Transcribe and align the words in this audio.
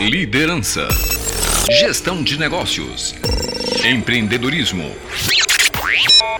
Liderança. 0.00 0.88
Gestão 1.78 2.22
de 2.22 2.38
negócios. 2.38 3.14
Empreendedorismo. 3.84 4.96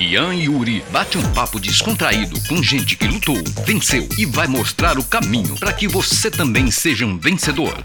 Ian 0.01 0.35
e 0.35 0.45
Yuri 0.45 0.83
bate 0.91 1.19
um 1.19 1.33
papo 1.35 1.61
descontraído 1.61 2.41
com 2.49 2.63
gente 2.63 2.97
que 2.97 3.07
lutou, 3.07 3.37
venceu 3.67 4.09
e 4.17 4.25
vai 4.25 4.47
mostrar 4.47 4.99
o 4.99 5.05
caminho 5.05 5.59
para 5.59 5.75
que 5.75 5.87
você 5.87 6.31
também 6.31 6.71
seja 6.71 7.05
um 7.05 7.19
vencedor. 7.19 7.85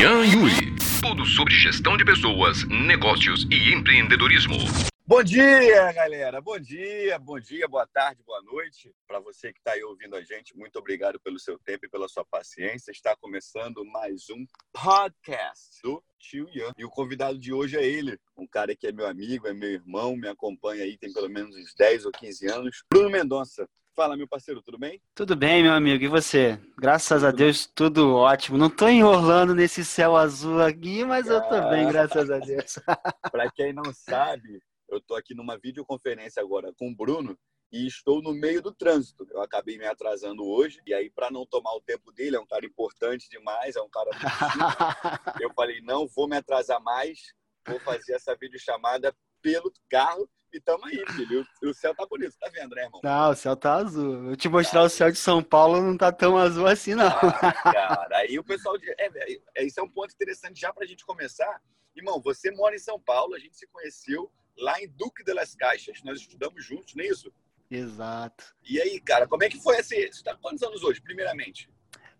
Ian 0.00 0.24
e 0.24 0.32
Yuri. 0.32 0.74
Tudo 1.02 1.26
sobre 1.26 1.54
gestão 1.54 1.98
de 1.98 2.04
pessoas, 2.06 2.64
negócios 2.64 3.46
e 3.50 3.74
empreendedorismo. 3.74 4.89
Bom 5.10 5.24
dia, 5.24 5.90
galera. 5.90 6.40
Bom 6.40 6.56
dia, 6.56 7.18
bom 7.18 7.40
dia, 7.40 7.66
boa 7.66 7.84
tarde, 7.84 8.22
boa 8.24 8.40
noite. 8.42 8.94
Para 9.08 9.18
você 9.18 9.52
que 9.52 9.58
está 9.58 9.72
aí 9.72 9.82
ouvindo 9.82 10.14
a 10.14 10.22
gente, 10.22 10.56
muito 10.56 10.78
obrigado 10.78 11.18
pelo 11.18 11.36
seu 11.36 11.58
tempo 11.58 11.84
e 11.84 11.88
pela 11.88 12.08
sua 12.08 12.24
paciência. 12.24 12.92
Está 12.92 13.16
começando 13.16 13.84
mais 13.84 14.30
um 14.30 14.46
podcast 14.72 15.82
do 15.82 16.00
Tio 16.16 16.48
Ian. 16.54 16.70
E 16.78 16.84
o 16.84 16.88
convidado 16.88 17.36
de 17.36 17.52
hoje 17.52 17.76
é 17.76 17.84
ele, 17.84 18.16
um 18.36 18.46
cara 18.46 18.76
que 18.76 18.86
é 18.86 18.92
meu 18.92 19.04
amigo, 19.04 19.48
é 19.48 19.52
meu 19.52 19.70
irmão, 19.70 20.14
me 20.14 20.28
acompanha 20.28 20.84
aí 20.84 20.96
tem 20.96 21.12
pelo 21.12 21.28
menos 21.28 21.56
uns 21.56 21.74
10 21.74 22.06
ou 22.06 22.12
15 22.12 22.46
anos, 22.46 22.84
Bruno 22.88 23.10
Mendonça. 23.10 23.68
Fala, 23.96 24.16
meu 24.16 24.28
parceiro, 24.28 24.62
tudo 24.62 24.78
bem? 24.78 25.02
Tudo 25.12 25.34
bem, 25.34 25.64
meu 25.64 25.72
amigo. 25.72 26.04
E 26.04 26.08
você? 26.08 26.56
Graças 26.78 27.22
tudo 27.22 27.26
a 27.26 27.32
Deus, 27.32 27.66
bem. 27.66 27.72
tudo 27.74 28.14
ótimo. 28.14 28.56
Não 28.56 28.68
estou 28.68 28.88
enrolando 28.88 29.56
nesse 29.56 29.84
céu 29.84 30.16
azul 30.16 30.62
aqui, 30.62 31.04
mas 31.04 31.26
eu 31.26 31.40
tô 31.42 31.68
bem, 31.68 31.88
graças 31.88 32.30
a 32.30 32.38
Deus. 32.38 32.78
Para 33.32 33.50
quem 33.50 33.72
não 33.72 33.92
sabe, 33.92 34.62
eu 34.90 34.98
estou 34.98 35.16
aqui 35.16 35.34
numa 35.34 35.56
videoconferência 35.56 36.42
agora 36.42 36.72
com 36.74 36.90
o 36.90 36.94
Bruno 36.94 37.38
e 37.72 37.86
estou 37.86 38.20
no 38.20 38.32
meio 38.32 38.60
do 38.60 38.72
trânsito. 38.72 39.26
Eu 39.30 39.40
acabei 39.40 39.78
me 39.78 39.86
atrasando 39.86 40.44
hoje 40.44 40.80
e 40.84 40.92
aí 40.92 41.08
para 41.08 41.30
não 41.30 41.46
tomar 41.46 41.72
o 41.74 41.80
tempo 41.80 42.10
dele, 42.12 42.36
é 42.36 42.40
um 42.40 42.46
cara 42.46 42.66
importante 42.66 43.28
demais, 43.30 43.76
é 43.76 43.80
um 43.80 43.88
cara 43.88 44.10
Eu 45.40 45.52
falei, 45.54 45.80
não 45.80 46.08
vou 46.08 46.28
me 46.28 46.36
atrasar 46.36 46.82
mais, 46.82 47.32
vou 47.66 47.78
fazer 47.80 48.14
essa 48.14 48.34
videochamada 48.34 49.14
pelo 49.40 49.72
carro 49.88 50.28
e 50.52 50.60
tamo 50.60 50.84
aí, 50.84 51.00
filho. 51.12 51.46
O 51.62 51.72
céu 51.72 51.94
tá 51.94 52.04
bonito, 52.04 52.36
tá 52.38 52.50
vendo, 52.52 52.74
né, 52.74 52.82
irmão? 52.82 53.00
Não, 53.04 53.30
o 53.30 53.36
céu 53.36 53.54
tá 53.54 53.74
azul. 53.74 54.24
Vou 54.24 54.36
te 54.36 54.48
mostrar 54.48 54.80
ah, 54.80 54.84
o 54.84 54.88
céu 54.88 55.10
de 55.10 55.16
São 55.16 55.40
Paulo, 55.40 55.80
não 55.80 55.96
tá 55.96 56.10
tão 56.10 56.36
azul 56.36 56.66
assim, 56.66 56.96
não. 56.96 57.06
Ah, 57.06 57.52
cara, 57.72 58.16
aí 58.16 58.36
o 58.36 58.42
pessoal. 58.42 58.76
É, 58.98 59.40
é, 59.54 59.64
isso 59.64 59.78
é 59.78 59.82
um 59.82 59.88
ponto 59.88 60.12
interessante 60.12 60.60
já 60.60 60.72
pra 60.72 60.86
gente 60.86 61.06
começar. 61.06 61.62
Irmão, 61.94 62.20
você 62.20 62.50
mora 62.50 62.74
em 62.74 62.80
São 62.80 63.00
Paulo, 63.00 63.34
a 63.34 63.38
gente 63.38 63.56
se 63.56 63.66
conheceu 63.68 64.30
lá 64.60 64.80
em 64.80 64.88
Duque 64.88 65.24
de 65.24 65.32
las 65.32 65.54
Caixas. 65.54 66.02
Nós 66.04 66.20
estudamos 66.20 66.64
juntos, 66.64 66.94
não 66.94 67.04
é 67.04 67.08
isso? 67.08 67.32
Exato. 67.70 68.44
E 68.68 68.80
aí, 68.80 69.00
cara, 69.00 69.26
como 69.26 69.44
é 69.44 69.48
que 69.48 69.60
foi 69.60 69.76
esse. 69.78 70.12
Você 70.12 70.22
tá 70.22 70.36
quantos 70.36 70.62
anos 70.62 70.82
hoje, 70.82 71.00
primeiramente? 71.00 71.70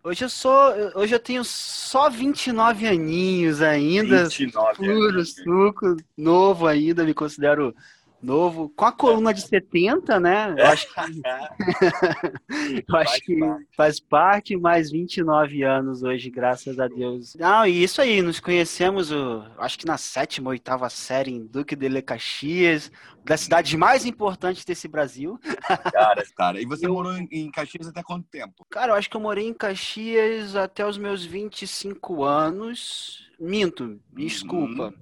Hoje 0.03 0.25
eu 0.25 0.29
sou. 0.29 0.73
Hoje 0.95 1.13
eu 1.13 1.19
tenho 1.19 1.43
só 1.43 2.09
29 2.09 2.87
aninhos 2.87 3.61
ainda. 3.61 4.23
29 4.23 4.75
puro 4.77 5.09
anos. 5.09 5.35
suco, 5.35 5.97
novo 6.17 6.65
ainda, 6.65 7.03
me 7.03 7.13
considero 7.13 7.75
novo, 8.21 8.69
com 8.75 8.85
a 8.85 8.91
coluna 8.91 9.33
de 9.33 9.41
70, 9.41 10.19
né? 10.19 10.55
Eu 10.57 10.65
acho 10.65 10.87
que, 10.87 10.93
eu 12.87 12.95
acho 12.95 13.21
que 13.21 13.39
faz 13.75 13.99
parte, 13.99 14.55
mais 14.55 14.91
29 14.91 15.63
anos 15.63 16.03
hoje, 16.03 16.29
graças 16.29 16.79
a 16.79 16.87
Deus. 16.87 17.35
Não, 17.35 17.65
e 17.65 17.83
isso 17.83 18.01
aí, 18.01 18.21
nos 18.21 18.39
conhecemos, 18.39 19.11
acho 19.57 19.79
que 19.79 19.85
na 19.85 19.97
sétima, 19.97 20.49
oitava 20.49 20.89
série 20.89 21.31
em 21.31 21.45
Duque 21.45 21.75
de 21.75 21.89
Le 21.89 22.01
Caxias, 22.01 22.91
da 23.23 23.37
cidade 23.37 23.75
mais 23.77 24.05
importante 24.05 24.65
desse 24.65 24.87
Brasil. 24.87 25.39
Cara, 25.93 26.23
cara, 26.35 26.61
e 26.61 26.65
você 26.65 26.87
eu... 26.87 26.93
morou 26.93 27.13
em 27.31 27.49
Caxias 27.51 27.87
até 27.87 28.01
quanto 28.03 28.27
tempo? 28.27 28.65
Cara, 28.69 28.91
eu 28.91 28.95
acho 28.95 29.09
que 29.09 29.15
eu 29.15 29.21
morei 29.21 29.47
em 29.47 29.53
Caxias 29.53 30.55
até 30.55 30.85
os 30.85 30.97
meus 30.97 31.23
25 31.23 32.23
anos. 32.23 33.29
Minto, 33.39 33.99
desculpa. 34.13 34.87
Uhum. 34.87 34.93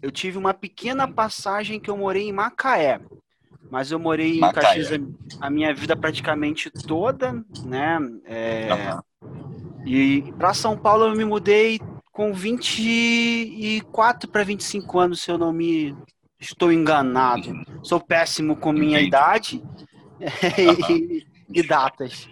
Eu 0.00 0.10
tive 0.10 0.38
uma 0.38 0.54
pequena 0.54 1.08
passagem 1.08 1.80
que 1.80 1.90
eu 1.90 1.96
morei 1.96 2.28
em 2.28 2.32
Macaé. 2.32 3.00
Mas 3.70 3.90
eu 3.90 3.98
morei 3.98 4.38
Macaé. 4.38 4.62
em 4.62 4.84
Caxias 4.84 5.00
a 5.40 5.50
minha 5.50 5.74
vida 5.74 5.96
praticamente 5.96 6.70
toda, 6.70 7.44
né? 7.64 7.98
É, 8.24 8.68
uhum. 8.72 9.00
E 9.84 10.32
para 10.38 10.54
São 10.54 10.76
Paulo 10.76 11.04
eu 11.06 11.16
me 11.16 11.24
mudei 11.24 11.80
com 12.12 12.32
24 12.32 14.28
para 14.30 14.44
25 14.44 14.98
anos, 14.98 15.20
se 15.20 15.30
eu 15.30 15.38
não 15.38 15.52
me 15.52 15.94
estou 16.40 16.72
enganado. 16.72 17.50
Uhum. 17.50 17.64
Sou 17.82 18.00
péssimo 18.00 18.56
com 18.56 18.72
minha 18.72 19.00
Entendi. 19.00 19.08
idade 19.08 19.62
uhum. 20.20 20.96
e, 20.96 21.26
e 21.52 21.62
datas. 21.62 22.28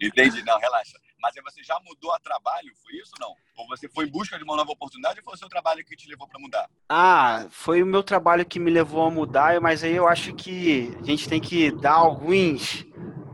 Entendi, 0.00 0.42
não, 0.44 0.58
relaxa. 0.58 0.98
Mas 1.20 1.36
aí 1.36 1.42
você 1.42 1.62
já 1.62 1.78
mudou 1.84 2.12
a 2.12 2.18
trabalho, 2.18 2.72
foi 2.82 2.94
isso 2.94 3.12
ou 3.20 3.28
não? 3.28 3.36
Ou 3.56 3.68
você 3.68 3.88
foi 3.88 4.06
em 4.06 4.10
busca 4.10 4.38
de 4.38 4.44
uma 4.44 4.56
nova 4.56 4.72
oportunidade 4.72 5.18
ou 5.18 5.24
foi 5.24 5.34
o 5.34 5.38
seu 5.38 5.48
trabalho 5.48 5.84
que 5.84 5.96
te 5.96 6.08
levou 6.08 6.26
para 6.26 6.40
mudar? 6.40 6.68
Ah, 6.88 7.46
foi 7.50 7.82
o 7.82 7.86
meu 7.86 8.02
trabalho 8.02 8.44
que 8.44 8.58
me 8.58 8.70
levou 8.70 9.06
a 9.06 9.10
mudar, 9.10 9.60
mas 9.60 9.84
aí 9.84 9.94
eu 9.94 10.08
acho 10.08 10.34
que 10.34 10.96
a 11.00 11.04
gente 11.04 11.28
tem 11.28 11.40
que 11.40 11.70
dar 11.70 11.94
alguns 11.94 12.86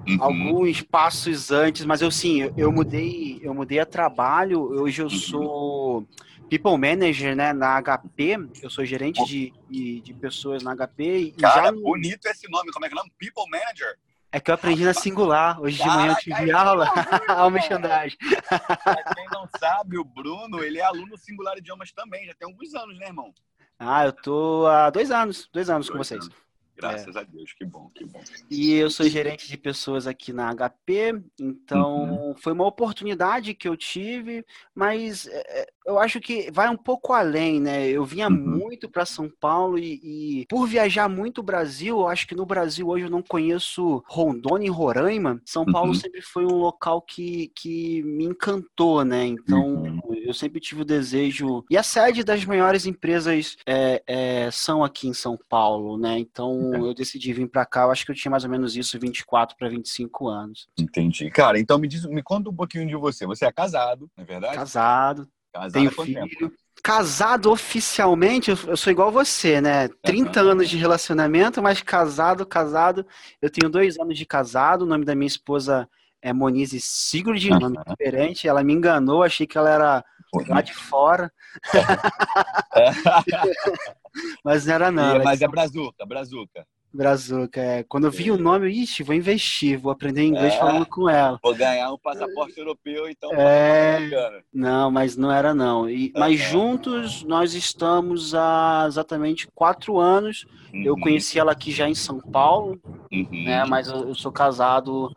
uhum. 0.06 0.22
alguns 0.22 0.82
passos 0.82 1.50
antes, 1.50 1.84
mas 1.84 2.00
eu 2.00 2.10
sim, 2.10 2.42
eu, 2.42 2.54
eu, 2.56 2.72
mudei, 2.72 3.40
eu 3.42 3.52
mudei 3.52 3.78
a 3.78 3.86
trabalho, 3.86 4.60
hoje 4.62 5.02
eu 5.02 5.06
uhum. 5.06 5.10
sou 5.10 6.08
People 6.48 6.78
Manager, 6.78 7.34
né, 7.34 7.52
na 7.52 7.82
HP, 7.82 8.48
eu 8.62 8.70
sou 8.70 8.84
gerente 8.84 9.24
de, 9.24 9.52
de, 9.68 10.00
de 10.00 10.14
pessoas 10.14 10.62
na 10.62 10.76
HP. 10.76 11.34
Cara, 11.38 11.64
já... 11.64 11.72
bonito 11.72 12.26
esse 12.26 12.48
nome, 12.48 12.70
como 12.70 12.84
é 12.84 12.88
que 12.88 12.94
é 12.94 12.96
o 12.96 13.00
nome? 13.00 13.12
People 13.18 13.44
Manager? 13.50 13.98
É 14.36 14.40
que 14.40 14.50
eu 14.50 14.54
aprendi 14.54 14.84
na 14.84 14.92
singular. 14.92 15.58
Hoje 15.58 15.82
de 15.82 15.88
manhã 15.88 16.12
eu 16.12 16.16
tive 16.16 16.52
aula. 16.52 16.92
ao 17.26 17.50
merchandising. 17.50 18.18
Pra 18.84 19.14
quem 19.14 19.26
não 19.32 19.48
sabe, 19.58 19.96
o 19.96 20.04
Bruno, 20.04 20.62
ele 20.62 20.78
é 20.78 20.82
aluno 20.82 21.16
singular 21.16 21.56
idiomas 21.56 21.90
também. 21.90 22.26
Já 22.26 22.34
tem 22.34 22.46
alguns 22.46 22.74
anos, 22.74 22.98
né, 22.98 23.06
irmão? 23.06 23.32
Ah, 23.78 24.04
eu 24.04 24.12
tô 24.12 24.66
há 24.66 24.90
dois 24.90 25.10
anos. 25.10 25.48
Dois 25.50 25.70
anos 25.70 25.86
dois 25.86 25.96
com 25.96 26.04
vocês. 26.04 26.22
Anos. 26.22 26.45
Graças 26.76 27.16
é. 27.16 27.20
a 27.20 27.22
Deus, 27.22 27.52
que 27.52 27.64
bom, 27.64 27.90
que 27.94 28.04
bom. 28.04 28.20
E 28.50 28.74
eu 28.74 28.90
sou 28.90 29.08
gerente 29.08 29.48
de 29.48 29.56
pessoas 29.56 30.06
aqui 30.06 30.32
na 30.32 30.54
HP, 30.54 31.22
então 31.40 32.28
uhum. 32.28 32.34
foi 32.36 32.52
uma 32.52 32.66
oportunidade 32.66 33.54
que 33.54 33.68
eu 33.68 33.76
tive, 33.76 34.44
mas 34.74 35.26
é, 35.26 35.62
é 35.62 35.66
eu 35.86 35.98
acho 36.00 36.20
que 36.20 36.50
vai 36.50 36.68
um 36.68 36.76
pouco 36.76 37.12
além, 37.12 37.60
né? 37.60 37.88
Eu 37.88 38.04
vinha 38.04 38.28
uhum. 38.28 38.36
muito 38.36 38.88
para 38.88 39.06
São 39.06 39.30
Paulo 39.40 39.78
e, 39.78 40.40
e, 40.40 40.46
por 40.46 40.66
viajar 40.66 41.08
muito 41.08 41.38
o 41.38 41.44
Brasil, 41.44 42.00
eu 42.00 42.08
acho 42.08 42.26
que 42.26 42.34
no 42.34 42.44
Brasil 42.44 42.88
hoje 42.88 43.04
eu 43.04 43.10
não 43.10 43.22
conheço 43.22 44.02
Rondônia 44.08 44.66
e 44.66 44.70
Roraima. 44.70 45.40
São 45.44 45.64
Paulo 45.64 45.90
uhum. 45.90 45.94
sempre 45.94 46.20
foi 46.20 46.44
um 46.44 46.56
local 46.56 47.00
que, 47.00 47.52
que 47.54 48.02
me 48.02 48.24
encantou, 48.24 49.04
né? 49.04 49.26
Então 49.26 49.84
uhum. 49.84 50.00
eu 50.14 50.34
sempre 50.34 50.60
tive 50.60 50.82
o 50.82 50.84
desejo. 50.84 51.64
E 51.70 51.76
a 51.76 51.82
sede 51.84 52.24
das 52.24 52.44
maiores 52.44 52.84
empresas 52.84 53.56
é, 53.64 54.02
é, 54.06 54.50
são 54.50 54.82
aqui 54.82 55.06
em 55.06 55.14
São 55.14 55.38
Paulo, 55.48 55.96
né? 55.96 56.18
Então 56.18 56.65
eu 56.74 56.94
decidi 56.94 57.32
vir 57.32 57.48
para 57.48 57.64
cá, 57.64 57.82
eu 57.82 57.90
acho 57.90 58.04
que 58.04 58.10
eu 58.10 58.14
tinha 58.14 58.30
mais 58.30 58.44
ou 58.44 58.50
menos 58.50 58.76
isso, 58.76 58.98
24 58.98 59.56
para 59.56 59.68
25 59.68 60.28
anos. 60.28 60.68
Entendi. 60.78 61.30
Cara, 61.30 61.58
então 61.58 61.78
me 61.78 61.88
diz, 61.88 62.04
me 62.06 62.22
conta 62.22 62.50
um 62.50 62.54
pouquinho 62.54 62.86
de 62.86 62.96
você. 62.96 63.26
Você 63.26 63.44
é 63.44 63.52
casado, 63.52 64.10
não 64.16 64.24
é 64.24 64.26
verdade? 64.26 64.54
Casado. 64.54 65.28
Casado 65.52 65.72
tenho 65.72 65.90
filho. 65.90 66.28
Tempo? 66.28 66.52
Casado 66.82 67.50
oficialmente, 67.50 68.50
eu 68.50 68.76
sou 68.76 68.92
igual 68.92 69.10
você, 69.10 69.60
né? 69.60 69.88
30 70.02 70.42
uhum. 70.42 70.50
anos 70.50 70.68
de 70.68 70.76
relacionamento, 70.76 71.62
mas 71.62 71.82
casado, 71.82 72.46
casado. 72.46 73.06
Eu 73.40 73.50
tenho 73.50 73.70
dois 73.70 73.98
anos 73.98 74.16
de 74.16 74.26
casado, 74.26 74.82
o 74.82 74.86
nome 74.86 75.04
da 75.04 75.14
minha 75.14 75.26
esposa 75.26 75.88
é 76.22 76.32
Monize 76.32 76.80
Sigurd, 76.80 77.50
uhum. 77.50 77.58
nome 77.58 77.76
diferente. 77.88 78.46
Ela 78.46 78.62
me 78.62 78.72
enganou, 78.72 79.22
achei 79.22 79.46
que 79.46 79.56
ela 79.56 79.70
era 79.70 80.04
lá 80.48 80.60
de 80.60 80.74
fora. 80.74 81.32
É. 82.74 82.90
mas 84.44 84.66
não 84.66 84.74
era 84.74 84.90
não. 84.90 85.22
mas 85.22 85.42
é 85.42 85.48
Brazuca, 85.48 86.04
Brazuca. 86.06 86.66
Brazuca, 86.96 87.60
é. 87.60 87.82
Quando 87.82 88.04
eu 88.04 88.10
vi 88.10 88.28
é. 88.28 88.32
o 88.32 88.38
nome, 88.38 88.70
ixi, 88.70 89.02
vou 89.02 89.14
investir, 89.14 89.78
vou 89.78 89.92
aprender 89.92 90.24
inglês 90.24 90.54
é. 90.54 90.58
falando 90.58 90.86
com 90.86 91.08
ela. 91.08 91.38
Vou 91.42 91.54
ganhar 91.54 91.92
um 91.92 91.98
passaporte 91.98 92.58
europeu, 92.58 93.08
então. 93.08 93.30
É. 93.34 94.42
Não, 94.52 94.90
mas 94.90 95.16
não 95.16 95.30
era 95.30 95.54
não. 95.54 95.88
E, 95.88 96.12
mas 96.16 96.40
juntos 96.40 97.22
nós 97.22 97.54
estamos 97.54 98.34
há 98.34 98.86
exatamente 98.88 99.46
quatro 99.54 99.98
anos. 99.98 100.46
Uhum. 100.72 100.82
Eu 100.82 100.96
conheci 100.98 101.38
ela 101.38 101.52
aqui 101.52 101.70
já 101.70 101.88
em 101.88 101.94
São 101.94 102.18
Paulo, 102.18 102.80
uhum. 103.12 103.44
né? 103.44 103.64
Mas 103.66 103.88
eu, 103.88 104.08
eu 104.08 104.14
sou 104.14 104.32
casado 104.32 105.12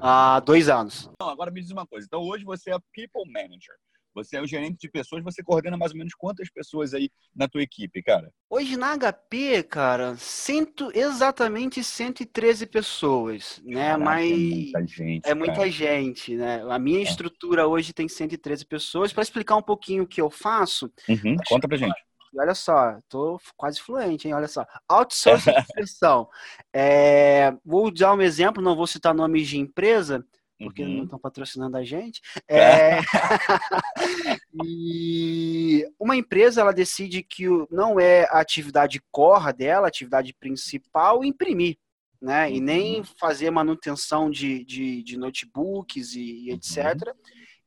há 0.00 0.38
dois 0.40 0.68
anos. 0.68 1.10
Então, 1.14 1.28
agora 1.28 1.50
me 1.50 1.60
diz 1.60 1.70
uma 1.70 1.86
coisa. 1.86 2.06
Então 2.06 2.22
hoje 2.22 2.44
você 2.44 2.70
é 2.70 2.78
People 2.94 3.30
Manager. 3.32 3.74
Você 4.14 4.36
é 4.36 4.42
o 4.42 4.46
gerente 4.46 4.78
de 4.78 4.88
pessoas, 4.88 5.22
você 5.22 5.42
coordena 5.42 5.76
mais 5.76 5.92
ou 5.92 5.98
menos 5.98 6.14
quantas 6.14 6.48
pessoas 6.50 6.94
aí 6.94 7.10
na 7.34 7.48
tua 7.48 7.62
equipe, 7.62 8.02
cara? 8.02 8.32
Hoje 8.48 8.76
na 8.76 8.96
HP, 8.96 9.64
cara, 9.64 10.16
cento, 10.16 10.90
exatamente 10.94 11.82
113 11.82 12.66
pessoas, 12.66 13.60
né? 13.64 13.90
Caraca, 13.90 14.04
Mas 14.04 14.30
é 14.30 14.36
muita 14.36 14.86
gente. 14.86 15.28
É 15.30 15.34
muita 15.34 15.70
gente, 15.70 16.36
né? 16.36 16.64
A 16.70 16.78
minha 16.78 17.00
é. 17.00 17.02
estrutura 17.02 17.66
hoje 17.66 17.92
tem 17.92 18.08
113 18.08 18.64
pessoas. 18.64 19.12
Para 19.12 19.22
explicar 19.22 19.56
um 19.56 19.62
pouquinho 19.62 20.04
o 20.04 20.06
que 20.06 20.20
eu 20.20 20.30
faço, 20.30 20.90
uhum, 21.08 21.36
conta 21.48 21.66
pra 21.66 21.76
gente. 21.76 21.94
Olha 22.36 22.54
só, 22.54 22.98
tô 23.08 23.40
quase 23.56 23.80
fluente, 23.80 24.26
hein? 24.26 24.34
Olha 24.34 24.48
só. 24.48 24.66
Outsourcing 24.88 25.52
de 25.52 25.58
expressão. 25.60 26.28
É, 26.72 27.52
vou 27.64 27.92
dar 27.92 28.14
um 28.14 28.20
exemplo, 28.20 28.62
não 28.62 28.74
vou 28.74 28.86
citar 28.86 29.14
nomes 29.14 29.48
de 29.48 29.58
empresa, 29.58 30.24
porque 30.64 30.82
uhum. 30.82 30.96
não 30.96 31.04
estão 31.04 31.18
patrocinando 31.18 31.76
a 31.76 31.84
gente. 31.84 32.20
É... 32.48 32.98
e 34.64 35.86
uma 35.98 36.16
empresa 36.16 36.60
ela 36.60 36.72
decide 36.72 37.22
que 37.22 37.44
não 37.70 38.00
é 38.00 38.24
a 38.24 38.40
atividade 38.40 39.00
core 39.10 39.52
dela, 39.52 39.86
a 39.86 39.88
atividade 39.88 40.34
principal, 40.34 41.24
imprimir. 41.24 41.76
Né? 42.20 42.52
E 42.52 42.60
nem 42.60 42.98
uhum. 42.98 43.04
fazer 43.18 43.50
manutenção 43.50 44.30
de, 44.30 44.64
de, 44.64 45.02
de 45.02 45.16
notebooks 45.18 46.14
e, 46.14 46.46
e 46.46 46.50
etc. 46.52 47.06
Uhum. 47.06 47.12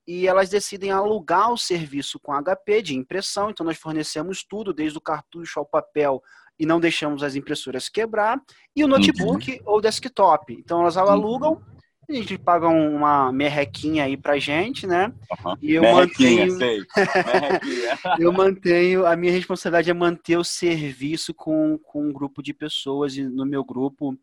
E 0.08 0.28
elas 0.28 0.50
decidem 0.50 0.90
alugar 0.90 1.52
o 1.52 1.58
serviço 1.58 2.20
com 2.20 2.34
HP 2.34 2.82
de 2.82 2.96
impressão. 2.96 3.50
Então, 3.50 3.66
nós 3.66 3.78
fornecemos 3.78 4.44
tudo, 4.44 4.74
desde 4.74 4.98
o 4.98 5.02
cartucho 5.02 5.60
ao 5.60 5.66
papel, 5.66 6.24
e 6.60 6.66
não 6.66 6.80
deixamos 6.80 7.24
as 7.24 7.36
impressoras 7.36 7.88
quebrar, 7.88 8.42
e 8.76 8.84
o 8.84 8.88
notebook 8.88 9.52
uhum. 9.52 9.60
ou 9.66 9.82
desktop. 9.82 10.54
Então 10.54 10.82
elas 10.82 10.98
alugam, 10.98 11.62
a 12.10 12.14
gente 12.14 12.38
paga 12.38 12.68
uma 12.68 13.32
merrequinha 13.32 14.06
aí 14.06 14.16
pra 14.16 14.40
gente, 14.40 14.88
né? 14.88 15.12
Uhum. 15.44 15.56
E 15.62 15.74
eu 15.74 15.84
mantenho. 15.84 16.52
Sei. 16.52 16.82
eu 18.20 18.32
mantenho. 18.32 19.06
A 19.06 19.16
minha 19.16 19.32
responsabilidade 19.32 19.90
é 19.90 19.94
manter 19.94 20.38
o 20.38 20.44
serviço 20.44 21.34
com, 21.34 21.78
com 21.84 22.08
um 22.08 22.14
grupo 22.14 22.42
de 22.42 22.54
pessoas, 22.54 23.18
e 23.18 23.24
no 23.24 23.46
meu 23.46 23.64
grupo 23.64 24.18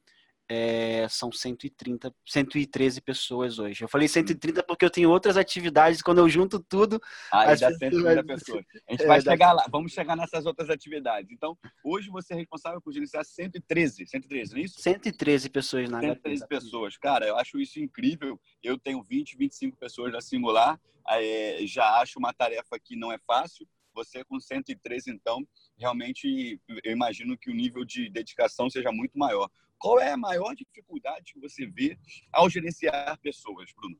é, 0.48 1.06
são 1.08 1.32
130, 1.32 2.14
113 2.26 3.00
pessoas 3.00 3.58
hoje. 3.58 3.84
Eu 3.84 3.88
falei 3.88 4.06
130 4.06 4.62
porque 4.62 4.84
eu 4.84 4.90
tenho 4.90 5.10
outras 5.10 5.36
atividades, 5.36 6.02
quando 6.02 6.18
eu 6.18 6.28
junto 6.28 6.60
tudo. 6.60 7.00
Aí 7.32 7.58
dá 7.58 7.72
130 7.72 8.24
pessoas. 8.24 8.64
A 8.88 8.92
gente 8.92 9.04
é, 9.04 9.06
vai 9.06 9.20
chegar 9.20 9.52
lá, 9.52 9.66
vamos 9.70 9.92
chegar 9.92 10.16
nessas 10.16 10.44
outras 10.44 10.68
atividades. 10.68 11.30
Então, 11.30 11.56
hoje 11.82 12.10
você 12.10 12.34
é 12.34 12.36
responsável 12.36 12.80
por 12.80 12.92
gerenciar 12.92 13.24
113, 13.24 14.06
113, 14.06 14.52
não 14.52 14.60
é 14.60 14.64
isso? 14.64 14.80
113 14.80 15.48
pessoas 15.48 15.88
na 15.88 16.00
113 16.00 16.42
HP. 16.42 16.48
pessoas. 16.48 16.96
Cara, 16.98 17.26
eu 17.26 17.36
acho 17.36 17.58
isso 17.58 17.80
incrível. 17.80 18.38
Eu 18.62 18.78
tenho 18.78 19.02
20, 19.02 19.36
25 19.36 19.76
pessoas 19.78 20.12
na 20.12 20.20
Singular. 20.20 20.78
É, 21.08 21.58
já 21.66 22.00
acho 22.00 22.18
uma 22.18 22.32
tarefa 22.32 22.78
que 22.82 22.96
não 22.96 23.10
é 23.10 23.18
fácil. 23.26 23.66
Você 23.94 24.24
com 24.24 24.40
113, 24.40 25.10
então, 25.10 25.46
realmente 25.78 26.60
eu 26.82 26.92
imagino 26.92 27.38
que 27.38 27.48
o 27.48 27.54
nível 27.54 27.84
de 27.84 28.10
dedicação 28.10 28.68
seja 28.68 28.90
muito 28.90 29.16
maior. 29.16 29.48
Qual 29.84 30.00
é 30.00 30.12
a 30.12 30.16
maior 30.16 30.54
dificuldade 30.54 31.34
que 31.34 31.38
você 31.38 31.66
vê 31.66 31.98
ao 32.32 32.48
gerenciar 32.48 33.18
pessoas, 33.22 33.70
Bruno? 33.76 33.94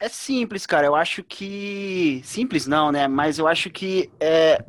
É 0.00 0.08
simples, 0.08 0.66
cara. 0.66 0.84
Eu 0.84 0.96
acho 0.96 1.22
que. 1.22 2.20
Simples 2.24 2.66
não, 2.66 2.90
né? 2.90 3.06
Mas 3.06 3.38
eu 3.38 3.46
acho 3.46 3.70
que 3.70 4.10
é, 4.18 4.60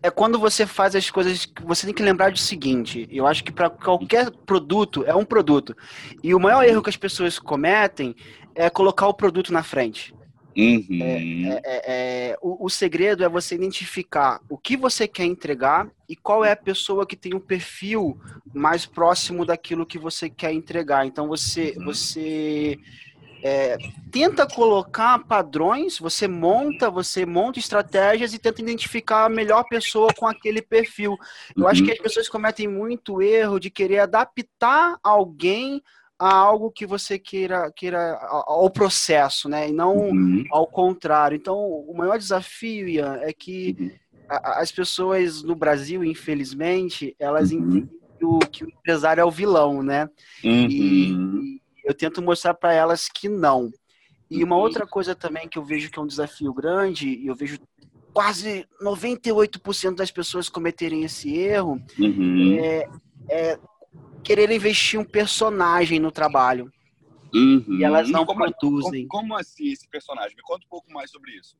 é 0.00 0.12
quando 0.12 0.38
você 0.38 0.64
faz 0.64 0.94
as 0.94 1.10
coisas. 1.10 1.52
Você 1.64 1.86
tem 1.86 1.94
que 1.94 2.04
lembrar 2.04 2.30
do 2.30 2.38
seguinte: 2.38 3.08
eu 3.10 3.26
acho 3.26 3.42
que 3.42 3.50
para 3.50 3.68
qualquer 3.68 4.30
produto, 4.30 5.02
é 5.04 5.14
um 5.16 5.24
produto. 5.24 5.76
E 6.22 6.36
o 6.36 6.38
maior 6.38 6.62
erro 6.62 6.80
que 6.80 6.90
as 6.90 6.96
pessoas 6.96 7.36
cometem 7.36 8.14
é 8.54 8.70
colocar 8.70 9.08
o 9.08 9.14
produto 9.14 9.52
na 9.52 9.64
frente. 9.64 10.14
Uhum. 10.56 10.98
É, 11.00 11.60
é, 11.64 11.82
é, 12.32 12.38
o, 12.42 12.66
o, 12.66 12.68
segredo 12.68 13.22
é 13.22 13.28
você 13.28 13.54
identificar 13.54 14.40
o 14.48 14.58
que 14.58 14.76
você 14.76 15.06
quer 15.06 15.24
entregar 15.24 15.88
e 16.08 16.16
qual 16.16 16.44
é 16.44 16.50
a 16.50 16.56
pessoa 16.56 17.06
que 17.06 17.14
tem 17.14 17.34
um 17.34 17.40
perfil 17.40 18.18
mais 18.52 18.84
próximo 18.84 19.44
daquilo 19.44 19.86
que 19.86 19.98
você 19.98 20.28
quer 20.28 20.52
entregar. 20.52 21.06
Então 21.06 21.28
você, 21.28 21.74
uhum. 21.76 21.84
você 21.84 22.78
é, 23.42 23.76
tenta 24.10 24.46
colocar 24.46 25.18
padrões, 25.20 25.98
você 25.98 26.26
monta, 26.26 26.90
você 26.90 27.24
monta 27.24 27.58
estratégias 27.58 28.34
e 28.34 28.38
tenta 28.38 28.60
identificar 28.60 29.26
a 29.26 29.28
melhor 29.28 29.64
pessoa 29.64 30.12
com 30.16 30.26
aquele 30.26 30.60
perfil. 30.60 31.16
Eu 31.56 31.62
uhum. 31.62 31.68
acho 31.68 31.84
que 31.84 31.92
as 31.92 31.98
pessoas 31.98 32.28
cometem 32.28 32.66
muito 32.66 33.22
erro 33.22 33.60
de 33.60 33.70
querer 33.70 34.00
adaptar 34.00 34.98
alguém 35.02 35.82
a 36.18 36.34
algo 36.34 36.70
que 36.70 36.84
você 36.84 37.18
queira, 37.18 37.70
queira 37.70 38.18
ao 38.46 38.68
processo, 38.68 39.48
né? 39.48 39.68
E 39.68 39.72
não 39.72 39.96
uhum. 39.96 40.44
ao 40.50 40.66
contrário. 40.66 41.36
Então, 41.36 41.56
o 41.56 41.96
maior 41.96 42.18
desafio, 42.18 42.88
Ian, 42.88 43.18
é 43.22 43.32
que 43.32 43.76
uhum. 43.78 43.90
as 44.28 44.72
pessoas 44.72 45.42
no 45.42 45.54
Brasil, 45.54 46.02
infelizmente, 46.02 47.14
elas 47.20 47.52
uhum. 47.52 47.58
entendem 47.58 47.98
que 48.18 48.24
o, 48.24 48.38
que 48.40 48.64
o, 48.64 48.68
empresário 48.68 49.20
é 49.20 49.24
o 49.24 49.30
vilão, 49.30 49.80
né? 49.82 50.08
E, 50.42 51.12
uhum. 51.12 51.40
e 51.40 51.60
eu 51.84 51.94
tento 51.94 52.20
mostrar 52.20 52.54
para 52.54 52.72
elas 52.72 53.08
que 53.08 53.28
não. 53.28 53.70
E 54.28 54.42
uma 54.42 54.56
uhum. 54.56 54.62
outra 54.62 54.86
coisa 54.86 55.14
também 55.14 55.48
que 55.48 55.58
eu 55.58 55.64
vejo 55.64 55.90
que 55.90 55.98
é 55.98 56.02
um 56.02 56.06
desafio 56.06 56.52
grande, 56.52 57.08
e 57.08 57.28
eu 57.28 57.34
vejo 57.34 57.58
quase 58.12 58.66
98% 58.82 59.94
das 59.94 60.10
pessoas 60.10 60.48
cometerem 60.48 61.04
esse 61.04 61.32
erro, 61.36 61.80
uhum. 61.96 62.58
é, 62.58 62.88
é 63.30 63.58
querer 64.22 64.50
investir 64.50 64.98
um 64.98 65.04
personagem 65.04 65.98
no 65.98 66.10
trabalho. 66.10 66.70
Uhum. 67.34 67.64
E 67.68 67.84
elas 67.84 68.08
não 68.08 68.24
como, 68.24 68.40
produzem. 68.40 69.06
Como, 69.06 69.28
como, 69.28 69.36
assim 69.36 69.70
esse 69.70 69.88
personagem? 69.88 70.36
Me 70.36 70.42
conta 70.42 70.64
um 70.64 70.68
pouco 70.68 70.90
mais 70.92 71.10
sobre 71.10 71.32
isso. 71.32 71.56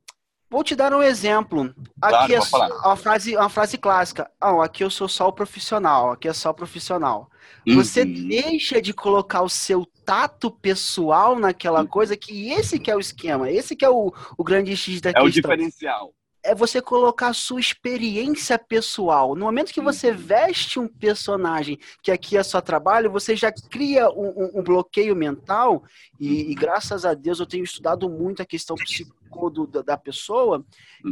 Vou 0.51 0.65
te 0.65 0.75
dar 0.75 0.95
um 0.95 1.03
exemplo. 1.03 1.75
Aqui 2.01 2.35
claro, 2.51 2.73
é 2.73 2.87
uma 2.87 2.97
frase, 2.97 3.37
uma 3.37 3.49
frase 3.51 3.77
clássica. 3.77 4.31
Ah, 4.41 4.65
aqui 4.65 4.83
eu 4.83 4.89
sou 4.89 5.07
só 5.07 5.29
o 5.29 5.33
profissional, 5.33 6.11
aqui 6.11 6.27
é 6.27 6.33
só 6.33 6.51
o 6.51 6.55
profissional. 6.55 7.31
Uhum. 7.67 7.75
Você 7.75 8.03
deixa 8.03 8.81
de 8.81 8.95
colocar 8.95 9.43
o 9.43 9.49
seu 9.49 9.85
tato 10.07 10.51
pessoal 10.51 11.39
naquela 11.39 11.81
uhum. 11.81 11.87
coisa 11.87 12.17
que 12.17 12.51
esse 12.51 12.79
que 12.79 12.91
é 12.91 12.97
o 12.97 13.01
esquema, 13.01 13.51
esse 13.51 13.77
que 13.77 13.85
é 13.85 13.91
o, 13.91 14.11
o 14.39 14.45
grande 14.45 14.75
X 14.75 15.03
da 15.03 15.11
é 15.11 15.13
questão. 15.13 15.27
É 15.27 15.29
o 15.29 15.33
diferencial 15.33 16.15
é 16.49 16.55
você 16.55 16.81
colocar 16.81 17.29
a 17.29 17.35
sua 17.35 17.61
experiência 17.61 18.59
pessoal. 18.59 19.35
No 19.35 19.45
momento 19.45 19.73
que 19.73 19.83
você 19.83 20.11
uhum. 20.11 20.17
veste 20.17 20.81
um 20.81 20.89
personagem 20.89 21.79
que 22.03 22.11
aqui 22.11 22.39
é 22.39 22.43
só 22.43 22.61
trabalho, 22.61 23.13
você 23.13 23.37
já 23.37 23.53
cria 23.53 24.09
um, 24.11 24.29
um, 24.29 24.51
um 24.61 24.63
bloqueio 24.63 25.15
mental. 25.15 25.85
E, 26.19 26.51
e, 26.51 26.55
graças 26.55 27.05
a 27.05 27.13
Deus 27.13 27.39
eu 27.39 27.47
tenho 27.47 27.65
estudado 27.65 28.09
muito 28.09 28.41
a 28.41 28.47
questão 28.47 28.77
psicó 28.77 29.19
da 29.85 29.97
pessoa, 29.99 30.65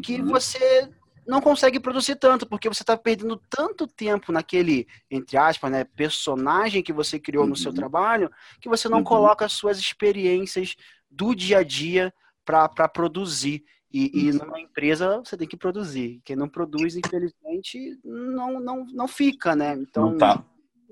que 0.02 0.20
uhum. 0.20 0.28
você 0.28 0.88
não 1.26 1.40
consegue 1.40 1.78
produzir 1.78 2.16
tanto, 2.16 2.46
porque 2.46 2.68
você 2.68 2.82
está 2.82 2.96
perdendo 2.96 3.40
tanto 3.50 3.86
tempo 3.86 4.32
naquele, 4.32 4.86
entre 5.10 5.36
aspas, 5.36 5.70
né, 5.70 5.84
personagem 5.84 6.82
que 6.82 6.94
você 6.94 7.18
criou 7.18 7.44
uhum. 7.44 7.50
no 7.50 7.56
seu 7.56 7.72
uhum. 7.72 7.76
trabalho, 7.76 8.30
que 8.58 8.70
você 8.70 8.88
não 8.88 8.98
uhum. 8.98 9.04
coloca 9.04 9.44
as 9.44 9.52
suas 9.52 9.78
experiências 9.78 10.76
do 11.10 11.34
dia 11.34 11.58
a 11.58 11.62
dia 11.62 12.12
para 12.44 12.88
produzir. 12.88 13.64
E, 13.98 14.28
e, 14.28 14.32
numa 14.32 14.60
empresa 14.60 15.20
você 15.20 15.38
tem 15.38 15.48
que 15.48 15.56
produzir. 15.56 16.20
Quem 16.22 16.36
não 16.36 16.50
produz, 16.50 16.96
infelizmente, 16.96 17.98
não, 18.04 18.60
não, 18.60 18.84
não 18.92 19.08
fica, 19.08 19.56
né? 19.56 19.72
Então, 19.72 20.18
tá, 20.18 20.44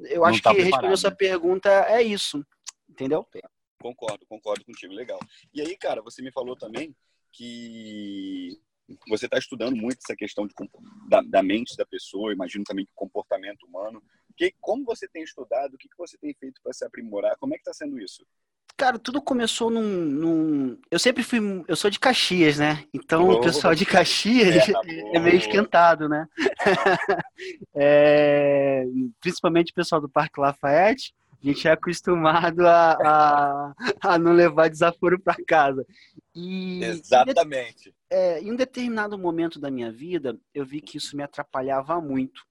eu 0.05 0.25
acho 0.25 0.41
tá 0.41 0.55
que 0.55 0.63
respondendo 0.63 0.95
a 0.95 0.97
sua 0.97 1.11
pergunta 1.11 1.69
é 1.69 2.03
isso. 2.03 2.43
Entendeu? 2.89 3.29
Concordo, 3.79 4.25
concordo 4.25 4.65
contigo. 4.65 4.95
Legal. 4.95 5.19
E 5.53 5.61
aí, 5.61 5.77
cara, 5.77 6.01
você 6.01 6.23
me 6.23 6.33
falou 6.33 6.57
também 6.57 6.97
que 7.31 8.59
você 9.07 9.27
está 9.27 9.37
estudando 9.37 9.77
muito 9.77 9.99
essa 10.03 10.17
questão 10.17 10.47
de, 10.47 10.55
da, 11.07 11.21
da, 11.21 11.43
mente 11.43 11.77
da 11.77 11.85
pessoa, 11.85 12.33
imagino 12.33 12.65
também 12.65 12.87
que 12.87 12.93
comportamento 12.95 13.67
humano. 13.67 14.03
Que, 14.35 14.55
como 14.63 14.83
você 14.83 15.07
tem 15.07 15.23
estudado, 15.23 15.75
o 15.75 15.79
que, 15.79 15.91
que 15.91 15.99
você 15.99 16.17
tem 16.17 16.33
feito 16.33 16.59
para 16.63 16.73
se 16.73 16.87
aprimorar? 16.87 17.37
Como 17.37 17.53
é 17.53 17.59
que 17.59 17.69
está 17.69 17.75
sendo 17.75 18.01
isso? 18.01 18.27
Cara, 18.77 18.99
tudo 18.99 19.23
começou 19.23 19.71
num, 19.71 19.83
num, 19.83 20.79
Eu 20.91 20.99
sempre 20.99 21.23
fui. 21.23 21.39
Eu 21.69 21.77
sou 21.77 21.89
de 21.89 22.01
Caxias, 22.01 22.59
né? 22.59 22.85
Então 22.93 23.29
oh, 23.29 23.35
o 23.35 23.41
pessoal 23.41 23.73
de 23.73 23.87
Caxias 23.87 24.57
é, 24.69 25.17
é 25.17 25.21
meio 25.21 25.37
esquentado, 25.37 26.09
né? 26.09 26.27
é, 27.73 28.85
principalmente 29.21 29.71
o 29.71 29.75
pessoal 29.75 30.01
do 30.01 30.09
Parque 30.09 30.41
Lafayette. 30.41 31.15
A 31.41 31.47
gente 31.47 31.69
é 31.69 31.73
acostumado 31.73 32.67
a, 32.67 32.93
a, 32.93 33.75
a 34.01 34.19
não 34.19 34.33
levar 34.33 34.71
desaforo 34.71 35.21
para 35.21 35.37
casa. 35.47 35.87
E, 36.35 36.83
Exatamente. 36.83 37.91
E, 37.91 37.95
é, 38.11 38.41
em 38.41 38.51
um 38.51 38.57
determinado 38.57 39.17
momento 39.19 39.61
da 39.61 39.71
minha 39.71 39.93
vida, 39.93 40.37
eu 40.55 40.65
vi 40.65 40.81
que 40.81 40.97
isso 40.97 41.15
me 41.17 41.23
atrapalhava 41.23 42.01
muito. 42.01 42.43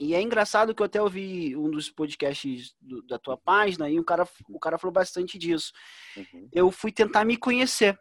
E 0.00 0.14
é 0.14 0.22
engraçado 0.22 0.74
que 0.74 0.82
eu 0.82 0.86
até 0.86 1.00
ouvi 1.00 1.56
um 1.56 1.70
dos 1.70 1.90
podcasts 1.90 2.74
do, 2.80 3.02
da 3.02 3.18
tua 3.18 3.36
página 3.36 3.90
e 3.90 3.98
o 3.98 4.04
cara, 4.04 4.26
o 4.48 4.58
cara 4.58 4.78
falou 4.78 4.92
bastante 4.92 5.38
disso. 5.38 5.72
Uhum. 6.16 6.48
Eu 6.52 6.70
fui 6.70 6.90
tentar 6.90 7.24
me 7.24 7.36
conhecer. 7.36 7.98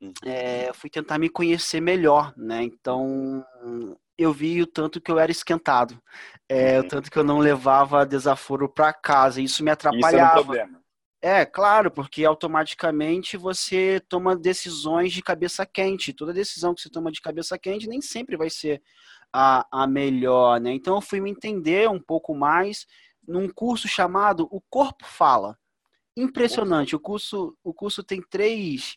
Uhum. 0.00 0.12
É, 0.24 0.72
fui 0.72 0.88
tentar 0.88 1.18
me 1.18 1.28
conhecer 1.28 1.80
melhor, 1.80 2.32
né? 2.36 2.62
Então, 2.62 3.44
eu 4.16 4.32
vi 4.32 4.62
o 4.62 4.66
tanto 4.66 5.00
que 5.00 5.10
eu 5.10 5.18
era 5.18 5.30
esquentado. 5.30 6.00
É, 6.48 6.78
uhum. 6.78 6.86
O 6.86 6.88
tanto 6.88 7.10
que 7.10 7.18
eu 7.18 7.24
não 7.24 7.38
levava 7.38 8.06
desaforo 8.06 8.68
para 8.68 8.92
casa. 8.92 9.40
Isso 9.40 9.62
me 9.62 9.70
atrapalhava. 9.70 10.16
Isso 10.16 10.16
é 10.16 10.40
um 10.40 10.44
problema. 10.44 10.78
É, 11.20 11.44
claro, 11.44 11.90
porque 11.90 12.24
automaticamente 12.24 13.36
você 13.36 14.00
toma 14.08 14.36
decisões 14.36 15.12
de 15.12 15.20
cabeça 15.20 15.66
quente. 15.66 16.12
Toda 16.12 16.32
decisão 16.32 16.72
que 16.72 16.80
você 16.80 16.88
toma 16.88 17.10
de 17.10 17.20
cabeça 17.20 17.58
quente 17.58 17.88
nem 17.88 18.00
sempre 18.00 18.36
vai 18.36 18.48
ser 18.48 18.80
a, 19.32 19.66
a 19.70 19.86
melhor, 19.86 20.60
né? 20.60 20.72
Então 20.72 20.96
eu 20.96 21.00
fui 21.00 21.20
me 21.20 21.30
entender 21.30 21.88
um 21.88 22.00
pouco 22.00 22.34
mais 22.34 22.86
num 23.26 23.48
curso 23.48 23.86
chamado 23.86 24.48
O 24.50 24.60
Corpo 24.60 25.04
Fala. 25.04 25.58
Impressionante. 26.16 26.96
O 26.96 27.00
curso, 27.00 27.56
o 27.62 27.72
curso 27.72 28.02
tem 28.02 28.20
três, 28.28 28.96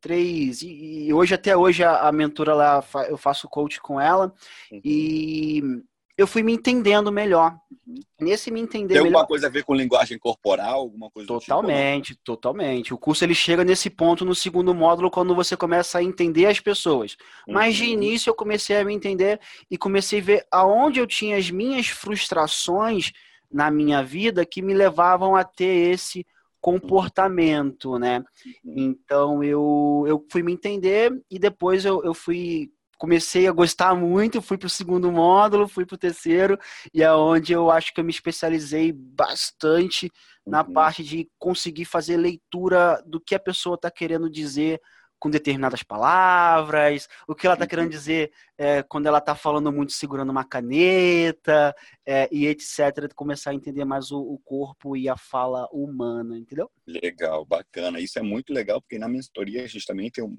três 0.00 0.62
e, 0.62 1.06
e 1.06 1.12
hoje 1.12 1.34
até 1.34 1.56
hoje 1.56 1.84
a, 1.84 2.08
a 2.08 2.12
mentora 2.12 2.54
lá 2.54 2.84
eu 3.08 3.16
faço 3.16 3.48
coach 3.48 3.80
com 3.80 4.00
ela 4.00 4.34
uhum. 4.70 4.80
e 4.84 5.62
eu 6.16 6.26
fui 6.26 6.42
me 6.42 6.52
entendendo 6.52 7.10
melhor. 7.10 7.56
nesse 8.20 8.50
me 8.50 8.60
entender 8.60 8.94
Tem 8.94 8.98
alguma 8.98 9.18
melhor. 9.20 9.26
coisa 9.26 9.46
a 9.46 9.50
ver 9.50 9.64
com 9.64 9.74
linguagem 9.74 10.18
corporal, 10.18 10.80
alguma 10.80 11.10
coisa 11.10 11.26
tipo, 11.26 11.40
Totalmente, 11.40 12.14
totalmente. 12.22 12.94
O 12.94 12.98
curso 12.98 13.24
ele 13.24 13.34
chega 13.34 13.64
nesse 13.64 13.90
ponto 13.90 14.24
no 14.24 14.34
segundo 14.34 14.74
módulo 14.74 15.10
quando 15.10 15.34
você 15.34 15.56
começa 15.56 15.98
a 15.98 16.02
entender 16.02 16.46
as 16.46 16.60
pessoas. 16.60 17.16
Mas 17.48 17.74
de 17.74 17.84
Uhum. 17.84 17.90
início 17.90 18.30
eu 18.30 18.34
comecei 18.34 18.76
a 18.76 18.84
me 18.84 18.94
entender 18.94 19.40
e 19.70 19.76
comecei 19.76 20.20
a 20.20 20.22
ver 20.22 20.46
aonde 20.50 21.00
eu 21.00 21.06
tinha 21.06 21.36
as 21.36 21.50
minhas 21.50 21.88
frustrações 21.88 23.12
na 23.50 23.70
minha 23.70 24.02
vida 24.02 24.46
que 24.46 24.62
me 24.62 24.72
levavam 24.74 25.34
a 25.34 25.44
ter 25.44 25.90
esse 25.92 26.24
comportamento, 26.60 27.98
né? 27.98 28.22
Uhum. 28.64 28.74
Então 28.76 29.42
eu, 29.42 30.04
eu 30.06 30.24
fui 30.30 30.42
me 30.42 30.52
entender 30.52 31.12
e 31.30 31.38
depois 31.38 31.84
eu, 31.84 32.02
eu 32.04 32.14
fui 32.14 32.70
comecei 33.02 33.48
a 33.48 33.52
gostar 33.52 33.96
muito, 33.96 34.40
fui 34.40 34.56
para 34.56 34.68
o 34.68 34.70
segundo 34.70 35.10
módulo, 35.10 35.66
fui 35.66 35.84
para 35.84 35.96
o 35.96 35.98
terceiro 35.98 36.56
e 36.94 37.02
é 37.02 37.12
onde 37.12 37.52
eu 37.52 37.68
acho 37.68 37.92
que 37.92 37.98
eu 37.98 38.04
me 38.04 38.12
especializei 38.12 38.92
bastante 38.92 40.08
na 40.46 40.62
Uhum. 40.62 40.72
parte 40.72 41.02
de 41.02 41.28
conseguir 41.36 41.84
fazer 41.84 42.16
leitura 42.16 43.02
do 43.04 43.20
que 43.20 43.34
a 43.34 43.40
pessoa 43.40 43.74
está 43.74 43.90
querendo 43.90 44.30
dizer 44.30 44.80
com 45.18 45.28
determinadas 45.28 45.82
palavras, 45.82 47.08
o 47.26 47.34
que 47.34 47.44
ela 47.44 47.54
está 47.54 47.64
Uhum. 47.64 47.68
querendo 47.70 47.90
dizer 47.90 48.30
é, 48.56 48.84
quando 48.84 49.06
ela 49.08 49.18
está 49.18 49.34
falando 49.34 49.72
muito 49.72 49.92
segurando 49.92 50.30
uma 50.30 50.44
caneta 50.44 51.74
é, 52.06 52.28
e 52.30 52.46
etc. 52.46 53.12
Começar 53.16 53.50
a 53.50 53.54
entender 53.54 53.84
mais 53.84 54.12
o, 54.12 54.20
o 54.20 54.38
corpo 54.44 54.96
e 54.96 55.08
a 55.08 55.16
fala 55.16 55.68
humana, 55.72 56.38
entendeu? 56.38 56.70
Legal, 56.86 57.44
bacana. 57.44 57.98
Isso 57.98 58.16
é 58.20 58.22
muito 58.22 58.52
legal, 58.52 58.80
porque 58.80 58.96
na 58.96 59.08
mentoria 59.08 59.64
a 59.64 59.66
gente 59.66 59.86
também 59.86 60.08
tem 60.08 60.22
um, 60.22 60.36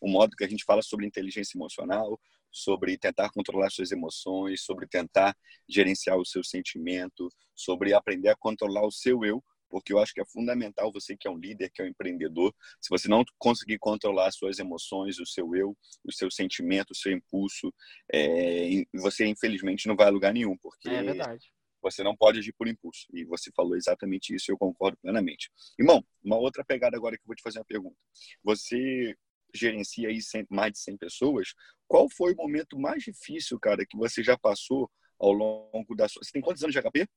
um 0.00 0.10
modo 0.10 0.36
que 0.36 0.44
a 0.44 0.48
gente 0.48 0.64
fala 0.64 0.82
sobre 0.82 1.06
inteligência 1.06 1.56
emocional, 1.56 2.20
sobre 2.50 2.96
tentar 2.96 3.30
controlar 3.30 3.70
suas 3.70 3.92
emoções, 3.92 4.62
sobre 4.62 4.86
tentar 4.86 5.36
gerenciar 5.68 6.16
o 6.16 6.24
seu 6.24 6.42
sentimento, 6.42 7.28
sobre 7.54 7.92
aprender 7.92 8.30
a 8.30 8.36
controlar 8.36 8.86
o 8.86 8.90
seu 8.90 9.24
eu, 9.24 9.42
porque 9.68 9.92
eu 9.92 9.98
acho 9.98 10.14
que 10.14 10.20
é 10.20 10.24
fundamental 10.24 10.92
você 10.92 11.16
que 11.16 11.26
é 11.26 11.30
um 11.30 11.36
líder, 11.36 11.70
que 11.70 11.82
é 11.82 11.84
um 11.84 11.88
empreendedor, 11.88 12.54
se 12.80 12.88
você 12.88 13.08
não 13.08 13.24
conseguir 13.38 13.78
controlar 13.78 14.30
suas 14.30 14.58
emoções, 14.58 15.18
o 15.18 15.26
seu 15.26 15.54
eu, 15.54 15.76
o 16.04 16.12
seu 16.12 16.30
sentimento, 16.30 16.92
o 16.92 16.94
seu 16.94 17.12
impulso, 17.12 17.72
é, 18.12 18.68
você 18.94 19.26
infelizmente 19.26 19.86
não 19.86 19.96
vai 19.96 20.06
a 20.06 20.10
lugar 20.10 20.32
nenhum, 20.32 20.56
porque 20.56 20.88
É 20.88 21.02
verdade. 21.02 21.52
você 21.82 22.02
não 22.02 22.16
pode 22.16 22.38
agir 22.38 22.52
por 22.52 22.68
impulso. 22.68 23.06
E 23.12 23.24
você 23.24 23.50
falou 23.54 23.76
exatamente 23.76 24.34
isso 24.34 24.50
eu 24.50 24.58
concordo 24.58 24.96
plenamente. 24.98 25.50
Irmão, 25.78 26.04
uma 26.24 26.36
outra 26.36 26.64
pegada 26.64 26.96
agora 26.96 27.16
que 27.16 27.22
eu 27.22 27.26
vou 27.26 27.36
te 27.36 27.42
fazer 27.42 27.58
uma 27.58 27.64
pergunta. 27.64 27.96
Você 28.42 29.14
gerencia 29.54 30.08
aí 30.08 30.18
mais 30.50 30.72
de 30.72 30.78
100 30.80 30.96
pessoas. 30.96 31.54
Qual 31.88 32.08
foi 32.10 32.32
o 32.32 32.36
momento 32.36 32.78
mais 32.78 33.02
difícil, 33.02 33.58
cara, 33.58 33.84
que 33.88 33.96
você 33.96 34.22
já 34.22 34.36
passou 34.36 34.90
ao 35.18 35.32
longo 35.32 35.94
da 35.94 36.08
sua... 36.08 36.22
Você 36.22 36.32
tem 36.32 36.42
quantos 36.42 36.62
anos 36.62 36.74
de 36.74 36.80
HP? 36.80 37.08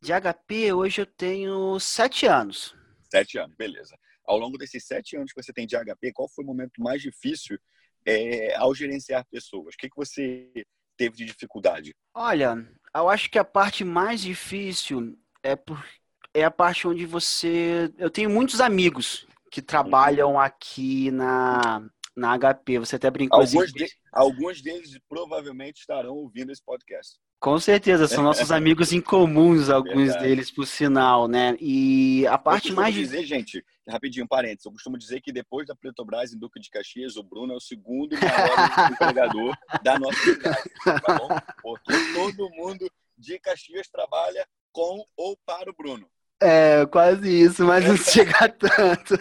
De 0.00 0.12
HP, 0.12 0.72
hoje 0.72 1.02
eu 1.02 1.06
tenho 1.06 1.78
sete 1.78 2.26
anos. 2.26 2.74
Sete 3.10 3.38
anos, 3.38 3.54
beleza. 3.56 3.96
Ao 4.24 4.38
longo 4.38 4.56
desses 4.56 4.84
sete 4.84 5.16
anos 5.16 5.32
que 5.32 5.42
você 5.42 5.52
tem 5.52 5.66
de 5.66 5.76
HP, 5.76 6.12
qual 6.12 6.28
foi 6.28 6.44
o 6.44 6.46
momento 6.46 6.80
mais 6.80 7.02
difícil 7.02 7.58
é, 8.06 8.54
ao 8.56 8.74
gerenciar 8.74 9.26
pessoas? 9.30 9.74
O 9.74 9.78
que, 9.78 9.90
que 9.90 9.96
você 9.96 10.50
teve 10.96 11.16
de 11.16 11.24
dificuldade? 11.24 11.94
Olha, 12.14 12.56
eu 12.94 13.08
acho 13.08 13.30
que 13.30 13.38
a 13.38 13.44
parte 13.44 13.84
mais 13.84 14.20
difícil 14.22 15.18
é, 15.42 15.56
por, 15.56 15.84
é 16.32 16.44
a 16.44 16.50
parte 16.50 16.86
onde 16.86 17.04
você. 17.06 17.92
Eu 17.98 18.10
tenho 18.10 18.30
muitos 18.30 18.60
amigos 18.60 19.26
que 19.50 19.60
trabalham 19.60 20.38
aqui 20.38 21.10
na, 21.10 21.82
na 22.16 22.38
HP. 22.38 22.78
Você 22.78 22.96
até 22.96 23.10
brincou 23.10 23.40
assim. 23.40 23.56
Alguns, 23.58 23.72
de- 23.72 23.92
alguns 24.12 24.62
deles 24.62 24.98
provavelmente 25.08 25.80
estarão 25.80 26.14
ouvindo 26.14 26.52
esse 26.52 26.62
podcast. 26.64 27.18
Com 27.40 27.58
certeza, 27.58 28.06
são 28.06 28.22
nossos 28.22 28.52
amigos 28.52 28.92
em 28.92 29.00
comuns, 29.00 29.70
alguns 29.70 30.08
Verdade. 30.08 30.24
deles, 30.24 30.50
por 30.50 30.66
sinal, 30.66 31.26
né? 31.26 31.56
E 31.58 32.26
a 32.26 32.36
parte 32.36 32.68
eu 32.68 32.74
mais 32.76 32.94
dizer, 32.94 33.24
gente, 33.24 33.64
rapidinho, 33.88 34.28
parênteses, 34.28 34.66
eu 34.66 34.72
costumo 34.72 34.98
dizer 34.98 35.22
que 35.22 35.32
depois 35.32 35.66
da 35.66 35.74
Petrobras 35.74 36.34
em 36.34 36.38
Duque 36.38 36.60
de 36.60 36.68
Caxias, 36.68 37.16
o 37.16 37.22
Bruno 37.22 37.54
é 37.54 37.56
o 37.56 37.60
segundo 37.60 38.14
maior 38.14 38.90
empregador 38.92 39.56
da 39.82 39.98
nossa 39.98 40.20
cidade, 40.20 40.70
tá 40.84 41.18
bom? 41.18 41.28
Porque 41.62 41.92
todo 42.14 42.50
mundo 42.50 42.90
de 43.16 43.38
Caxias 43.38 43.88
trabalha 43.88 44.46
com 44.70 45.02
ou 45.16 45.34
para 45.46 45.70
o 45.70 45.74
Bruno. 45.74 46.06
É, 46.42 46.86
quase 46.86 47.28
isso, 47.28 47.64
mas 47.64 47.84
não 47.84 47.96
chega 47.98 48.48
tanto. 48.48 49.18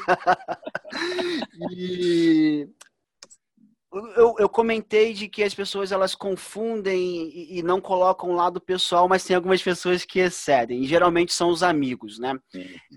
e 1.71 2.67
eu, 3.91 4.35
eu 4.37 4.47
comentei 4.47 5.13
de 5.13 5.27
que 5.27 5.43
as 5.43 5.53
pessoas 5.53 5.91
elas 5.91 6.13
confundem 6.13 7.27
e, 7.29 7.57
e 7.57 7.63
não 7.63 7.81
colocam 7.81 8.29
o 8.29 8.35
lado 8.35 8.61
pessoal, 8.61 9.09
mas 9.09 9.23
tem 9.23 9.35
algumas 9.35 9.61
pessoas 9.61 10.05
que 10.05 10.19
excedem. 10.19 10.83
E 10.83 10.87
geralmente 10.87 11.33
são 11.33 11.49
os 11.49 11.63
amigos, 11.63 12.19
né? 12.19 12.37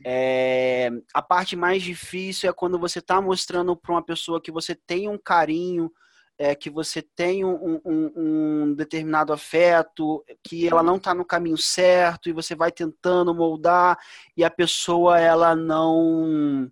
É, 0.04 0.90
a 1.14 1.22
parte 1.22 1.56
mais 1.56 1.82
difícil 1.82 2.50
é 2.50 2.52
quando 2.52 2.78
você 2.78 2.98
está 2.98 3.20
mostrando 3.20 3.74
para 3.74 3.92
uma 3.92 4.04
pessoa 4.04 4.40
que 4.40 4.52
você 4.52 4.74
tem 4.74 5.08
um 5.08 5.18
carinho, 5.18 5.90
é, 6.38 6.54
que 6.54 6.68
você 6.70 7.02
tem 7.02 7.44
um, 7.44 7.80
um- 7.84 8.12
um 8.16 8.74
determinado 8.74 9.32
afeto, 9.32 10.24
que 10.42 10.66
ela 10.66 10.82
não 10.82 10.96
está 10.96 11.14
no 11.14 11.24
caminho 11.24 11.56
certo 11.58 12.28
e 12.28 12.32
você 12.32 12.54
vai 12.54 12.72
tentando 12.72 13.34
moldar 13.34 13.96
e 14.36 14.42
a 14.42 14.50
pessoa 14.50 15.20
ela 15.20 15.54
não 15.54 16.68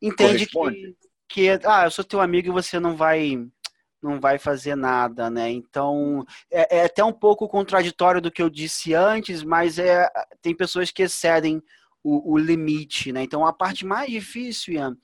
entende 0.00 0.46
que, 0.46 0.96
que 1.28 1.48
ah, 1.64 1.84
eu 1.84 1.90
sou 1.90 2.04
teu 2.04 2.20
amigo 2.20 2.48
e 2.48 2.52
você 2.52 2.80
não 2.80 2.96
vai 2.96 3.46
não 4.02 4.18
vai 4.18 4.36
fazer 4.36 4.74
nada, 4.74 5.30
né? 5.30 5.48
Então 5.50 6.24
é, 6.50 6.78
é 6.78 6.84
até 6.84 7.04
um 7.04 7.12
pouco 7.12 7.48
contraditório 7.48 8.20
do 8.20 8.32
que 8.32 8.42
eu 8.42 8.50
disse 8.50 8.94
antes, 8.94 9.44
mas 9.44 9.78
é 9.78 10.08
tem 10.40 10.56
pessoas 10.56 10.90
que 10.90 11.04
excedem 11.04 11.62
o, 12.02 12.32
o 12.32 12.36
limite, 12.36 13.12
né? 13.12 13.22
Então 13.22 13.46
a 13.46 13.52
parte 13.52 13.86
mais 13.86 14.10
difícil, 14.10 14.74
Ian, 14.74 14.96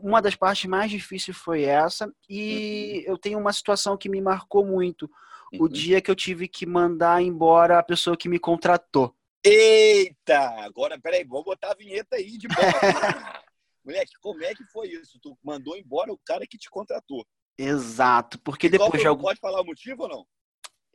uma 0.00 0.22
das 0.22 0.34
partes 0.36 0.66
mais 0.66 0.90
difíceis 0.90 1.36
foi 1.36 1.62
essa, 1.64 2.12
e 2.28 3.02
eu 3.06 3.18
tenho 3.18 3.38
uma 3.38 3.52
situação 3.52 3.96
que 3.96 4.08
me 4.08 4.20
marcou 4.20 4.64
muito. 4.64 5.10
O 5.54 5.64
Uhum. 5.64 5.68
dia 5.68 6.00
que 6.00 6.10
eu 6.10 6.14
tive 6.16 6.48
que 6.48 6.64
mandar 6.64 7.20
embora 7.22 7.78
a 7.78 7.82
pessoa 7.82 8.16
que 8.16 8.28
me 8.28 8.38
contratou. 8.38 9.14
Eita! 9.44 10.38
Agora, 10.64 10.98
peraí, 10.98 11.24
vou 11.24 11.44
botar 11.44 11.72
a 11.72 11.74
vinheta 11.74 12.16
aí 12.16 12.38
de 12.38 12.48
bola. 12.48 12.58
Moleque, 13.84 14.12
como 14.20 14.42
é 14.44 14.54
que 14.54 14.64
foi 14.72 14.88
isso? 14.88 15.18
Tu 15.20 15.36
mandou 15.42 15.76
embora 15.76 16.12
o 16.12 16.18
cara 16.24 16.46
que 16.46 16.56
te 16.56 16.70
contratou. 16.70 17.26
Exato, 17.58 18.38
porque 18.40 18.70
Qual 18.70 18.86
depois 18.86 19.02
de 19.02 19.08
algum... 19.08 19.22
Pode 19.22 19.40
falar 19.40 19.60
o 19.60 19.64
motivo 19.64 20.04
ou 20.04 20.08
não? 20.08 20.26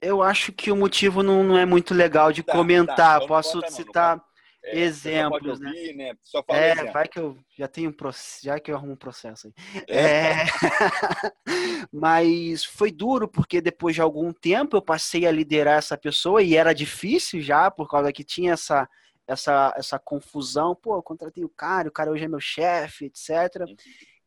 Eu 0.01 0.21
acho 0.23 0.51
que 0.53 0.71
o 0.71 0.75
motivo 0.75 1.21
não, 1.21 1.43
não 1.43 1.57
é 1.57 1.65
muito 1.65 1.93
legal 1.93 2.31
de 2.31 2.41
Tá, 2.43 2.53
comentar. 2.53 2.95
tá, 2.95 3.03
então 3.15 3.19
não 3.21 3.27
Posso 3.27 3.53
conta 3.53 3.65
não, 3.67 3.69
não 3.71 3.77
citar 3.85 4.25
É, 4.63 4.79
exemplos, 4.79 5.59
né? 5.59 5.71
né? 5.95 6.13
Só 6.23 6.43
fala 6.43 6.59
É, 6.59 6.71
exemplo. 6.71 6.93
vai 6.93 7.07
que 7.07 7.19
eu 7.19 7.37
já 7.57 7.67
tenho 7.67 7.89
um 7.89 7.93
processo, 7.93 8.43
já 8.43 8.59
que 8.59 8.71
eu 8.71 8.75
arrumo 8.75 8.93
um 8.93 8.97
processo 8.97 9.47
aí. 9.47 9.53
É. 9.87 10.43
É... 10.43 10.45
Mas 11.91 12.63
foi 12.65 12.91
duro 12.91 13.27
porque 13.27 13.61
depois 13.61 13.95
de 13.95 14.01
algum 14.01 14.33
tempo 14.33 14.75
eu 14.75 14.81
passei 14.81 15.25
a 15.25 15.31
liderar 15.31 15.77
essa 15.77 15.97
pessoa 15.97 16.41
e 16.41 16.55
era 16.55 16.73
difícil 16.73 17.41
já 17.41 17.71
por 17.71 17.89
causa 17.89 18.11
que 18.11 18.23
tinha 18.23 18.53
essa 18.53 18.87
essa 19.27 19.73
essa 19.77 19.99
confusão. 19.99 20.75
Pô, 20.75 20.95
eu 20.97 21.03
contratei 21.03 21.43
o 21.43 21.49
cara, 21.49 21.89
o 21.89 21.91
cara 21.91 22.11
hoje 22.11 22.25
é 22.25 22.27
meu 22.27 22.39
chefe, 22.39 23.05
etc. 23.05 23.65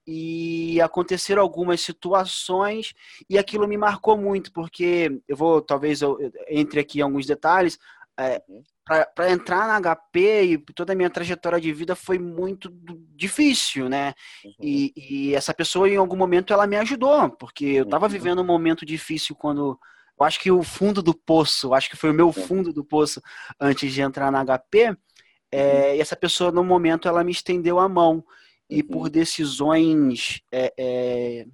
E 0.07 0.81
aconteceram 0.81 1.43
algumas 1.43 1.81
situações 1.81 2.93
e 3.29 3.39
aquilo 3.39 3.69
me 3.69 3.77
marcou 3.77 4.17
muito 4.17 4.53
porque 4.53 5.21
eu 5.29 5.37
vou 5.37 5.61
talvez 5.63 6.03
eu 6.03 6.19
entre 6.49 6.81
aqui 6.81 6.99
em 6.99 7.03
alguns 7.03 7.27
detalhes. 7.27 7.79
é, 8.19 8.43
Uhum. 8.49 8.63
Para 9.15 9.31
entrar 9.31 9.69
na 9.69 9.81
HP 9.81 10.43
e 10.45 10.59
toda 10.75 10.93
a 10.93 10.97
minha 10.97 11.09
trajetória 11.11 11.61
de 11.61 11.73
vida 11.73 11.95
foi 11.95 12.19
muito 12.19 12.69
difícil, 13.15 13.89
né? 13.89 14.13
Uhum. 14.45 14.53
E, 14.61 14.93
e 14.97 15.35
essa 15.35 15.55
pessoa, 15.55 15.89
em 15.89 15.97
algum 15.97 16.17
momento, 16.17 16.53
ela 16.53 16.67
me 16.67 16.77
ajudou, 16.77 17.31
porque 17.31 17.65
eu 17.67 17.85
estava 17.85 18.07
Uhum. 18.07 18.13
vivendo 18.13 18.43
um 18.43 18.47
momento 18.47 18.85
difícil 18.85 19.37
quando. 19.37 19.79
Eu 20.19 20.27
acho 20.27 20.41
que 20.41 20.51
o 20.51 20.63
fundo 20.63 21.03
do 21.03 21.15
poço, 21.15 21.73
acho 21.73 21.89
que 21.89 21.97
foi 21.97 22.11
o 22.11 22.15
meu 22.15 22.31
fundo 22.33 22.73
do 22.73 22.85
poço 22.85 23.23
antes 23.61 23.93
de 23.93 24.03
entrar 24.03 24.31
na 24.31 24.45
HP. 24.45 24.97
é, 25.53 25.97
e 25.97 26.01
essa 26.01 26.15
pessoa, 26.15 26.53
no 26.53 26.63
momento, 26.63 27.09
ela 27.09 27.25
me 27.25 27.33
estendeu 27.33 27.79
a 27.81 27.89
mão. 27.89 28.25
E 28.69 28.83
Uhum. 28.83 28.89
por 28.89 29.11
decisões. 29.11 30.41
é, 30.53 30.73
é, 30.79 31.47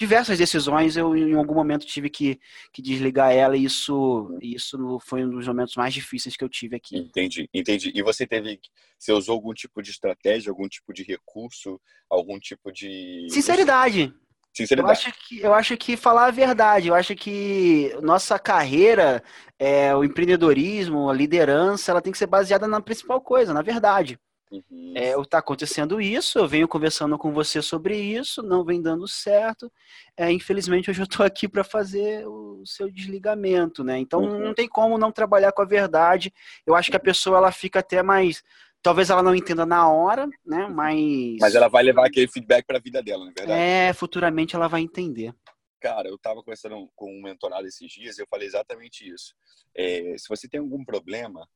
diversas 0.00 0.38
decisões, 0.38 0.96
eu 0.96 1.14
em 1.14 1.34
algum 1.34 1.52
momento 1.52 1.84
tive 1.84 2.08
que, 2.08 2.40
que 2.72 2.80
desligar 2.80 3.32
ela, 3.32 3.54
e 3.54 3.64
isso, 3.64 4.34
isso 4.40 4.98
foi 5.00 5.26
um 5.26 5.28
dos 5.28 5.46
momentos 5.46 5.76
mais 5.76 5.92
difíceis 5.92 6.38
que 6.38 6.42
eu 6.42 6.48
tive 6.48 6.74
aqui. 6.74 6.96
Entendi, 6.96 7.46
entendi. 7.52 7.92
E 7.94 8.02
você 8.02 8.26
teve, 8.26 8.58
você 8.98 9.12
usou 9.12 9.34
algum 9.34 9.52
tipo 9.52 9.82
de 9.82 9.90
estratégia, 9.90 10.50
algum 10.50 10.66
tipo 10.66 10.94
de 10.94 11.02
recurso, 11.02 11.78
algum 12.08 12.40
tipo 12.40 12.72
de 12.72 13.26
Sinceridade. 13.28 14.04
Eu 14.04 14.54
sinceridade? 14.56 14.92
acho, 14.92 15.12
que, 15.12 15.40
eu 15.40 15.52
acho 15.52 15.76
que 15.76 15.96
falar 15.98 16.28
a 16.28 16.30
verdade, 16.30 16.88
eu 16.88 16.94
acho 16.94 17.14
que 17.14 17.94
nossa 18.02 18.38
carreira, 18.38 19.22
é, 19.58 19.94
o 19.94 20.02
empreendedorismo, 20.02 21.10
a 21.10 21.12
liderança, 21.12 21.90
ela 21.90 22.00
tem 22.00 22.10
que 22.10 22.18
ser 22.18 22.26
baseada 22.26 22.66
na 22.66 22.80
principal 22.80 23.20
coisa, 23.20 23.52
na 23.52 23.60
verdade. 23.60 24.18
Uhum. 24.50 24.94
É, 24.96 25.16
está 25.20 25.38
acontecendo 25.38 26.00
isso, 26.00 26.38
eu 26.38 26.48
venho 26.48 26.66
conversando 26.66 27.16
com 27.16 27.32
você 27.32 27.62
sobre 27.62 27.96
isso, 27.96 28.42
não 28.42 28.64
vem 28.64 28.82
dando 28.82 29.06
certo. 29.06 29.70
É, 30.16 30.30
infelizmente, 30.32 30.90
hoje 30.90 31.00
eu 31.00 31.04
estou 31.04 31.24
aqui 31.24 31.48
para 31.48 31.62
fazer 31.62 32.26
o 32.26 32.66
seu 32.66 32.90
desligamento, 32.90 33.84
né? 33.84 33.98
Então, 33.98 34.22
uhum. 34.22 34.38
não 34.40 34.54
tem 34.54 34.68
como 34.68 34.98
não 34.98 35.12
trabalhar 35.12 35.52
com 35.52 35.62
a 35.62 35.66
verdade. 35.66 36.32
Eu 36.66 36.74
acho 36.74 36.90
que 36.90 36.96
a 36.96 37.00
pessoa 37.00 37.38
ela 37.38 37.52
fica 37.52 37.78
até 37.78 38.02
mais. 38.02 38.42
Talvez 38.82 39.10
ela 39.10 39.22
não 39.22 39.34
entenda 39.34 39.64
na 39.64 39.88
hora, 39.88 40.26
né? 40.44 40.64
Uhum. 40.64 40.74
Mas. 40.74 41.36
Mas 41.40 41.54
ela 41.54 41.68
vai 41.68 41.84
levar 41.84 42.06
aquele 42.06 42.26
feedback 42.26 42.66
para 42.66 42.78
a 42.78 42.82
vida 42.82 43.00
dela, 43.00 43.24
não 43.24 43.30
é 43.30 43.34
verdade? 43.34 43.60
É, 43.60 43.92
futuramente 43.92 44.56
ela 44.56 44.66
vai 44.66 44.80
entender. 44.80 45.32
Cara, 45.80 46.08
eu 46.08 46.16
estava 46.16 46.42
conversando 46.42 46.90
com 46.96 47.10
um 47.10 47.22
mentorado 47.22 47.66
esses 47.66 47.90
dias 47.90 48.18
e 48.18 48.22
eu 48.22 48.26
falei 48.28 48.48
exatamente 48.48 49.08
isso. 49.08 49.32
É, 49.74 50.14
se 50.18 50.28
você 50.28 50.48
tem 50.48 50.60
algum 50.60 50.84
problema, 50.84 51.48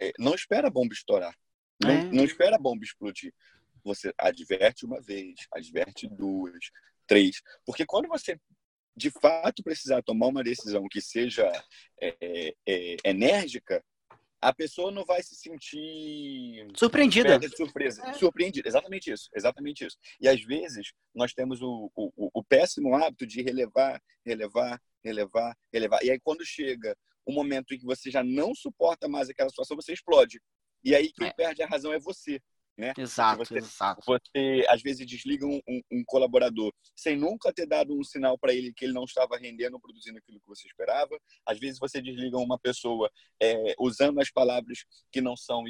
é, 0.00 0.12
não 0.18 0.34
espera 0.34 0.68
a 0.68 0.70
bomba 0.70 0.94
estourar. 0.94 1.34
Não, 1.82 1.90
é. 1.90 2.04
não 2.04 2.24
espera 2.24 2.56
a 2.56 2.58
bomba 2.58 2.84
explodir. 2.84 3.32
Você 3.84 4.12
adverte 4.18 4.84
uma 4.84 5.00
vez, 5.00 5.34
adverte 5.52 6.08
duas, 6.08 6.70
três. 7.06 7.40
Porque 7.64 7.86
quando 7.86 8.08
você 8.08 8.38
de 8.96 9.10
fato 9.10 9.62
precisar 9.62 10.02
tomar 10.02 10.28
uma 10.28 10.42
decisão 10.42 10.86
que 10.90 11.02
seja 11.02 11.50
é, 12.00 12.54
é, 12.66 12.96
enérgica, 13.04 13.84
a 14.40 14.52
pessoa 14.52 14.90
não 14.90 15.04
vai 15.04 15.22
se 15.22 15.34
sentir 15.34 16.66
surpreendida. 16.74 17.38
De 17.38 17.54
surpresa. 17.54 18.02
É. 18.06 18.12
Surpreendida, 18.14 18.68
exatamente 18.68 19.12
isso, 19.12 19.28
exatamente 19.34 19.84
isso. 19.84 19.96
E 20.20 20.28
às 20.28 20.40
vezes 20.42 20.92
nós 21.14 21.32
temos 21.32 21.60
o, 21.62 21.90
o, 21.94 22.30
o, 22.32 22.44
péssimo 22.44 22.94
hábito 22.94 23.26
de 23.26 23.42
relevar, 23.42 24.00
relevar, 24.24 24.80
relevar, 25.04 25.56
relevar. 25.72 26.02
E 26.02 26.10
aí 26.10 26.20
quando 26.20 26.44
chega 26.44 26.96
um 27.26 27.32
momento 27.32 27.74
em 27.74 27.78
que 27.78 27.84
você 27.84 28.10
já 28.10 28.22
não 28.22 28.54
suporta 28.54 29.08
mais 29.08 29.28
aquela 29.28 29.50
situação, 29.50 29.76
você 29.76 29.92
explode. 29.92 30.40
E 30.84 30.94
aí 30.94 31.12
quem 31.12 31.28
é. 31.28 31.32
perde 31.32 31.62
a 31.62 31.66
razão 31.66 31.92
é 31.92 31.98
você. 31.98 32.40
Né? 32.78 32.92
Exato, 32.98 33.38
você, 33.38 33.56
exato. 33.56 34.02
Você, 34.04 34.66
às 34.68 34.82
vezes, 34.82 35.06
desliga 35.06 35.46
um, 35.46 35.58
um, 35.66 35.80
um 35.90 36.04
colaborador 36.04 36.70
sem 36.94 37.16
nunca 37.16 37.50
ter 37.50 37.64
dado 37.64 37.98
um 37.98 38.04
sinal 38.04 38.38
para 38.38 38.52
ele 38.52 38.70
que 38.74 38.84
ele 38.84 38.92
não 38.92 39.04
estava 39.04 39.38
rendendo, 39.38 39.80
produzindo 39.80 40.18
aquilo 40.18 40.38
que 40.38 40.46
você 40.46 40.68
esperava. 40.68 41.18
Às 41.46 41.58
vezes, 41.58 41.78
você 41.78 42.02
desliga 42.02 42.36
uma 42.36 42.58
pessoa 42.58 43.10
é, 43.42 43.74
usando 43.80 44.20
as 44.20 44.30
palavras 44.30 44.84
que 45.10 45.22
não 45.22 45.34
são 45.34 45.64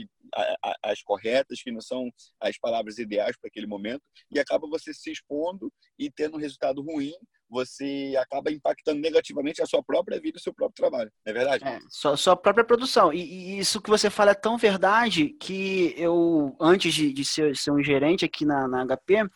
as 0.83 1.01
corretas, 1.03 1.63
que 1.63 1.71
não 1.71 1.81
são 1.81 2.11
as 2.41 2.59
palavras 2.59 2.99
ideais 2.99 3.37
para 3.37 3.49
aquele 3.49 3.69
momento, 3.69 4.03
e 4.29 4.41
acaba 4.41 4.69
você 4.69 4.93
se 4.93 5.13
expondo 5.13 5.73
e 5.97 6.11
tendo 6.11 6.37
um 6.37 6.41
resultado 6.41 6.83
ruim 6.83 7.15
você 7.49 8.15
acaba 8.19 8.51
impactando 8.51 9.01
negativamente 9.01 9.63
a 9.63 9.67
sua 9.67 9.83
própria 9.83 10.21
vida 10.21 10.37
e 10.37 10.41
o 10.41 10.43
seu 10.43 10.53
próprio 10.53 10.77
trabalho, 10.77 11.11
não 11.25 11.31
é 11.31 11.35
verdade? 11.35 11.65
É, 11.65 11.79
sua, 11.89 12.17
sua 12.17 12.37
própria 12.37 12.65
produção. 12.65 13.13
E, 13.13 13.21
e, 13.21 13.59
isso 13.59 13.81
que 13.81 13.91
você 13.91 14.11
fala 14.11 14.33
é 14.33 14.35
tão 14.35 14.57
verdade 14.57 15.29
que 15.41 15.95
eu, 15.97 16.57
antes 16.61 16.93
de, 16.93 17.13
de 17.13 17.25
ser, 17.25 17.57
ser 17.57 17.71
um 17.71 17.83
gerente 17.83 18.25
aqui 18.25 18.45
na, 18.45 18.67
na 18.67 18.85
HP, 18.85 19.29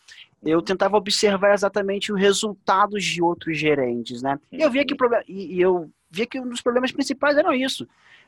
eu 0.43 0.61
tentava 0.61 0.97
observar 0.97 1.53
exatamente 1.53 2.11
os 2.11 2.19
resultados 2.19 3.03
de 3.03 3.21
outros 3.21 3.57
gerentes, 3.57 4.21
né? 4.21 4.39
E 4.51 4.61
eu 4.61 4.71
via 4.71 4.85
que, 4.85 4.93
uhum. 4.93 5.09
e 5.27 5.61
eu 5.61 5.91
via 6.09 6.25
que 6.25 6.39
um 6.39 6.49
dos 6.49 6.61
problemas 6.61 6.91
principais 6.91 7.37
eram 7.37 7.53
isso 7.53 7.87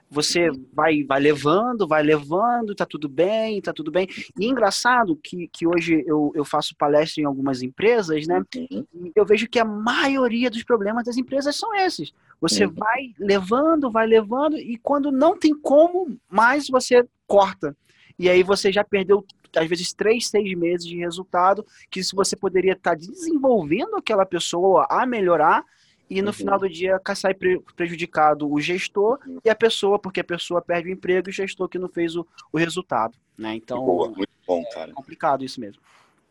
você 0.10 0.52
vai, 0.72 1.04
vai 1.04 1.20
levando, 1.20 1.88
vai 1.88 2.04
levando, 2.04 2.76
tá 2.76 2.86
tudo 2.86 3.10
bem, 3.10 3.62
tá 3.62 3.74
tudo 3.74 3.92
bem. 3.92 4.08
E 4.40 4.46
engraçado 4.46 5.16
que, 5.16 5.48
que 5.48 5.66
hoje 5.66 6.04
eu, 6.06 6.32
eu 6.36 6.46
faço 6.46 6.76
palestra 6.76 7.22
em 7.22 7.26
algumas 7.26 7.62
empresas, 7.62 8.28
né? 8.28 8.44
Uhum. 8.56 8.86
E 8.94 9.12
eu 9.16 9.26
vejo 9.26 9.48
que 9.48 9.60
a 9.60 9.66
maioria 9.66 10.50
dos 10.50 10.64
problemas 10.64 11.06
das 11.06 11.18
empresas 11.18 11.56
são 11.56 11.76
esses. 11.76 12.14
Você 12.40 12.66
uhum. 12.66 12.74
vai 12.74 13.14
levando, 13.18 13.92
vai 13.92 14.06
levando, 14.06 14.58
e 14.58 14.78
quando 14.78 15.12
não 15.12 15.38
tem 15.38 15.54
como 15.54 16.18
mais, 16.30 16.68
você 16.68 17.08
corta. 17.26 17.76
E 18.18 18.30
aí 18.30 18.44
você 18.44 18.72
já 18.72 18.84
perdeu, 18.84 19.26
às 19.56 19.68
vezes, 19.68 19.94
três, 19.94 20.30
seis 20.30 20.54
meses 20.58 20.86
de 20.86 20.98
resultado, 20.98 21.66
que 21.90 22.04
se 22.04 22.16
você 22.16 22.36
poderia 22.36 22.74
estar 22.74 22.92
tá 22.92 22.96
desenvolvendo 22.96 23.96
aquela 23.96 24.26
pessoa 24.26 24.86
a 24.90 25.06
melhorar, 25.06 25.64
e 26.14 26.22
no 26.22 26.28
uhum. 26.28 26.34
final 26.34 26.60
do 26.60 26.70
dia 26.70 27.00
sai 27.16 27.34
prejudicado 27.76 28.52
o 28.52 28.60
gestor 28.62 29.20
uhum. 29.26 29.40
e 29.44 29.50
a 29.50 29.56
pessoa, 29.56 29.98
porque 29.98 30.20
a 30.20 30.24
pessoa 30.24 30.62
perde 30.62 30.90
o 30.90 30.92
emprego 30.92 31.28
e 31.28 31.32
o 31.32 31.34
gestor 31.34 31.68
que 31.68 31.80
não 31.80 31.90
fez 31.90 32.16
o, 32.16 32.26
o 32.52 32.58
resultado. 32.58 33.18
Né? 33.38 33.56
Então, 33.56 33.84
Boa, 33.84 34.10
muito 34.10 34.32
bom, 34.46 34.64
cara. 34.72 34.92
É 34.92 34.94
complicado 34.94 35.44
isso 35.44 35.60
mesmo. 35.60 35.82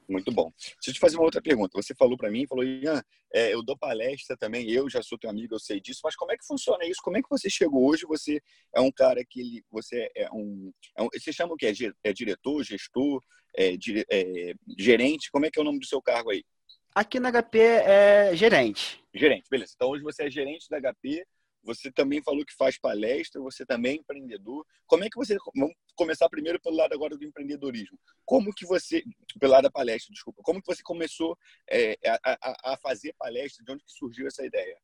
Muito 0.09 0.31
bom. 0.31 0.53
Deixa 0.59 0.91
eu 0.91 0.95
te 0.95 1.01
fazer 1.01 1.17
uma 1.17 1.25
outra 1.25 1.41
pergunta. 1.41 1.81
Você 1.81 1.95
falou 1.95 2.17
para 2.17 2.31
mim, 2.31 2.47
falou, 2.47 2.65
Ian, 2.65 3.03
é, 3.33 3.55
eu 3.55 3.63
dou 3.63 3.77
palestra 3.77 4.37
também, 4.37 4.71
eu 4.71 4.89
já 4.91 5.03
sou 5.03 5.19
teu 5.19 5.31
amigo, 5.31 5.55
eu 5.55 5.59
sei 5.59 5.81
disso, 5.81 6.01
mas 6.05 6.15
como 6.15 6.33
é 6.33 6.37
que 6.37 6.47
funciona 6.47 6.85
isso? 6.85 7.01
Como 7.03 7.17
é 7.17 7.23
que 7.23 7.31
você 7.31 7.49
chegou 7.49 7.89
hoje? 7.89 8.05
Você 8.07 8.41
é 8.75 8.81
um 8.81 8.93
cara 8.93 9.25
que 9.25 9.65
você 9.71 10.11
é 10.15 10.31
um, 10.31 10.71
é 10.97 11.03
um 11.03 11.09
você 11.13 11.33
chama 11.33 11.55
o 11.55 11.57
que? 11.57 11.67
É, 12.05 12.13
diretor, 12.13 12.63
gestor, 12.63 13.23
é, 13.57 13.75
é, 14.11 14.55
gerente? 14.79 15.31
Como 15.31 15.47
é 15.47 15.51
que 15.51 15.59
é 15.59 15.63
o 15.63 15.65
nome 15.65 15.79
do 15.79 15.87
seu 15.87 16.03
cargo 16.03 16.31
aí? 16.31 16.45
Aqui 16.95 17.19
na 17.19 17.31
HP 17.31 17.59
é 17.59 18.37
gerente. 18.37 19.03
Gerente, 19.15 19.49
beleza. 19.51 19.73
Então 19.75 19.89
hoje 19.91 20.03
você 20.03 20.25
é 20.25 20.31
gerente 20.31 20.69
da 20.69 20.79
HP, 20.79 21.25
você 21.63 21.93
também 21.93 22.23
falou 22.23 22.45
que 22.45 22.55
faz 22.55 22.77
palestra, 22.79 23.41
você 23.41 23.65
também 23.65 23.93
é 23.93 23.97
empreendedor. 23.97 24.67
Como 24.87 25.05
é 25.05 25.09
que 25.09 25.17
você. 25.17 25.37
Vamos 25.55 25.75
começar 25.95 26.29
primeiro 26.29 26.61
pelo 26.61 26.77
lado 26.77 26.93
agora 26.93 27.17
do 27.17 27.25
empreendedorismo. 27.25 27.99
Como 28.25 28.53
que 28.53 28.67
você. 28.67 29.03
Pelo 29.39 29.53
lado 29.53 29.65
da 29.65 29.71
palestra, 29.71 30.13
desculpa. 30.13 30.43
Como 30.43 30.61
que 30.61 30.67
você 30.67 30.83
começou 30.83 31.39
é, 31.71 31.97
a, 32.05 32.73
a, 32.73 32.77
fazer 32.77 33.15
palestra? 33.19 33.65
De 33.65 33.73
onde 33.73 33.85
que 33.85 33.93
surgiu 33.93 34.27
essa 34.27 34.45
ideia? 34.45 34.77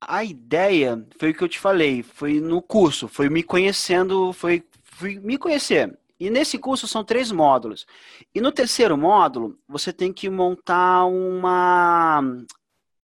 A 0.00 0.24
ideia 0.24 1.06
foi 1.18 1.30
o 1.30 1.34
que 1.34 1.42
eu 1.42 1.48
te 1.48 1.58
falei, 1.58 2.02
foi 2.02 2.38
no 2.38 2.60
curso, 2.60 3.08
foi 3.08 3.30
me 3.30 3.42
conhecendo, 3.42 4.32
foi 4.32 4.62
fui 4.82 5.18
me 5.18 5.38
conhecer. 5.38 5.96
E 6.18 6.30
nesse 6.30 6.58
curso 6.58 6.88
são 6.88 7.04
três 7.04 7.30
módulos. 7.30 7.86
E 8.34 8.40
no 8.40 8.50
terceiro 8.50 8.96
módulo, 8.96 9.58
você 9.68 9.92
tem 9.92 10.12
que 10.12 10.30
montar 10.30 11.04
uma, 11.04 12.22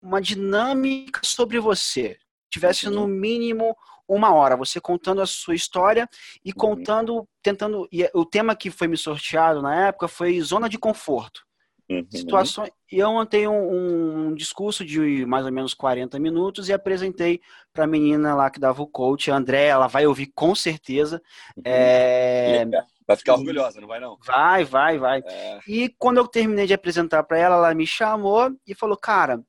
uma 0.01 0.21
dinâmica 0.21 1.21
sobre 1.23 1.61
você. 1.61 2.17
Tivesse 2.51 2.89
no 2.89 3.07
mínimo 3.07 3.77
uma 4.09 4.33
hora, 4.33 4.57
você 4.57 4.81
contando 4.81 5.23
a 5.23 5.27
sua 5.27 5.55
história 5.55 6.09
e 6.45 6.51
uhum. 6.51 6.57
contando, 6.57 7.29
tentando. 7.43 7.89
E 7.91 8.09
o 8.15 8.25
tema 8.25 8.55
que 8.55 8.71
foi 8.71 8.89
me 8.89 8.97
sorteado 8.97 9.63
na 9.63 9.89
época 9.89 10.09
foi 10.09 10.41
zona 10.41 10.69
de 10.69 10.79
conforto. 10.79 11.43
Uhum. 11.89 12.07
Situações. 12.11 12.71
E 12.91 12.99
eu 12.99 13.13
montei 13.13 13.47
um, 13.47 14.29
um, 14.29 14.35
discurso 14.35 14.85
de 14.85 15.27
mais 15.27 15.45
ou 15.45 15.53
menos 15.53 15.75
40 15.75 16.19
minutos 16.19 16.69
e 16.69 16.73
apresentei 16.73 17.41
para 17.73 17.85
a 17.85 17.87
menina 17.87 18.35
lá 18.35 18.51
que 18.51 18.61
dava 18.61 18.83
o 18.83 18.87
coach, 18.87 19.31
a 19.31 19.37
André, 19.37 19.67
ela 19.67 19.87
vai 19.87 20.07
ouvir 20.07 20.31
com 20.35 20.55
certeza. 20.55 21.23
Uhum. 21.57 21.63
É... 21.65 22.65
Vai 23.13 23.17
ficar 23.17 23.35
orgulhosa, 23.35 23.81
não 23.81 23.89
vai 23.89 24.01
não? 24.01 24.19
Vai, 24.25 24.65
vai, 24.65 24.99
vai. 24.99 25.23
É... 25.27 25.61
E 25.67 25.89
quando 25.99 26.19
eu 26.19 26.27
terminei 26.27 26.67
de 26.67 26.75
apresentar 26.75 27.23
para 27.23 27.39
ela, 27.39 27.57
ela 27.57 27.75
me 27.75 27.87
chamou 27.87 28.51
e 28.67 28.75
falou, 28.75 28.97
cara, 28.97 29.43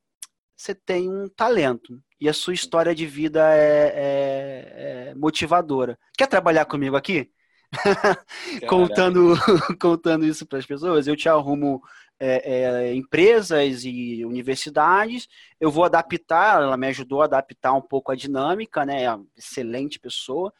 você 0.56 0.76
tem 0.76 1.10
um 1.10 1.28
talento 1.30 1.99
e 2.19 2.30
a 2.30 2.34
sua 2.34 2.54
história 2.54 2.95
de 2.95 3.06
vida 3.06 3.54
é, 3.54 3.93
é, 3.95 5.10
é 5.10 5.15
motivadora. 5.15 5.97
Quer 6.17 6.28
trabalhar 6.28 6.65
comigo 6.65 6.95
aqui? 6.95 7.30
contando, 8.69 9.34
contando 9.82 10.26
isso 10.26 10.45
para 10.45 10.60
as 10.60 10.65
pessoas, 10.65 11.08
eu 11.08 11.15
te 11.15 11.28
arrumo 11.28 11.82
é, 12.19 12.89
é, 12.89 12.95
empresas 12.95 13.84
e 13.84 14.23
universidades. 14.23 15.28
Eu 15.60 15.69
vou 15.71 15.84
adaptar, 15.84 16.62
ela 16.62 16.78
me 16.78 16.88
ajudou 16.88 17.21
a 17.21 17.26
adaptar 17.26 17.73
um 17.73 17.82
pouco 17.82 18.12
a 18.12 18.15
dinâmica, 18.15 18.86
né? 18.86 19.04
Excelente 19.36 19.99
pessoa. 19.99 20.54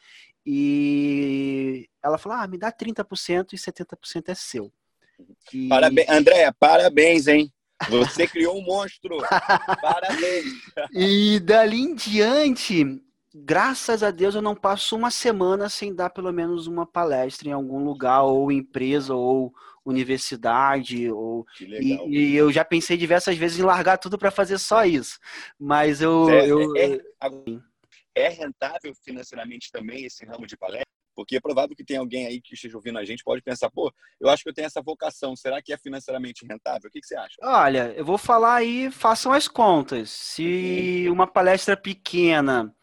E 0.46 1.88
ela 2.02 2.18
falou: 2.18 2.38
ah, 2.38 2.46
me 2.46 2.58
dá 2.58 2.70
30% 2.70 3.52
e 3.52 3.56
70% 3.56 4.28
é 4.28 4.34
seu. 4.34 4.72
E... 5.52 5.68
Parabéns, 5.68 6.08
Andréia, 6.08 6.52
parabéns, 6.52 7.26
hein? 7.26 7.52
Você 7.88 8.26
criou 8.28 8.58
um 8.58 8.62
monstro. 8.62 9.18
parabéns. 9.80 10.44
E 10.92 11.40
dali 11.40 11.80
em 11.80 11.94
diante, 11.94 13.00
graças 13.34 14.02
a 14.02 14.10
Deus, 14.10 14.34
eu 14.34 14.42
não 14.42 14.54
passo 14.54 14.96
uma 14.96 15.10
semana 15.10 15.68
sem 15.68 15.94
dar 15.94 16.10
pelo 16.10 16.32
menos 16.32 16.66
uma 16.66 16.86
palestra 16.86 17.48
em 17.48 17.52
algum 17.52 17.82
lugar, 17.84 18.22
ou 18.22 18.52
empresa, 18.52 19.14
ou 19.14 19.52
universidade. 19.84 21.10
Ou... 21.10 21.46
E, 21.60 21.98
e, 22.08 22.36
eu 22.36 22.52
já 22.52 22.64
pensei 22.64 22.96
diversas 22.96 23.36
vezes 23.36 23.58
em 23.58 23.62
largar 23.62 23.98
tudo 23.98 24.18
para 24.18 24.30
fazer 24.30 24.58
só 24.58 24.84
isso. 24.84 25.18
Mas 25.58 26.00
eu. 26.00 26.28
É, 26.28 26.50
eu... 26.50 26.76
É, 26.76 26.94
é 26.94 27.00
rentável 28.28 28.94
financeiramente 29.04 29.70
também 29.72 30.04
esse 30.04 30.24
ramo 30.24 30.46
de 30.46 30.56
palestra? 30.56 30.84
Porque 31.14 31.36
é 31.36 31.40
provável 31.40 31.76
que 31.76 31.84
tem 31.84 31.96
alguém 31.96 32.26
aí 32.26 32.40
que 32.40 32.54
esteja 32.54 32.76
ouvindo 32.76 32.98
a 32.98 33.04
gente 33.04 33.22
pode 33.22 33.40
pensar, 33.40 33.70
pô, 33.70 33.92
eu 34.20 34.28
acho 34.28 34.42
que 34.42 34.48
eu 34.48 34.54
tenho 34.54 34.66
essa 34.66 34.82
vocação, 34.82 35.36
será 35.36 35.62
que 35.62 35.72
é 35.72 35.78
financeiramente 35.78 36.44
rentável? 36.44 36.88
O 36.88 36.90
que, 36.90 37.00
que 37.00 37.06
você 37.06 37.16
acha? 37.16 37.36
Olha, 37.42 37.94
eu 37.96 38.04
vou 38.04 38.18
falar 38.18 38.56
aí, 38.56 38.90
façam 38.90 39.32
as 39.32 39.46
contas. 39.46 40.10
Se 40.10 41.04
uhum. 41.06 41.12
uma 41.12 41.26
palestra 41.26 41.76
pequena 41.76 42.74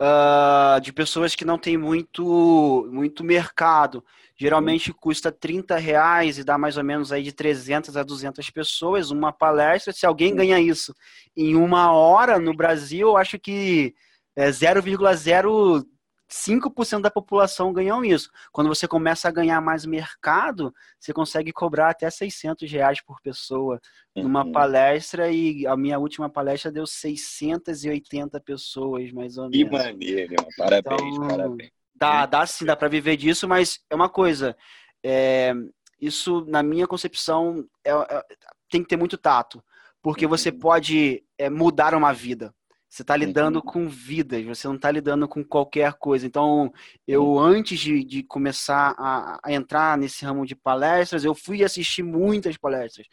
uh, 0.00 0.80
de 0.80 0.92
pessoas 0.92 1.34
que 1.34 1.44
não 1.44 1.58
têm 1.58 1.76
muito, 1.76 2.88
muito 2.92 3.24
mercado, 3.24 4.04
geralmente 4.36 4.90
uhum. 4.90 4.96
custa 4.98 5.32
30 5.32 5.76
reais 5.76 6.38
e 6.38 6.44
dá 6.44 6.56
mais 6.56 6.76
ou 6.76 6.84
menos 6.84 7.12
aí 7.12 7.22
de 7.22 7.32
300 7.32 7.96
a 7.96 8.02
200 8.02 8.48
pessoas 8.50 9.10
uma 9.10 9.32
palestra. 9.32 9.92
Se 9.92 10.06
alguém 10.06 10.34
ganha 10.34 10.60
isso 10.60 10.94
em 11.36 11.56
uma 11.56 11.92
hora 11.92 12.38
no 12.38 12.54
Brasil, 12.54 13.08
eu 13.08 13.16
acho 13.16 13.38
que 13.38 13.94
é 14.40 14.48
0,0 14.48 15.84
5% 16.30 17.00
da 17.00 17.10
população 17.10 17.72
ganham 17.72 18.04
isso. 18.04 18.30
Quando 18.52 18.68
você 18.68 18.86
começa 18.86 19.28
a 19.28 19.32
ganhar 19.32 19.60
mais 19.60 19.84
mercado, 19.84 20.72
você 20.98 21.12
consegue 21.12 21.52
cobrar 21.52 21.90
até 21.90 22.08
600 22.08 22.70
reais 22.70 23.02
por 23.02 23.20
pessoa 23.20 23.80
numa 24.14 24.44
uhum. 24.44 24.52
palestra 24.52 25.30
e 25.30 25.66
a 25.66 25.76
minha 25.76 25.98
última 25.98 26.30
palestra 26.30 26.70
deu 26.70 26.86
680 26.86 28.40
pessoas, 28.40 29.10
mais 29.10 29.36
ou 29.36 29.50
menos. 29.50 29.56
Que 29.56 29.76
maneiro, 29.76 30.36
parabéns, 30.56 31.16
então, 31.16 31.28
parabéns. 31.28 31.70
Dá, 31.94 32.26
dá 32.26 32.46
sim, 32.46 32.64
dá 32.64 32.76
para 32.76 32.88
viver 32.88 33.16
disso, 33.16 33.48
mas 33.48 33.80
é 33.90 33.94
uma 33.94 34.08
coisa, 34.08 34.56
é, 35.04 35.52
isso 36.00 36.44
na 36.46 36.62
minha 36.62 36.86
concepção 36.86 37.66
é, 37.84 37.90
é, 37.90 38.24
tem 38.70 38.82
que 38.82 38.88
ter 38.88 38.96
muito 38.96 39.18
tato, 39.18 39.62
porque 40.00 40.26
você 40.26 40.50
uhum. 40.50 40.58
pode 40.60 41.24
é, 41.36 41.50
mudar 41.50 41.92
uma 41.92 42.12
vida. 42.12 42.54
Você 42.90 43.02
está 43.02 43.16
lidando 43.16 43.60
uhum. 43.60 43.64
com 43.64 43.88
vidas, 43.88 44.44
você 44.44 44.66
não 44.66 44.74
está 44.74 44.90
lidando 44.90 45.28
com 45.28 45.44
qualquer 45.44 45.92
coisa. 45.92 46.26
Então, 46.26 46.72
eu, 47.06 47.24
uhum. 47.24 47.38
antes 47.38 47.78
de, 47.78 48.02
de 48.02 48.24
começar 48.24 48.96
a, 48.98 49.38
a, 49.44 49.52
entrar 49.52 49.96
nesse 49.96 50.24
ramo 50.24 50.44
de 50.44 50.56
palestras, 50.56 51.24
eu 51.24 51.32
fui 51.32 51.62
assistir 51.62 52.02
muitas 52.02 52.56
palestras. 52.56 53.06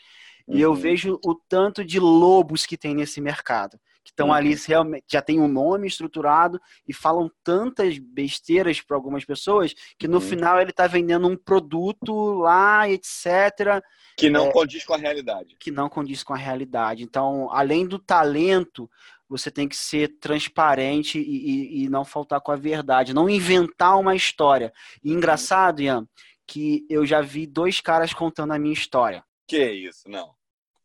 Uhum. 0.47 0.57
E 0.57 0.61
eu 0.61 0.71
uhum. 0.71 0.75
vejo 0.75 1.19
o 1.23 1.35
tanto 1.47 1.85
de 1.85 1.99
lobos 1.99 2.65
que 2.65 2.75
tem 2.75 2.95
nesse 2.95 3.21
mercado. 3.21 3.79
Que 4.03 4.11
estão 4.11 4.33
ali, 4.33 4.53
uhum. 4.53 4.61
realmente, 4.67 5.05
já 5.11 5.21
tem 5.21 5.39
um 5.39 5.47
nome 5.47 5.85
estruturado 5.85 6.59
e 6.87 6.93
falam 6.93 7.29
tantas 7.43 7.99
besteiras 7.99 8.81
para 8.81 8.97
algumas 8.97 9.25
pessoas 9.25 9.75
que 9.99 10.07
no 10.07 10.19
final 10.19 10.59
ele 10.59 10.71
está 10.71 10.87
vendendo 10.87 11.27
um 11.27 11.37
produto 11.37 12.33
lá, 12.39 12.89
etc. 12.89 13.83
Que 14.17 14.29
não 14.29 14.47
é, 14.47 14.51
condiz 14.51 14.83
com 14.83 14.95
a 14.95 14.97
realidade. 14.97 15.55
Que 15.59 15.69
não 15.69 15.87
condiz 15.87 16.23
com 16.23 16.33
a 16.33 16.37
realidade. 16.37 17.03
Então, 17.03 17.47
além 17.51 17.85
do 17.85 17.99
talento, 17.99 18.89
você 19.29 19.51
tem 19.51 19.67
que 19.67 19.75
ser 19.75 20.17
transparente 20.19 21.19
e, 21.19 21.21
e, 21.21 21.83
e, 21.83 21.89
não 21.89 22.05
faltar 22.05 22.41
com 22.41 22.51
a 22.51 22.55
verdade, 22.55 23.13
não 23.13 23.29
inventar 23.29 23.99
uma 23.99 24.15
história. 24.15 24.71
E 25.03 25.11
engraçado, 25.11 25.81
Ian, 25.81 26.07
que 26.45 26.85
eu 26.89 27.05
já 27.05 27.21
vi 27.21 27.45
dois 27.45 27.81
caras 27.81 28.13
contando 28.13 28.53
a 28.53 28.59
minha 28.59 28.73
história. 28.73 29.23
Que 29.47 29.71
isso, 29.71 30.09
não. 30.09 30.37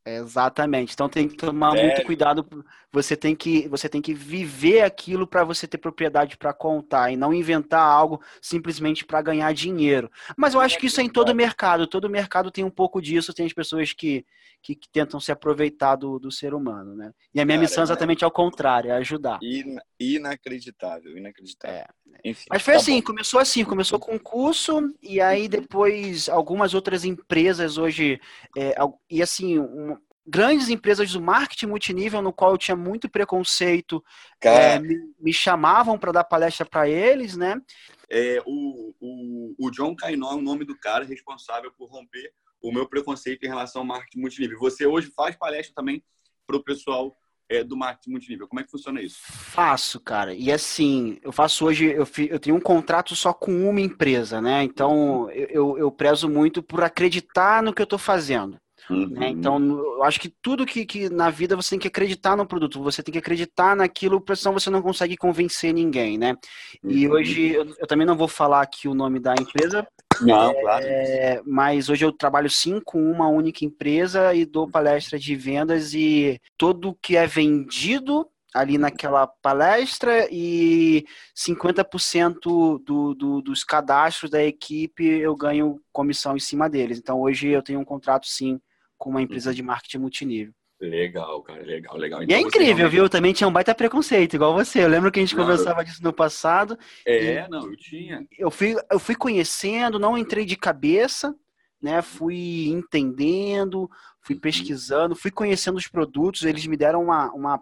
Exatamente. 0.05 0.93
Então 0.95 1.09
tem 1.09 1.29
que 1.29 1.37
tomar 1.37 1.73
Sério? 1.73 1.87
muito 1.87 2.05
cuidado. 2.05 2.47
Você 2.93 3.17
tem 3.17 3.35
que, 3.35 3.67
você 3.69 3.89
tem 3.89 4.03
que 4.03 4.13
viver 4.13 4.83
aquilo 4.83 5.27
para 5.27 5.45
você 5.45 5.67
ter 5.67 5.79
propriedade 5.79 6.37
para 6.37 6.53
contar 6.53 7.11
e 7.11 7.17
não 7.17 7.33
inventar 7.33 7.81
algo 7.81 8.21
simplesmente 8.41 9.05
para 9.05 9.23
ganhar 9.23 9.53
dinheiro. 9.55 10.11
Mas 10.37 10.53
eu 10.53 10.61
acho 10.61 10.79
que 10.79 10.87
isso 10.87 11.01
é 11.01 11.05
em 11.05 11.09
todo 11.09 11.35
mercado. 11.35 11.87
Todo 11.87 12.11
mercado 12.11 12.51
tem 12.51 12.65
um 12.65 12.71
pouco 12.71 13.01
disso. 13.01 13.33
Tem 13.33 13.47
as 13.47 13.53
pessoas 13.53 13.95
que, 13.95 14.27
que, 14.63 14.75
que 14.75 14.89
tentam 14.91 15.19
se 15.19 15.33
aproveitar 15.33 15.97
do, 15.97 16.19
do 16.19 16.31
ser 16.31 16.53
humano, 16.53 16.95
né? 16.95 17.13
E 17.35 17.41
a 17.41 17.45
minha 17.47 17.57
Cara, 17.57 17.67
missão 17.67 17.83
é 17.83 17.85
exatamente 17.85 18.25
ao 18.25 18.31
contrário, 18.31 18.91
é 18.91 18.97
ajudar. 18.97 19.39
In, 19.43 19.77
inacreditável, 19.99 21.17
inacreditável. 21.17 21.79
É. 21.79 21.87
Enfim, 22.25 22.47
Mas 22.51 22.63
foi 22.63 22.75
tá 22.75 22.81
assim, 22.81 22.97
bom. 22.97 23.07
começou 23.07 23.41
assim, 23.41 23.65
começou 23.65 23.99
com 23.99 24.15
um 24.15 24.19
curso 24.19 24.95
e 25.03 25.21
aí 25.21 25.49
depois 25.49 26.29
algumas 26.29 26.75
outras 26.75 27.05
empresas 27.05 27.79
hoje 27.79 28.21
é, 28.57 28.77
e 29.11 29.23
assim 29.23 29.59
um, 29.59 29.97
grandes 30.27 30.69
empresas 30.69 31.13
do 31.13 31.21
marketing 31.21 31.67
multinível 31.67 32.23
no 32.23 32.33
qual 32.33 32.53
eu 32.53 32.59
tinha 32.59 32.77
muito 32.77 33.09
preconceito 33.09 34.03
é, 34.41 34.79
me, 34.79 34.97
me, 35.19 35.33
chamavam 35.33 35.99
para 35.99 36.13
dar 36.13 36.25
palestra 36.25 36.65
para 36.65 36.89
eles, 36.89 37.37
né? 37.37 37.61
É, 38.09 38.41
o, 38.47 38.95
o, 39.01 39.55
o 39.59 39.71
John 39.71 39.97
Cainó 39.97 40.33
é 40.33 40.37
o 40.37 40.43
nome 40.43 40.65
do 40.65 40.79
cara 40.79 41.05
responsável 41.05 41.73
por 41.73 41.91
romper 41.91 42.33
o 42.63 42.73
meu 42.73 42.89
preconceito 42.89 43.45
em 43.45 43.49
relação 43.49 43.83
ao 43.83 43.87
marketing 43.87 44.21
multinível. 44.21 44.59
Você 44.61 44.87
hoje 44.87 45.11
faz 45.17 45.35
palestra 45.35 45.75
também 45.75 46.03
para 46.47 46.57
o 46.57 46.63
pessoal 46.63 47.17
é, 47.49 47.65
do 47.65 47.77
marketing 47.77 48.11
multinível. 48.11 48.49
Como 48.49 48.61
é 48.61 48.65
que 48.65 48.71
funciona 48.71 49.03
isso? 49.03 49.19
Faço, 49.21 50.01
cara. 50.01 50.35
E 50.35 50.51
assim, 50.53 51.19
eu 51.23 51.33
faço 51.33 51.67
hoje, 51.67 51.87
eu, 51.87 52.07
eu 52.31 52.39
tenho 52.39 52.57
um 52.57 52.61
contrato 52.61 53.17
só 53.17 53.33
com 53.33 53.69
uma 53.69 53.81
empresa, 53.81 54.41
né? 54.41 54.63
Então, 54.63 55.31
eu, 55.31 55.77
eu 55.77 55.91
prezo 55.91 56.29
muito 56.29 56.63
por 56.63 56.83
acreditar 56.83 57.63
no 57.63 57.75
que 57.75 57.83
eu 57.83 57.85
estou 57.85 57.99
fazendo. 57.99 58.62
Uhum. 58.91 59.09
Né? 59.09 59.29
Então, 59.29 59.61
eu 59.61 60.03
acho 60.03 60.21
que 60.21 60.29
tudo 60.29 60.67
que, 60.67 60.85
que 60.85 61.09
na 61.09 61.31
vida 61.31 61.57
você 61.57 61.71
tem 61.71 61.79
que 61.79 61.89
acreditar 61.89 62.37
no 62.37 62.47
produto, 62.47 62.83
você 62.83 63.03
tem 63.03 63.13
que 63.13 63.19
acreditar 63.19 63.77
naquilo, 63.77 64.23
senão 64.35 64.53
você 64.53 64.71
não 64.71 64.83
consegue 64.83 65.17
convencer 65.17 65.73
ninguém, 65.73 66.19
né? 66.19 66.37
Uhum. 66.83 66.91
E 66.91 67.09
hoje, 67.09 67.53
eu, 67.53 67.65
eu, 67.79 67.87
também 67.87 68.07
não 68.07 68.17
vou 68.17 68.29
falar 68.29 68.63
aqui 68.63 68.89
o 68.89 68.95
nome 68.95 69.21
da 69.21 69.35
empresa, 69.35 69.87
não, 70.21 70.51
é, 70.51 70.61
claro. 70.61 71.45
mas 71.47 71.89
hoje 71.89 72.05
eu 72.05 72.13
trabalho 72.13 72.51
sim 72.51 72.81
com 72.85 73.11
uma 73.11 73.29
única 73.29 73.65
empresa 73.65 74.35
e 74.35 74.45
dou 74.45 74.69
palestra 74.69 75.19
de 75.19 75.35
vendas 75.35 75.95
e 75.95 76.41
tudo 76.57 76.97
que 77.01 77.17
é 77.17 77.27
vendido 77.27 78.29
ali 78.55 78.77
naquela 78.77 79.27
palestra 79.27 80.29
e 80.31 81.05
50% 81.35 82.83
do, 82.85 83.15
do, 83.15 83.41
dos 83.41 83.65
cadastros 83.65 84.31
da 84.31 84.43
equipe 84.43 85.05
eu 85.05 85.35
ganho 85.35 85.81
comissão 85.91 86.37
em 86.37 86.41
cima 86.41 86.69
deles. 86.69 86.99
Então 86.99 87.21
hoje 87.21 87.49
eu 87.49 87.63
tenho 87.63 87.81
um 87.81 87.85
contrato 87.85 88.27
sim 88.27 88.61
com 89.03 89.11
uma 89.11 89.21
empresa 89.21 89.51
uhum. 89.51 89.57
de 89.57 89.63
marketing 89.65 89.99
multinível. 89.99 90.55
Legal, 90.81 91.43
cara, 91.43 91.61
legal, 91.61 91.97
legal. 91.97 92.23
Então, 92.23 92.33
e 92.33 92.37
é 92.37 92.39
então, 92.39 92.49
incrível, 92.49 92.89
viu? 92.89 93.03
Eu 93.03 93.09
também 93.09 93.33
tinha 93.33 93.49
um 93.49 93.53
baita 93.53 93.75
preconceito, 93.75 94.35
igual 94.35 94.55
você. 94.55 94.85
Eu 94.85 94.89
lembro 94.89 95.11
que 95.11 95.19
a 95.19 95.23
gente 95.23 95.35
não, 95.35 95.43
conversava 95.43 95.81
eu... 95.81 95.85
disso 95.85 96.05
no 96.05 96.13
passado. 96.13 96.79
É, 97.05 97.49
não, 97.49 97.67
eu 97.67 97.77
tinha. 97.77 98.25
Eu 98.39 98.49
fui, 98.49 98.77
eu 98.89 99.01
fui 99.01 99.17
conhecendo, 99.17 99.99
não 99.99 100.17
entrei 100.17 100.45
de 100.45 100.57
cabeça, 100.57 101.35
né? 101.83 102.01
Fui 102.01 102.69
entendendo, 102.69 103.91
fui 104.21 104.37
uhum. 104.37 104.41
pesquisando, 104.41 105.17
fui 105.17 105.33
conhecendo 105.33 105.79
os 105.79 105.89
produtos. 105.89 106.45
Eles 106.45 106.65
me 106.69 106.77
deram 106.77 107.03
uma, 107.03 107.33
uma 107.33 107.61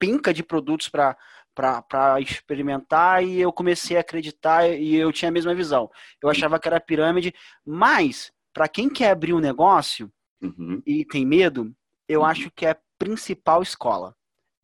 pinca 0.00 0.34
de 0.34 0.42
produtos 0.42 0.88
para 0.88 1.16
para 1.54 2.18
experimentar 2.18 3.22
e 3.22 3.38
eu 3.38 3.52
comecei 3.52 3.98
a 3.98 4.00
acreditar 4.00 4.66
e 4.66 4.96
eu 4.96 5.12
tinha 5.12 5.28
a 5.28 5.32
mesma 5.32 5.54
visão. 5.54 5.90
Eu 6.22 6.30
achava 6.30 6.58
que 6.58 6.66
era 6.66 6.80
pirâmide, 6.80 7.34
mas 7.64 8.32
para 8.54 8.66
quem 8.68 8.88
quer 8.88 9.10
abrir 9.10 9.34
um 9.34 9.38
negócio, 9.38 10.10
uhum. 10.42 10.82
e 10.86 11.04
tem 11.04 11.24
medo, 11.24 11.74
eu 12.08 12.20
uhum. 12.20 12.26
acho 12.26 12.50
que 12.50 12.66
é 12.66 12.70
a 12.70 12.78
principal 12.98 13.62
escola. 13.62 14.14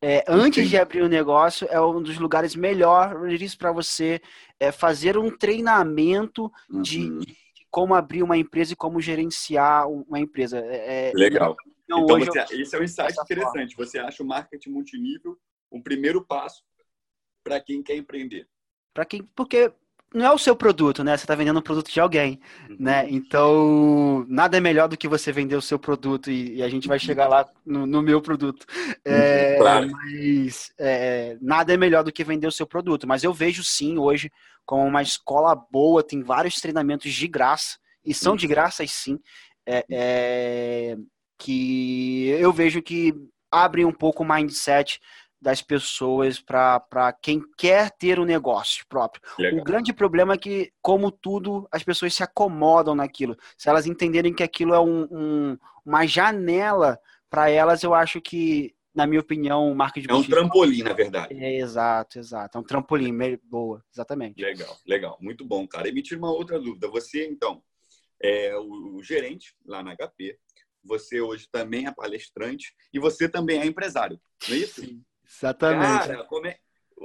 É, 0.01 0.23
antes 0.27 0.69
de 0.69 0.77
abrir 0.77 1.01
o 1.01 1.05
um 1.05 1.09
negócio, 1.09 1.67
é 1.69 1.79
um 1.81 2.01
dos 2.01 2.17
lugares 2.17 2.55
melhores 2.55 3.53
para 3.53 3.71
você 3.71 4.21
é, 4.57 4.71
fazer 4.71 5.17
um 5.17 5.29
treinamento 5.29 6.51
uhum. 6.69 6.81
de, 6.81 7.19
de, 7.19 7.37
como 7.69 7.93
abrir 7.93 8.23
uma 8.23 8.37
empresa 8.37 8.73
e 8.73 8.77
como 8.77 9.01
gerenciar 9.01 9.89
uma 9.89 10.19
empresa. 10.19 10.59
É, 10.59 11.09
é 11.09 11.11
Legal. 11.13 11.55
Então, 11.83 12.05
você, 12.07 12.39
eu, 12.39 12.61
esse 12.61 12.75
é 12.75 12.79
um 12.79 12.83
insight 12.83 13.19
interessante. 13.19 13.75
Forma. 13.75 13.89
Você 13.89 13.99
acha 13.99 14.23
o 14.23 14.25
marketing 14.25 14.69
multinível 14.69 15.37
um 15.71 15.81
primeiro 15.81 16.23
passo 16.25 16.63
para 17.43 17.59
quem 17.59 17.83
quer 17.83 17.95
empreender? 17.95 18.47
Para 18.93 19.05
quem, 19.05 19.23
porque 19.35 19.73
não 20.13 20.25
é 20.25 20.31
o 20.31 20.37
seu 20.37 20.55
produto, 20.55 21.03
né? 21.03 21.15
Você 21.15 21.23
está 21.23 21.35
vendendo 21.35 21.59
um 21.59 21.61
produto 21.61 21.91
de 21.91 21.99
alguém, 21.99 22.39
uhum. 22.67 22.77
né? 22.79 23.05
Então, 23.09 24.25
nada 24.27 24.57
é 24.57 24.59
melhor 24.59 24.87
do 24.87 24.97
que 24.97 25.07
você 25.07 25.31
vender 25.31 25.55
o 25.55 25.61
seu 25.61 25.77
produto 25.77 26.31
e, 26.31 26.55
e 26.55 26.63
a 26.63 26.69
gente 26.69 26.87
vai 26.87 26.97
chegar 26.97 27.27
lá 27.27 27.47
no, 27.65 27.85
no 27.85 28.01
meu 28.01 28.21
produto. 28.21 28.65
É, 29.05 29.51
uhum, 29.51 29.57
claro. 29.59 29.91
Mas 29.91 30.71
é, 30.79 31.37
nada 31.39 31.73
é 31.73 31.77
melhor 31.77 32.03
do 32.03 32.11
que 32.11 32.23
vender 32.23 32.47
o 32.47 32.51
seu 32.51 32.65
produto. 32.65 33.07
Mas 33.07 33.23
eu 33.23 33.33
vejo 33.33 33.63
sim 33.63 33.97
hoje 33.97 34.31
como 34.65 34.83
uma 34.83 35.01
escola 35.01 35.55
boa, 35.55 36.03
tem 36.03 36.23
vários 36.23 36.55
treinamentos 36.55 37.13
de 37.13 37.27
graça 37.27 37.77
e 38.03 38.13
são 38.13 38.35
de 38.35 38.45
uhum. 38.45 38.49
graça 38.49 38.85
sim. 38.87 39.19
É, 39.67 39.85
é, 39.91 40.97
que 41.37 42.29
eu 42.29 42.51
vejo 42.51 42.81
que 42.81 43.13
abre 43.51 43.85
um 43.85 43.93
pouco 43.93 44.23
o 44.23 44.27
mindset 44.27 44.99
das 45.41 45.61
pessoas 45.61 46.39
para 46.39 47.13
quem 47.21 47.41
quer 47.57 47.91
ter 47.91 48.19
um 48.19 48.25
negócio 48.25 48.85
próprio. 48.87 49.21
Legal. 49.37 49.61
O 49.61 49.63
grande 49.63 49.93
problema 49.93 50.33
é 50.33 50.37
que, 50.37 50.71
como 50.81 51.11
tudo, 51.11 51.67
as 51.71 51.83
pessoas 51.83 52.13
se 52.13 52.23
acomodam 52.23 52.93
naquilo. 52.93 53.37
Se 53.57 53.69
elas 53.69 53.85
entenderem 53.85 54.33
que 54.33 54.43
aquilo 54.43 54.73
é 54.73 54.79
um, 54.79 55.07
um, 55.11 55.57
uma 55.85 56.05
janela 56.05 56.99
para 57.29 57.49
elas, 57.49 57.83
eu 57.83 57.93
acho 57.93 58.19
que, 58.19 58.75
na 58.93 59.07
minha 59.07 59.21
opinião, 59.21 59.71
o 59.71 59.75
marketing... 59.75 60.09
É 60.09 60.13
um 60.13 60.23
trampolim, 60.23 60.83
na 60.83 60.93
verdade. 60.93 61.33
É, 61.33 61.57
exato, 61.57 62.19
exato. 62.19 62.57
É 62.57 62.61
um 62.61 62.63
trampolim. 62.63 63.15
Boa, 63.43 63.83
exatamente. 63.93 64.41
Legal, 64.41 64.77
legal. 64.85 65.17
Muito 65.21 65.45
bom, 65.45 65.65
cara. 65.65 65.87
E 65.87 65.91
me 65.93 66.01
tira 66.01 66.19
uma 66.19 66.31
outra 66.31 66.59
dúvida. 66.59 66.89
Você, 66.89 67.25
então, 67.27 67.63
é 68.21 68.57
o, 68.57 68.95
o 68.95 69.03
gerente 69.03 69.55
lá 69.65 69.81
na 69.81 69.95
HP, 69.95 70.37
você 70.83 71.21
hoje 71.21 71.47
também 71.51 71.87
é 71.87 71.91
palestrante 71.91 72.73
e 72.93 72.99
você 72.99 73.29
também 73.29 73.59
é 73.59 73.65
empresário, 73.65 74.19
não 74.47 74.55
é 74.55 74.59
isso? 74.59 74.81
Sim. 74.81 75.03
Exatamente. 75.29 76.07
Cara, 76.07 76.27
é, 76.45 76.59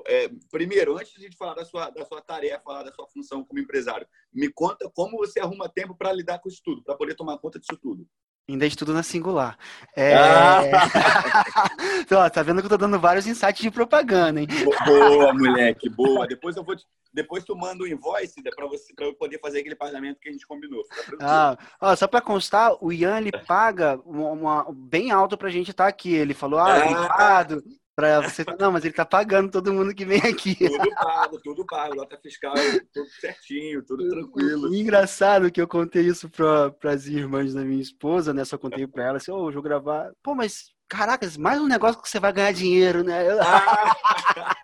é, 0.06 0.30
primeiro, 0.50 0.96
antes 0.96 1.12
de 1.14 1.36
falar 1.36 1.54
da 1.54 1.64
sua, 1.64 1.90
da 1.90 2.04
sua 2.04 2.20
tarefa, 2.20 2.62
falar 2.64 2.82
da 2.82 2.92
sua 2.92 3.06
função 3.08 3.44
como 3.44 3.60
empresário, 3.60 4.06
me 4.32 4.50
conta 4.50 4.90
como 4.94 5.18
você 5.18 5.40
arruma 5.40 5.68
tempo 5.68 5.94
para 5.94 6.12
lidar 6.12 6.38
com 6.38 6.48
isso 6.48 6.62
tudo, 6.64 6.82
para 6.82 6.96
poder 6.96 7.14
tomar 7.14 7.38
conta 7.38 7.58
disso 7.58 7.78
tudo. 7.80 8.06
Ainda 8.46 8.66
estudo 8.66 8.92
na 8.92 9.02
singular. 9.02 9.56
É... 9.96 10.14
Ah. 10.14 10.60
então, 12.00 12.28
tá 12.28 12.42
vendo 12.42 12.60
que 12.60 12.66
eu 12.66 12.70
tô 12.70 12.76
dando 12.76 13.00
vários 13.00 13.26
insights 13.26 13.62
de 13.62 13.70
propaganda, 13.70 14.38
hein? 14.38 14.46
Boa, 14.84 15.32
moleque, 15.32 15.88
boa. 15.88 16.26
Depois 16.26 16.54
eu 16.54 16.62
vou 16.62 16.76
te... 16.76 16.84
Depois 17.10 17.42
tu 17.42 17.56
manda 17.56 17.82
o 17.82 17.86
invoice 17.86 18.42
para 18.42 18.66
você 18.66 18.92
para 18.92 19.06
eu 19.06 19.14
poder 19.14 19.40
fazer 19.40 19.60
aquele 19.60 19.74
pagamento 19.74 20.20
que 20.20 20.28
a 20.28 20.32
gente 20.32 20.46
combinou. 20.46 20.82
Ah, 21.22 21.56
ó, 21.80 21.96
só 21.96 22.06
para 22.06 22.20
constar, 22.20 22.76
o 22.82 22.92
Ian 22.92 23.16
ele 23.16 23.32
paga 23.32 23.98
uma, 24.04 24.32
uma, 24.32 24.66
bem 24.74 25.10
alto 25.10 25.38
pra 25.38 25.48
gente 25.48 25.70
estar 25.70 25.84
tá 25.84 25.88
aqui. 25.88 26.12
Ele 26.12 26.34
falou, 26.34 26.60
ah, 26.60 26.74
ah 26.74 26.76
obrigado. 26.76 27.64
Pra 27.96 28.20
você. 28.20 28.44
Não, 28.58 28.72
mas 28.72 28.84
ele 28.84 28.92
tá 28.92 29.04
pagando 29.04 29.50
todo 29.50 29.72
mundo 29.72 29.94
que 29.94 30.04
vem 30.04 30.18
aqui. 30.18 30.56
Tudo 30.56 30.90
pago, 30.96 31.40
tudo 31.40 31.66
pago. 31.66 31.94
Nota 31.94 32.18
fiscal, 32.18 32.54
tudo 32.92 33.08
certinho, 33.20 33.84
tudo 33.84 34.08
tranquilo. 34.08 34.74
E 34.74 34.80
engraçado 34.80 35.50
que 35.50 35.60
eu 35.60 35.68
contei 35.68 36.02
isso 36.02 36.28
para 36.28 36.74
as 36.92 37.06
irmãs 37.06 37.54
da 37.54 37.62
minha 37.62 37.80
esposa, 37.80 38.34
né? 38.34 38.44
Só 38.44 38.58
contei 38.58 38.86
para 38.86 39.04
ela 39.04 39.16
assim, 39.18 39.30
ô, 39.30 39.46
oh, 39.46 39.52
vou 39.52 39.62
gravar. 39.62 40.10
Pô, 40.22 40.34
mas 40.34 40.74
caracas, 40.88 41.36
mais 41.36 41.60
um 41.60 41.68
negócio 41.68 42.02
que 42.02 42.08
você 42.08 42.18
vai 42.18 42.32
ganhar 42.32 42.52
dinheiro, 42.52 43.04
né? 43.04 43.30
Ah! 43.40 44.56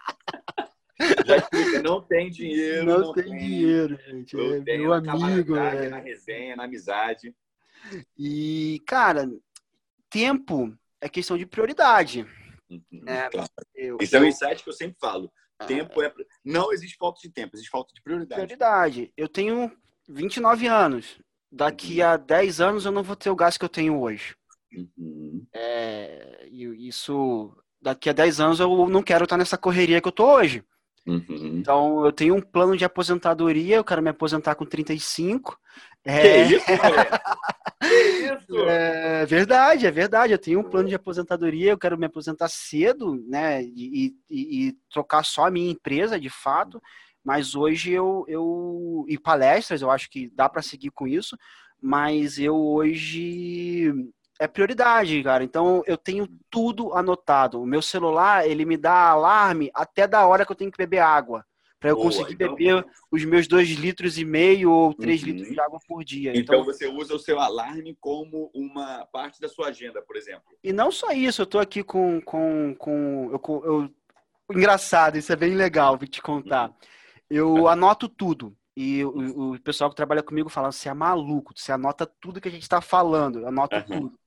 Já 1.24 1.36
explica, 1.36 1.82
não 1.82 2.02
tem 2.02 2.30
dinheiro. 2.30 2.84
Não, 2.84 2.98
não 2.98 3.12
tem, 3.12 3.24
tem, 3.24 3.38
dinheiro, 3.38 3.98
gente. 4.06 4.36
Não 4.36 4.54
é 4.54 4.60
tem 4.60 4.78
meu 4.80 4.92
amigo. 4.92 5.56
É. 5.56 5.88
Na 5.88 5.98
resenha, 5.98 6.56
na 6.56 6.64
amizade. 6.64 7.34
E, 8.18 8.82
cara, 8.86 9.30
tempo 10.10 10.76
é 11.00 11.08
questão 11.08 11.38
de 11.38 11.46
prioridade. 11.46 12.26
É, 13.06 13.28
claro. 13.28 13.48
eu, 13.74 13.98
Isso 14.00 14.16
é 14.16 14.20
um 14.20 14.24
insight 14.24 14.62
que 14.62 14.68
eu 14.68 14.74
sempre 14.74 14.96
falo. 15.00 15.30
Ah, 15.58 15.66
tempo 15.66 16.02
é. 16.02 16.12
Não 16.44 16.72
existe 16.72 16.96
falta 16.96 17.20
de 17.22 17.30
tempo, 17.30 17.54
existe 17.54 17.70
falta 17.70 17.92
de 17.94 18.02
prioridade. 18.02 18.40
Prioridade. 18.40 19.12
Eu 19.16 19.28
tenho 19.28 19.70
29 20.08 20.66
anos. 20.66 21.20
Daqui 21.52 22.00
uhum. 22.00 22.08
a 22.08 22.16
10 22.16 22.60
anos 22.60 22.84
eu 22.84 22.92
não 22.92 23.02
vou 23.02 23.16
ter 23.16 23.30
o 23.30 23.36
gasto 23.36 23.58
que 23.58 23.64
eu 23.64 23.68
tenho 23.68 24.00
hoje. 24.00 24.36
Uhum. 24.72 25.46
É, 25.52 26.48
isso. 26.50 27.54
Daqui 27.82 28.08
a 28.08 28.12
10 28.12 28.40
anos 28.40 28.60
eu 28.60 28.88
não 28.88 29.02
quero 29.02 29.24
estar 29.24 29.36
nessa 29.36 29.58
correria 29.58 30.00
que 30.00 30.08
eu 30.08 30.12
tô 30.12 30.32
hoje. 30.32 30.64
Uhum. 31.06 31.58
Então, 31.58 32.04
eu 32.04 32.12
tenho 32.12 32.34
um 32.34 32.40
plano 32.40 32.76
de 32.76 32.84
aposentadoria, 32.84 33.76
eu 33.76 33.84
quero 33.84 34.02
me 34.02 34.10
aposentar 34.10 34.54
com 34.54 34.64
35. 34.64 35.58
É... 36.04 36.48
Que 36.48 36.54
isso, 36.54 36.64
É 38.68 39.24
verdade, 39.24 39.86
é 39.86 39.90
verdade. 39.90 40.32
Eu 40.32 40.38
tenho 40.38 40.60
um 40.60 40.68
plano 40.68 40.88
de 40.88 40.94
aposentadoria, 40.94 41.70
eu 41.70 41.78
quero 41.78 41.98
me 41.98 42.06
aposentar 42.06 42.48
cedo, 42.48 43.16
né? 43.26 43.62
E, 43.62 44.14
e, 44.28 44.68
e 44.68 44.72
trocar 44.90 45.24
só 45.24 45.46
a 45.46 45.50
minha 45.50 45.70
empresa, 45.70 46.20
de 46.20 46.28
fato. 46.28 46.80
Mas 47.24 47.54
hoje 47.54 47.92
eu, 47.92 48.24
eu. 48.28 49.04
E 49.08 49.18
palestras, 49.18 49.82
eu 49.82 49.90
acho 49.90 50.10
que 50.10 50.28
dá 50.30 50.48
para 50.48 50.62
seguir 50.62 50.90
com 50.90 51.06
isso. 51.06 51.36
Mas 51.80 52.38
eu 52.38 52.56
hoje 52.56 53.92
é 54.38 54.46
prioridade, 54.46 55.22
cara. 55.22 55.42
Então 55.42 55.82
eu 55.86 55.96
tenho 55.96 56.28
tudo 56.50 56.92
anotado. 56.94 57.62
O 57.62 57.66
meu 57.66 57.80
celular, 57.80 58.46
ele 58.46 58.66
me 58.66 58.76
dá 58.76 59.08
alarme 59.08 59.70
até 59.74 60.06
da 60.06 60.26
hora 60.26 60.44
que 60.44 60.52
eu 60.52 60.56
tenho 60.56 60.70
que 60.70 60.78
beber 60.78 60.98
água 60.98 61.44
para 61.80 61.90
eu 61.90 61.96
Boa, 61.96 62.06
conseguir 62.08 62.34
então... 62.34 62.54
beber 62.54 62.86
os 63.10 63.24
meus 63.24 63.48
dois 63.48 63.70
litros 63.70 64.18
e 64.18 64.24
meio 64.24 64.70
ou 64.70 64.92
três 64.92 65.22
uhum. 65.22 65.28
litros 65.28 65.48
de 65.48 65.58
água 65.58 65.80
por 65.88 66.04
dia. 66.04 66.30
Então, 66.36 66.56
então, 66.56 66.64
você 66.64 66.86
usa 66.86 67.14
o 67.14 67.18
seu 67.18 67.40
alarme 67.40 67.96
como 67.98 68.50
uma 68.54 69.06
parte 69.06 69.40
da 69.40 69.48
sua 69.48 69.68
agenda, 69.68 70.02
por 70.02 70.14
exemplo. 70.14 70.42
E 70.62 70.74
não 70.74 70.92
só 70.92 71.10
isso, 71.12 71.40
eu 71.40 71.44
estou 71.44 71.60
aqui 71.60 71.82
com. 71.82 72.20
com, 72.20 72.74
com, 72.78 73.30
eu, 73.32 73.64
eu... 73.64 73.90
Engraçado, 74.54 75.16
isso 75.16 75.32
é 75.32 75.36
bem 75.36 75.54
legal, 75.54 75.96
vou 75.96 76.06
te 76.06 76.20
contar. 76.20 76.68
Uhum. 76.68 76.74
Eu 77.30 77.68
anoto 77.68 78.08
tudo. 78.08 78.54
E 78.76 79.04
o, 79.04 79.52
o, 79.52 79.60
pessoal 79.60 79.88
que 79.88 79.96
trabalha 79.96 80.22
comigo 80.22 80.48
fala: 80.48 80.70
você 80.70 80.88
é 80.88 80.94
maluco, 80.94 81.52
você 81.56 81.72
anota 81.72 82.06
tudo 82.20 82.40
que 82.40 82.48
a 82.48 82.50
gente 82.50 82.62
está 82.62 82.80
falando, 82.80 83.46
anota 83.46 83.76
uhum. 83.76 84.00
tudo. 84.00 84.20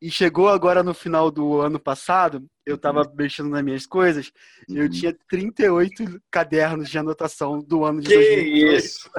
E 0.00 0.10
chegou 0.10 0.48
agora 0.48 0.82
no 0.82 0.92
final 0.92 1.30
do 1.30 1.60
ano 1.60 1.78
passado, 1.78 2.44
eu 2.64 2.76
estava 2.76 3.02
uhum. 3.02 3.14
mexendo 3.16 3.48
nas 3.48 3.62
minhas 3.62 3.86
coisas, 3.86 4.32
uhum. 4.68 4.78
eu 4.78 4.90
tinha 4.90 5.16
38 5.28 6.20
cadernos 6.30 6.88
de 6.88 6.98
anotação 6.98 7.60
do 7.60 7.84
ano 7.84 8.00
de 8.00 8.08
que 8.08 8.14
2018. 8.14 8.76
isso? 8.76 9.10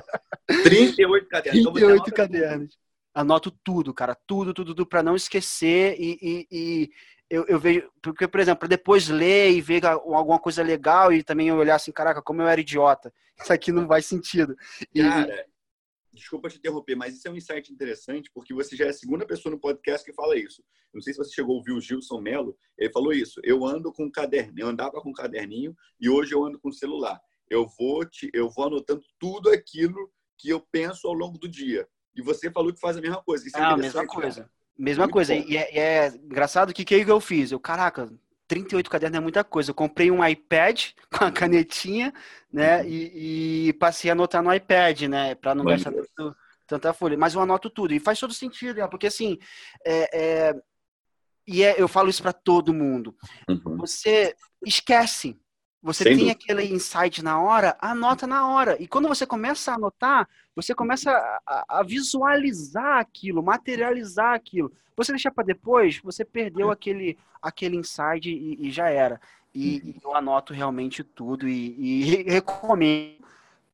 38 0.63 1.27
cadernos. 1.27 1.63
38 1.63 2.01
então 2.01 2.13
cadernos. 2.13 2.77
Anoto 3.13 3.51
tudo, 3.63 3.93
cara, 3.93 4.15
tudo, 4.27 4.53
tudo, 4.53 4.75
tudo, 4.75 4.85
para 4.85 5.01
não 5.01 5.15
esquecer 5.15 5.95
e, 5.99 6.19
e, 6.21 6.47
e 6.51 6.89
eu, 7.29 7.45
eu, 7.47 7.59
vejo, 7.59 7.89
porque, 8.01 8.27
por 8.27 8.39
exemplo, 8.39 8.67
depois 8.67 9.09
ler 9.09 9.51
e 9.51 9.59
ver 9.59 9.85
alguma 9.85 10.39
coisa 10.39 10.63
legal 10.63 11.11
e 11.11 11.23
também 11.23 11.51
olhar 11.51 11.75
assim, 11.75 11.91
caraca, 11.91 12.21
como 12.21 12.41
eu 12.41 12.47
era 12.47 12.61
idiota, 12.61 13.11
isso 13.41 13.51
aqui 13.51 13.71
não 13.71 13.87
faz 13.87 14.05
sentido. 14.05 14.55
E, 14.93 15.01
cara, 15.01 15.45
desculpa 16.17 16.49
te 16.49 16.57
interromper, 16.57 16.95
mas 16.95 17.15
isso 17.15 17.27
é 17.27 17.31
um 17.31 17.35
insight 17.35 17.71
interessante, 17.71 18.29
porque 18.33 18.53
você 18.53 18.75
já 18.75 18.85
é 18.85 18.89
a 18.89 18.93
segunda 18.93 19.25
pessoa 19.25 19.53
no 19.53 19.59
podcast 19.59 20.05
que 20.05 20.13
fala 20.13 20.37
isso. 20.37 20.63
Não 20.93 21.01
sei 21.01 21.13
se 21.13 21.19
você 21.19 21.33
chegou 21.33 21.55
a 21.55 21.57
ouvir 21.57 21.71
o 21.71 21.81
Gilson 21.81 22.19
Mello, 22.19 22.57
ele 22.77 22.91
falou 22.91 23.13
isso. 23.13 23.39
Eu 23.43 23.65
ando 23.65 23.91
com 23.93 24.11
caderninho, 24.11 24.65
eu 24.65 24.67
andava 24.67 25.01
com 25.01 25.13
caderninho 25.13 25.75
e 25.99 26.09
hoje 26.09 26.33
eu 26.33 26.43
ando 26.43 26.59
com 26.59 26.71
celular. 26.71 27.19
Eu 27.49 27.67
vou, 27.77 28.05
te, 28.05 28.29
eu 28.33 28.49
vou 28.49 28.65
anotando 28.65 29.03
tudo 29.19 29.49
aquilo 29.49 30.11
que 30.37 30.49
eu 30.49 30.59
penso 30.71 31.07
ao 31.07 31.13
longo 31.13 31.37
do 31.37 31.47
dia. 31.47 31.87
E 32.15 32.21
você 32.21 32.51
falou 32.51 32.73
que 32.73 32.79
faz 32.79 32.97
a 32.97 33.01
mesma 33.01 33.21
coisa. 33.23 33.47
Isso 33.47 33.57
é 33.57 33.61
ah, 33.61 33.77
mesma 33.77 34.05
coisa. 34.05 34.41
Cara. 34.41 34.57
Mesma 34.77 35.05
Muito 35.05 35.13
coisa. 35.13 35.33
E 35.33 35.57
é, 35.57 35.77
é, 35.77 36.07
engraçado 36.07 36.73
que 36.73 36.83
o 36.83 36.85
que 36.85 36.95
eu 36.95 37.19
fiz? 37.19 37.51
Eu, 37.51 37.59
caraca, 37.59 38.11
38 38.47 38.89
cadernos 38.89 39.17
é 39.17 39.21
muita 39.21 39.43
coisa. 39.43 39.71
Eu 39.71 39.75
comprei 39.75 40.09
um 40.09 40.25
iPad 40.25 40.91
com 41.11 41.25
a 41.25 41.31
canetinha, 41.31 42.13
né? 42.51 42.81
Uhum. 42.81 42.87
E, 42.87 43.67
e, 43.69 43.73
passei 43.73 44.09
a 44.09 44.13
anotar 44.13 44.41
no 44.41 44.53
iPad, 44.53 45.03
né? 45.03 45.35
Para 45.35 45.53
não 45.53 45.65
gastar 45.65 45.91
tanto, 45.91 46.35
tanta 46.65 46.93
folha. 46.93 47.17
Mas 47.17 47.33
eu 47.33 47.41
anoto 47.41 47.69
tudo. 47.69 47.93
E 47.93 47.99
faz 47.99 48.19
todo 48.19 48.33
sentido, 48.33 48.77
né? 48.77 48.87
porque 48.87 49.07
assim. 49.07 49.37
É, 49.85 50.19
é, 50.49 50.55
e 51.49 51.63
é, 51.63 51.81
eu 51.81 51.87
falo 51.87 52.09
isso 52.09 52.21
para 52.21 52.33
todo 52.33 52.73
mundo. 52.73 53.15
Uhum. 53.47 53.77
Você 53.77 54.35
esquece. 54.65 55.39
Você 55.81 56.03
Sem 56.03 56.17
tem 56.17 56.27
dúvida. 56.27 56.39
aquele 56.39 56.73
insight 56.73 57.23
na 57.23 57.39
hora, 57.39 57.77
anota 57.79 58.25
na 58.25 58.47
hora. 58.47 58.81
E 58.81 58.87
quando 58.87 59.07
você 59.07 59.25
começa 59.25 59.71
a 59.71 59.75
anotar, 59.75 60.27
você 60.55 60.73
começa 60.73 61.11
a, 61.45 61.79
a 61.79 61.83
visualizar 61.83 62.99
aquilo, 62.99 63.43
materializar 63.43 64.33
aquilo. 64.33 64.71
Você 64.95 65.11
deixar 65.11 65.31
para 65.31 65.45
depois, 65.45 65.99
você 66.03 66.25
perdeu 66.25 66.71
aquele, 66.71 67.17
aquele 67.41 67.77
insight 67.77 68.27
e, 68.27 68.67
e 68.67 68.71
já 68.71 68.89
era. 68.89 69.21
E, 69.53 69.77
e, 69.77 69.95
eu 70.03 70.15
anoto 70.15 70.53
realmente 70.53 71.03
tudo 71.03 71.47
e, 71.47 71.75
e 71.77 72.23
recomendo 72.29 73.17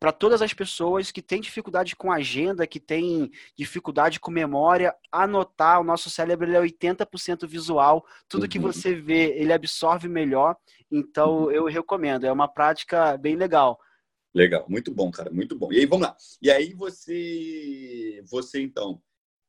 para 0.04 0.12
todas 0.12 0.42
as 0.42 0.54
pessoas 0.54 1.12
que 1.12 1.22
têm 1.22 1.40
dificuldade 1.40 1.96
com 1.96 2.12
agenda, 2.12 2.68
que 2.68 2.78
têm 2.78 3.32
dificuldade 3.56 4.20
com 4.20 4.32
memória, 4.32 4.94
anotar. 5.10 5.80
O 5.80 5.84
nosso 5.86 6.10
cérebro 6.10 6.52
é 6.52 6.60
80% 6.60 7.48
visual. 7.48 8.06
Tudo 8.28 8.42
uhum. 8.42 8.50
que 8.50 8.60
você 8.60 8.94
vê, 8.94 9.34
ele 9.40 9.54
absorve 9.54 10.10
melhor. 10.10 10.58
Então, 10.92 11.44
uhum. 11.44 11.52
eu 11.52 11.66
recomendo. 11.68 12.26
É 12.26 12.32
uma 12.34 12.50
prática 12.50 13.16
bem 13.16 13.38
legal. 13.38 13.80
Legal, 14.36 14.66
muito 14.68 14.94
bom, 14.94 15.10
cara, 15.10 15.32
muito 15.32 15.58
bom. 15.58 15.72
E 15.72 15.80
aí, 15.80 15.86
vamos 15.86 16.06
lá. 16.06 16.18
E 16.42 16.52
aí, 16.52 16.74
você, 16.74 18.22
você 18.30 18.62
então, 18.62 19.02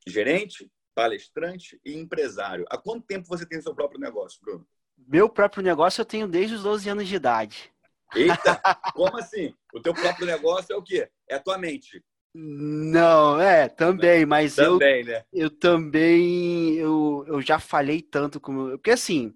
gerente, 0.07 0.71
palestrante 0.95 1.81
e 1.85 1.95
empresário. 1.95 2.65
Há 2.71 2.79
quanto 2.79 3.05
tempo 3.05 3.27
você 3.27 3.45
tem 3.45 3.61
seu 3.61 3.75
próprio 3.75 3.99
negócio, 3.99 4.39
Bruno? 4.41 4.65
Meu 4.97 5.29
próprio 5.29 5.65
negócio 5.65 6.01
eu 6.01 6.07
tenho 6.07 6.29
desde 6.29 6.55
os 6.55 6.63
12 6.63 6.89
anos 6.89 7.09
de 7.09 7.17
idade. 7.17 7.74
Eita, 8.15 8.61
como 8.95 9.17
assim? 9.19 9.55
O 9.73 9.81
teu 9.81 9.95
próprio 9.95 10.27
negócio 10.27 10.73
é 10.73 10.77
o 10.77 10.83
quê? 10.83 11.09
É 11.29 11.35
a 11.37 11.41
tua 11.41 11.59
mente. 11.59 12.03
Não, 12.37 13.41
é, 13.41 13.69
também, 13.69 14.27
mas 14.27 14.57
também, 14.57 15.01
eu, 15.01 15.07
né? 15.07 15.25
eu 15.33 15.51
também, 15.51 16.75
eu, 16.75 17.25
eu 17.29 17.41
já 17.41 17.61
falhei 17.61 18.03
tanto 18.03 18.41
como, 18.41 18.71
porque 18.71 18.91
assim, 18.91 19.33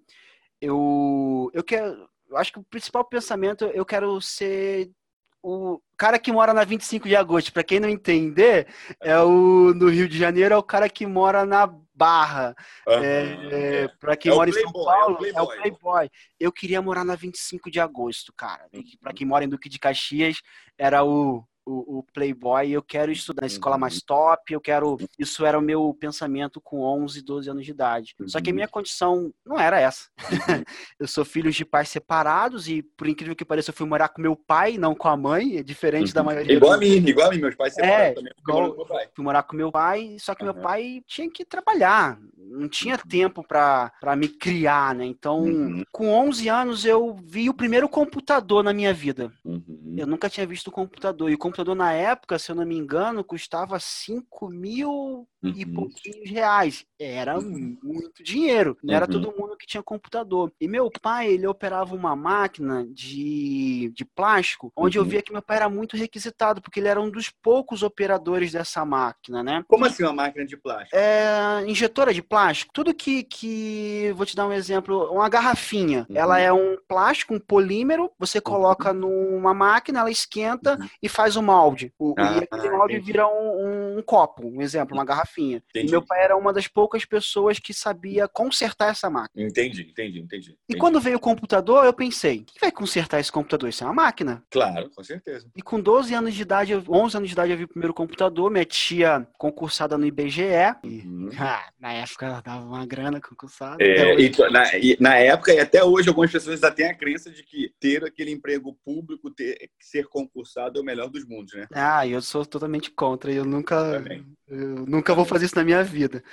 eu, 0.59 1.49
eu 1.53 1.63
quero, 1.63 2.09
eu 2.29 2.35
acho 2.35 2.51
que 2.51 2.59
o 2.59 2.63
principal 2.63 3.05
pensamento, 3.05 3.63
eu 3.65 3.85
quero 3.85 4.19
ser 4.19 4.91
o 5.41 5.79
cara 5.97 6.19
que 6.19 6.31
mora 6.31 6.53
na 6.53 6.63
25 6.63 7.07
de 7.07 7.15
agosto, 7.15 7.53
para 7.53 7.63
quem 7.63 7.79
não 7.79 7.89
entender, 7.89 8.67
é 9.01 9.17
o 9.19 9.73
no 9.73 9.89
Rio 9.89 10.07
de 10.07 10.17
Janeiro 10.17 10.53
é 10.53 10.57
o 10.57 10.63
cara 10.63 10.89
que 10.89 11.05
mora 11.05 11.45
na 11.45 11.73
Barra. 11.93 12.55
Uhum. 12.87 13.03
É, 13.03 13.87
para 13.99 14.15
quem 14.15 14.31
é 14.31 14.35
mora 14.35 14.49
em 14.49 14.53
São 14.53 14.71
Paulo, 14.71 15.25
é 15.25 15.31
o, 15.31 15.37
é 15.37 15.41
o, 15.41 15.47
Playboy. 15.47 16.09
Eu 16.39 16.51
queria 16.51 16.81
morar 16.81 17.03
na 17.03 17.15
25 17.15 17.69
de 17.69 17.79
agosto, 17.79 18.33
cara. 18.33 18.65
Uhum. 18.73 18.83
Para 19.01 19.13
quem 19.13 19.27
mora 19.27 19.43
em 19.43 19.49
Duque 19.49 19.67
de 19.67 19.79
Caxias, 19.79 20.41
era 20.77 21.03
o 21.03 21.43
o, 21.69 21.99
o 21.99 22.03
Playboy, 22.03 22.71
eu 22.71 22.81
quero 22.81 23.11
estudar 23.11 23.41
na 23.41 23.47
escola 23.47 23.77
mais 23.77 23.95
uhum. 23.95 24.01
top, 24.07 24.53
eu 24.53 24.59
quero. 24.59 24.97
Isso 25.17 25.45
era 25.45 25.57
o 25.57 25.61
meu 25.61 25.95
pensamento 25.99 26.59
com 26.59 26.81
11, 26.81 27.21
12 27.21 27.49
anos 27.49 27.65
de 27.65 27.71
idade. 27.71 28.15
Só 28.25 28.41
que 28.41 28.49
a 28.49 28.53
minha 28.53 28.65
uhum. 28.65 28.71
condição 28.71 29.33
não 29.45 29.59
era 29.59 29.79
essa. 29.79 30.09
Uhum. 30.19 30.63
eu 30.99 31.07
sou 31.07 31.23
filho 31.23 31.51
de 31.51 31.63
pais 31.63 31.89
separados 31.89 32.67
e, 32.67 32.81
por 32.81 33.07
incrível 33.07 33.35
que 33.35 33.45
pareça, 33.45 33.69
eu 33.69 33.75
fui 33.75 33.87
morar 33.87 34.09
com 34.09 34.21
meu 34.21 34.35
pai, 34.35 34.77
não 34.77 34.95
com 34.95 35.07
a 35.07 35.15
mãe, 35.15 35.57
é 35.57 35.63
diferente 35.63 36.13
da 36.13 36.23
maioria. 36.23 36.55
Igual 36.55 36.73
a 36.73 36.77
mim, 36.77 37.07
igual 37.07 37.27
a 37.27 37.31
mim, 37.31 37.39
meus 37.39 37.55
pais 37.55 37.73
separados 37.73 38.07
é, 38.07 38.13
também. 38.13 38.33
Igual, 38.39 38.87
fui 39.13 39.23
morar 39.23 39.43
com 39.43 39.55
meu 39.55 39.71
pai, 39.71 40.17
só 40.19 40.33
que 40.33 40.43
uhum. 40.43 40.53
meu 40.53 40.61
pai 40.61 41.03
tinha 41.05 41.29
que 41.29 41.45
trabalhar, 41.45 42.19
não 42.37 42.67
tinha 42.67 42.97
tempo 42.97 43.43
para 43.43 44.15
me 44.17 44.27
criar, 44.27 44.95
né? 44.95 45.05
Então, 45.05 45.43
uhum. 45.43 45.83
com 45.91 46.09
11 46.09 46.49
anos, 46.49 46.85
eu 46.85 47.15
vi 47.23 47.49
o 47.49 47.53
primeiro 47.53 47.87
computador 47.87 48.63
na 48.63 48.73
minha 48.73 48.93
vida. 48.93 49.31
Uhum. 49.45 49.95
Eu 49.97 50.07
nunca 50.07 50.29
tinha 50.29 50.47
visto 50.47 50.71
computador. 50.71 51.29
E 51.29 51.35
o 51.35 51.37
computador 51.37 51.58
na 51.75 51.93
época, 51.93 52.39
se 52.39 52.51
eu 52.51 52.55
não 52.55 52.65
me 52.65 52.75
engano, 52.77 53.23
custava 53.23 53.79
5 53.79 54.49
mil 54.49 55.27
uhum. 55.43 55.53
e 55.55 55.65
pouquinhos 55.65 56.29
reais. 56.29 56.85
Era 56.99 57.37
uhum. 57.37 57.77
muito 57.81 58.23
dinheiro. 58.23 58.77
Não 58.83 58.93
era 58.93 59.05
uhum. 59.05 59.11
todo 59.11 59.37
mundo 59.37 59.57
que 59.57 59.65
tinha 59.65 59.81
computador. 59.81 60.51
E 60.59 60.67
meu 60.67 60.89
pai, 61.01 61.27
ele 61.31 61.47
operava 61.47 61.95
uma 61.95 62.15
máquina 62.15 62.85
de, 62.89 63.91
de 63.95 64.05
plástico, 64.05 64.71
onde 64.75 64.97
eu 64.97 65.03
uhum. 65.03 65.09
via 65.09 65.21
que 65.21 65.31
meu 65.31 65.41
pai 65.41 65.57
era 65.57 65.69
muito 65.69 65.95
requisitado, 65.95 66.61
porque 66.61 66.79
ele 66.79 66.87
era 66.87 66.99
um 66.99 67.09
dos 67.09 67.29
poucos 67.29 67.83
operadores 67.83 68.51
dessa 68.51 68.83
máquina, 68.83 69.41
né? 69.43 69.63
Como 69.67 69.85
assim 69.85 70.03
uma 70.03 70.13
máquina 70.13 70.45
de 70.45 70.57
plástico? 70.57 70.95
É, 70.95 71.63
injetora 71.67 72.13
de 72.13 72.21
plástico. 72.21 72.71
Tudo 72.73 72.93
que, 72.93 73.23
que. 73.23 74.13
Vou 74.15 74.25
te 74.25 74.35
dar 74.35 74.47
um 74.47 74.53
exemplo. 74.53 75.11
Uma 75.11 75.29
garrafinha. 75.29 76.05
Uhum. 76.09 76.15
Ela 76.15 76.39
é 76.39 76.51
um 76.51 76.77
plástico, 76.87 77.33
um 77.33 77.39
polímero. 77.39 78.11
Você 78.19 78.41
coloca 78.41 78.93
numa 78.93 79.53
máquina, 79.53 79.99
ela 79.99 80.11
esquenta 80.11 80.77
e 81.01 81.07
faz 81.07 81.35
o 81.35 81.41
molde. 81.41 81.93
O, 81.97 82.13
ah, 82.17 82.33
e 82.33 82.37
aquele 82.39 82.75
molde 82.75 82.93
entendi. 82.95 83.11
vira 83.11 83.27
um, 83.27 83.31
um, 83.31 83.97
um, 83.99 84.01
copo, 84.01 84.47
um 84.47 84.61
exemplo, 84.61 84.95
uma 84.95 85.05
garrafinha. 85.29 85.63
Entendi. 85.69 85.87
E 85.87 85.91
meu 85.91 86.01
pai 86.01 86.23
era 86.23 86.35
uma 86.35 86.51
das 86.51 86.67
poucas 86.67 87.05
pessoas 87.05 87.59
que 87.59 87.73
sabia 87.73 88.27
consertar 88.27 88.91
essa 88.91 89.09
máquina. 89.09 89.47
Entendi, 89.47 89.87
entendi, 89.89 90.19
entendi. 90.19 90.57
E 90.67 90.75
quando 90.75 90.99
veio 90.99 91.17
o 91.17 91.19
computador, 91.19 91.85
eu 91.85 91.93
pensei, 91.93 92.43
quem 92.45 92.57
vai 92.59 92.71
consertar 92.71 93.19
esse 93.19 93.31
computador? 93.31 93.69
Isso 93.69 93.83
é 93.83 93.87
uma 93.87 93.93
máquina. 93.93 94.43
Claro, 94.49 94.89
com 94.89 95.03
certeza. 95.03 95.47
E 95.55 95.61
com 95.61 95.79
12 95.79 96.13
anos 96.13 96.33
de 96.33 96.41
idade, 96.41 96.73
11 96.75 97.17
anos 97.17 97.29
de 97.29 97.33
idade, 97.33 97.51
eu 97.51 97.57
vi 97.57 97.63
o 97.63 97.69
primeiro 97.69 97.93
computador, 97.93 98.49
minha 98.49 98.65
tia 98.65 99.27
concursada 99.37 99.97
no 99.97 100.05
IBGE. 100.05 100.43
Uhum. 100.83 101.29
Ah, 101.49 101.69
na 101.79 101.93
época 101.93 102.25
ela 102.25 102.41
dava 102.41 102.65
uma 102.65 102.85
grana 102.85 103.21
concursada. 103.21 103.81
É, 103.81 104.19
e, 104.19 104.31
na, 104.51 104.77
e, 104.77 104.97
na, 104.99 105.15
época, 105.15 105.53
e 105.53 105.59
até 105.59 105.83
hoje, 105.83 106.09
algumas 106.09 106.31
pessoas 106.31 106.55
ainda 106.55 106.75
têm 106.75 106.87
a 106.87 106.93
crença 106.93 107.31
de 107.31 107.43
que 107.43 107.71
ter 107.79 108.03
aquele 108.03 108.29
emprego 108.31 108.77
público, 108.83 109.31
ter, 109.31 109.69
ser 109.79 110.05
concursado 110.07 110.77
é 110.77 110.81
o 110.81 110.85
melhor 110.85 111.09
dos 111.09 111.25
mundos, 111.25 111.53
né? 111.53 111.65
Ah, 111.73 112.05
eu 112.05 112.21
sou 112.21 112.45
totalmente 112.45 112.91
contra. 112.91 113.31
Eu 113.31 113.45
nunca, 113.45 114.03
eu 114.49 114.85
nunca 114.85 115.13
vou 115.13 115.25
fazer 115.25 115.45
isso 115.45 115.55
na 115.55 115.63
minha 115.63 115.83
vida. 115.83 116.23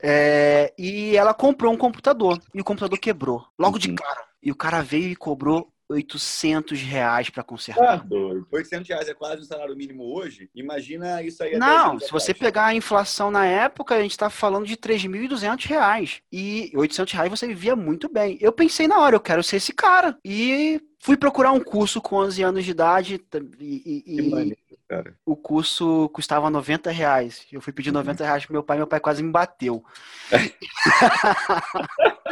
É, 0.00 0.72
e 0.78 1.16
ela 1.16 1.34
comprou 1.34 1.72
um 1.72 1.76
computador 1.76 2.40
e 2.54 2.60
o 2.60 2.64
computador 2.64 2.98
quebrou 2.98 3.44
logo 3.58 3.78
de 3.78 3.88
uhum. 3.90 3.96
cara. 3.96 4.24
E 4.42 4.50
o 4.50 4.56
cara 4.56 4.82
veio 4.82 5.08
e 5.08 5.16
cobrou 5.16 5.72
800 5.88 6.80
reais 6.80 7.30
para 7.30 7.42
consertar. 7.42 7.94
Ah, 7.94 7.96
doido. 7.96 8.46
800 8.50 8.88
reais 8.88 9.08
é 9.08 9.14
quase 9.14 9.42
o 9.42 9.44
salário 9.44 9.76
mínimo 9.76 10.04
hoje. 10.04 10.48
Imagina 10.54 11.22
isso 11.22 11.42
aí. 11.42 11.56
Não, 11.56 11.98
se 11.98 12.10
você 12.10 12.32
pegar 12.32 12.66
a 12.66 12.74
inflação 12.74 13.30
na 13.30 13.44
época, 13.44 13.94
a 13.94 14.02
gente 14.02 14.12
está 14.12 14.30
falando 14.30 14.66
de 14.66 14.76
3.200 14.76 15.66
reais. 15.66 16.20
E 16.32 16.72
800 16.74 17.12
reais 17.12 17.30
você 17.30 17.46
vivia 17.46 17.76
muito 17.76 18.08
bem. 18.08 18.38
Eu 18.40 18.52
pensei 18.52 18.88
na 18.88 18.98
hora, 18.98 19.16
eu 19.16 19.20
quero 19.20 19.42
ser 19.42 19.56
esse 19.56 19.72
cara. 19.72 20.16
E 20.24 20.80
fui 21.00 21.16
procurar 21.16 21.52
um 21.52 21.60
curso 21.60 22.00
com 22.00 22.16
11 22.16 22.42
anos 22.42 22.64
de 22.64 22.70
idade. 22.70 23.20
E, 23.60 24.02
e, 24.06 24.16
e 24.16 24.56
cara. 24.88 25.16
O 25.24 25.36
curso 25.36 26.08
custava 26.10 26.50
90 26.50 26.90
reais. 26.90 27.46
Eu 27.50 27.60
fui 27.60 27.72
pedir 27.72 27.92
90 27.92 28.22
uhum. 28.22 28.26
reais 28.26 28.44
pro 28.44 28.52
meu 28.52 28.62
pai, 28.62 28.76
meu 28.76 28.86
pai 28.86 29.00
quase 29.00 29.22
me 29.22 29.30
bateu. 29.30 29.84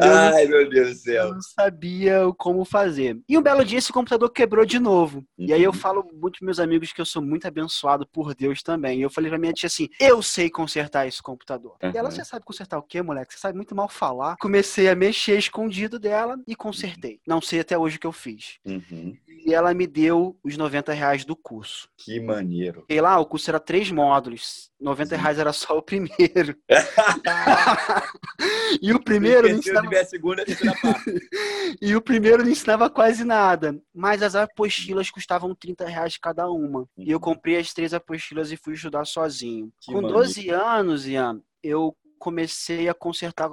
Ai, 0.00 0.46
meu 0.46 0.68
Deus 0.68 0.90
do 0.90 0.94
céu. 0.96 1.26
Eu 1.26 1.34
não 1.34 1.42
sabia 1.42 2.20
como 2.36 2.64
fazer. 2.64 3.18
E 3.28 3.36
um 3.36 3.42
belo 3.42 3.64
dia 3.64 3.78
esse 3.78 3.92
computador 3.92 4.30
quebrou 4.30 4.64
de 4.64 4.78
novo. 4.78 5.18
Uhum. 5.38 5.46
E 5.46 5.52
aí 5.52 5.62
eu 5.62 5.70
uhum. 5.70 5.76
falo 5.76 6.02
muito 6.12 6.38
pros 6.38 6.46
meus 6.46 6.60
amigos 6.60 6.92
que 6.92 7.00
eu 7.00 7.06
sou 7.06 7.22
muito 7.22 7.46
abençoado 7.46 8.06
por 8.06 8.34
Deus 8.34 8.62
também. 8.62 8.98
E 8.98 9.02
eu 9.02 9.10
falei 9.10 9.30
pra 9.30 9.38
minha 9.38 9.52
tia 9.52 9.66
assim: 9.66 9.88
eu 10.00 10.22
sei 10.22 10.50
consertar 10.50 11.06
esse 11.06 11.22
computador. 11.22 11.76
Uhum. 11.82 11.90
E 11.92 11.96
ela, 11.96 12.10
você 12.10 12.24
sabe 12.24 12.44
consertar 12.44 12.78
o 12.78 12.82
quê, 12.82 13.02
moleque? 13.02 13.32
Você 13.32 13.40
sabe 13.40 13.56
muito 13.56 13.74
mal 13.74 13.88
falar. 13.88 14.36
Comecei 14.38 14.88
a 14.88 14.94
mexer 14.94 15.38
escondido 15.38 15.98
dela 15.98 16.38
e 16.46 16.54
consertei. 16.54 17.20
Não 17.26 17.40
sei 17.40 17.60
até 17.60 17.76
hoje 17.76 17.96
o 17.96 18.00
que 18.00 18.06
eu 18.06 18.12
fiz. 18.12 18.58
Uhum 18.64 19.16
e 19.44 19.54
ela 19.54 19.74
me 19.74 19.86
deu 19.86 20.38
os 20.42 20.56
90 20.56 20.92
reais 20.92 21.24
do 21.24 21.36
curso. 21.36 21.88
Que 21.96 22.20
maneiro. 22.20 22.84
E 22.88 23.00
lá, 23.00 23.18
o 23.18 23.26
curso 23.26 23.50
era 23.50 23.60
três 23.60 23.90
módulos. 23.90 24.70
90 24.80 25.16
reais 25.16 25.38
era 25.38 25.52
só 25.52 25.78
o 25.78 25.82
primeiro. 25.82 26.56
e 28.80 28.92
o 28.92 29.02
primeiro 29.02 29.48
não 29.48 29.58
ensinava... 29.58 29.98
a 29.98 30.04
segunda, 30.04 30.42
a 30.42 30.46
e 31.80 31.96
o 31.96 32.00
primeiro 32.00 32.42
não 32.42 32.50
ensinava 32.50 32.88
quase 32.88 33.24
nada. 33.24 33.80
Mas 33.94 34.22
as 34.22 34.34
apostilas 34.34 35.10
custavam 35.10 35.54
30 35.54 35.86
reais 35.86 36.16
cada 36.16 36.48
uma. 36.50 36.80
Uhum. 36.80 36.86
E 36.98 37.10
eu 37.10 37.16
uhum. 37.16 37.22
comprei 37.22 37.56
as 37.56 37.72
três 37.72 37.94
apostilas 37.94 38.52
e 38.52 38.56
fui 38.56 38.74
estudar 38.74 39.04
sozinho. 39.04 39.72
Que 39.80 39.92
Com 39.92 40.02
maneiro. 40.02 40.18
12 40.18 40.50
anos, 40.50 41.06
Ian, 41.06 41.40
eu 41.62 41.96
comecei 42.18 42.88
a 42.88 42.94
consertar 42.94 43.50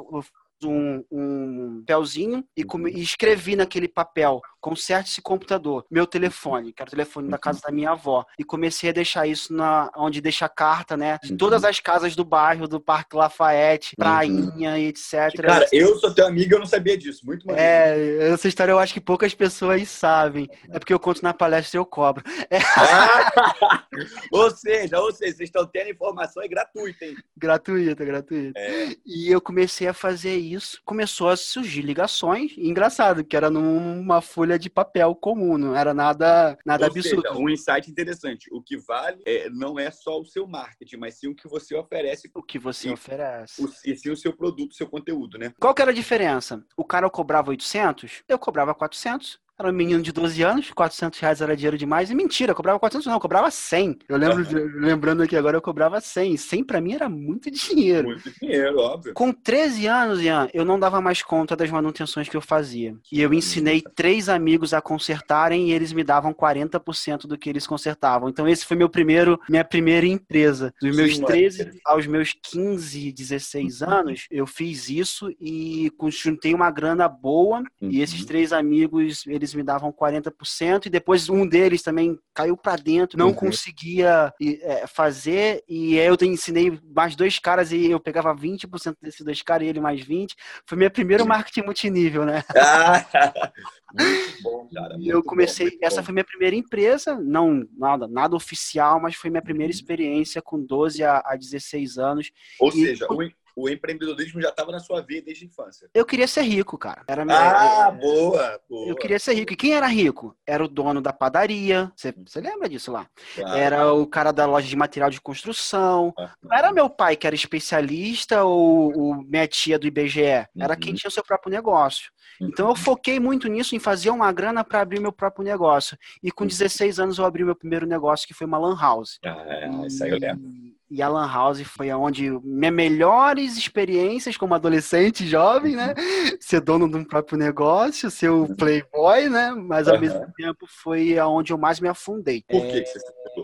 um, 0.64 1.04
um 1.12 1.80
papelzinho 1.82 2.46
e, 2.56 2.64
come, 2.64 2.92
e 2.92 3.02
escrevi 3.02 3.56
naquele 3.56 3.88
papel 3.88 4.42
conserte 4.66 5.12
esse 5.12 5.22
computador, 5.22 5.86
meu 5.92 6.08
telefone, 6.08 6.74
que 6.74 6.82
era 6.82 6.90
o 6.90 6.92
telefone 6.92 7.30
da 7.30 7.38
casa 7.38 7.62
da 7.62 7.72
minha 7.72 7.92
avó. 7.92 8.26
E 8.40 8.44
comecei 8.44 8.90
a 8.90 8.94
deixar 8.94 9.28
isso 9.28 9.54
na 9.54 9.92
onde 9.96 10.20
deixa 10.20 10.48
a 10.48 10.50
carta, 10.50 10.98
né? 10.98 11.20
De 11.24 11.38
todas 11.38 11.64
as 11.64 11.80
casas 11.80 12.16
do 12.16 12.26
bairro, 12.26 12.68
do 12.68 12.80
Parque 12.80 13.16
Lafayette, 13.16 13.96
prainha 13.96 14.80
e 14.80 14.88
etc. 14.88 15.40
Cara, 15.40 15.68
eu 15.72 16.00
sou 16.00 16.12
teu 16.12 16.26
amigo 16.26 16.56
eu 16.56 16.58
não 16.58 16.66
sabia 16.66 16.98
disso. 16.98 17.24
Muito 17.24 17.46
maneiro. 17.46 17.70
É, 17.70 18.30
essa 18.30 18.48
história 18.48 18.72
eu 18.72 18.80
acho 18.80 18.92
que 18.92 19.00
poucas 19.00 19.36
pessoas 19.36 19.88
sabem. 19.88 20.50
É 20.68 20.80
porque 20.80 20.94
eu 20.94 21.00
conto 21.00 21.22
na 21.22 21.32
palestra 21.32 21.78
e 21.78 21.80
eu 21.80 21.86
cobro. 21.86 22.24
É. 22.50 22.58
Ah, 22.58 23.84
ou 24.34 24.50
seja, 24.50 25.00
ou 25.00 25.12
seja, 25.12 25.36
vocês 25.38 25.50
estão 25.50 25.68
tendo 25.68 25.92
informação 25.92 26.42
é 26.42 26.48
gratuita, 26.48 27.06
hein? 27.06 27.16
Gratuita, 27.38 28.04
gratuita. 28.04 28.60
É. 28.60 28.96
E 29.06 29.32
eu 29.32 29.40
comecei 29.40 29.88
a 29.88 29.94
fazer 29.94 30.36
isso. 30.36 30.82
Começou 30.84 31.30
a 31.30 31.38
surgir 31.38 31.84
ligações. 31.84 32.54
E 32.58 32.68
engraçado, 32.68 33.24
que 33.24 33.38
era 33.38 33.52
numa 33.52 34.22
folha 34.22 34.55
folha 34.56 34.60
de 34.60 34.70
papel 34.70 35.16
comum, 35.16 35.58
não 35.58 35.76
era 35.76 35.94
nada, 35.94 36.58
nada 36.66 36.86
Ou 36.86 36.92
absurdo. 36.92 37.22
Seja, 37.22 37.38
um 37.38 37.50
insight 37.50 37.92
interessante. 37.92 38.50
O 38.52 38.62
que 38.62 38.78
vale 38.78 39.22
é, 39.26 39.50
não 39.50 39.78
é 39.78 39.92
só 39.92 40.20
o 40.20 40.26
seu 40.26 40.48
marketing, 40.48 40.98
mas 40.98 41.20
sim 41.20 41.28
o 41.28 41.36
que 41.36 41.48
você 41.48 41.76
oferece. 41.76 42.32
O 42.34 42.42
que 42.42 42.58
você 42.58 42.92
oferece. 42.92 43.64
O, 43.64 43.70
e 43.86 43.96
sim 43.96 44.10
o 44.10 44.18
seu 44.18 44.36
produto, 44.36 44.72
o 44.72 44.76
seu 44.76 44.88
conteúdo, 44.88 45.38
né? 45.38 45.54
Qual 45.60 45.74
que 45.74 45.82
era 45.82 45.92
a 45.92 45.94
diferença? 45.94 46.64
O 46.76 46.84
cara 46.84 47.10
cobrava 47.10 47.52
800, 47.52 48.24
eu 48.28 48.40
cobrava 48.40 48.74
400. 48.74 49.40
Era 49.58 49.70
um 49.70 49.74
menino 49.74 50.02
de 50.02 50.12
12 50.12 50.44
anos, 50.44 50.72
400 50.72 51.18
reais 51.20 51.42
era 51.42 51.56
dinheiro 51.56 51.78
demais. 51.78 52.12
E 52.12 52.16
mentira, 52.16 52.52
eu 52.52 52.56
cobrava 52.56 52.78
400 52.78 53.08
não, 53.08 53.14
eu 53.14 53.20
cobrava 53.20 53.50
100. 53.50 54.00
Eu 54.10 54.18
lembro, 54.18 54.44
de, 54.44 54.56
lembrando 54.56 55.24
aqui 55.24 55.36
agora, 55.36 55.56
eu 55.56 55.62
cobrava 55.62 56.02
100. 56.02 56.36
100 56.36 56.64
pra 56.64 56.82
mim 56.82 56.94
era 56.94 57.08
muito 57.08 57.50
dinheiro. 57.50 58.10
Muito 58.10 58.30
dinheiro, 58.42 58.78
óbvio. 58.80 59.14
Com 59.14 59.32
13 59.32 59.88
anos, 59.88 60.22
Ian, 60.22 60.50
eu 60.54 60.66
não 60.66 60.78
dava 60.78 61.00
mais 61.00 61.24
conta 61.24 61.56
das 61.56 61.70
manutenções 61.70 62.28
que 62.28 62.36
eu 62.36 62.42
fazia. 62.42 62.98
E 63.10 63.22
eu 63.22 63.34
ensinei 63.34 63.82
três 63.82 64.28
amigos 64.28 64.74
a 64.74 64.82
consertarem 64.82 65.70
e 65.70 65.72
eles 65.72 65.94
me 65.94 66.04
davam 66.04 66.34
40% 66.34 67.26
do 67.26 67.38
que 67.38 67.50
eles 67.50 67.66
consertavam. 67.66 68.28
Então 68.28 68.48
esse 68.48 68.66
foi 68.66 68.76
meu 68.76 68.90
primeiro, 68.90 69.40
minha 69.50 69.64
primeira 69.64 70.06
empresa. 70.06 70.74
Dos 70.82 70.96
meus 70.96 71.18
13 71.18 71.80
aos 71.86 72.06
meus 72.08 72.34
15, 72.44 73.12
16 73.12 73.82
uhum. 73.82 73.90
anos, 73.90 74.28
eu 74.30 74.46
fiz 74.46 74.90
isso 74.90 75.34
e 75.40 75.90
juntei 76.10 76.54
uma 76.54 76.70
grana 76.70 77.08
boa. 77.08 77.60
Uhum. 77.82 77.90
E 77.90 78.02
esses 78.02 78.26
três 78.26 78.52
amigos, 78.52 79.24
eles 79.28 79.45
eles 79.46 79.54
me 79.54 79.64
davam 79.64 79.92
40%, 79.92 80.86
e 80.86 80.90
depois 80.90 81.30
um 81.30 81.48
deles 81.48 81.82
também 81.82 82.18
caiu 82.34 82.58
para 82.58 82.76
dentro, 82.76 83.18
não 83.18 83.28
uhum. 83.28 83.34
conseguia 83.34 84.34
é, 84.42 84.88
fazer, 84.88 85.64
e 85.68 86.00
aí 86.00 86.08
eu 86.08 86.18
ensinei 86.24 86.80
mais 86.94 87.16
dois 87.16 87.40
caras 87.40 87.72
e 87.72 87.90
eu 87.90 88.00
pegava 88.00 88.36
20% 88.36 88.96
desses 89.02 89.22
dois 89.22 89.42
caras 89.42 89.66
e 89.66 89.70
ele 89.70 89.80
mais 89.80 90.02
20%. 90.02 90.32
Foi 90.66 90.78
meu 90.78 90.90
primeiro 90.90 91.26
marketing 91.26 91.62
multinível, 91.62 92.26
né? 92.26 92.44
muito 93.94 94.44
bom, 94.44 94.68
cara. 94.74 94.96
E 95.00 95.08
eu 95.08 95.24
comecei, 95.24 95.72
bom, 95.72 95.78
essa 95.82 96.02
bom. 96.02 96.06
foi 96.06 96.14
minha 96.14 96.26
primeira 96.26 96.56
empresa, 96.56 97.16
não 97.16 97.66
nada, 97.78 98.08
nada 98.08 98.36
oficial, 98.36 99.00
mas 99.00 99.16
foi 99.16 99.30
minha 99.30 99.44
primeira 99.44 99.72
uhum. 99.72 99.76
experiência 99.76 100.42
com 100.42 100.62
12 100.62 101.04
a, 101.04 101.22
a 101.26 101.36
16 101.36 101.98
anos. 101.98 102.32
Ou 102.60 102.70
e, 102.70 102.74
seja, 102.74 103.08
o 103.10 103.22
o 103.56 103.70
empreendedorismo 103.70 104.42
já 104.42 104.50
estava 104.50 104.72
na 104.72 104.80
sua 104.80 105.02
vida 105.02 105.26
desde 105.28 105.46
a 105.46 105.48
infância. 105.48 105.90
Eu 105.94 106.06
queria 106.06 106.28
ser 106.28 106.42
rico, 106.42 106.78
cara. 106.78 107.04
Era 107.08 107.24
minha... 107.24 107.38
Ah, 107.38 107.92
boa, 107.92 108.60
boa. 108.70 108.90
Eu 108.90 108.96
queria 108.96 109.18
ser 109.18 109.34
rico. 109.34 109.54
E 109.54 109.56
quem 109.56 109.74
era 109.74 109.88
rico? 109.88 110.36
Era 110.46 110.64
o 110.64 110.68
dono 110.68 111.02
da 111.02 111.14
padaria. 111.14 111.92
Você, 111.96 112.14
você 112.26 112.42
lembra 112.42 112.68
disso 112.68 112.92
lá? 112.92 113.08
Claro. 113.36 113.58
Era 113.58 113.94
o 113.94 114.06
cara 114.06 114.32
da 114.34 114.46
loja 114.46 114.68
de 114.68 114.76
material 114.76 115.10
de 115.10 115.22
construção. 115.22 116.14
Ah, 116.20 116.36
Não 116.44 116.58
era 116.58 116.74
meu 116.74 116.90
pai 116.90 117.16
que 117.16 117.26
era 117.26 117.36
especialista 117.36 118.44
ou, 118.44 118.98
ou 118.98 119.16
minha 119.24 119.48
tia 119.48 119.80
do 119.80 119.88
IBGE. 119.88 120.22
Era 120.22 120.74
uhum. 120.74 120.80
quem 120.80 120.94
tinha 120.94 121.08
o 121.08 121.14
seu 121.14 121.24
próprio 121.24 121.52
negócio. 121.52 122.12
Então 122.42 122.66
eu 122.66 122.72
uhum. 122.72 122.76
foquei 122.76 123.20
muito 123.20 123.48
nisso, 123.48 123.76
em 123.76 123.80
fazer 123.80 124.10
uma 124.10 124.32
grana 124.32 124.64
para 124.64 124.82
abrir 124.82 125.00
meu 125.00 125.14
próprio 125.14 125.46
negócio. 125.46 125.98
E 126.22 126.32
com 126.32 126.46
16 126.46 126.98
uhum. 126.98 127.04
anos 127.06 127.18
eu 127.18 127.26
abri 127.26 127.46
meu 127.46 127.56
primeiro 127.56 127.86
negócio, 127.86 128.28
que 128.28 128.34
foi 128.34 128.46
uma 128.46 128.58
lan 128.58 128.78
house. 128.78 129.20
Ah, 129.24 129.44
é, 129.48 129.88
isso 129.88 130.04
aí 130.04 130.10
eu 130.10 130.20
lembro. 130.20 130.75
E 130.90 131.02
a 131.02 131.08
Lan 131.08 131.28
House 131.28 131.62
foi 131.62 131.92
onde 131.92 132.30
minhas 132.44 132.74
melhores 132.74 133.58
experiências 133.58 134.38
como 134.38 134.54
adolescente 134.54 135.26
jovem, 135.26 135.76
né? 135.76 135.96
Uhum. 135.98 136.38
Ser 136.40 136.62
dono 136.62 136.90
de 136.90 136.96
um 136.96 137.04
próprio 137.04 137.38
negócio, 137.38 138.12
ser 138.12 138.30
o 138.30 138.56
playboy, 138.56 139.28
né? 139.28 139.52
Mas 139.52 139.88
ao 139.88 139.96
uhum. 139.96 140.02
mesmo 140.02 140.26
tempo 140.38 140.66
foi 140.68 141.18
aonde 141.18 141.52
eu 141.52 141.58
mais 141.58 141.80
me 141.80 141.88
afundei. 141.88 142.44
Por 142.48 142.62
que, 142.62 142.82
que 142.82 142.88
você 142.88 143.00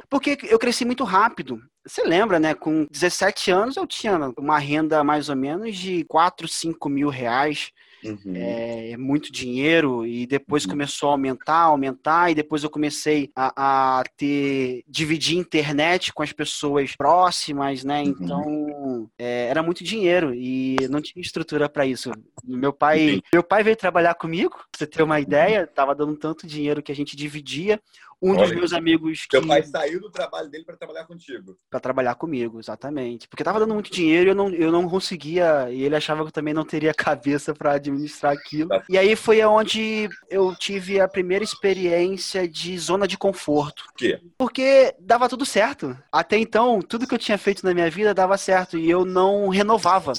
Porque 0.08 0.38
eu 0.44 0.60
cresci 0.60 0.86
muito 0.86 1.04
rápido. 1.04 1.60
Você 1.86 2.04
lembra, 2.04 2.40
né? 2.40 2.54
Com 2.54 2.86
17 2.92 3.50
anos 3.50 3.76
eu 3.76 3.88
tinha 3.88 4.18
uma 4.38 4.60
renda 4.60 5.04
mais 5.04 5.28
ou 5.28 5.36
menos 5.36 5.76
de 5.76 6.04
4, 6.06 6.48
5 6.48 6.90
mil 6.90 7.10
reais. 7.10 7.72
Uhum. 8.04 8.34
é, 8.36 8.98
muito 8.98 9.32
dinheiro 9.32 10.06
e 10.06 10.26
depois 10.26 10.64
uhum. 10.64 10.72
começou 10.72 11.10
a 11.10 11.12
aumentar, 11.14 11.62
aumentar 11.62 12.32
e 12.32 12.36
depois 12.36 12.64
eu 12.64 12.70
comecei 12.70 13.30
a, 13.36 14.00
a, 14.00 14.04
ter 14.18 14.84
dividir 14.88 15.38
internet 15.38 16.14
com 16.14 16.24
as 16.24 16.32
pessoas 16.32 16.96
próximas, 16.96 17.84
né? 17.84 18.04
Uhum. 18.04 18.10
Então 18.10 19.10
é, 19.18 19.48
era 19.48 19.64
muito 19.64 19.84
dinheiro 19.84 20.34
e 20.34 20.76
não 20.90 21.02
tinha 21.02 21.22
estrutura 21.22 21.70
para 21.70 21.86
isso. 21.86 22.12
Meu 22.44 22.74
pai, 22.74 23.22
meu 23.34 23.44
pai 23.44 23.64
veio 23.64 23.76
trabalhar 23.76 24.16
comigo, 24.16 24.56
pra 24.56 24.78
você 24.78 24.88
ter 24.88 25.04
uma 25.04 25.16
uhum. 25.16 25.22
ideia, 25.22 25.68
tava 25.68 25.96
dando 25.96 26.16
tanto 26.16 26.48
dinheiro 26.48 26.82
que 26.82 26.92
a 26.92 26.96
gente 26.96 27.16
dividia. 27.16 27.80
Um 28.22 28.32
Olha, 28.32 28.42
dos 28.42 28.52
meus 28.52 28.74
amigos. 28.74 29.26
Seu 29.30 29.46
pai 29.46 29.64
saiu 29.64 30.00
do 30.00 30.12
trabalho 30.12 30.48
dele 30.50 30.64
para 30.64 30.78
trabalhar 30.78 31.06
contigo. 31.06 31.58
Para 31.70 31.80
trabalhar 31.80 32.16
comigo, 32.16 32.60
exatamente. 32.60 33.28
Porque 33.28 33.44
tava 33.44 33.60
dando 33.60 33.74
muito 33.74 33.92
dinheiro 33.92 34.30
e 34.30 34.32
eu 34.32 34.36
não, 34.36 34.50
eu 34.50 34.72
não 34.72 34.88
conseguia. 34.88 35.70
E 35.72 35.82
ele 35.82 35.96
achava 35.96 36.22
que 36.22 36.28
eu 36.28 36.32
também 36.32 36.54
não 36.54 36.64
teria 36.64 36.94
cabeça 36.96 37.54
para 37.54 37.74
administrar 37.74 38.32
aquilo. 38.32 38.70
Tá. 38.70 38.84
E 38.88 38.98
aí 38.98 39.16
foi 39.16 39.44
onde 39.44 40.08
eu 40.30 40.56
tive 40.56 41.00
a 41.00 41.08
primeira 41.08 41.44
experiência 41.44 42.48
de 42.48 42.78
zona 42.78 43.08
de 43.08 43.18
conforto. 43.18 43.86
Por 43.86 43.94
quê? 43.96 44.20
Porque 44.38 44.96
dava 45.00 45.28
tudo 45.28 45.46
certo. 45.46 45.98
Até 46.12 46.38
então, 46.38 46.80
tudo 46.80 47.08
que 47.08 47.16
eu 47.16 47.20
tinha 47.20 47.38
feito 47.38 47.66
na 47.66 47.74
minha 47.74 47.90
vida 47.90 48.14
dava 48.14 48.38
certo 48.38 48.78
e 48.78 48.90
eu 48.90 49.04
não 49.04 49.50
renovava. 49.50 50.14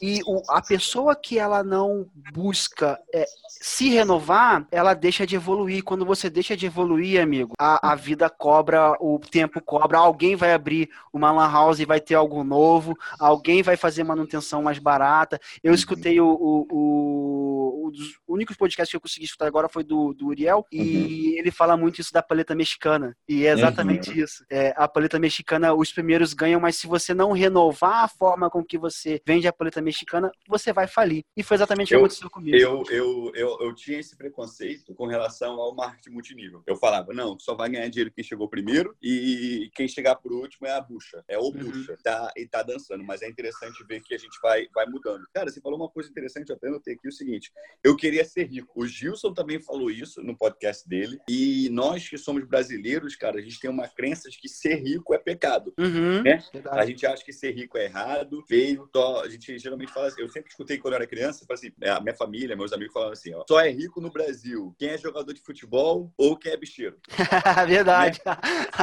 E 0.00 0.20
o, 0.26 0.42
a 0.48 0.62
pessoa 0.62 1.14
que 1.14 1.38
ela 1.38 1.62
não 1.62 2.06
busca 2.32 2.98
é, 3.12 3.24
se 3.48 3.88
renovar, 3.88 4.66
ela 4.70 4.94
deixa 4.94 5.26
de 5.26 5.36
evoluir. 5.36 5.82
Quando 5.82 6.04
você 6.04 6.28
deixa 6.30 6.56
de 6.56 6.66
evoluir, 6.66 7.20
amigo, 7.20 7.52
a, 7.58 7.92
a 7.92 7.94
vida 7.94 8.28
cobra, 8.28 8.92
o 9.00 9.18
tempo 9.18 9.60
cobra. 9.60 9.98
Alguém 9.98 10.36
vai 10.36 10.52
abrir 10.52 10.88
uma 11.12 11.32
lan 11.32 11.50
house 11.50 11.80
e 11.80 11.84
vai 11.84 12.00
ter 12.00 12.14
algo 12.14 12.44
novo. 12.44 12.96
Alguém 13.18 13.62
vai 13.62 13.76
fazer 13.76 14.04
manutenção 14.04 14.62
mais 14.62 14.78
barata. 14.78 15.40
Eu 15.62 15.70
uhum. 15.70 15.74
escutei 15.74 16.20
o, 16.20 16.28
o, 16.28 16.66
o, 16.70 17.75
um 17.86 17.90
dos 17.90 18.18
únicos 18.26 18.56
podcasts 18.56 18.90
que 18.90 18.96
eu 18.96 19.00
consegui 19.00 19.24
escutar 19.24 19.46
agora 19.46 19.68
foi 19.68 19.84
do, 19.84 20.12
do 20.12 20.26
Uriel. 20.26 20.64
E 20.70 20.80
uhum. 20.80 21.38
ele 21.38 21.50
fala 21.50 21.76
muito 21.76 22.00
isso 22.00 22.12
da 22.12 22.22
paleta 22.22 22.54
mexicana. 22.54 23.16
E 23.28 23.46
é 23.46 23.52
exatamente 23.52 24.10
uhum. 24.10 24.16
isso. 24.16 24.44
É, 24.50 24.74
a 24.76 24.88
paleta 24.88 25.18
mexicana, 25.18 25.74
os 25.74 25.92
primeiros 25.92 26.34
ganham, 26.34 26.60
mas 26.60 26.76
se 26.76 26.86
você 26.86 27.14
não 27.14 27.32
renovar 27.32 28.04
a 28.04 28.08
forma 28.08 28.50
com 28.50 28.64
que 28.64 28.78
você 28.78 29.20
vende 29.26 29.48
a 29.48 29.52
paleta 29.52 29.80
mexicana, 29.80 30.30
você 30.48 30.72
vai 30.72 30.86
falir. 30.86 31.24
E 31.36 31.42
foi 31.42 31.56
exatamente 31.56 31.88
o 31.88 31.88
que 31.88 31.94
aconteceu 31.96 32.30
comigo. 32.30 32.56
Eu, 32.56 32.84
eu, 32.90 33.32
eu, 33.34 33.58
eu 33.60 33.74
tinha 33.74 33.98
esse 33.98 34.16
preconceito 34.16 34.94
com 34.94 35.06
relação 35.06 35.60
ao 35.60 35.74
marketing 35.74 36.10
multinível. 36.10 36.62
Eu 36.66 36.76
falava, 36.76 37.12
não, 37.12 37.38
só 37.38 37.54
vai 37.54 37.68
ganhar 37.68 37.88
dinheiro 37.88 38.12
quem 38.12 38.24
chegou 38.24 38.48
primeiro 38.48 38.96
e 39.02 39.70
quem 39.74 39.88
chegar 39.88 40.16
por 40.16 40.32
último 40.32 40.66
é 40.66 40.72
a 40.72 40.80
bucha. 40.80 41.22
É 41.28 41.38
o 41.38 41.42
uhum. 41.42 41.52
bucha. 41.52 41.92
Uhum. 41.92 41.98
Tá, 42.02 42.32
e 42.36 42.46
tá 42.46 42.62
dançando. 42.62 43.04
Mas 43.04 43.22
é 43.22 43.28
interessante 43.28 43.84
ver 43.84 44.00
que 44.00 44.14
a 44.14 44.18
gente 44.18 44.38
vai, 44.42 44.66
vai 44.74 44.86
mudando. 44.86 45.26
Cara, 45.32 45.50
você 45.50 45.60
falou 45.60 45.78
uma 45.78 45.88
coisa 45.88 46.08
interessante, 46.08 46.50
eu 46.50 46.56
até 46.56 46.68
notei 46.68 46.94
aqui 46.94 47.08
o 47.08 47.12
seguinte. 47.12 47.52
Eu 47.82 47.96
queria 47.96 48.24
ser 48.24 48.44
rico. 48.44 48.82
O 48.82 48.86
Gilson 48.86 49.32
também 49.32 49.60
falou 49.60 49.90
isso 49.90 50.22
no 50.22 50.36
podcast 50.36 50.88
dele. 50.88 51.18
E 51.28 51.68
nós 51.70 52.08
que 52.08 52.18
somos 52.18 52.44
brasileiros, 52.44 53.16
cara, 53.16 53.38
a 53.38 53.42
gente 53.42 53.60
tem 53.60 53.70
uma 53.70 53.88
crença 53.88 54.28
de 54.28 54.38
que 54.38 54.48
ser 54.48 54.76
rico 54.76 55.14
é 55.14 55.18
pecado. 55.18 55.72
Uhum. 55.78 56.22
Né? 56.22 56.42
A 56.70 56.84
gente 56.84 57.06
acha 57.06 57.24
que 57.24 57.32
ser 57.32 57.52
rico 57.52 57.78
é 57.78 57.84
errado, 57.84 58.42
feio, 58.48 58.88
to... 58.92 59.20
a 59.20 59.28
gente 59.28 59.58
geralmente 59.58 59.76
geralmente 59.76 59.92
fala 59.92 60.08
assim, 60.08 60.22
eu 60.22 60.28
sempre 60.28 60.50
escutei 60.50 60.78
quando 60.78 60.94
eu 60.94 60.98
era 60.98 61.06
criança, 61.06 61.46
assim, 61.50 61.70
é, 61.80 61.90
a 61.90 62.00
minha 62.00 62.14
família, 62.14 62.56
meus 62.56 62.72
amigos 62.72 62.92
falavam 62.92 63.12
assim, 63.12 63.34
ó, 63.34 63.44
só 63.48 63.60
é 63.60 63.70
rico 63.70 64.00
no 64.00 64.10
Brasil 64.10 64.74
quem 64.78 64.88
é 64.88 64.98
jogador 64.98 65.32
de 65.32 65.40
futebol 65.40 66.12
ou 66.16 66.36
quem 66.36 66.52
é 66.52 66.56
bicheiro. 66.56 66.98
Verdade. 67.68 68.20
Né? 68.24 68.36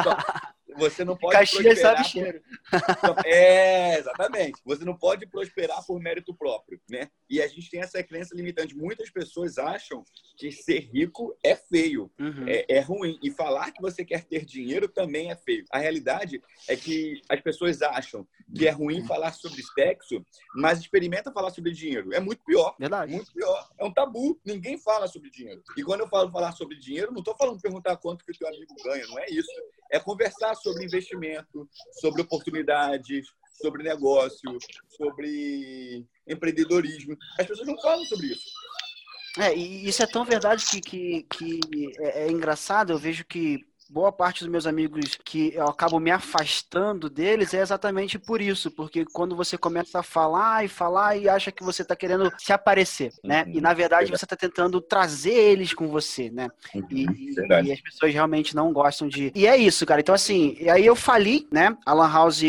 Só, 0.03 0.17
você 0.77 1.03
não 1.03 1.15
pode 1.15 1.37
Caxias 1.37 1.63
prosperar 1.63 2.05
cheiro. 2.05 2.41
Por... 2.69 3.25
É, 3.25 3.99
exatamente. 3.99 4.61
Você 4.65 4.85
não 4.85 4.95
pode 4.95 5.25
prosperar 5.27 5.85
por 5.85 5.99
mérito 5.99 6.33
próprio, 6.33 6.79
né? 6.89 7.09
E 7.29 7.41
a 7.41 7.47
gente 7.47 7.69
tem 7.69 7.81
essa 7.81 8.01
crença 8.03 8.35
limitante. 8.35 8.75
Muitas 8.75 9.09
pessoas 9.09 9.57
acham 9.57 10.03
que 10.37 10.51
ser 10.51 10.89
rico 10.93 11.37
é 11.43 11.55
feio, 11.55 12.11
uhum. 12.19 12.47
é, 12.47 12.65
é, 12.67 12.79
ruim. 12.79 13.17
E 13.21 13.31
falar 13.31 13.71
que 13.71 13.81
você 13.81 14.03
quer 14.03 14.23
ter 14.23 14.45
dinheiro 14.45 14.87
também 14.87 15.31
é 15.31 15.35
feio. 15.35 15.65
A 15.71 15.79
realidade 15.79 16.41
é 16.67 16.75
que 16.75 17.21
as 17.29 17.41
pessoas 17.41 17.81
acham 17.81 18.27
que 18.55 18.67
é 18.67 18.71
ruim 18.71 19.05
falar 19.05 19.31
sobre 19.33 19.61
sexo, 19.63 20.23
mas 20.55 20.79
experimenta 20.79 21.31
falar 21.31 21.51
sobre 21.51 21.71
dinheiro. 21.71 22.13
É 22.13 22.19
muito 22.19 22.43
pior. 22.43 22.75
Verdade. 22.79 23.11
Muito 23.11 23.31
pior. 23.33 23.69
É 23.77 23.85
um 23.85 23.93
tabu. 23.93 24.39
Ninguém 24.45 24.77
fala 24.77 25.07
sobre 25.07 25.29
dinheiro. 25.29 25.61
E 25.77 25.83
quando 25.83 26.01
eu 26.01 26.07
falo 26.07 26.31
falar 26.31 26.51
sobre 26.51 26.77
dinheiro, 26.77 27.11
não 27.11 27.19
estou 27.19 27.35
falando 27.35 27.61
perguntar 27.61 27.97
quanto 27.97 28.23
que 28.25 28.31
o 28.31 28.37
teu 28.37 28.47
amigo 28.47 28.75
ganha. 28.83 29.05
Não 29.07 29.19
é 29.19 29.25
isso. 29.29 29.51
É 29.91 29.99
conversar 29.99 30.55
sobre 30.63 30.85
investimento, 30.85 31.69
sobre 31.99 32.21
oportunidades, 32.21 33.27
sobre 33.61 33.83
negócio, 33.83 34.57
sobre 34.97 36.05
empreendedorismo. 36.27 37.17
As 37.39 37.45
pessoas 37.45 37.67
não 37.67 37.77
falam 37.81 38.05
sobre 38.05 38.27
isso. 38.27 38.49
É, 39.39 39.55
e 39.55 39.87
isso 39.87 40.01
é 40.01 40.07
tão 40.07 40.23
verdade 40.23 40.65
que, 40.65 40.81
que, 40.81 41.23
que 41.23 41.91
é, 41.99 42.25
é 42.25 42.31
engraçado. 42.31 42.91
Eu 42.91 42.97
vejo 42.97 43.25
que 43.25 43.65
boa 43.93 44.11
parte 44.11 44.39
dos 44.39 44.51
meus 44.51 44.65
amigos 44.65 45.19
que 45.23 45.53
eu 45.53 45.67
acabo 45.67 45.99
me 45.99 46.09
afastando 46.09 47.07
deles 47.07 47.53
é 47.53 47.61
exatamente 47.61 48.17
por 48.17 48.41
isso, 48.41 48.71
porque 48.71 49.05
quando 49.05 49.35
você 49.35 49.55
começa 49.55 49.99
a 49.99 50.03
falar 50.03 50.65
e 50.65 50.67
falar 50.67 51.15
e 51.15 51.29
acha 51.29 51.51
que 51.51 51.63
você 51.63 51.83
está 51.83 51.95
querendo 51.95 52.33
se 52.39 52.51
aparecer, 52.51 53.13
né? 53.23 53.45
E 53.47 53.61
na 53.61 53.71
verdade 53.71 54.09
você 54.09 54.25
está 54.25 54.35
tentando 54.35 54.81
trazer 54.81 55.35
eles 55.35 55.75
com 55.75 55.87
você, 55.87 56.31
né? 56.31 56.49
E, 56.89 57.05
e, 57.05 57.71
as 57.71 57.81
pessoas 57.81 58.11
realmente 58.11 58.55
não 58.55 58.73
gostam 58.73 59.07
de. 59.07 59.31
E 59.35 59.45
é 59.45 59.55
isso, 59.55 59.85
cara. 59.85 60.01
Então, 60.01 60.15
assim, 60.15 60.57
e 60.59 60.67
aí 60.71 60.83
eu 60.83 60.95
fali, 60.95 61.47
né? 61.51 61.77
A 61.85 61.93
Lan 61.93 62.11
House 62.11 62.41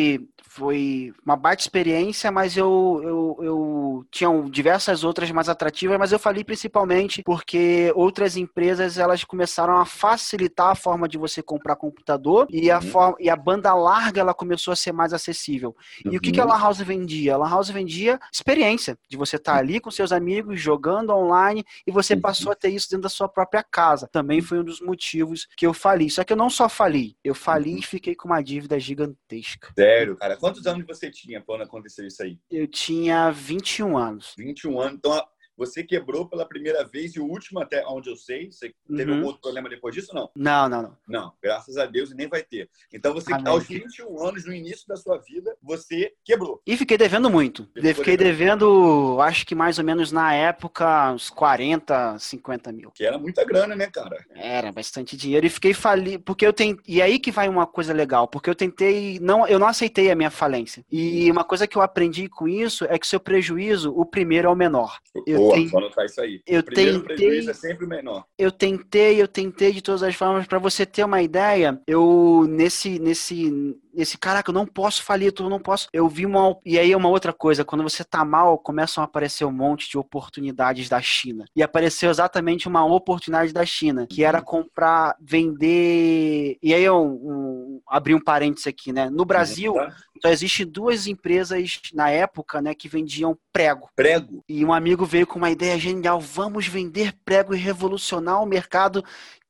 foi 0.54 1.12
uma 1.26 1.34
baita 1.34 1.62
experiência, 1.62 2.30
mas 2.30 2.56
eu, 2.56 3.00
eu, 3.02 3.44
eu 3.44 4.06
tinha 4.08 4.30
diversas 4.48 5.02
outras 5.02 5.28
mais 5.32 5.48
atrativas, 5.48 5.98
mas 5.98 6.12
eu 6.12 6.18
falei 6.18 6.44
principalmente 6.44 7.22
porque 7.24 7.92
outras 7.96 8.36
empresas 8.36 8.96
elas 8.96 9.24
começaram 9.24 9.76
a 9.76 9.84
facilitar 9.84 10.68
a 10.68 10.74
forma 10.76 11.08
de 11.08 11.18
você 11.18 11.42
comprar 11.42 11.74
computador 11.74 12.46
e 12.50 12.70
a, 12.70 12.76
uhum. 12.76 12.82
forma, 12.82 13.16
e 13.18 13.28
a 13.28 13.34
banda 13.34 13.74
larga 13.74 14.20
ela 14.20 14.32
começou 14.32 14.70
a 14.70 14.76
ser 14.76 14.92
mais 14.92 15.12
acessível. 15.12 15.74
Uhum. 16.04 16.12
E 16.12 16.16
o 16.16 16.20
que, 16.20 16.30
que 16.30 16.40
a 16.40 16.44
uhum. 16.44 16.52
Lan 16.52 16.60
House 16.60 16.78
vendia? 16.78 17.34
A 17.34 17.38
Lan 17.38 17.50
House 17.50 17.70
vendia 17.70 18.20
experiência, 18.32 18.96
de 19.10 19.16
você 19.16 19.34
estar 19.34 19.54
tá 19.54 19.58
ali 19.58 19.80
com 19.80 19.90
seus 19.90 20.12
amigos, 20.12 20.60
jogando 20.60 21.10
online, 21.10 21.64
e 21.84 21.90
você 21.90 22.14
uhum. 22.14 22.20
passou 22.20 22.52
a 22.52 22.54
ter 22.54 22.68
isso 22.68 22.88
dentro 22.88 23.02
da 23.02 23.08
sua 23.08 23.28
própria 23.28 23.64
casa. 23.64 24.08
Também 24.12 24.40
foi 24.40 24.60
um 24.60 24.64
dos 24.64 24.80
motivos 24.80 25.48
que 25.56 25.66
eu 25.66 25.74
falei. 25.74 26.08
Só 26.10 26.22
que 26.22 26.32
eu 26.32 26.36
não 26.36 26.48
só 26.48 26.68
falei, 26.68 27.16
eu 27.24 27.34
falei 27.34 27.78
e 27.78 27.82
fiquei 27.82 28.14
com 28.14 28.28
uma 28.28 28.40
dívida 28.40 28.78
gigantesca. 28.78 29.72
Sério, 29.76 30.16
cara? 30.16 30.38
Quantos 30.44 30.66
anos 30.66 30.86
você 30.86 31.10
tinha 31.10 31.40
quando 31.40 31.62
aconteceu 31.62 32.06
isso 32.06 32.22
aí? 32.22 32.38
Eu 32.50 32.68
tinha 32.68 33.30
21 33.30 33.96
anos. 33.96 34.34
21 34.36 34.78
anos. 34.78 34.96
Então, 34.98 35.26
você 35.56 35.82
quebrou 35.82 36.28
pela 36.28 36.46
primeira 36.46 36.84
vez 36.84 37.14
e 37.14 37.20
o 37.20 37.26
último, 37.26 37.60
até 37.60 37.84
onde 37.86 38.10
eu 38.10 38.16
sei. 38.16 38.50
Você 38.50 38.74
teve 38.88 39.10
uhum. 39.10 39.16
algum 39.16 39.26
outro 39.26 39.42
problema 39.42 39.68
depois 39.68 39.94
disso 39.94 40.14
não? 40.14 40.30
Não, 40.34 40.68
não, 40.68 40.82
não. 40.82 40.96
Não, 41.06 41.32
graças 41.42 41.76
a 41.76 41.86
Deus 41.86 42.10
e 42.10 42.14
nem 42.14 42.28
vai 42.28 42.42
ter. 42.42 42.68
Então, 42.92 43.12
você, 43.12 43.32
Amém. 43.32 43.46
aos 43.48 43.66
21 43.66 44.26
anos, 44.26 44.44
no 44.44 44.52
início 44.52 44.86
da 44.88 44.96
sua 44.96 45.18
vida, 45.18 45.56
você 45.62 46.12
quebrou. 46.24 46.60
E 46.66 46.76
fiquei 46.76 46.98
devendo 46.98 47.30
muito. 47.30 47.68
Você 47.74 47.94
fiquei 47.94 48.16
devendo, 48.16 49.18
acho 49.20 49.46
que 49.46 49.54
mais 49.54 49.78
ou 49.78 49.84
menos 49.84 50.10
na 50.10 50.34
época, 50.34 51.12
uns 51.12 51.30
40, 51.30 52.18
50 52.18 52.72
mil. 52.72 52.90
Que 52.90 53.04
era 53.04 53.18
muita 53.18 53.44
grana, 53.44 53.76
né, 53.76 53.86
cara? 53.86 54.24
Era 54.34 54.72
bastante 54.72 55.16
dinheiro. 55.16 55.46
E 55.46 55.50
fiquei 55.50 55.74
falido. 55.74 56.22
Porque 56.22 56.46
eu 56.46 56.52
tentei. 56.52 56.82
E 56.86 57.00
aí 57.00 57.18
que 57.18 57.30
vai 57.30 57.48
uma 57.48 57.66
coisa 57.66 57.92
legal. 57.92 58.26
Porque 58.28 58.50
eu 58.50 58.54
tentei. 58.54 59.18
não 59.20 59.46
Eu 59.46 59.58
não 59.58 59.68
aceitei 59.68 60.10
a 60.10 60.14
minha 60.14 60.30
falência. 60.30 60.84
E 60.90 61.30
uma 61.30 61.44
coisa 61.44 61.66
que 61.66 61.76
eu 61.76 61.82
aprendi 61.82 62.28
com 62.28 62.48
isso 62.48 62.84
é 62.86 62.98
que 62.98 63.06
seu 63.06 63.20
prejuízo, 63.20 63.92
o 63.94 64.04
primeiro 64.04 64.48
é 64.48 64.50
o 64.50 64.56
menor. 64.56 64.98
Eu 65.26 65.43
Boa, 65.44 65.54
tem... 65.54 65.70
anotar 65.74 66.04
isso 66.04 66.20
aí. 66.20 66.40
Eu 66.46 66.60
o 66.60 66.64
primeiro 66.64 67.00
tentei... 67.00 67.16
prejuízo 67.16 67.50
é 67.50 67.54
sempre 67.54 67.86
menor. 67.86 68.24
Eu 68.38 68.50
tentei, 68.50 69.20
eu 69.20 69.28
tentei 69.28 69.72
de 69.72 69.82
todas 69.82 70.02
as 70.02 70.14
formas. 70.14 70.46
para 70.46 70.58
você 70.58 70.84
ter 70.86 71.04
uma 71.04 71.22
ideia, 71.22 71.80
eu, 71.86 72.46
nesse, 72.48 72.98
nesse, 72.98 73.76
nesse, 73.94 74.18
caraca, 74.18 74.50
eu 74.50 74.54
não 74.54 74.66
posso 74.66 75.02
falir, 75.02 75.32
eu 75.38 75.48
não 75.48 75.60
posso. 75.60 75.88
Eu 75.92 76.08
vi 76.08 76.26
uma. 76.26 76.56
E 76.64 76.78
aí 76.78 76.92
é 76.92 76.96
uma 76.96 77.08
outra 77.08 77.32
coisa, 77.32 77.64
quando 77.64 77.82
você 77.82 78.04
tá 78.04 78.24
mal, 78.24 78.58
começam 78.58 79.02
a 79.02 79.04
aparecer 79.04 79.44
um 79.44 79.52
monte 79.52 79.88
de 79.88 79.98
oportunidades 79.98 80.88
da 80.88 81.00
China. 81.00 81.44
E 81.54 81.62
apareceu 81.62 82.10
exatamente 82.10 82.68
uma 82.68 82.84
oportunidade 82.84 83.52
da 83.52 83.64
China, 83.64 84.06
que 84.06 84.24
era 84.24 84.42
comprar, 84.42 85.16
vender. 85.20 86.58
E 86.62 86.74
aí 86.74 86.82
eu 86.82 87.02
um, 87.02 87.80
abri 87.88 88.14
um 88.14 88.20
parênteses 88.20 88.66
aqui, 88.66 88.92
né? 88.92 89.08
No 89.10 89.24
Brasil, 89.24 89.74
uhum. 89.74 89.90
só 90.20 90.28
existem 90.28 90.66
duas 90.66 91.06
empresas 91.06 91.80
na 91.92 92.10
época, 92.10 92.60
né, 92.60 92.74
que 92.74 92.88
vendiam 92.88 93.36
prego. 93.52 93.88
Prego. 93.94 94.42
E 94.48 94.64
um 94.64 94.72
amigo 94.72 95.04
veio 95.04 95.26
com 95.26 95.38
uma 95.38 95.50
ideia 95.50 95.78
genial: 95.78 96.20
vamos 96.20 96.66
vender 96.66 97.14
prego 97.24 97.54
e 97.54 97.58
revolucionar 97.58 98.42
o 98.42 98.46
mercado 98.46 99.04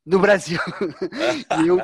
no 0.04 0.18
Brasil. 0.18 0.58
e 1.62 1.68
eu 1.68 1.78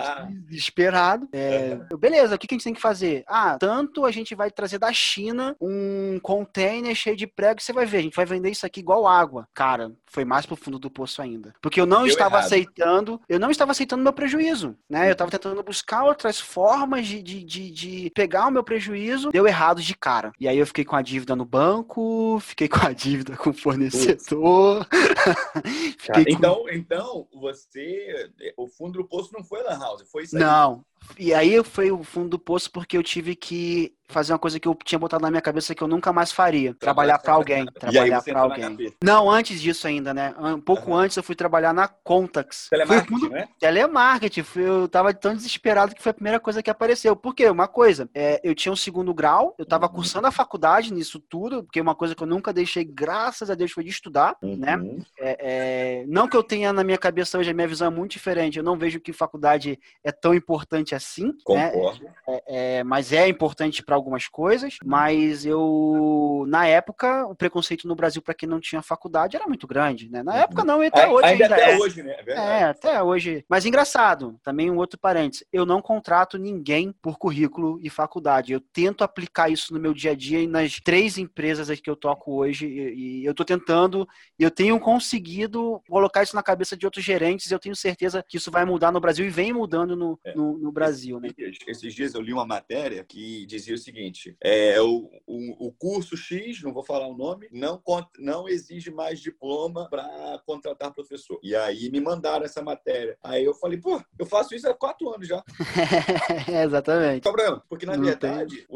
desesperado. 0.46 1.28
É, 1.32 1.78
beleza, 1.98 2.34
o 2.34 2.38
que, 2.38 2.46
a 2.50 2.54
gente 2.54 2.64
tem 2.64 2.74
que 2.74 2.80
fazer? 2.80 3.24
Ah, 3.26 3.56
tanto 3.58 4.04
a 4.04 4.10
gente 4.10 4.34
vai 4.34 4.50
trazer 4.50 4.78
da 4.78 4.92
China 4.92 5.56
um 5.60 6.18
container 6.22 6.94
cheio 6.94 7.16
de 7.16 7.26
prego, 7.26 7.60
você 7.60 7.72
vai 7.72 7.86
ver, 7.86 7.98
a 7.98 8.02
gente 8.02 8.16
vai 8.16 8.26
vender 8.26 8.50
isso 8.50 8.66
aqui 8.66 8.80
igual 8.80 9.06
água. 9.06 9.48
Cara, 9.54 9.92
foi 10.06 10.24
mais 10.24 10.44
pro 10.44 10.56
fundo 10.56 10.78
do 10.78 10.90
poço 10.90 11.22
ainda. 11.22 11.54
Porque 11.62 11.80
eu 11.80 11.86
não 11.86 12.02
Deu 12.02 12.08
estava 12.08 12.36
errado. 12.36 12.46
aceitando, 12.46 13.20
eu 13.28 13.40
não 13.40 13.50
estava 13.50 13.72
aceitando 13.72 14.02
meu 14.02 14.12
prejuízo, 14.12 14.76
né? 14.88 15.08
Eu 15.08 15.12
estava 15.12 15.30
tentando 15.30 15.62
buscar 15.62 16.04
outras 16.04 16.40
formas 16.40 17.06
de, 17.06 17.22
de, 17.22 17.44
de, 17.44 17.70
de, 17.70 18.10
pegar 18.14 18.48
o 18.48 18.50
meu 18.50 18.64
prejuízo, 18.64 19.30
deu 19.30 19.46
errado 19.46 19.80
de 19.80 19.94
cara. 19.94 20.32
E 20.38 20.48
aí 20.48 20.58
eu 20.58 20.66
fiquei 20.66 20.84
com 20.84 20.96
a 20.96 21.02
dívida 21.02 21.36
no 21.36 21.44
banco, 21.44 22.38
fiquei 22.40 22.68
com 22.68 22.86
a 22.86 22.92
dívida 22.92 23.36
com 23.36 23.50
o 23.50 23.54
fornecedor. 23.54 24.86
então, 26.26 26.54
com... 26.54 26.70
então, 26.70 27.28
você, 27.32 28.09
o 28.56 28.68
fundo 28.68 28.98
do 28.98 29.08
poço 29.08 29.32
não 29.32 29.44
foi 29.44 29.62
Lan 29.62 29.78
House, 29.78 30.02
foi 30.10 30.24
isso 30.24 30.36
aí. 30.36 30.42
Não, 30.42 30.84
e 31.18 31.34
aí 31.34 31.62
foi 31.64 31.90
o 31.90 32.02
fundo 32.02 32.30
do 32.30 32.38
poço 32.38 32.70
porque 32.70 32.96
eu 32.96 33.02
tive 33.02 33.34
que 33.34 33.94
fazer 34.10 34.32
uma 34.32 34.38
coisa 34.38 34.60
que 34.60 34.68
eu 34.68 34.76
tinha 34.84 34.98
botado 34.98 35.22
na 35.22 35.30
minha 35.30 35.40
cabeça 35.40 35.74
que 35.74 35.82
eu 35.82 35.88
nunca 35.88 36.12
mais 36.12 36.32
faria. 36.32 36.74
Trabalhar 36.74 37.18
para 37.18 37.32
alguém. 37.32 37.64
Trabalhar 37.66 38.22
para 38.22 38.40
alguém. 38.40 38.94
Não, 39.02 39.30
antes 39.30 39.60
disso 39.60 39.86
ainda, 39.86 40.12
né? 40.12 40.34
Um 40.38 40.60
pouco 40.60 40.90
uhum. 40.90 40.96
antes 40.96 41.16
eu 41.16 41.22
fui 41.22 41.34
trabalhar 41.34 41.72
na 41.72 41.88
Contax. 41.88 42.68
Telemarketing, 42.68 43.28
né? 43.28 43.48
Telemarketing. 43.58 44.44
Eu 44.56 44.88
tava 44.88 45.14
tão 45.14 45.34
desesperado 45.34 45.94
que 45.94 46.02
foi 46.02 46.10
a 46.10 46.14
primeira 46.14 46.40
coisa 46.40 46.62
que 46.62 46.70
apareceu. 46.70 47.14
Por 47.16 47.34
quê? 47.34 47.48
Uma 47.48 47.68
coisa, 47.68 48.08
é, 48.14 48.40
eu 48.42 48.54
tinha 48.54 48.72
um 48.72 48.76
segundo 48.76 49.14
grau, 49.14 49.54
eu 49.58 49.64
tava 49.64 49.86
uhum. 49.86 49.92
cursando 49.92 50.26
a 50.26 50.32
faculdade 50.32 50.92
nisso 50.92 51.20
tudo, 51.20 51.62
porque 51.64 51.80
uma 51.80 51.94
coisa 51.94 52.14
que 52.14 52.22
eu 52.22 52.26
nunca 52.26 52.52
deixei, 52.52 52.84
graças 52.84 53.50
a 53.50 53.54
Deus, 53.54 53.70
foi 53.70 53.84
de 53.84 53.90
estudar, 53.90 54.36
né? 54.42 54.76
uhum. 54.76 54.96
né? 54.96 55.04
É, 55.18 55.36
é, 55.40 56.04
não 56.08 56.28
que 56.28 56.36
eu 56.36 56.42
tenha 56.42 56.72
na 56.72 56.82
minha 56.82 56.98
cabeça 56.98 57.38
hoje, 57.38 57.50
a 57.50 57.54
minha 57.54 57.68
visão 57.68 57.86
é 57.86 57.90
muito 57.90 58.12
diferente. 58.12 58.58
Eu 58.58 58.64
não 58.64 58.76
vejo 58.76 59.00
que 59.00 59.12
faculdade 59.12 59.78
é 60.02 60.10
tão 60.10 60.34
importante 60.34 60.89
assim. 60.94 61.26
Né? 61.26 61.34
Concordo. 61.44 62.04
Né? 62.04 62.12
É, 62.28 62.78
é, 62.78 62.84
mas 62.84 63.12
é 63.12 63.28
importante 63.28 63.82
para 63.82 63.94
algumas 63.94 64.28
coisas. 64.28 64.76
Mas 64.84 65.44
eu, 65.44 66.44
na 66.48 66.66
época, 66.66 67.26
o 67.26 67.34
preconceito 67.34 67.86
no 67.86 67.94
Brasil 67.94 68.22
para 68.22 68.34
quem 68.34 68.48
não 68.48 68.60
tinha 68.60 68.82
faculdade 68.82 69.36
era 69.36 69.46
muito 69.46 69.66
grande, 69.66 70.10
né? 70.10 70.22
Na 70.22 70.36
época 70.36 70.64
não, 70.64 70.82
e 70.82 70.88
até 70.88 71.08
hoje 71.08 71.26
ainda, 71.26 71.44
ainda 71.44 71.54
até 71.54 71.72
é. 71.72 71.78
hoje, 71.78 72.02
né? 72.02 72.16
É, 72.26 72.32
é, 72.32 72.64
até 72.64 73.02
hoje. 73.02 73.44
Mas 73.48 73.66
engraçado, 73.66 74.38
também 74.42 74.70
um 74.70 74.76
outro 74.76 74.98
parênteses. 74.98 75.44
Eu 75.52 75.64
não 75.66 75.80
contrato 75.80 76.38
ninguém 76.38 76.92
por 77.02 77.18
currículo 77.18 77.78
e 77.82 77.90
faculdade. 77.90 78.52
Eu 78.52 78.60
tento 78.60 79.02
aplicar 79.04 79.50
isso 79.50 79.72
no 79.72 79.80
meu 79.80 79.94
dia 79.94 80.12
a 80.12 80.14
dia 80.14 80.40
e 80.40 80.46
nas 80.46 80.80
três 80.80 81.18
empresas 81.18 81.70
que 81.80 81.90
eu 81.90 81.96
toco 81.96 82.34
hoje. 82.34 82.66
E, 82.66 83.20
e 83.20 83.24
eu 83.24 83.32
estou 83.32 83.46
tentando, 83.46 84.06
eu 84.38 84.50
tenho 84.50 84.78
conseguido 84.78 85.82
colocar 85.88 86.22
isso 86.22 86.36
na 86.36 86.42
cabeça 86.42 86.76
de 86.76 86.86
outros 86.86 87.04
gerentes. 87.04 87.50
Eu 87.50 87.58
tenho 87.58 87.76
certeza 87.76 88.24
que 88.26 88.36
isso 88.36 88.50
vai 88.50 88.64
mudar 88.64 88.92
no 88.92 89.00
Brasil 89.00 89.26
e 89.26 89.30
vem 89.30 89.52
mudando 89.52 89.96
no, 89.96 90.18
é. 90.24 90.34
no, 90.34 90.58
no 90.58 90.72
Brasil, 90.80 91.20
né? 91.20 91.28
Esses 91.66 91.94
dias 91.94 92.14
eu 92.14 92.22
li 92.22 92.32
uma 92.32 92.46
matéria 92.46 93.04
que 93.04 93.44
dizia 93.44 93.74
o 93.74 93.78
seguinte: 93.78 94.34
é, 94.42 94.80
o, 94.80 95.10
o, 95.26 95.68
o 95.68 95.72
curso 95.72 96.16
X, 96.16 96.62
não 96.62 96.72
vou 96.72 96.82
falar 96.82 97.06
o 97.06 97.16
nome, 97.16 97.48
não, 97.52 97.82
não 98.18 98.48
exige 98.48 98.90
mais 98.90 99.20
diploma 99.20 99.88
para 99.90 100.40
contratar 100.46 100.92
professor. 100.92 101.38
E 101.42 101.54
aí 101.54 101.90
me 101.90 102.00
mandaram 102.00 102.44
essa 102.44 102.62
matéria. 102.62 103.16
Aí 103.22 103.44
eu 103.44 103.54
falei, 103.54 103.78
pô, 103.78 104.00
eu 104.18 104.24
faço 104.24 104.54
isso 104.54 104.68
há 104.68 104.74
quatro 104.74 105.12
anos 105.12 105.28
já. 105.28 105.44
é, 106.50 106.64
exatamente. 106.64 107.22
Problema, 107.22 107.62
porque 107.68 107.84
na 107.84 107.96
não 107.96 108.04
verdade, 108.04 108.66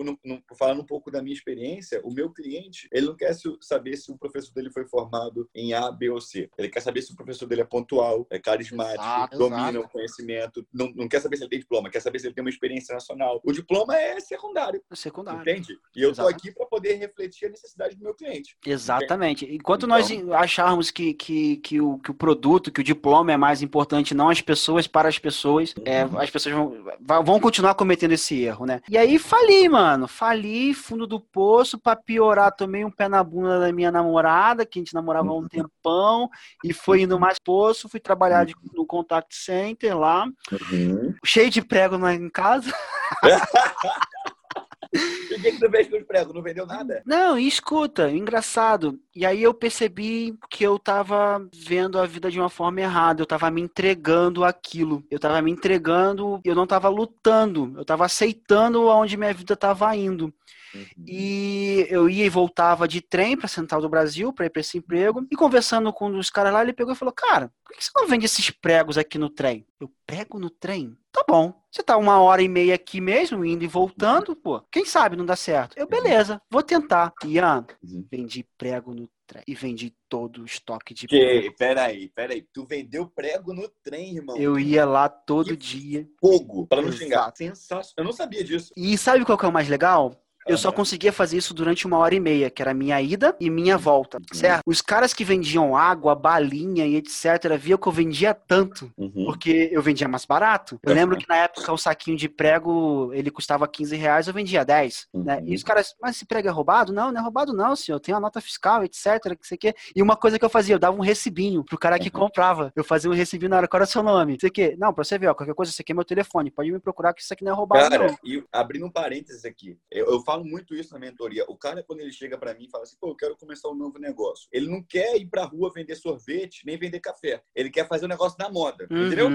falando 0.59 0.83
um 0.83 0.87
pouco 0.87 1.11
da 1.11 1.23
minha 1.23 1.35
experiência, 1.35 2.01
o 2.05 2.13
meu 2.13 2.31
cliente, 2.31 2.87
ele 2.93 3.07
não 3.07 3.17
quer 3.17 3.35
saber 3.61 3.97
se 3.97 4.13
o 4.13 4.19
professor 4.19 4.53
dele 4.53 4.71
foi 4.71 4.87
formado 4.87 5.49
em 5.55 5.73
A, 5.73 5.91
B 5.91 6.11
ou 6.11 6.21
C. 6.21 6.51
Ele 6.59 6.69
quer 6.69 6.81
saber 6.81 7.01
se 7.01 7.13
o 7.13 7.17
professor 7.17 7.47
dele 7.47 7.63
é 7.63 7.65
pontual, 7.65 8.27
é 8.31 8.39
carismático, 8.39 9.03
exato, 9.03 9.39
domina 9.39 9.71
exato. 9.71 9.87
o 9.87 9.89
conhecimento, 9.89 10.67
não, 10.73 10.93
não 10.95 11.09
quer 11.09 11.21
saber 11.21 11.37
se 11.37 11.45
ele 11.45 11.51
tem 11.51 11.61
diploma, 11.61 11.91
quer 11.95 12.01
saber 12.01 12.19
se 12.19 12.27
ele 12.27 12.35
tem 12.35 12.43
uma 12.43 12.51
experiência 12.51 12.93
nacional. 12.93 13.41
O 13.45 13.53
diploma 13.53 13.97
é 13.97 14.19
secundário. 14.19 14.83
É 14.91 14.97
secundário. 14.97 15.41
Entende? 15.41 15.79
E 15.95 16.03
eu 16.03 16.11
estou 16.11 16.27
aqui 16.27 16.51
para 16.53 16.67
poder 16.67 16.95
refletir 16.95 17.47
a 17.47 17.51
necessidade 17.51 17.97
do 17.97 18.03
meu 18.03 18.15
cliente. 18.15 18.57
Exatamente. 18.67 19.45
Entende? 19.45 19.59
Enquanto 19.59 19.87
então... 19.87 19.97
nós 19.97 20.43
acharmos 20.43 20.91
que, 20.91 21.15
que, 21.15 21.59
que, 21.59 21.81
o, 21.81 21.99
que 21.99 22.11
o 22.11 22.15
produto, 22.15 22.73
que 22.73 22.81
o 22.81 22.85
diploma 22.85 23.33
é 23.33 23.37
mais 23.37 23.63
importante, 23.63 24.15
não 24.15 24.29
as 24.29 24.41
pessoas 24.41 24.89
para 24.89 25.09
as 25.09 25.19
pessoas, 25.19 25.73
é, 25.85 26.05
uhum. 26.05 26.19
as 26.19 26.31
pessoas 26.31 26.55
vão, 26.55 27.23
vão 27.23 27.39
continuar 27.39 27.75
cometendo 27.75 28.13
esse 28.13 28.43
erro, 28.43 28.67
né? 28.67 28.81
E 28.89 28.99
aí 28.99 29.19
fali, 29.19 29.69
mano. 29.69 30.09
Fali, 30.09 30.75
fundo 30.75 31.07
do 31.07 31.21
poço, 31.21 31.79
para 31.79 31.95
piorar, 31.95 32.55
tomei 32.55 32.85
um 32.85 32.91
pé 32.91 33.09
na 33.09 33.23
bunda 33.23 33.61
da 33.61 33.73
minha 33.73 33.93
namorada, 33.93 34.67
que 34.67 34.81
a 34.81 34.83
gente 34.83 34.95
namorava 34.95 35.29
há 35.29 35.35
um 35.35 35.47
tempão, 35.47 36.29
e 36.65 36.73
foi 36.73 37.03
indo 37.03 37.21
mais 37.21 37.39
poço, 37.39 37.89
fui 37.89 38.01
trabalhar 38.01 38.45
de, 38.45 38.55
no 38.73 38.85
contact 38.85 39.37
center 39.37 39.97
lá, 39.97 40.27
uhum. 40.51 41.15
cheio 41.25 41.51
de 41.51 41.63
prego 41.85 41.99
na, 41.99 42.15
em 42.15 42.29
casa. 42.29 42.73
o 44.95 45.41
que, 45.43 45.53
que 45.53 45.59
tu 45.59 45.71
fez 45.71 45.89
com 45.89 45.97
os 45.97 46.05
pregos? 46.05 46.35
Não 46.35 46.43
vendeu 46.43 46.67
nada? 46.67 47.03
Não, 47.05 47.39
e 47.39 47.47
escuta, 47.47 48.11
engraçado. 48.11 48.99
E 49.15 49.27
aí 49.27 49.43
eu 49.43 49.53
percebi 49.53 50.37
que 50.49 50.65
eu 50.65 50.79
tava 50.79 51.47
vendo 51.55 51.99
a 51.99 52.07
vida 52.07 52.31
de 52.31 52.39
uma 52.39 52.49
forma 52.49 52.81
errada. 52.81 53.21
Eu 53.23 53.27
tava 53.27 53.51
me 53.51 53.61
entregando 53.61 54.45
aquilo. 54.45 55.05
Eu 55.11 55.19
tava 55.19 55.41
me 55.43 55.51
entregando, 55.51 56.41
eu 56.45 56.55
não 56.55 56.67
tava 56.67 56.89
lutando. 56.89 57.75
Eu 57.77 57.85
tava 57.85 58.05
aceitando 58.05 58.89
aonde 58.89 59.17
minha 59.17 59.35
vida 59.35 59.57
tava 59.57 59.95
indo. 59.97 60.33
Uhum. 60.75 61.05
E 61.07 61.87
eu 61.89 62.09
ia 62.09 62.25
e 62.25 62.31
voltava 62.31 62.89
de 62.89 63.01
trem 63.01 63.37
para 63.37 63.49
Central 63.49 63.81
do 63.81 63.89
Brasil 63.89 64.33
para 64.33 64.47
ir 64.47 64.51
para 64.51 64.61
esse 64.61 64.79
emprego. 64.79 65.27
E 65.31 65.37
conversando 65.37 65.93
com 65.93 66.09
um 66.09 66.13
dos 66.13 66.31
caras 66.31 66.53
lá, 66.53 66.63
ele 66.63 66.73
pegou 66.73 66.93
e 66.93 66.97
falou: 66.97 67.13
Cara, 67.13 67.53
por 67.65 67.77
que 67.77 67.85
você 67.85 67.91
não 67.95 68.07
vende 68.07 68.27
esses 68.27 68.51
pregos 68.51 68.99
aqui 68.99 69.19
no 69.19 69.31
trem? 69.31 69.67
Eu 69.81 69.91
prego 70.07 70.39
no 70.39 70.51
trem? 70.51 70.97
Tá 71.13 71.25
bom. 71.29 71.55
Você 71.71 71.83
tá 71.83 71.97
uma 71.97 72.21
hora 72.21 72.43
e 72.43 72.49
meia 72.49 72.75
aqui 72.75 73.01
mesmo, 73.01 73.45
indo 73.45 73.65
e 73.65 73.69
voltando, 73.69 74.35
pô. 74.35 74.61
Quem 74.71 74.85
sabe 74.85 75.17
não 75.17 75.25
dá 75.25 75.37
certo? 75.37 75.77
Eu, 75.77 75.87
beleza, 75.87 76.41
vou 76.51 76.63
tentar. 76.63 77.13
Ian, 77.25 77.67
uhum. 77.83 78.07
vendi 78.11 78.45
prego 78.57 78.93
no 78.93 79.09
trem. 79.27 79.43
E 79.47 79.55
vendi 79.55 79.95
todo 80.09 80.43
o 80.43 80.45
estoque 80.45 80.95
de 80.95 81.07
que, 81.07 81.19
prego. 81.19 81.57
Peraí, 81.57 82.09
peraí. 82.09 82.43
Tu 82.53 82.65
vendeu 82.67 83.07
prego 83.07 83.53
no 83.53 83.69
trem, 83.83 84.17
irmão. 84.17 84.37
Eu 84.37 84.59
ia 84.59 84.85
lá 84.85 85.09
todo 85.09 85.49
que 85.49 85.57
dia. 85.57 86.09
Fogo, 86.21 86.67
para 86.67 86.83
não 86.83 86.93
xingar. 86.93 87.33
Sensacional. 87.35 87.95
Eu 87.97 88.05
não 88.05 88.13
sabia 88.13 88.45
disso. 88.45 88.73
E 88.77 88.97
sabe 88.99 89.25
qual 89.25 89.39
que 89.39 89.45
é 89.45 89.49
o 89.49 89.53
mais 89.53 89.69
legal? 89.69 90.21
Eu 90.47 90.59
só 90.59 90.71
conseguia 90.71 91.13
fazer 91.13 91.37
isso 91.37 91.55
durante 91.55 91.87
uma 91.87 91.99
hora 91.99 92.15
e 92.15 92.21
meia, 92.21 92.51
que 92.51 92.61
era 92.61 92.75
minha 92.75 93.01
ida 93.01 93.35
e 93.41 93.49
minha 93.51 93.79
volta, 93.79 94.19
uhum. 94.19 94.39
certo? 94.39 94.63
Os 94.67 94.81
caras 94.81 95.15
que 95.15 95.25
vendiam 95.25 95.77
água, 95.77 96.15
balinha 96.15 96.87
e 96.87 96.97
etc, 96.97 97.57
via 97.59 97.79
que 97.79 97.87
eu 97.87 97.93
vendia 97.93 98.35
tanto, 98.35 98.91
uhum. 98.97 99.25
porque 99.27 99.71
eu 99.73 99.83
vendia 99.83 100.09
mais 100.09 100.25
barato. 100.25 100.79
Eu 100.83 100.95
lembro 100.95 101.17
que 101.17 101.29
na 101.29 101.37
época 101.37 101.73
o 101.73 101.79
saquinho 101.79 102.17
de 102.17 102.29
prego, 102.29 103.11
ele 103.13 103.31
custava 103.31 103.67
15 103.67 103.97
reais, 103.97 104.29
eu 104.29 104.35
vendia 104.35 104.65
10, 104.65 105.09
uhum. 105.13 105.25
né? 105.25 105.43
E 105.45 105.55
os 105.55 105.63
caras, 105.63 105.95
mas 106.01 106.17
esse 106.17 106.27
prego 106.27 106.49
é 106.49 106.51
roubado? 106.51 106.93
Não, 106.93 107.11
não 107.11 107.21
é 107.21 107.23
roubado 107.23 107.53
não, 107.53 107.75
senhor. 107.75 107.99
Tem 108.01 108.15
a 108.15 108.21
nota 108.21 108.41
fiscal, 108.41 108.85
etc, 108.85 109.37
que 109.41 109.57
quer. 109.57 109.75
E 109.95 110.03
uma 110.03 110.17
coisa 110.17 110.39
que 110.39 110.45
eu 110.45 110.51
fazia, 110.51 110.75
eu 110.75 110.79
dava 110.79 110.97
um 110.97 111.01
recibinho 111.03 111.65
pro 111.65 111.79
cara 111.79 111.99
que 111.99 112.11
uhum. 112.15 112.21
comprava. 112.23 112.73
Eu 112.77 112.85
fazia 112.85 113.11
um 113.11 113.15
recibinho 113.15 113.51
na 113.51 113.57
hora, 113.59 113.69
qual 113.69 113.79
era 113.79 113.89
o 113.89 113.91
seu 113.91 114.03
nome? 114.03 114.37
Você 114.39 114.51
quer? 114.51 114.77
Não, 114.77 114.93
pra 114.93 115.05
você 115.05 115.19
ver, 115.19 115.29
ó, 115.29 115.35
qualquer 115.35 115.55
coisa, 115.55 115.73
você 115.73 115.83
quer 115.83 115.95
meu 115.95 116.05
telefone, 116.05 116.51
pode 116.51 116.71
me 116.71 116.79
procurar 116.79 117.15
que 117.15 117.23
isso 117.23 117.33
aqui 117.33 117.45
não 117.45 117.53
é 117.53 117.55
roubado 117.55 117.91
cara, 117.91 118.07
não. 118.09 118.19
e 118.25 118.45
abrindo 118.53 118.87
um 118.87 118.91
parênteses 118.91 119.45
aqui, 119.45 119.77
eu, 119.91 120.07
eu 120.07 120.21
falo 120.21 120.34
falo 120.35 120.45
muito 120.45 120.75
isso 120.75 120.93
na 120.93 120.99
mentoria. 120.99 121.45
O 121.49 121.57
cara, 121.57 121.83
quando 121.83 122.01
ele 122.01 122.13
chega 122.13 122.37
para 122.37 122.55
mim 122.55 122.65
e 122.65 122.71
fala 122.71 122.85
assim, 122.85 122.97
pô, 123.01 123.11
eu 123.11 123.17
quero 123.17 123.37
começar 123.37 123.69
um 123.69 123.75
novo 123.75 123.99
negócio. 123.99 124.49
Ele 124.53 124.67
não 124.67 124.83
quer 124.83 125.17
ir 125.17 125.27
pra 125.27 125.45
rua 125.45 125.73
vender 125.73 125.95
sorvete, 125.95 126.67
nem 126.67 126.77
vender 126.77 127.01
café. 127.01 127.41
Ele 127.55 127.71
quer 127.71 127.87
fazer 127.87 128.05
o 128.05 128.07
um 128.07 128.09
negócio 128.09 128.37
da 128.37 128.51
moda, 128.51 128.87
uhum, 128.91 129.07
entendeu? 129.07 129.29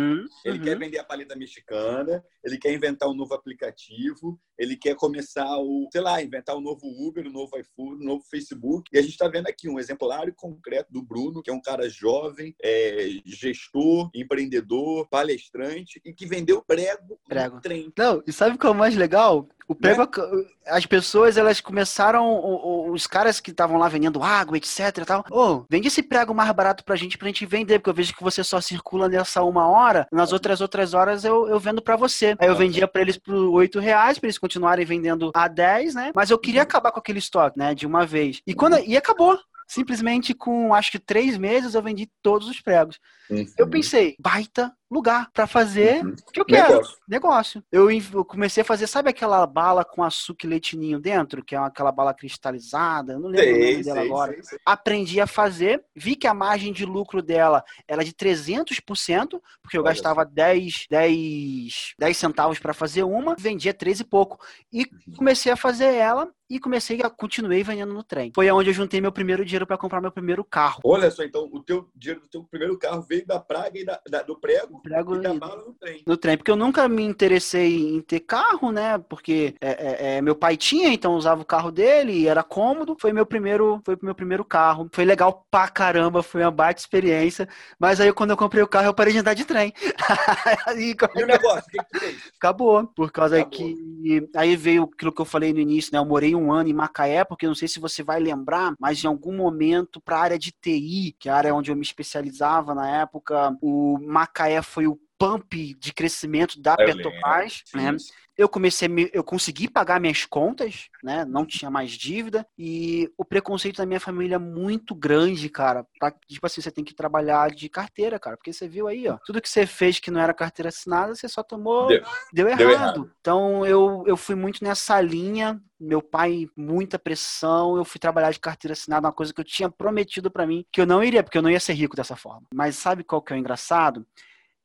Ele 0.43 0.57
uhum. 0.57 0.63
quer 0.63 0.77
vender 0.77 0.99
a 0.99 1.03
paleta 1.03 1.35
mexicana, 1.35 2.23
ele 2.43 2.57
quer 2.57 2.73
inventar 2.73 3.07
um 3.09 3.13
novo 3.13 3.33
aplicativo, 3.33 4.39
ele 4.57 4.75
quer 4.75 4.95
começar 4.95 5.57
o, 5.57 5.87
sei 5.91 6.01
lá, 6.01 6.21
inventar 6.21 6.55
um 6.57 6.61
novo 6.61 6.81
Uber, 6.85 7.25
um 7.25 7.31
novo 7.31 7.57
iFood, 7.57 8.03
um 8.03 8.05
novo 8.05 8.23
Facebook. 8.29 8.89
E 8.91 8.97
a 8.97 9.01
gente 9.01 9.11
está 9.11 9.27
vendo 9.27 9.47
aqui 9.47 9.69
um 9.69 9.79
exemplar 9.79 10.29
concreto 10.35 10.91
do 10.91 11.01
Bruno, 11.01 11.41
que 11.41 11.49
é 11.49 11.53
um 11.53 11.61
cara 11.61 11.89
jovem, 11.89 12.53
é, 12.61 13.07
gestor, 13.25 14.09
empreendedor, 14.13 15.07
palestrante 15.07 16.01
e 16.03 16.13
que 16.13 16.25
vendeu 16.25 16.61
prego, 16.61 17.19
prego. 17.27 17.55
no 17.55 17.61
trem. 17.61 17.93
Não, 17.97 18.21
e 18.27 18.33
sabe 18.33 18.55
o 18.55 18.59
que 18.59 18.65
é 18.65 18.69
o 18.69 18.75
mais 18.75 18.95
legal? 18.95 19.47
O 19.69 19.75
prego, 19.75 20.01
né? 20.01 20.45
as 20.65 20.85
pessoas, 20.89 21.37
elas 21.37 21.61
começaram, 21.61 22.91
os 22.91 23.07
caras 23.07 23.39
que 23.39 23.51
estavam 23.51 23.77
lá 23.77 23.87
vendendo 23.87 24.23
água, 24.23 24.57
etc 24.57 24.97
e 24.97 25.05
tal, 25.05 25.23
ô, 25.29 25.41
oh, 25.41 25.65
vende 25.69 25.87
esse 25.87 26.01
prego 26.01 26.33
mais 26.33 26.51
barato 26.51 26.83
pra 26.83 26.95
gente, 26.95 27.17
pra 27.17 27.27
gente 27.27 27.45
vender, 27.45 27.79
porque 27.79 27.91
eu 27.91 27.93
vejo 27.93 28.15
que 28.15 28.23
você 28.23 28.43
só 28.43 28.59
circula 28.59 29.07
nessa 29.07 29.43
uma 29.43 29.67
hora, 29.67 30.07
nas 30.11 30.33
outras 30.33 30.59
outras 30.59 30.93
horas 30.93 31.23
eu, 31.23 31.47
eu 31.47 31.59
vendo 31.59 31.81
pra 31.81 31.95
você. 31.95 32.35
Aí 32.39 32.47
eu 32.47 32.55
vendia 32.55 32.87
pra 32.87 33.01
eles 33.01 33.17
por 33.17 33.33
oito 33.33 33.79
reais, 33.79 34.17
pra 34.17 34.27
eles 34.27 34.37
continuarem 34.37 34.85
vendendo 34.85 35.31
a 35.33 35.47
10, 35.47 35.95
né? 35.95 36.11
Mas 36.15 36.29
eu 36.29 36.37
queria 36.39 36.63
acabar 36.63 36.91
com 36.91 36.99
aquele 36.99 37.19
estoque, 37.19 37.57
né? 37.57 37.75
De 37.75 37.85
uma 37.85 38.05
vez. 38.05 38.41
E 38.45 38.53
quando 38.53 38.77
e 38.79 38.97
acabou 38.97 39.39
simplesmente 39.67 40.33
com 40.33 40.73
acho 40.73 40.91
que 40.91 40.99
três 40.99 41.37
meses 41.37 41.75
eu 41.75 41.81
vendi 41.81 42.09
todos 42.23 42.49
os 42.49 42.59
pregos. 42.59 42.99
Uhum. 43.29 43.45
Eu 43.57 43.69
pensei, 43.69 44.15
baita 44.19 44.73
lugar 44.89 45.29
para 45.31 45.45
fazer 45.45 46.03
uhum. 46.03 46.15
o 46.27 46.31
que 46.31 46.41
eu 46.41 46.45
quero. 46.45 46.73
Negócio. 46.73 46.97
Negócio. 47.07 47.63
Eu, 47.71 47.91
eu, 47.91 48.25
comecei 48.25 48.61
a 48.61 48.65
fazer, 48.65 48.87
sabe 48.87 49.09
aquela 49.09 49.45
bala 49.45 49.85
com 49.85 50.03
açúcar 50.03 50.47
e 50.47 50.49
leitinho 50.49 50.99
dentro, 50.99 51.43
que 51.43 51.55
é 51.55 51.57
aquela 51.57 51.91
bala 51.91 52.13
cristalizada? 52.13 53.13
Eu 53.13 53.19
não 53.19 53.29
lembro 53.29 53.45
sei, 53.45 53.53
o 53.53 53.71
nome 53.71 53.83
dela 53.83 53.99
sei, 53.99 54.09
agora. 54.09 54.43
Sei, 54.43 54.59
Aprendi 54.65 55.21
a 55.21 55.27
fazer, 55.27 55.83
vi 55.95 56.15
que 56.15 56.27
a 56.27 56.33
margem 56.33 56.73
de 56.73 56.85
lucro 56.85 57.21
dela 57.21 57.63
era 57.87 58.03
de 58.03 58.13
300%, 58.13 59.39
porque 59.61 59.77
eu 59.77 59.83
Olha 59.83 59.91
gastava 59.91 60.25
10, 60.25 60.85
10, 60.89 61.93
10 61.97 62.17
centavos 62.17 62.59
para 62.59 62.73
fazer 62.73 63.03
uma, 63.03 63.35
vendia 63.37 63.73
13 63.73 64.01
e 64.01 64.05
pouco. 64.05 64.39
E 64.71 64.81
uhum. 64.81 65.15
comecei 65.17 65.51
a 65.51 65.57
fazer 65.57 65.93
ela 65.93 66.29
e 66.49 66.59
comecei 66.59 66.99
a 67.03 67.09
continuei 67.09 67.63
vendendo 67.63 67.93
no 67.93 68.03
trem. 68.03 68.31
Foi 68.33 68.49
onde 68.49 68.71
eu 68.71 68.73
juntei 68.73 68.99
meu 68.99 69.11
primeiro 69.11 69.45
dinheiro 69.45 69.67
para 69.67 69.77
comprar 69.77 70.01
meu 70.01 70.11
primeiro 70.11 70.43
carro. 70.43 70.81
Olha 70.83 71.11
só, 71.11 71.23
então 71.23 71.47
o 71.51 71.61
teu 71.61 71.87
dinheiro 71.95 72.21
do 72.21 72.27
teu 72.27 72.43
primeiro 72.43 72.77
carro 72.77 73.03
veio 73.03 73.25
da 73.25 73.39
praga 73.39 73.77
e 73.77 73.85
da, 73.85 74.01
da, 74.09 74.23
do 74.23 74.39
prego, 74.39 74.78
prego 74.79 75.15
e 75.15 75.19
no 75.19 75.73
trem. 75.73 76.03
No 76.05 76.17
trem, 76.17 76.37
porque 76.37 76.51
eu 76.51 76.55
nunca 76.55 76.87
me 76.87 77.03
interessei 77.03 77.95
em 77.95 78.01
ter 78.01 78.21
carro, 78.21 78.71
né? 78.71 78.97
Porque 78.97 79.55
é, 79.61 79.69
é, 79.69 80.17
é, 80.17 80.21
meu 80.21 80.35
pai 80.35 80.57
tinha, 80.57 80.89
então 80.89 81.13
usava 81.13 81.41
o 81.41 81.45
carro 81.45 81.71
dele 81.71 82.13
e 82.13 82.27
era 82.27 82.43
cômodo. 82.43 82.95
Foi 82.99 83.13
meu 83.13 83.25
primeiro, 83.25 83.81
foi 83.85 83.97
meu 84.01 84.15
primeiro 84.15 84.43
carro. 84.43 84.89
Foi 84.91 85.05
legal 85.05 85.45
pra 85.51 85.67
caramba, 85.67 86.23
foi 86.23 86.41
uma 86.41 86.51
baita 86.51 86.79
experiência. 86.79 87.47
Mas 87.79 87.99
aí 87.99 88.11
quando 88.13 88.31
eu 88.31 88.37
comprei 88.37 88.63
o 88.63 88.67
carro, 88.67 88.87
eu 88.87 88.93
parei 88.93 89.13
de 89.13 89.19
andar 89.19 89.33
de 89.33 89.45
trem. 89.45 89.73
aí, 90.65 90.95
e 91.15 91.23
o 91.23 91.27
negócio, 91.27 91.67
o 91.67 91.71
que, 91.71 91.77
que 91.77 91.91
tu 91.91 91.99
fez? 91.99 92.31
Acabou, 92.37 92.87
por 92.87 93.11
causa 93.11 93.39
Acabou. 93.39 93.51
que 93.51 94.29
aí 94.35 94.55
veio 94.55 94.83
aquilo 94.83 95.11
que 95.11 95.21
eu 95.21 95.25
falei 95.25 95.53
no 95.53 95.59
início, 95.59 95.91
né? 95.93 95.99
Eu 95.99 96.05
morei 96.05 96.35
um 96.35 96.51
ano 96.51 96.69
em 96.69 96.73
Macaé, 96.73 97.23
porque 97.23 97.47
não 97.47 97.55
sei 97.55 97.67
se 97.67 97.79
você 97.79 98.03
vai 98.03 98.19
lembrar, 98.19 98.73
mas 98.79 99.03
em 99.03 99.07
algum 99.07 99.35
momento, 99.35 100.01
para 100.01 100.17
a 100.17 100.21
área 100.21 100.39
de 100.39 100.51
TI, 100.51 101.15
que 101.19 101.29
é 101.29 101.31
a 101.31 101.35
área 101.35 101.53
onde 101.53 101.71
eu 101.71 101.75
me 101.75 101.81
especializava 101.81 102.73
na 102.73 103.01
época, 103.01 103.55
o 103.61 103.97
Macaé 104.01 104.61
foi 104.69 104.87
o 104.87 104.99
pump 105.19 105.75
de 105.77 105.93
crescimento 105.93 106.61
da 106.61 106.77
Petrobras, 106.77 107.63
né? 107.75 107.97
Eu 108.37 108.47
comecei, 108.47 108.87
eu 109.11 109.21
consegui 109.21 109.67
pagar 109.67 109.99
minhas 109.99 110.25
contas, 110.25 110.87
né? 111.03 111.25
Não 111.25 111.45
tinha 111.45 111.69
mais 111.69 111.91
dívida 111.91 112.47
e 112.57 113.11
o 113.17 113.25
preconceito 113.25 113.75
da 113.75 113.85
minha 113.85 113.99
família 113.99 114.35
é 114.35 114.39
muito 114.39 114.95
grande, 114.95 115.49
cara. 115.49 115.85
Pra, 115.99 116.09
tipo 116.25 116.45
assim, 116.45 116.61
você 116.61 116.71
tem 116.71 116.85
que 116.85 116.95
trabalhar 116.95 117.51
de 117.51 117.67
carteira, 117.67 118.17
cara, 118.17 118.37
porque 118.37 118.53
você 118.53 118.65
viu 118.65 118.87
aí, 118.87 119.09
ó, 119.09 119.17
tudo 119.25 119.41
que 119.41 119.49
você 119.49 119.67
fez 119.67 119.99
que 119.99 120.09
não 120.09 120.21
era 120.21 120.33
carteira 120.33 120.69
assinada, 120.69 121.13
você 121.13 121.27
só 121.27 121.43
tomou, 121.43 121.87
deu, 121.87 122.01
deu, 122.31 122.47
errado. 122.47 122.59
deu 122.59 122.71
errado. 122.71 123.11
Então 123.19 123.65
eu, 123.65 124.05
eu 124.07 124.15
fui 124.15 124.35
muito 124.35 124.63
nessa 124.63 125.01
linha. 125.01 125.61
Meu 125.77 126.01
pai, 126.01 126.47
muita 126.55 126.97
pressão. 126.97 127.75
Eu 127.75 127.83
fui 127.83 127.99
trabalhar 127.99 128.31
de 128.31 128.39
carteira 128.39 128.71
assinada, 128.71 129.07
uma 129.07 129.13
coisa 129.13 129.33
que 129.33 129.41
eu 129.41 129.45
tinha 129.45 129.69
prometido 129.69 130.31
para 130.31 130.47
mim 130.47 130.65
que 130.71 130.79
eu 130.79 130.85
não 130.85 131.03
iria, 131.03 131.23
porque 131.23 131.37
eu 131.37 131.41
não 131.41 131.49
ia 131.49 131.59
ser 131.59 131.73
rico 131.73 131.95
dessa 131.95 132.15
forma. 132.15 132.47
Mas 132.53 132.77
sabe 132.77 133.03
qual 133.03 133.21
que 133.21 133.33
é 133.33 133.35
o 133.35 133.39
engraçado? 133.39 134.05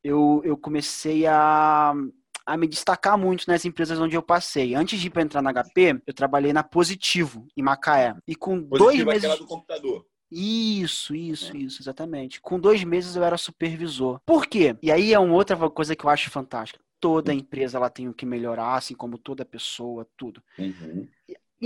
Eu, 0.04 0.42
eu 0.44 0.56
comecei 0.56 1.26
a, 1.26 1.94
a 2.44 2.56
me 2.56 2.68
destacar 2.68 3.18
muito 3.18 3.46
nas 3.48 3.64
empresas 3.64 3.98
onde 3.98 4.14
eu 4.14 4.22
passei. 4.22 4.74
Antes 4.74 5.00
de 5.00 5.10
entrar 5.16 5.40
na 5.40 5.52
HP, 5.52 6.02
eu 6.06 6.12
trabalhei 6.12 6.52
na 6.52 6.62
Positivo, 6.62 7.48
em 7.56 7.62
Macaé. 7.62 8.14
E 8.28 8.36
com 8.36 8.62
Positivo 8.62 8.78
dois 8.78 9.00
é 9.00 9.04
meses. 9.04 9.38
do 9.38 9.46
computador. 9.46 10.06
Isso, 10.30 11.14
isso, 11.14 11.56
é. 11.56 11.60
isso, 11.60 11.80
exatamente. 11.80 12.40
Com 12.40 12.60
dois 12.60 12.84
meses 12.84 13.16
eu 13.16 13.24
era 13.24 13.38
supervisor. 13.38 14.20
Por 14.26 14.46
quê? 14.46 14.76
E 14.82 14.92
aí 14.92 15.14
é 15.14 15.18
uma 15.18 15.34
outra 15.34 15.56
coisa 15.70 15.96
que 15.96 16.04
eu 16.04 16.10
acho 16.10 16.30
fantástica. 16.30 16.82
Toda 17.00 17.32
hum. 17.32 17.36
empresa 17.36 17.78
ela 17.78 17.88
tem 17.88 18.08
o 18.08 18.14
que 18.14 18.26
melhorar, 18.26 18.74
assim 18.74 18.94
como 18.94 19.16
toda 19.16 19.44
pessoa, 19.44 20.06
tudo. 20.16 20.42
Uhum 20.58 21.08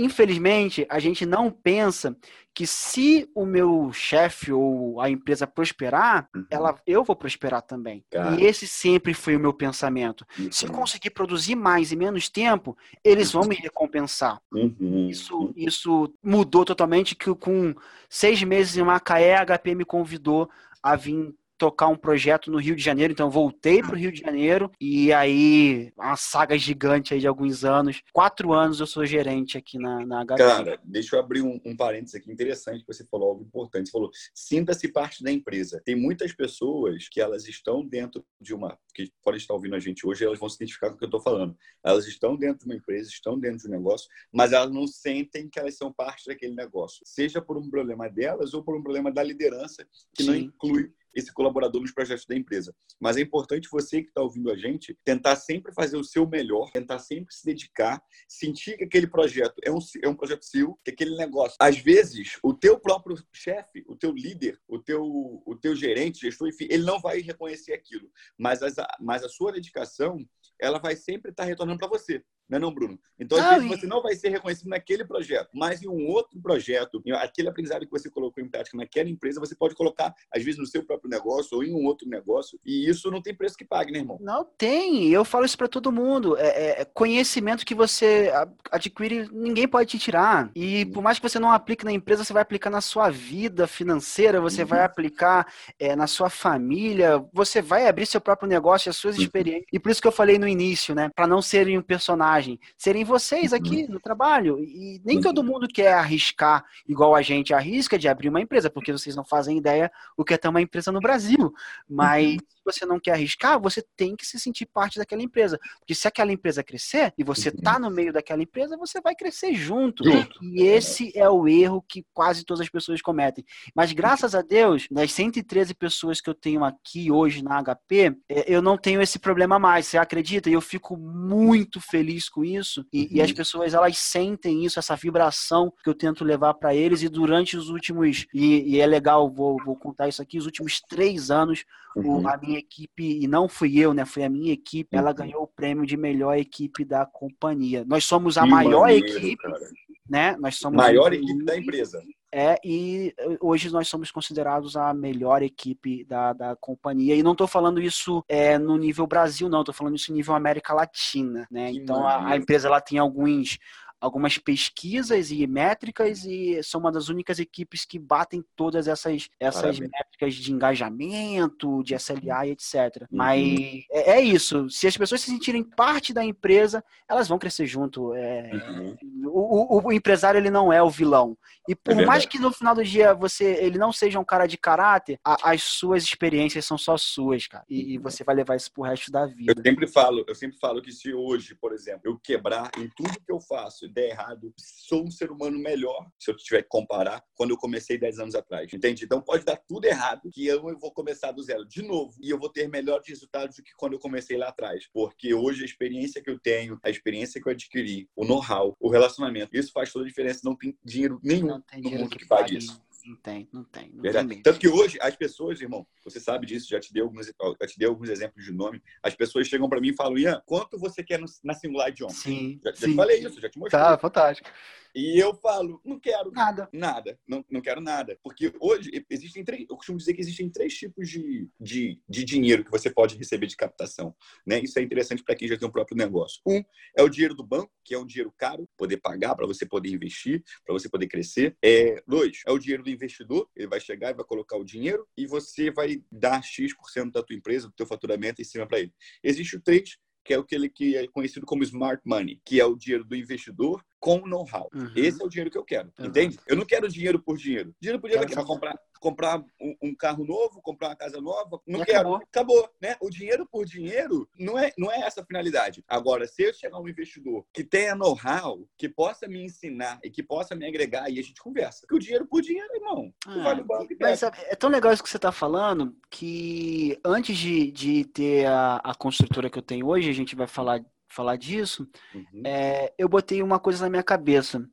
infelizmente, 0.03 0.85
a 0.89 0.99
gente 0.99 1.25
não 1.25 1.51
pensa 1.51 2.15
que 2.53 2.67
se 2.67 3.29
o 3.33 3.45
meu 3.45 3.91
chefe 3.93 4.51
ou 4.51 4.99
a 4.99 5.09
empresa 5.09 5.47
prosperar, 5.47 6.27
uhum. 6.35 6.45
ela, 6.49 6.75
eu 6.85 7.03
vou 7.03 7.15
prosperar 7.15 7.61
também. 7.61 8.03
Cara. 8.11 8.39
E 8.39 8.43
esse 8.43 8.67
sempre 8.67 9.13
foi 9.13 9.35
o 9.35 9.39
meu 9.39 9.53
pensamento. 9.53 10.25
Uhum. 10.37 10.51
Se 10.51 10.65
eu 10.65 10.71
conseguir 10.71 11.11
produzir 11.11 11.55
mais 11.55 11.91
em 11.91 11.95
menos 11.95 12.27
tempo, 12.27 12.77
eles 13.03 13.31
vão 13.31 13.43
me 13.43 13.55
recompensar. 13.55 14.41
Uhum. 14.51 15.07
Isso, 15.09 15.53
isso 15.55 16.13
mudou 16.23 16.65
totalmente 16.65 17.15
que 17.15 17.33
com 17.35 17.73
seis 18.09 18.43
meses 18.43 18.75
em 18.75 18.83
Macaé, 18.83 19.37
a 19.37 19.45
HP 19.45 19.75
me 19.75 19.85
convidou 19.85 20.49
a 20.81 20.95
vir 20.95 21.33
tocar 21.59 21.89
um 21.89 21.95
projeto 21.95 22.49
no 22.49 22.57
Rio 22.57 22.75
de 22.75 22.81
Janeiro, 22.81 23.11
então 23.11 23.29
voltei 23.29 23.81
para 23.81 23.93
o 23.93 23.97
Rio 23.97 24.11
de 24.11 24.21
Janeiro 24.21 24.71
e 24.79 25.11
aí 25.11 25.91
uma 25.97 26.15
saga 26.15 26.57
gigante 26.57 27.13
aí 27.13 27.19
de 27.19 27.27
alguns 27.27 27.65
anos. 27.65 28.01
Quatro 28.13 28.53
anos 28.53 28.79
eu 28.79 28.87
sou 28.87 29.05
gerente 29.05 29.57
aqui 29.57 29.77
na, 29.77 30.05
na. 30.05 30.25
Cara, 30.25 30.79
deixa 30.83 31.17
eu 31.17 31.19
abrir 31.19 31.41
um, 31.41 31.59
um 31.65 31.75
parênteses 31.75 32.15
aqui 32.15 32.31
interessante 32.31 32.79
que 32.79 32.87
você 32.87 33.05
falou 33.05 33.31
algo 33.31 33.43
importante. 33.43 33.87
Você 33.87 33.91
falou, 33.91 34.09
sinta-se 34.33 34.87
parte 34.87 35.21
da 35.21 35.31
empresa. 35.31 35.81
Tem 35.83 35.95
muitas 35.95 36.33
pessoas 36.33 37.09
que 37.09 37.19
elas 37.19 37.45
estão 37.45 37.85
dentro 37.85 38.25
de 38.39 38.53
uma, 38.53 38.79
que 38.95 39.11
podem 39.21 39.37
estar 39.37 39.53
ouvindo 39.53 39.75
a 39.75 39.79
gente 39.79 40.07
hoje, 40.07 40.23
elas 40.23 40.39
vão 40.39 40.47
se 40.47 40.55
identificar 40.55 40.89
com 40.89 40.95
o 40.95 40.97
que 40.97 41.03
eu 41.03 41.07
estou 41.07 41.21
falando. 41.21 41.57
Elas 41.83 42.07
estão 42.07 42.37
dentro 42.37 42.59
de 42.59 42.65
uma 42.65 42.75
empresa, 42.75 43.09
estão 43.09 43.37
dentro 43.37 43.59
de 43.59 43.67
um 43.67 43.71
negócio, 43.71 44.07
mas 44.31 44.53
elas 44.53 44.71
não 44.71 44.87
sentem 44.87 45.49
que 45.49 45.59
elas 45.59 45.75
são 45.75 45.91
parte 45.91 46.25
daquele 46.25 46.55
negócio. 46.55 47.01
Seja 47.03 47.41
por 47.41 47.57
um 47.57 47.69
problema 47.69 48.09
delas 48.09 48.53
ou 48.53 48.63
por 48.63 48.77
um 48.77 48.81
problema 48.81 49.11
da 49.11 49.21
liderança, 49.21 49.85
que 50.15 50.23
Sim. 50.23 50.29
não 50.29 50.35
inclui 50.35 50.93
esse 51.13 51.33
colaborador 51.33 51.81
nos 51.81 51.91
projetos 51.91 52.25
da 52.25 52.35
empresa. 52.35 52.73
Mas 52.99 53.17
é 53.17 53.21
importante 53.21 53.69
você 53.71 54.01
que 54.01 54.09
está 54.09 54.21
ouvindo 54.21 54.51
a 54.51 54.55
gente 54.55 54.97
tentar 55.03 55.35
sempre 55.35 55.73
fazer 55.73 55.97
o 55.97 56.03
seu 56.03 56.27
melhor, 56.27 56.71
tentar 56.71 56.99
sempre 56.99 57.33
se 57.33 57.45
dedicar, 57.45 58.01
sentir 58.27 58.77
que 58.77 58.83
aquele 58.83 59.07
projeto 59.07 59.59
é 59.63 59.71
um, 59.71 59.79
é 60.03 60.07
um 60.07 60.15
projeto 60.15 60.43
seu, 60.43 60.77
que 60.83 60.91
aquele 60.91 61.15
negócio. 61.15 61.55
Às 61.59 61.77
vezes, 61.77 62.37
o 62.43 62.53
teu 62.53 62.79
próprio 62.79 63.17
chefe, 63.33 63.83
o 63.87 63.95
teu 63.95 64.11
líder, 64.11 64.59
o 64.67 64.79
teu, 64.79 65.03
o 65.03 65.55
teu 65.55 65.75
gerente, 65.75 66.21
gestor, 66.21 66.47
enfim, 66.47 66.67
ele 66.69 66.83
não 66.83 66.99
vai 66.99 67.19
reconhecer 67.19 67.73
aquilo. 67.73 68.09
Mas, 68.37 68.61
as, 68.61 68.75
mas 68.99 69.23
a 69.23 69.29
sua 69.29 69.51
dedicação, 69.51 70.17
ela 70.59 70.79
vai 70.79 70.95
sempre 70.95 71.31
estar 71.31 71.43
tá 71.43 71.49
retornando 71.49 71.79
para 71.79 71.87
você. 71.87 72.23
Não 72.49 72.57
é 72.57 72.59
não, 72.59 72.73
Bruno? 72.73 72.99
Então, 73.19 73.37
às 73.37 73.43
não, 73.43 73.51
vezes, 73.51 73.65
e... 73.65 73.79
você 73.81 73.87
não 73.87 74.01
vai 74.01 74.15
ser 74.15 74.29
reconhecido 74.29 74.69
naquele 74.69 75.05
projeto, 75.05 75.49
mas 75.53 75.83
em 75.83 75.87
um 75.87 76.07
outro 76.07 76.39
projeto, 76.41 77.01
aquele 77.15 77.49
aprendizado 77.49 77.85
que 77.85 77.91
você 77.91 78.09
colocou 78.09 78.43
em 78.43 78.49
prática 78.49 78.75
naquela 78.75 79.09
empresa, 79.09 79.39
você 79.39 79.55
pode 79.55 79.75
colocar, 79.75 80.13
às 80.33 80.43
vezes, 80.43 80.59
no 80.59 80.65
seu 80.65 80.83
próprio 80.83 81.09
negócio 81.09 81.57
ou 81.57 81.63
em 81.63 81.73
um 81.73 81.85
outro 81.85 82.09
negócio, 82.09 82.59
e 82.65 82.89
isso 82.89 83.11
não 83.11 83.21
tem 83.21 83.35
preço 83.35 83.55
que 83.55 83.65
pague, 83.65 83.91
né, 83.91 83.99
irmão? 83.99 84.17
Não 84.19 84.43
tem. 84.57 85.09
Eu 85.09 85.23
falo 85.23 85.45
isso 85.45 85.57
para 85.57 85.67
todo 85.67 85.91
mundo. 85.91 86.37
É, 86.37 86.47
é, 86.47 86.81
é, 86.81 86.85
conhecimento 86.85 87.65
que 87.65 87.75
você 87.75 88.31
adquire, 88.71 89.29
ninguém 89.31 89.67
pode 89.67 89.89
te 89.89 89.99
tirar. 89.99 90.49
E 90.55 90.85
por 90.87 91.03
mais 91.03 91.19
que 91.19 91.29
você 91.29 91.37
não 91.37 91.51
aplique 91.51 91.85
na 91.85 91.91
empresa, 91.91 92.23
você 92.23 92.33
vai 92.33 92.41
aplicar 92.41 92.69
na 92.69 92.81
sua 92.81 93.09
vida 93.09 93.67
financeira, 93.67 94.41
você 94.41 94.61
uhum. 94.61 94.67
vai 94.67 94.83
aplicar 94.83 95.45
é, 95.77 95.95
na 95.95 96.07
sua 96.07 96.29
família, 96.29 97.23
você 97.31 97.61
vai 97.61 97.87
abrir 97.87 98.05
seu 98.05 98.21
próprio 98.21 98.49
negócio, 98.49 98.89
as 98.89 98.97
suas 98.97 99.17
uhum. 99.17 99.23
experiências. 99.23 99.67
E 99.71 99.79
por 99.79 99.91
isso 99.91 100.01
que 100.01 100.07
eu 100.07 100.11
falei 100.11 100.39
no 100.39 100.47
início, 100.47 100.95
né? 100.95 101.09
Para 101.13 101.27
não 101.27 101.41
serem 101.41 101.77
um 101.77 101.81
personagem 101.81 102.38
serem 102.77 103.03
vocês 103.03 103.53
aqui 103.53 103.83
uhum. 103.83 103.93
no 103.93 103.99
trabalho. 103.99 104.59
E 104.63 105.01
nem 105.03 105.17
uhum. 105.17 105.23
todo 105.23 105.43
mundo 105.43 105.67
quer 105.67 105.93
arriscar 105.93 106.63
igual 106.87 107.15
a 107.15 107.21
gente 107.21 107.53
arrisca 107.53 107.97
de 107.97 108.07
abrir 108.07 108.29
uma 108.29 108.41
empresa, 108.41 108.69
porque 108.69 108.91
vocês 108.91 109.15
não 109.15 109.25
fazem 109.25 109.57
ideia 109.57 109.91
o 110.17 110.23
que 110.23 110.33
é 110.33 110.37
ter 110.37 110.47
uma 110.47 110.61
empresa 110.61 110.91
no 110.91 110.99
Brasil. 110.99 111.53
Mas 111.87 112.33
uhum 112.33 112.39
você 112.71 112.85
não 112.85 112.99
quer 112.99 113.13
arriscar, 113.13 113.59
você 113.59 113.83
tem 113.97 114.15
que 114.15 114.25
se 114.25 114.39
sentir 114.39 114.65
parte 114.65 114.97
daquela 114.99 115.21
empresa. 115.21 115.59
Porque 115.79 115.95
se 115.95 116.07
aquela 116.07 116.31
empresa 116.31 116.63
crescer 116.63 117.13
e 117.17 117.23
você 117.23 117.49
está 117.49 117.79
no 117.79 117.89
meio 117.89 118.13
daquela 118.13 118.41
empresa, 118.41 118.77
você 118.77 119.01
vai 119.01 119.15
crescer 119.15 119.53
junto. 119.53 120.03
junto. 120.03 120.43
E 120.43 120.61
esse 120.61 121.11
é 121.17 121.27
o 121.29 121.47
erro 121.47 121.83
que 121.87 122.05
quase 122.13 122.45
todas 122.45 122.61
as 122.61 122.69
pessoas 122.69 123.01
cometem. 123.01 123.43
Mas 123.75 123.91
graças 123.91 124.35
a 124.35 124.41
Deus, 124.41 124.87
das 124.91 125.11
113 125.11 125.73
pessoas 125.73 126.21
que 126.21 126.29
eu 126.29 126.35
tenho 126.35 126.63
aqui 126.63 127.11
hoje 127.11 127.43
na 127.43 127.61
HP, 127.61 128.15
é, 128.29 128.45
eu 128.47 128.61
não 128.61 128.77
tenho 128.77 129.01
esse 129.01 129.17
problema 129.17 129.57
mais. 129.57 129.87
Você 129.87 129.97
acredita? 129.97 130.49
E 130.49 130.53
eu 130.53 130.61
fico 130.61 130.95
muito 130.95 131.81
feliz 131.81 132.28
com 132.29 132.43
isso. 132.43 132.85
E, 132.91 133.01
uhum. 133.01 133.07
e 133.11 133.21
as 133.21 133.29
uhum. 133.29 133.35
pessoas, 133.35 133.73
elas 133.73 133.97
sentem 133.97 134.63
isso, 134.65 134.79
essa 134.79 134.95
vibração 134.95 135.73
que 135.83 135.89
eu 135.89 135.93
tento 135.93 136.23
levar 136.23 136.53
para 136.53 136.75
eles. 136.75 137.01
E 137.01 137.09
durante 137.09 137.57
os 137.57 137.69
últimos, 137.69 138.25
e, 138.33 138.75
e 138.75 138.79
é 138.79 138.85
legal, 138.85 139.29
vou, 139.29 139.57
vou, 139.63 139.75
contar 139.75 140.07
isso 140.07 140.21
aqui, 140.21 140.37
os 140.37 140.45
últimos 140.45 140.81
três 140.81 141.31
anos, 141.31 141.65
uhum. 141.95 142.27
a 142.27 142.37
minha 142.37 142.59
equipe, 142.59 143.03
e 143.03 143.27
não 143.27 143.47
fui 143.47 143.77
eu, 143.79 143.93
né? 143.93 144.05
Foi 144.05 144.23
a 144.23 144.29
minha 144.29 144.53
equipe, 144.53 144.95
ela 144.95 145.11
uhum. 145.11 145.15
ganhou 145.15 145.43
o 145.43 145.47
prêmio 145.47 145.85
de 145.85 145.97
melhor 145.97 146.37
equipe 146.37 146.85
da 146.85 147.05
companhia. 147.05 147.83
Nós 147.85 148.05
somos 148.05 148.37
a 148.37 148.43
que 148.43 148.49
maior 148.49 148.81
maneiro, 148.81 149.07
equipe, 149.07 149.43
cara. 149.43 149.69
né? 150.09 150.37
Nós 150.39 150.55
somos 150.57 150.77
maior 150.77 151.13
equipe 151.13 151.43
da 151.43 151.57
empresa. 151.57 152.01
É, 152.31 152.59
e 152.63 153.13
hoje 153.41 153.71
nós 153.71 153.87
somos 153.87 154.11
considerados 154.11 154.75
a 154.75 154.93
melhor 154.93 155.41
equipe 155.41 156.03
da, 156.05 156.33
da 156.33 156.55
companhia. 156.55 157.15
E 157.15 157.23
não 157.23 157.31
estou 157.31 157.47
falando 157.47 157.81
isso 157.81 158.23
é, 158.27 158.57
no 158.57 158.77
nível 158.77 159.07
Brasil, 159.07 159.49
não, 159.49 159.61
estou 159.61 159.73
falando 159.73 159.95
isso 159.95 160.11
no 160.11 160.17
nível 160.17 160.35
América 160.35 160.73
Latina, 160.73 161.47
né? 161.49 161.71
Que 161.71 161.77
então 161.77 162.07
a, 162.07 162.29
a, 162.29 162.37
empresa 162.37 162.67
ela 162.67 162.79
tem 162.79 162.99
alguns 162.99 163.57
algumas 163.99 164.37
pesquisas 164.37 165.31
e 165.31 165.45
métricas 165.45 166.23
e 166.23 166.61
são 166.63 166.79
uma 166.79 166.91
das 166.91 167.09
únicas 167.09 167.39
equipes 167.39 167.85
que 167.85 167.99
batem 167.99 168.43
todas 168.55 168.87
essas, 168.87 169.29
essas 169.39 169.79
métricas 169.79 170.35
de 170.35 170.51
engajamento, 170.53 171.83
de 171.83 171.95
SLA 171.95 172.47
e 172.47 172.51
etc. 172.51 173.01
Uhum. 173.01 173.07
Mas 173.11 173.59
é, 173.91 174.11
é, 174.11 174.21
isso. 174.21 174.69
Se 174.69 174.87
as 174.87 174.95
pessoas 174.95 175.21
se 175.21 175.31
sentirem 175.31 175.63
parte 175.63 176.13
da 176.13 176.23
empresa, 176.23 176.83
elas 177.09 177.27
vão 177.27 177.37
crescer 177.37 177.65
junto. 177.65 178.13
É, 178.13 178.51
uhum. 178.53 178.97
o, 179.25 179.77
o, 179.77 179.87
o, 179.87 179.91
empresário 179.91 180.39
ele 180.39 180.49
não 180.49 180.71
é 180.71 180.81
o 180.81 180.89
vilão. 180.89 181.37
E 181.67 181.75
por 181.75 181.99
é 181.99 182.05
mais 182.05 182.25
que 182.25 182.39
no 182.39 182.51
final 182.51 182.73
do 182.73 182.83
dia 182.83 183.13
você 183.13 183.57
ele 183.59 183.77
não 183.77 183.91
seja 183.91 184.19
um 184.19 184.25
cara 184.25 184.47
de 184.47 184.57
caráter, 184.57 185.19
a, 185.23 185.51
as 185.51 185.63
suas 185.63 186.03
experiências 186.03 186.65
são 186.65 186.77
só 186.77 186.95
suas, 186.97 187.47
cara. 187.47 187.65
E, 187.69 187.93
e, 187.93 187.97
uhum. 187.97 188.03
você 188.03 188.23
vai 188.23 188.35
levar 188.35 188.55
isso 188.55 188.71
pro 188.71 188.83
resto 188.83 189.11
da 189.11 189.25
vida. 189.25 189.53
Eu 189.55 189.61
sempre 189.61 189.87
falo, 189.87 190.23
eu 190.27 190.35
sempre 190.35 190.57
falo 190.57 190.81
que 190.81 190.91
se 190.91 191.13
hoje, 191.13 191.55
por 191.55 191.73
exemplo, 191.73 192.01
eu 192.05 192.17
quebrar 192.17 192.71
em 192.77 192.89
tudo 192.95 193.09
que 193.09 193.31
eu 193.31 193.41
faço 193.41 193.88
der 193.89 194.11
errado, 194.11 194.53
sou 194.57 195.05
um 195.05 195.11
ser 195.11 195.31
humano 195.31 195.57
melhor, 195.59 196.07
se 196.19 196.31
eu 196.31 196.37
tiver 196.37 196.63
que 196.63 196.69
comparar, 196.69 197.23
quando 197.35 197.51
eu 197.51 197.57
comecei 197.57 197.97
10 197.97 198.19
anos 198.19 198.35
atrás. 198.35 198.71
Entende? 198.73 199.05
Então 199.05 199.21
pode 199.21 199.43
dar 199.43 199.57
tudo 199.57 199.85
errado, 199.85 200.29
que 200.31 200.45
eu 200.45 200.61
vou 200.79 200.91
começar 200.91 201.31
do 201.31 201.43
zero 201.43 201.65
de 201.65 201.81
novo 201.81 202.15
e 202.21 202.29
eu 202.29 202.39
vou 202.39 202.49
ter 202.49 202.67
melhores 202.67 203.07
resultados 203.07 203.55
do 203.55 203.63
que 203.63 203.71
quando 203.77 203.93
eu 203.93 203.99
comecei 203.99 204.37
lá 204.37 204.49
atrás. 204.49 204.87
Porque 204.93 205.33
hoje 205.33 205.63
a 205.63 205.65
experiência 205.65 206.21
que 206.21 206.29
eu 206.29 206.39
tenho, 206.39 206.79
a 206.83 206.89
experiência 206.89 207.41
que 207.41 207.47
eu 207.47 207.51
adquiri, 207.51 208.09
o 208.15 208.25
know-how, 208.25 208.75
o 208.79 208.89
relacionamento, 208.89 209.55
isso 209.57 209.71
faz 209.71 209.91
toda 209.91 210.05
a 210.05 210.07
diferença. 210.07 210.41
Não 210.43 210.55
tem 210.55 210.77
dinheiro 210.83 211.19
nenhum 211.23 211.61
no 211.77 211.91
mundo 211.91 212.09
que, 212.09 212.19
que 212.19 212.27
pague 212.27 212.57
isso. 212.57 212.81
Não 213.09 213.15
tem, 213.15 213.49
não 213.51 213.63
tem. 213.63 213.89
Não 213.91 214.03
Verdade. 214.03 214.27
Tem 214.29 214.41
Tanto 214.43 214.59
que 214.59 214.67
hoje 214.67 214.99
as 215.01 215.15
pessoas, 215.15 215.59
irmão, 215.59 215.83
você 216.03 216.19
sabe 216.19 216.45
disso, 216.45 216.69
já 216.69 216.79
te 216.79 216.93
dei 216.93 217.01
alguns, 217.01 217.25
já 217.25 217.67
te 217.67 217.79
dei 217.79 217.87
alguns 217.87 218.07
exemplos 218.07 218.45
de 218.45 218.51
nome. 218.51 218.83
As 219.01 219.15
pessoas 219.15 219.47
chegam 219.47 219.67
para 219.67 219.81
mim 219.81 219.89
e 219.89 219.95
falam, 219.95 220.15
Ian, 220.15 220.39
quanto 220.45 220.77
você 220.77 221.03
quer 221.03 221.17
no, 221.17 221.25
na 221.43 221.55
Singular 221.55 221.89
Idioma? 221.89 222.13
Sim. 222.13 222.59
Já, 222.63 222.69
já 222.69 222.75
sim. 222.77 222.91
te 222.91 222.95
falei 222.95 223.17
isso, 223.25 223.41
já 223.41 223.49
te 223.49 223.57
mostrei. 223.57 223.81
Tá, 223.81 223.97
fantástico. 223.97 224.47
E 224.95 225.19
eu 225.19 225.35
falo, 225.35 225.81
não 225.85 225.99
quero 225.99 226.31
nada. 226.31 226.69
Nada. 226.73 227.19
Não, 227.27 227.45
não 227.49 227.61
quero 227.61 227.81
nada. 227.81 228.17
Porque 228.23 228.51
hoje 228.59 228.89
existem 229.09 229.43
três. 229.43 229.65
Eu 229.69 229.75
costumo 229.75 229.97
dizer 229.97 230.13
que 230.13 230.21
existem 230.21 230.49
três 230.49 230.73
tipos 230.73 231.09
de, 231.09 231.47
de, 231.59 232.01
de 232.07 232.23
dinheiro 232.23 232.63
que 232.63 232.71
você 232.71 232.89
pode 232.89 233.15
receber 233.15 233.47
de 233.47 233.55
captação. 233.55 234.15
Né? 234.45 234.59
Isso 234.59 234.79
é 234.79 234.81
interessante 234.81 235.23
para 235.23 235.35
quem 235.35 235.47
já 235.47 235.57
tem 235.57 235.67
um 235.67 235.71
próprio 235.71 235.97
negócio. 235.97 236.41
Um 236.45 236.63
é 236.97 237.03
o 237.03 237.09
dinheiro 237.09 237.35
do 237.35 237.43
banco, 237.43 237.71
que 237.83 237.93
é 237.93 237.99
um 237.99 238.05
dinheiro 238.05 238.33
caro, 238.37 238.67
poder 238.77 238.97
pagar 238.97 239.35
para 239.35 239.45
você 239.45 239.65
poder 239.65 239.89
investir, 239.89 240.43
para 240.65 240.73
você 240.73 240.89
poder 240.89 241.07
crescer. 241.07 241.55
É, 241.63 242.01
dois, 242.07 242.41
é 242.45 242.51
o 242.51 242.59
dinheiro 242.59 242.83
do 242.83 242.89
investidor. 242.89 243.49
Ele 243.55 243.67
vai 243.67 243.79
chegar 243.79 244.11
e 244.11 244.13
vai 244.13 244.25
colocar 244.25 244.57
o 244.57 244.63
dinheiro 244.63 245.07
e 245.15 245.25
você 245.25 245.71
vai 245.71 246.01
dar 246.11 246.43
X% 246.43 247.11
da 247.11 247.23
tua 247.23 247.35
empresa, 247.35 247.67
do 247.67 247.73
teu 247.73 247.85
faturamento 247.85 248.41
em 248.41 248.45
cima 248.45 248.67
para 248.67 248.79
ele. 248.79 248.93
Existe 249.23 249.55
o 249.55 249.61
três, 249.61 249.97
que 250.23 250.33
é 250.33 250.37
aquele 250.37 250.69
que 250.69 250.95
é 250.95 251.07
conhecido 251.07 251.45
como 251.45 251.63
smart 251.63 252.01
money, 252.05 252.41
que 252.45 252.59
é 252.59 252.65
o 252.65 252.75
dinheiro 252.75 253.03
do 253.03 253.15
investidor 253.15 253.83
com 253.99 254.25
know-how. 254.25 254.69
Uhum. 254.73 254.91
Esse 254.95 255.21
é 255.21 255.25
o 255.25 255.29
dinheiro 255.29 255.51
que 255.51 255.57
eu 255.57 255.63
quero, 255.63 255.91
uhum. 255.99 256.05
entende? 256.05 256.39
Eu 256.47 256.55
não 256.55 256.65
quero 256.65 256.87
dinheiro 256.87 257.19
por 257.19 257.37
dinheiro. 257.37 257.73
Dinheiro 257.79 257.99
por 257.99 258.07
dinheiro 258.07 258.29
é 258.29 258.33
para 258.33 258.45
comprar, 258.45 258.79
comprar 258.99 259.39
um, 259.61 259.75
um, 259.81 259.95
carro 259.95 260.25
novo, 260.25 260.61
comprar 260.61 260.89
uma 260.89 260.95
casa 260.95 261.19
nova. 261.19 261.59
Não 261.67 261.83
quero. 261.83 262.15
Acabou. 262.15 262.15
acabou. 262.15 262.69
né? 262.81 262.95
O 263.01 263.09
dinheiro 263.09 263.47
por 263.51 263.65
dinheiro 263.65 264.27
não 264.37 264.57
é, 264.57 264.71
não 264.77 264.91
é 264.91 264.99
essa 265.01 265.21
a 265.21 265.25
finalidade. 265.25 265.83
Agora, 265.87 266.25
se 266.27 266.43
eu 266.43 266.53
chegar 266.53 266.79
um 266.79 266.87
investidor 266.87 267.45
que 267.53 267.63
tenha 267.63 267.95
know-how, 267.95 268.65
que 268.77 268.87
possa 268.87 269.27
me 269.27 269.43
ensinar 269.43 269.99
e 270.03 270.09
que 270.09 270.23
possa 270.23 270.55
me 270.55 270.65
agregar, 270.65 271.09
e 271.09 271.19
a 271.19 271.23
gente 271.23 271.41
conversa. 271.41 271.81
Porque 271.81 271.95
o 271.95 271.99
dinheiro 271.99 272.25
por 272.25 272.41
dinheiro, 272.41 272.73
irmão, 272.75 273.13
ah, 273.27 273.43
vale 273.43 273.61
o 273.61 273.65
banco 273.65 273.93
Mas 273.99 274.23
é, 274.23 274.31
é 274.47 274.55
tão 274.55 274.69
legal 274.69 274.93
isso 274.93 275.03
que 275.03 275.09
você 275.09 275.17
está 275.17 275.31
falando 275.31 275.95
que 276.09 276.99
antes 277.03 277.37
de, 277.37 277.71
de 277.71 278.05
ter 278.05 278.45
a, 278.47 278.77
a 278.77 278.95
construtora 278.95 279.49
que 279.49 279.57
eu 279.57 279.63
tenho 279.63 279.87
hoje, 279.87 280.09
a 280.09 280.13
gente 280.13 280.35
vai 280.35 280.47
falar 280.47 280.83
falar 281.09 281.35
disso, 281.35 281.87
uhum. 282.13 282.43
é, 282.45 282.93
eu 282.97 283.09
botei 283.09 283.41
uma 283.41 283.59
coisa 283.59 283.83
na 283.83 283.89
minha 283.89 284.03
cabeça. 284.03 284.63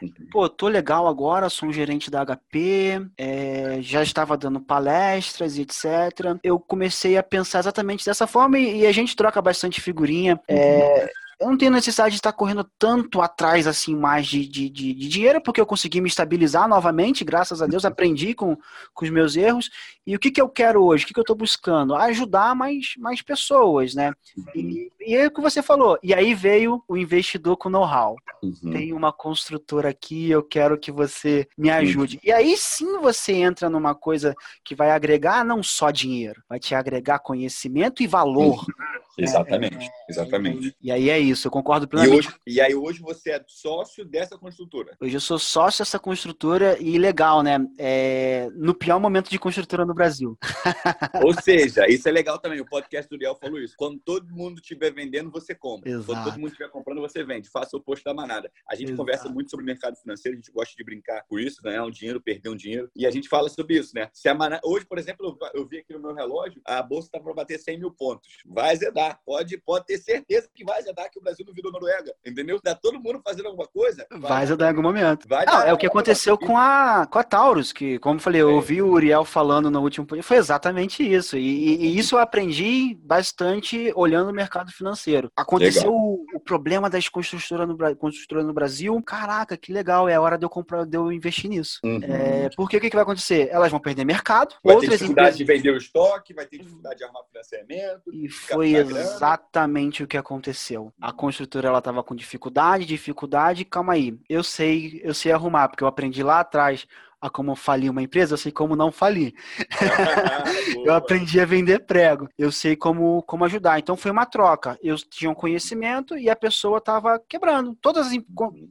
Uhum. 0.00 0.12
Pô, 0.30 0.48
tô 0.48 0.68
legal 0.68 1.06
agora, 1.06 1.48
sou 1.48 1.68
um 1.68 1.72
gerente 1.72 2.10
da 2.10 2.24
HP, 2.24 3.00
é, 3.16 3.78
já 3.80 4.02
estava 4.02 4.36
dando 4.36 4.60
palestras 4.60 5.56
e 5.56 5.62
etc. 5.62 6.38
Eu 6.42 6.60
comecei 6.60 7.16
a 7.16 7.22
pensar 7.22 7.60
exatamente 7.60 8.04
dessa 8.04 8.26
forma 8.26 8.58
e, 8.58 8.80
e 8.80 8.86
a 8.86 8.92
gente 8.92 9.16
troca 9.16 9.40
bastante 9.40 9.80
figurinha. 9.80 10.38
É, 10.46 11.02
uhum 11.02 11.25
eu 11.38 11.48
não 11.48 11.58
tenho 11.58 11.70
necessidade 11.70 12.10
de 12.12 12.16
estar 12.16 12.32
correndo 12.32 12.68
tanto 12.78 13.20
atrás 13.20 13.66
assim 13.66 13.94
mais 13.94 14.26
de, 14.26 14.46
de, 14.46 14.70
de, 14.70 14.94
de, 14.94 15.08
dinheiro, 15.08 15.40
porque 15.40 15.60
eu 15.60 15.66
consegui 15.66 16.00
me 16.00 16.08
estabilizar 16.08 16.66
novamente, 16.66 17.24
graças 17.24 17.60
a 17.60 17.66
Deus, 17.66 17.84
aprendi 17.84 18.34
com, 18.34 18.56
com 18.94 19.04
os 19.04 19.10
meus 19.10 19.36
erros. 19.36 19.70
E 20.06 20.16
o 20.16 20.18
que, 20.18 20.30
que 20.30 20.40
eu 20.40 20.48
quero 20.48 20.82
hoje? 20.82 21.04
O 21.04 21.06
que, 21.06 21.12
que 21.12 21.20
eu 21.20 21.22
estou 21.22 21.36
buscando? 21.36 21.94
Ajudar 21.94 22.54
mais, 22.54 22.94
mais 22.96 23.20
pessoas, 23.20 23.94
né? 23.94 24.12
E, 24.54 24.90
e 25.00 25.14
é 25.14 25.26
o 25.26 25.30
que 25.30 25.40
você 25.40 25.62
falou. 25.62 25.98
E 26.02 26.14
aí 26.14 26.32
veio 26.32 26.82
o 26.88 26.96
investidor 26.96 27.56
com 27.56 27.68
know-how. 27.68 28.16
Uhum. 28.42 28.72
Tem 28.72 28.92
uma 28.92 29.12
construtora 29.12 29.90
aqui, 29.90 30.30
eu 30.30 30.42
quero 30.42 30.78
que 30.78 30.90
você 30.90 31.46
me 31.58 31.68
ajude. 31.68 32.16
Uhum. 32.16 32.20
E 32.24 32.32
aí 32.32 32.56
sim 32.56 32.98
você 32.98 33.32
entra 33.32 33.68
numa 33.68 33.94
coisa 33.94 34.34
que 34.64 34.74
vai 34.74 34.90
agregar 34.90 35.44
não 35.44 35.62
só 35.62 35.90
dinheiro, 35.90 36.42
vai 36.48 36.58
te 36.58 36.74
agregar 36.74 37.18
conhecimento 37.18 38.02
e 38.02 38.06
valor. 38.06 38.60
Uhum. 38.60 38.85
Exatamente, 39.18 39.84
é, 39.84 39.86
é, 39.86 39.90
exatamente. 40.08 40.76
E 40.80 40.90
aí 40.90 41.10
é 41.10 41.18
isso, 41.18 41.46
eu 41.46 41.50
concordo 41.50 41.88
plenamente. 41.88 42.26
E, 42.26 42.28
hoje, 42.28 42.36
e 42.46 42.60
aí 42.60 42.74
hoje 42.74 43.00
você 43.00 43.32
é 43.32 43.44
sócio 43.46 44.04
dessa 44.04 44.38
construtora. 44.38 44.96
Hoje 45.00 45.16
eu 45.16 45.20
sou 45.20 45.38
sócio 45.38 45.82
dessa 45.82 45.98
construtora 45.98 46.76
e 46.80 46.98
legal, 46.98 47.42
né? 47.42 47.58
É, 47.78 48.48
no 48.54 48.74
pior 48.74 49.00
momento 49.00 49.30
de 49.30 49.38
construtora 49.38 49.84
no 49.84 49.94
Brasil. 49.94 50.38
Ou 51.24 51.34
seja, 51.40 51.86
isso 51.88 52.08
é 52.08 52.12
legal 52.12 52.38
também. 52.38 52.60
O 52.60 52.66
podcast 52.66 53.08
do 53.08 53.16
Liel 53.16 53.36
falou 53.36 53.58
isso. 53.58 53.74
Quando 53.76 53.98
todo 54.00 54.34
mundo 54.34 54.60
estiver 54.60 54.92
vendendo, 54.92 55.30
você 55.30 55.54
compra. 55.54 55.90
Exato. 55.90 56.06
Quando 56.06 56.24
todo 56.24 56.38
mundo 56.38 56.48
estiver 56.48 56.68
comprando, 56.68 57.00
você 57.00 57.24
vende. 57.24 57.48
Faça 57.48 57.76
o 57.76 57.80
oposto 57.80 58.04
da 58.04 58.14
manada. 58.14 58.50
A 58.68 58.74
gente 58.74 58.88
Exato. 58.88 58.98
conversa 58.98 59.28
muito 59.28 59.50
sobre 59.50 59.64
o 59.64 59.66
mercado 59.66 59.96
financeiro, 59.96 60.36
a 60.36 60.40
gente 60.40 60.52
gosta 60.52 60.74
de 60.76 60.84
brincar 60.84 61.22
com 61.28 61.38
isso, 61.38 61.62
ganhar 61.62 61.84
um 61.84 61.90
dinheiro, 61.90 62.20
perder 62.20 62.48
um 62.48 62.56
dinheiro. 62.56 62.90
E 62.94 63.06
a 63.06 63.10
gente 63.10 63.28
fala 63.28 63.48
sobre 63.48 63.78
isso, 63.78 63.94
né? 63.94 64.08
Se 64.12 64.28
a 64.28 64.34
manada... 64.34 64.60
Hoje, 64.64 64.84
por 64.86 64.98
exemplo, 64.98 65.36
eu 65.54 65.66
vi 65.66 65.78
aqui 65.78 65.92
no 65.92 66.00
meu 66.00 66.14
relógio, 66.14 66.60
a 66.64 66.82
bolsa 66.82 67.08
está 67.08 67.20
para 67.20 67.32
bater 67.34 67.58
100 67.58 67.78
mil 67.78 67.90
pontos. 67.90 68.28
Vai 68.44 68.76
zedar 68.86 69.20
Pode, 69.24 69.58
pode 69.58 69.86
ter 69.86 69.98
certeza 69.98 70.48
que 70.54 70.64
vai 70.64 70.78
azedar 70.78 71.10
que 71.10 71.18
o 71.18 71.22
Brasil 71.22 71.44
não 71.46 71.52
virou 71.52 71.72
Noruega. 71.72 72.14
Entendeu? 72.24 72.60
Tá 72.60 72.74
todo 72.74 73.00
mundo 73.00 73.20
fazendo 73.24 73.46
alguma 73.46 73.66
coisa. 73.66 74.06
Vai, 74.10 74.20
vai 74.20 74.42
azedar 74.42 74.68
em 74.68 74.70
algum 74.70 74.82
momento. 74.82 75.28
Vai 75.28 75.44
não, 75.44 75.62
é 75.62 75.72
o 75.72 75.76
que 75.76 75.86
aconteceu 75.86 76.38
com 76.38 76.56
a, 76.56 77.06
com 77.06 77.18
a 77.18 77.24
Taurus, 77.24 77.72
que, 77.72 77.98
como 77.98 78.16
eu 78.16 78.22
falei, 78.22 78.42
eu 78.42 78.50
é. 78.50 78.52
ouvi 78.52 78.80
o 78.80 78.88
Uriel 78.88 79.24
falando 79.24 79.70
no 79.70 79.80
último 79.82 80.06
foi 80.22 80.36
exatamente 80.36 81.02
isso. 81.02 81.36
E, 81.36 81.76
e, 81.76 81.98
isso 81.98 82.14
eu 82.14 82.20
aprendi 82.20 82.96
bastante 83.02 83.92
olhando 83.94 84.30
o 84.30 84.34
mercado 84.34 84.70
financeiro. 84.70 85.30
Aconteceu 85.36 85.92
o, 85.92 86.24
o, 86.34 86.40
problema 86.40 86.88
das 86.88 87.08
construtoras 87.08 87.68
no, 87.68 87.96
construtoras 87.96 88.46
no 88.46 88.52
Brasil. 88.52 89.00
Caraca, 89.02 89.56
que 89.56 89.72
legal, 89.72 90.08
é 90.08 90.18
hora 90.18 90.38
de 90.38 90.44
eu 90.44 90.50
comprar, 90.50 90.84
de 90.84 90.96
eu 90.96 91.10
investir 91.10 91.50
nisso. 91.50 91.80
Uhum. 91.84 92.00
É, 92.02 92.48
porque 92.56 92.76
o 92.76 92.80
que, 92.80 92.90
que 92.90 92.96
vai 92.96 93.02
acontecer? 93.02 93.48
Elas 93.50 93.70
vão 93.70 93.80
perder 93.80 94.04
mercado. 94.04 94.54
Vai 94.62 94.74
outras 94.74 94.90
ter 94.90 94.96
dificuldade 94.98 95.28
empresas... 95.28 95.38
de 95.38 95.44
vender 95.44 95.76
o 95.76 95.76
estoque, 95.76 96.34
vai 96.34 96.46
ter 96.46 96.58
dificuldade 96.58 96.98
de 96.98 97.04
arrumar 97.04 97.24
financiamento. 97.24 98.12
E 98.12 98.28
foi 98.28 98.75
exatamente 98.76 100.02
o 100.02 100.06
que 100.06 100.16
aconteceu. 100.16 100.92
A 101.00 101.12
construtora 101.12 101.68
ela 101.68 101.78
estava 101.78 102.02
com 102.02 102.14
dificuldade, 102.14 102.84
dificuldade, 102.84 103.64
calma 103.64 103.94
aí. 103.94 104.18
Eu 104.28 104.42
sei, 104.42 105.00
eu 105.02 105.14
sei 105.14 105.32
arrumar, 105.32 105.68
porque 105.68 105.84
eu 105.84 105.88
aprendi 105.88 106.22
lá 106.22 106.40
atrás 106.40 106.86
a 107.26 107.30
como 107.30 107.54
falir 107.54 107.90
uma 107.90 108.02
empresa, 108.02 108.34
eu 108.34 108.38
sei 108.38 108.52
como 108.52 108.76
não 108.76 108.90
falir. 108.90 109.34
eu 110.84 110.94
aprendi 110.94 111.40
a 111.40 111.44
vender 111.44 111.80
prego, 111.80 112.28
eu 112.38 112.50
sei 112.50 112.76
como, 112.76 113.22
como 113.22 113.44
ajudar. 113.44 113.78
Então 113.78 113.96
foi 113.96 114.10
uma 114.10 114.26
troca. 114.26 114.78
Eu 114.82 114.96
tinha 114.96 115.30
um 115.30 115.34
conhecimento 115.34 116.16
e 116.16 116.30
a 116.30 116.36
pessoa 116.36 116.78
estava 116.78 117.20
quebrando. 117.28 117.76
Todas 117.80 118.08
as, 118.08 118.18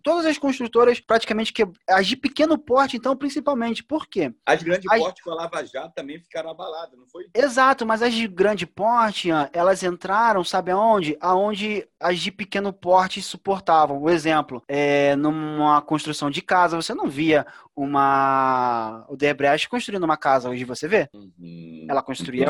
todas 0.03 0.25
as 0.25 0.37
construtoras 0.37 0.99
praticamente 0.99 1.53
que 1.53 1.67
as 1.87 2.07
de 2.07 2.15
pequeno 2.15 2.57
porte, 2.57 2.97
então, 2.97 3.15
principalmente. 3.15 3.83
Por 3.83 4.07
quê? 4.07 4.33
As 4.45 4.59
de 4.59 4.65
grande 4.65 4.87
as... 4.89 4.99
porte 4.99 5.23
com 5.23 5.31
a 5.31 5.35
Lava 5.35 5.65
Jato 5.65 5.93
também 5.95 6.19
ficaram 6.19 6.49
abaladas, 6.49 6.97
não 6.97 7.07
foi? 7.07 7.25
Exato, 7.33 7.85
mas 7.85 8.01
as 8.01 8.13
de 8.13 8.27
grande 8.27 8.65
porte, 8.65 9.29
elas 9.53 9.83
entraram, 9.83 10.43
sabe 10.43 10.71
aonde? 10.71 11.17
Aonde 11.19 11.87
as 11.99 12.19
de 12.19 12.31
pequeno 12.31 12.71
porte 12.71 13.21
suportavam. 13.21 14.01
O 14.01 14.09
exemplo, 14.09 14.63
é, 14.67 15.15
numa 15.15 15.81
construção 15.81 16.29
de 16.29 16.41
casa, 16.41 16.75
você 16.75 16.93
não 16.93 17.07
via 17.07 17.45
uma 17.76 19.05
o 19.09 19.17
Debrecht 19.17 19.67
construindo 19.67 20.03
uma 20.03 20.15
casa 20.15 20.49
hoje 20.49 20.63
você 20.63 20.88
vê 20.88 21.09
uhum. 21.13 21.86
ela 21.89 22.01
construía 22.01 22.47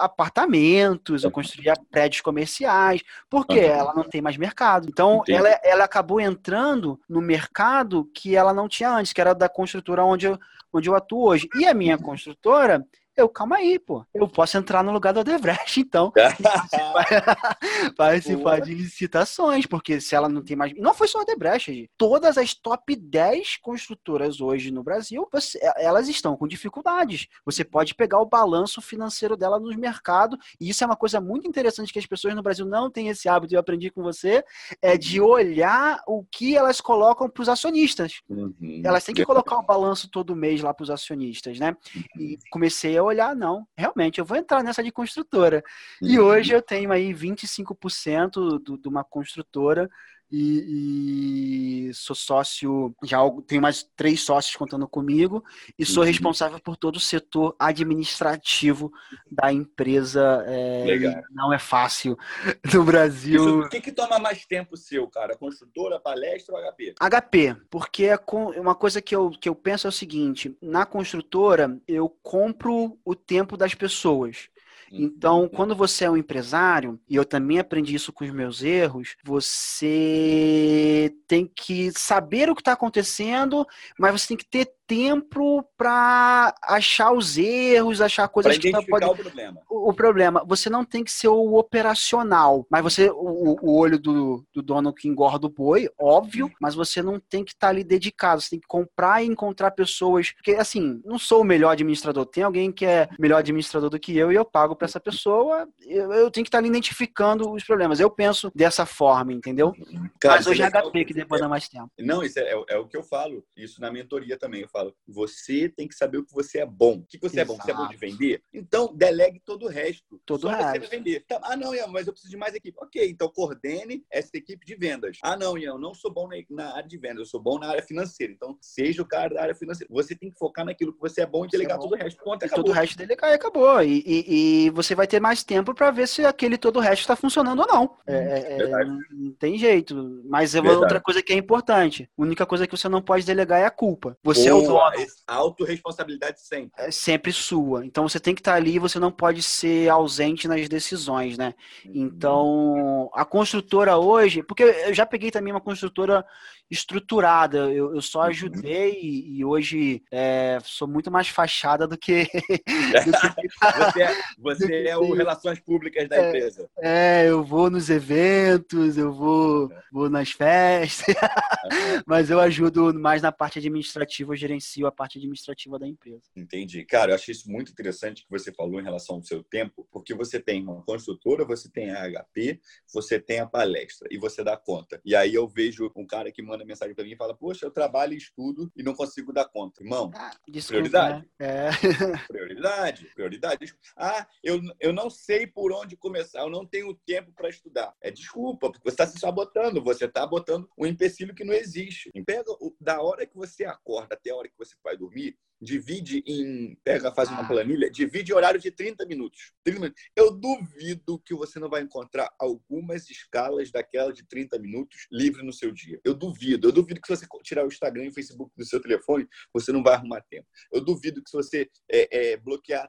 apartamentos 0.00 1.24
ou 1.24 1.30
construía 1.30 1.74
prédios 1.90 2.20
comerciais 2.20 3.02
porque 3.30 3.60
uhum. 3.60 3.70
ela 3.70 3.94
não 3.94 4.02
tem 4.02 4.20
mais 4.20 4.36
mercado 4.36 4.88
então 4.88 5.22
ela, 5.28 5.48
ela 5.62 5.84
acabou 5.84 6.20
entrando 6.20 7.00
no 7.08 7.20
mercado 7.20 8.10
que 8.12 8.34
ela 8.34 8.52
não 8.52 8.68
tinha 8.68 8.90
antes 8.90 9.12
que 9.12 9.20
era 9.20 9.32
da 9.32 9.48
construtora 9.48 10.04
onde 10.04 10.26
eu, 10.26 10.38
onde 10.72 10.88
eu 10.88 10.96
atuo 10.96 11.28
hoje 11.28 11.48
e 11.54 11.64
a 11.66 11.72
minha 11.72 11.96
construtora 11.96 12.84
Eu, 13.16 13.28
calma 13.28 13.56
aí, 13.56 13.78
pô. 13.78 14.04
Eu 14.12 14.28
posso 14.28 14.56
entrar 14.56 14.82
no 14.82 14.90
lugar 14.90 15.12
do 15.12 15.20
Odebrecht, 15.20 15.80
então. 15.80 16.12
participar 17.96 18.60
de 18.60 18.74
licitações, 18.74 19.66
porque 19.66 20.00
se 20.00 20.14
ela 20.14 20.28
não 20.28 20.42
tem 20.42 20.56
mais. 20.56 20.72
Não 20.76 20.92
foi 20.92 21.06
só 21.06 21.18
a 21.18 21.22
Odebrecht, 21.22 21.90
todas 21.96 22.36
as 22.36 22.54
top 22.54 22.96
10 22.96 23.58
construtoras 23.58 24.40
hoje 24.40 24.70
no 24.70 24.82
Brasil, 24.82 25.28
você... 25.32 25.58
elas 25.76 26.08
estão 26.08 26.36
com 26.36 26.48
dificuldades. 26.48 27.28
Você 27.44 27.64
pode 27.64 27.94
pegar 27.94 28.20
o 28.20 28.26
balanço 28.26 28.80
financeiro 28.80 29.36
dela 29.36 29.60
nos 29.60 29.76
mercados, 29.76 30.38
e 30.60 30.68
isso 30.68 30.82
é 30.82 30.86
uma 30.86 30.96
coisa 30.96 31.20
muito 31.20 31.46
interessante 31.46 31.92
que 31.92 31.98
as 31.98 32.06
pessoas 32.06 32.34
no 32.34 32.42
Brasil 32.42 32.66
não 32.66 32.90
têm 32.90 33.08
esse 33.08 33.28
hábito, 33.28 33.54
eu 33.54 33.60
aprendi 33.60 33.90
com 33.90 34.02
você, 34.02 34.44
é 34.82 34.96
de 34.96 35.20
olhar 35.20 36.00
o 36.06 36.24
que 36.24 36.56
elas 36.56 36.80
colocam 36.80 37.28
para 37.28 37.42
os 37.42 37.48
acionistas. 37.48 38.20
Uhum. 38.28 38.82
Elas 38.84 39.04
têm 39.04 39.14
que 39.14 39.24
colocar 39.24 39.56
o 39.56 39.62
balanço 39.62 40.08
todo 40.10 40.34
mês 40.34 40.60
lá 40.60 40.74
para 40.74 40.82
os 40.82 40.90
acionistas, 40.90 41.58
né? 41.58 41.76
E 42.18 42.38
comecei 42.50 42.96
a 42.96 43.03
olhar, 43.04 43.34
não, 43.34 43.66
realmente, 43.76 44.18
eu 44.18 44.24
vou 44.24 44.36
entrar 44.36 44.62
nessa 44.62 44.82
de 44.82 44.90
construtora. 44.90 45.62
Uhum. 46.00 46.08
E 46.08 46.18
hoje 46.18 46.52
eu 46.52 46.62
tenho 46.62 46.92
aí 46.92 47.12
25% 47.12 48.78
de 48.80 48.88
uma 48.88 49.04
construtora 49.04 49.88
e, 50.36 51.88
e, 51.88 51.94
sou 51.94 52.16
sócio, 52.16 52.92
já 53.04 53.18
tenho 53.46 53.62
mais 53.62 53.84
três 53.94 54.22
sócios 54.22 54.56
contando 54.56 54.88
comigo, 54.88 55.44
e 55.78 55.86
sou 55.86 56.02
uhum. 56.02 56.08
responsável 56.08 56.58
por 56.58 56.76
todo 56.76 56.96
o 56.96 57.00
setor 57.00 57.54
administrativo 57.56 58.92
da 59.30 59.52
empresa. 59.52 60.44
É, 60.48 60.84
Legal. 60.86 61.22
Não 61.30 61.52
é 61.52 61.58
fácil 61.58 62.18
no 62.74 62.82
Brasil. 62.82 63.60
o 63.60 63.68
que, 63.68 63.80
que 63.80 63.92
toma 63.92 64.18
mais 64.18 64.44
tempo 64.44 64.76
seu, 64.76 65.06
cara? 65.06 65.36
Construtora, 65.36 66.00
palestra 66.00 66.56
ou 66.56 66.60
HP? 66.60 66.94
HP, 66.98 67.56
porque 67.70 68.06
é 68.06 68.18
uma 68.58 68.74
coisa 68.74 69.00
que 69.00 69.14
eu, 69.14 69.30
que 69.30 69.48
eu 69.48 69.54
penso 69.54 69.86
é 69.86 69.90
o 69.90 69.92
seguinte: 69.92 70.56
na 70.60 70.84
construtora, 70.84 71.80
eu 71.86 72.08
compro 72.08 72.98
o 73.04 73.14
tempo 73.14 73.56
das 73.56 73.74
pessoas. 73.74 74.48
Então, 74.96 75.48
quando 75.48 75.74
você 75.74 76.04
é 76.04 76.10
um 76.10 76.16
empresário, 76.16 77.00
e 77.08 77.16
eu 77.16 77.24
também 77.24 77.58
aprendi 77.58 77.94
isso 77.94 78.12
com 78.12 78.24
os 78.24 78.30
meus 78.30 78.62
erros, 78.62 79.16
você 79.24 81.12
tem 81.26 81.50
que 81.52 81.90
saber 81.92 82.48
o 82.48 82.54
que 82.54 82.60
está 82.60 82.72
acontecendo, 82.72 83.66
mas 83.98 84.20
você 84.20 84.28
tem 84.28 84.36
que 84.36 84.46
ter 84.46 84.72
tempo 84.86 85.64
para 85.76 86.54
achar 86.62 87.12
os 87.12 87.36
erros, 87.36 88.00
achar 88.00 88.28
coisas 88.28 88.56
que 88.58 88.70
pode... 88.70 89.06
o 89.06 89.14
problema. 89.14 89.60
O, 89.68 89.90
o, 89.90 89.94
problema, 89.94 90.44
você 90.46 90.68
não 90.68 90.84
tem 90.84 91.02
que 91.02 91.10
ser 91.10 91.28
o 91.28 91.54
operacional, 91.54 92.66
mas 92.70 92.82
você 92.82 93.10
o, 93.10 93.56
o 93.62 93.76
olho 93.76 93.98
do, 93.98 94.44
do, 94.52 94.62
dono 94.62 94.92
que 94.92 95.08
engorda 95.08 95.46
o 95.46 95.50
boi, 95.50 95.88
óbvio, 95.98 96.50
mas 96.60 96.74
você 96.74 97.02
não 97.02 97.18
tem 97.18 97.44
que 97.44 97.52
estar 97.52 97.68
tá 97.68 97.70
ali 97.70 97.84
dedicado, 97.84 98.40
você 98.40 98.50
tem 98.50 98.60
que 98.60 98.66
comprar 98.66 99.22
e 99.22 99.26
encontrar 99.26 99.70
pessoas, 99.70 100.32
porque 100.32 100.52
assim, 100.52 101.00
não 101.04 101.18
sou 101.18 101.40
o 101.40 101.44
melhor 101.44 101.70
administrador, 101.70 102.26
tem 102.26 102.44
alguém 102.44 102.70
que 102.70 102.84
é 102.84 103.08
melhor 103.18 103.38
administrador 103.38 103.90
do 103.90 103.98
que 103.98 104.16
eu 104.16 104.30
e 104.30 104.34
eu 104.34 104.44
pago 104.44 104.76
para 104.76 104.86
essa 104.86 105.00
pessoa, 105.00 105.68
eu, 105.86 106.12
eu, 106.12 106.30
tenho 106.30 106.44
que 106.44 106.48
estar 106.48 106.58
tá 106.58 106.62
ali 106.62 106.68
identificando 106.68 107.50
os 107.50 107.64
problemas. 107.64 108.00
Eu 108.00 108.10
penso 108.10 108.50
dessa 108.54 108.86
forma, 108.86 109.32
entendeu? 109.32 109.72
Cara, 110.20 110.36
mas 110.36 110.46
hoje 110.46 110.62
é 110.62 110.70
HP 110.70 111.04
que 111.04 111.14
demanda 111.14 111.48
mais 111.48 111.68
tempo. 111.68 111.90
Não, 111.98 112.22
isso 112.22 112.38
é, 112.38 112.42
é, 112.42 112.64
é 112.68 112.78
o 112.78 112.86
que 112.86 112.96
eu 112.96 113.02
falo, 113.02 113.44
isso 113.56 113.80
na 113.80 113.90
mentoria 113.90 114.38
também. 114.38 114.62
Eu 114.62 114.68
falo, 114.74 114.94
você 115.06 115.68
tem 115.68 115.86
que 115.86 115.94
saber 115.94 116.18
o 116.18 116.24
que 116.24 116.32
você 116.32 116.58
é 116.58 116.66
bom. 116.66 116.98
O 116.98 117.06
que 117.06 117.18
você 117.18 117.40
Exato. 117.40 117.52
é 117.52 117.56
bom? 117.56 117.62
Você 117.62 117.70
é 117.70 117.74
bom 117.74 117.88
de 117.88 117.96
vender? 117.96 118.42
Então, 118.52 118.92
delegue 118.92 119.40
todo 119.44 119.66
o 119.66 119.68
resto. 119.68 120.20
Todo 120.26 120.44
o 120.44 120.48
resto. 120.48 120.72
Você 120.72 120.78
vai 120.80 120.88
vender. 120.88 121.24
Tá, 121.26 121.40
ah, 121.44 121.56
não, 121.56 121.74
Ian, 121.74 121.86
mas 121.86 122.06
eu 122.06 122.12
preciso 122.12 122.30
de 122.30 122.36
mais 122.36 122.54
equipe. 122.54 122.76
Ok, 122.80 123.08
então 123.08 123.28
coordene 123.28 124.04
essa 124.10 124.30
equipe 124.34 124.66
de 124.66 124.74
vendas. 124.74 125.18
Ah, 125.22 125.36
não, 125.36 125.56
Ian, 125.56 125.72
eu 125.72 125.78
não 125.78 125.94
sou 125.94 126.12
bom 126.12 126.28
na 126.50 126.74
área 126.74 126.88
de 126.88 126.98
vendas, 126.98 127.18
eu 127.18 127.26
sou 127.26 127.40
bom 127.40 127.58
na 127.58 127.68
área 127.68 127.82
financeira. 127.82 128.32
Então, 128.32 128.58
seja 128.60 129.02
o 129.02 129.06
cara 129.06 129.34
da 129.34 129.42
área 129.42 129.54
financeira. 129.54 129.92
Você 129.92 130.14
tem 130.14 130.30
que 130.30 130.38
focar 130.38 130.64
naquilo 130.64 130.92
que 130.92 131.00
você 131.00 131.22
é 131.22 131.26
bom 131.26 131.44
e 131.44 131.48
delegar 131.48 131.76
é 131.76 131.78
bom. 131.78 131.84
todo 131.84 131.92
o 131.92 132.02
resto. 132.02 132.24
Ponto, 132.24 132.44
acabou. 132.44 132.64
Todo 132.64 132.72
o 132.72 132.74
resto 132.74 132.98
delegar 132.98 133.30
e 133.30 133.34
acabou. 133.34 133.82
E, 133.82 134.02
e, 134.04 134.66
e, 134.66 134.70
você 134.70 134.94
vai 134.94 135.06
ter 135.06 135.20
mais 135.20 135.44
tempo 135.44 135.74
para 135.74 135.90
ver 135.90 136.08
se 136.08 136.24
aquele 136.24 136.58
todo 136.58 136.76
o 136.76 136.80
resto 136.80 137.02
está 137.02 137.14
funcionando 137.14 137.60
ou 137.60 137.68
não. 137.68 137.96
É, 138.06 138.14
é, 138.14 138.62
é 138.62 138.84
não 138.84 139.32
tem 139.38 139.56
jeito. 139.56 140.22
Mas 140.24 140.54
é 140.54 140.60
outra 140.60 141.00
coisa 141.00 141.22
que 141.22 141.32
é 141.32 141.36
importante. 141.36 142.08
A 142.18 142.22
única 142.22 142.46
coisa 142.46 142.66
que 142.66 142.76
você 142.76 142.88
não 142.88 143.02
pode 143.02 143.24
delegar 143.24 143.60
é 143.60 143.66
a 143.66 143.70
culpa. 143.70 144.16
Você 144.22 144.50
Boa. 144.50 144.62
é 144.62 144.63
o 144.63 144.63
dono 144.66 145.06
autorresponsabilidade 145.26 146.40
sempre. 146.40 146.70
É 146.76 146.90
sempre 146.90 147.32
sua. 147.32 147.84
Então 147.84 148.08
você 148.08 148.20
tem 148.20 148.34
que 148.34 148.40
estar 148.40 148.54
ali, 148.54 148.78
você 148.78 148.98
não 148.98 149.10
pode 149.10 149.42
ser 149.42 149.88
ausente 149.88 150.46
nas 150.46 150.68
decisões, 150.68 151.38
né? 151.38 151.54
Uhum. 151.84 151.92
Então, 151.94 153.10
a 153.14 153.24
construtora 153.24 153.96
hoje, 153.96 154.42
porque 154.42 154.62
eu 154.62 154.94
já 154.94 155.06
peguei 155.06 155.30
também 155.30 155.52
uma 155.52 155.60
construtora 155.60 156.24
estruturada, 156.70 157.70
eu, 157.70 157.94
eu 157.94 158.00
só 158.00 158.20
uhum. 158.20 158.26
ajudei 158.26 158.90
uhum. 158.90 158.98
e, 159.00 159.38
e, 159.38 159.44
hoje 159.44 160.02
é, 160.10 160.58
sou 160.62 160.88
muito 160.88 161.10
mais 161.10 161.28
fachada 161.28 161.86
do 161.86 161.96
que. 161.96 162.26
você 163.94 164.02
é, 164.02 164.14
você 164.38 164.86
é 164.88 164.96
o 164.96 165.12
Relações 165.12 165.60
Públicas 165.60 166.08
da 166.08 166.16
é, 166.16 166.28
empresa. 166.28 166.68
É, 166.78 167.26
eu 167.28 167.44
vou 167.44 167.70
nos 167.70 167.90
eventos, 167.90 168.96
eu 168.96 169.12
vou, 169.12 169.70
vou 169.92 170.08
nas 170.08 170.30
festas, 170.32 171.14
mas 172.06 172.30
eu 172.30 172.40
ajudo 172.40 172.92
mais 172.94 173.22
na 173.22 173.30
parte 173.30 173.58
administrativa, 173.58 174.36
gerencio 174.54 174.86
a 174.86 174.92
parte 174.92 175.18
administrativa 175.18 175.78
da 175.78 175.86
empresa. 175.86 176.22
Entendi. 176.36 176.84
Cara, 176.84 177.12
eu 177.12 177.14
achei 177.14 177.32
isso 177.32 177.50
muito 177.50 177.72
interessante 177.72 178.22
que 178.22 178.30
você 178.30 178.52
falou 178.52 178.80
em 178.80 178.84
relação 178.84 179.16
ao 179.16 179.22
seu 179.22 179.42
tempo, 179.42 179.86
porque 179.90 180.14
você 180.14 180.40
tem 180.40 180.62
uma 180.62 180.82
construtora, 180.82 181.44
você 181.44 181.68
tem 181.68 181.90
a 181.90 182.08
HP, 182.08 182.60
você 182.92 183.18
tem 183.18 183.40
a 183.40 183.46
palestra 183.46 184.08
e 184.10 184.18
você 184.18 184.42
dá 184.42 184.56
conta. 184.56 185.00
E 185.04 185.14
aí 185.14 185.34
eu 185.34 185.46
vejo 185.46 185.90
um 185.96 186.06
cara 186.06 186.30
que 186.30 186.42
manda 186.42 186.64
mensagem 186.64 186.94
para 186.94 187.04
mim 187.04 187.12
e 187.12 187.16
fala: 187.16 187.34
Poxa, 187.34 187.66
eu 187.66 187.70
trabalho 187.70 188.14
e 188.14 188.18
estudo 188.18 188.70
e 188.76 188.82
não 188.82 188.94
consigo 188.94 189.32
dar 189.32 189.46
conta. 189.46 189.82
Irmão, 189.82 190.10
ah, 190.14 190.30
desculpa, 190.48 190.82
prioridade. 190.82 191.28
Né? 191.38 191.46
É. 191.46 191.70
prioridade, 192.28 193.06
prioridade. 193.14 193.74
Ah, 193.96 194.26
eu, 194.42 194.60
eu 194.80 194.92
não 194.92 195.10
sei 195.10 195.46
por 195.46 195.72
onde 195.72 195.96
começar, 195.96 196.40
eu 196.40 196.50
não 196.50 196.64
tenho 196.64 196.94
tempo 197.06 197.32
para 197.32 197.48
estudar. 197.48 197.94
É 198.00 198.10
desculpa, 198.10 198.70
porque 198.70 198.84
você 198.84 198.94
está 198.94 199.06
se 199.06 199.18
sabotando, 199.18 199.82
você 199.82 200.04
está 200.04 200.26
botando 200.26 200.68
um 200.78 200.86
empecilho 200.86 201.34
que 201.34 201.44
não 201.44 201.52
existe. 201.52 202.10
Pega 202.24 202.44
da 202.80 203.00
hora 203.00 203.26
que 203.26 203.36
você 203.36 203.64
acorda 203.64 204.14
até 204.14 204.30
a 204.30 204.36
hora 204.36 204.43
que 204.48 204.58
você 204.58 204.74
vai 204.82 204.96
dormir, 204.96 205.36
divide 205.60 206.22
em. 206.26 206.76
Pega, 206.84 207.12
faz 207.12 207.30
uma 207.30 207.40
ah. 207.40 207.48
planilha, 207.48 207.90
divide 207.90 208.32
em 208.32 208.34
horário 208.34 208.60
de 208.60 208.70
30 208.70 209.04
minutos. 209.06 209.52
30 209.64 209.80
minutos. 209.80 210.02
Eu 210.14 210.30
duvido 210.30 211.18
que 211.24 211.34
você 211.34 211.58
não 211.58 211.68
vai 211.68 211.82
encontrar 211.82 212.32
algumas 212.38 213.08
escalas 213.10 213.70
daquela 213.70 214.12
de 214.12 214.26
30 214.26 214.58
minutos 214.58 215.06
livre 215.10 215.42
no 215.42 215.52
seu 215.52 215.72
dia. 215.72 216.00
Eu 216.04 216.14
duvido. 216.14 216.68
Eu 216.68 216.72
duvido 216.72 217.00
que 217.00 217.06
se 217.06 217.16
você 217.16 217.26
tirar 217.42 217.64
o 217.64 217.68
Instagram 217.68 218.04
e 218.04 218.08
o 218.08 218.14
Facebook 218.14 218.52
do 218.56 218.64
seu 218.64 218.80
telefone, 218.80 219.26
você 219.52 219.72
não 219.72 219.82
vai 219.82 219.94
arrumar 219.94 220.20
tempo. 220.22 220.46
Eu 220.72 220.80
duvido 220.84 221.22
que 221.22 221.30
se 221.30 221.36
você 221.36 221.70
é, 221.90 222.32
é, 222.32 222.36
bloquear, 222.36 222.88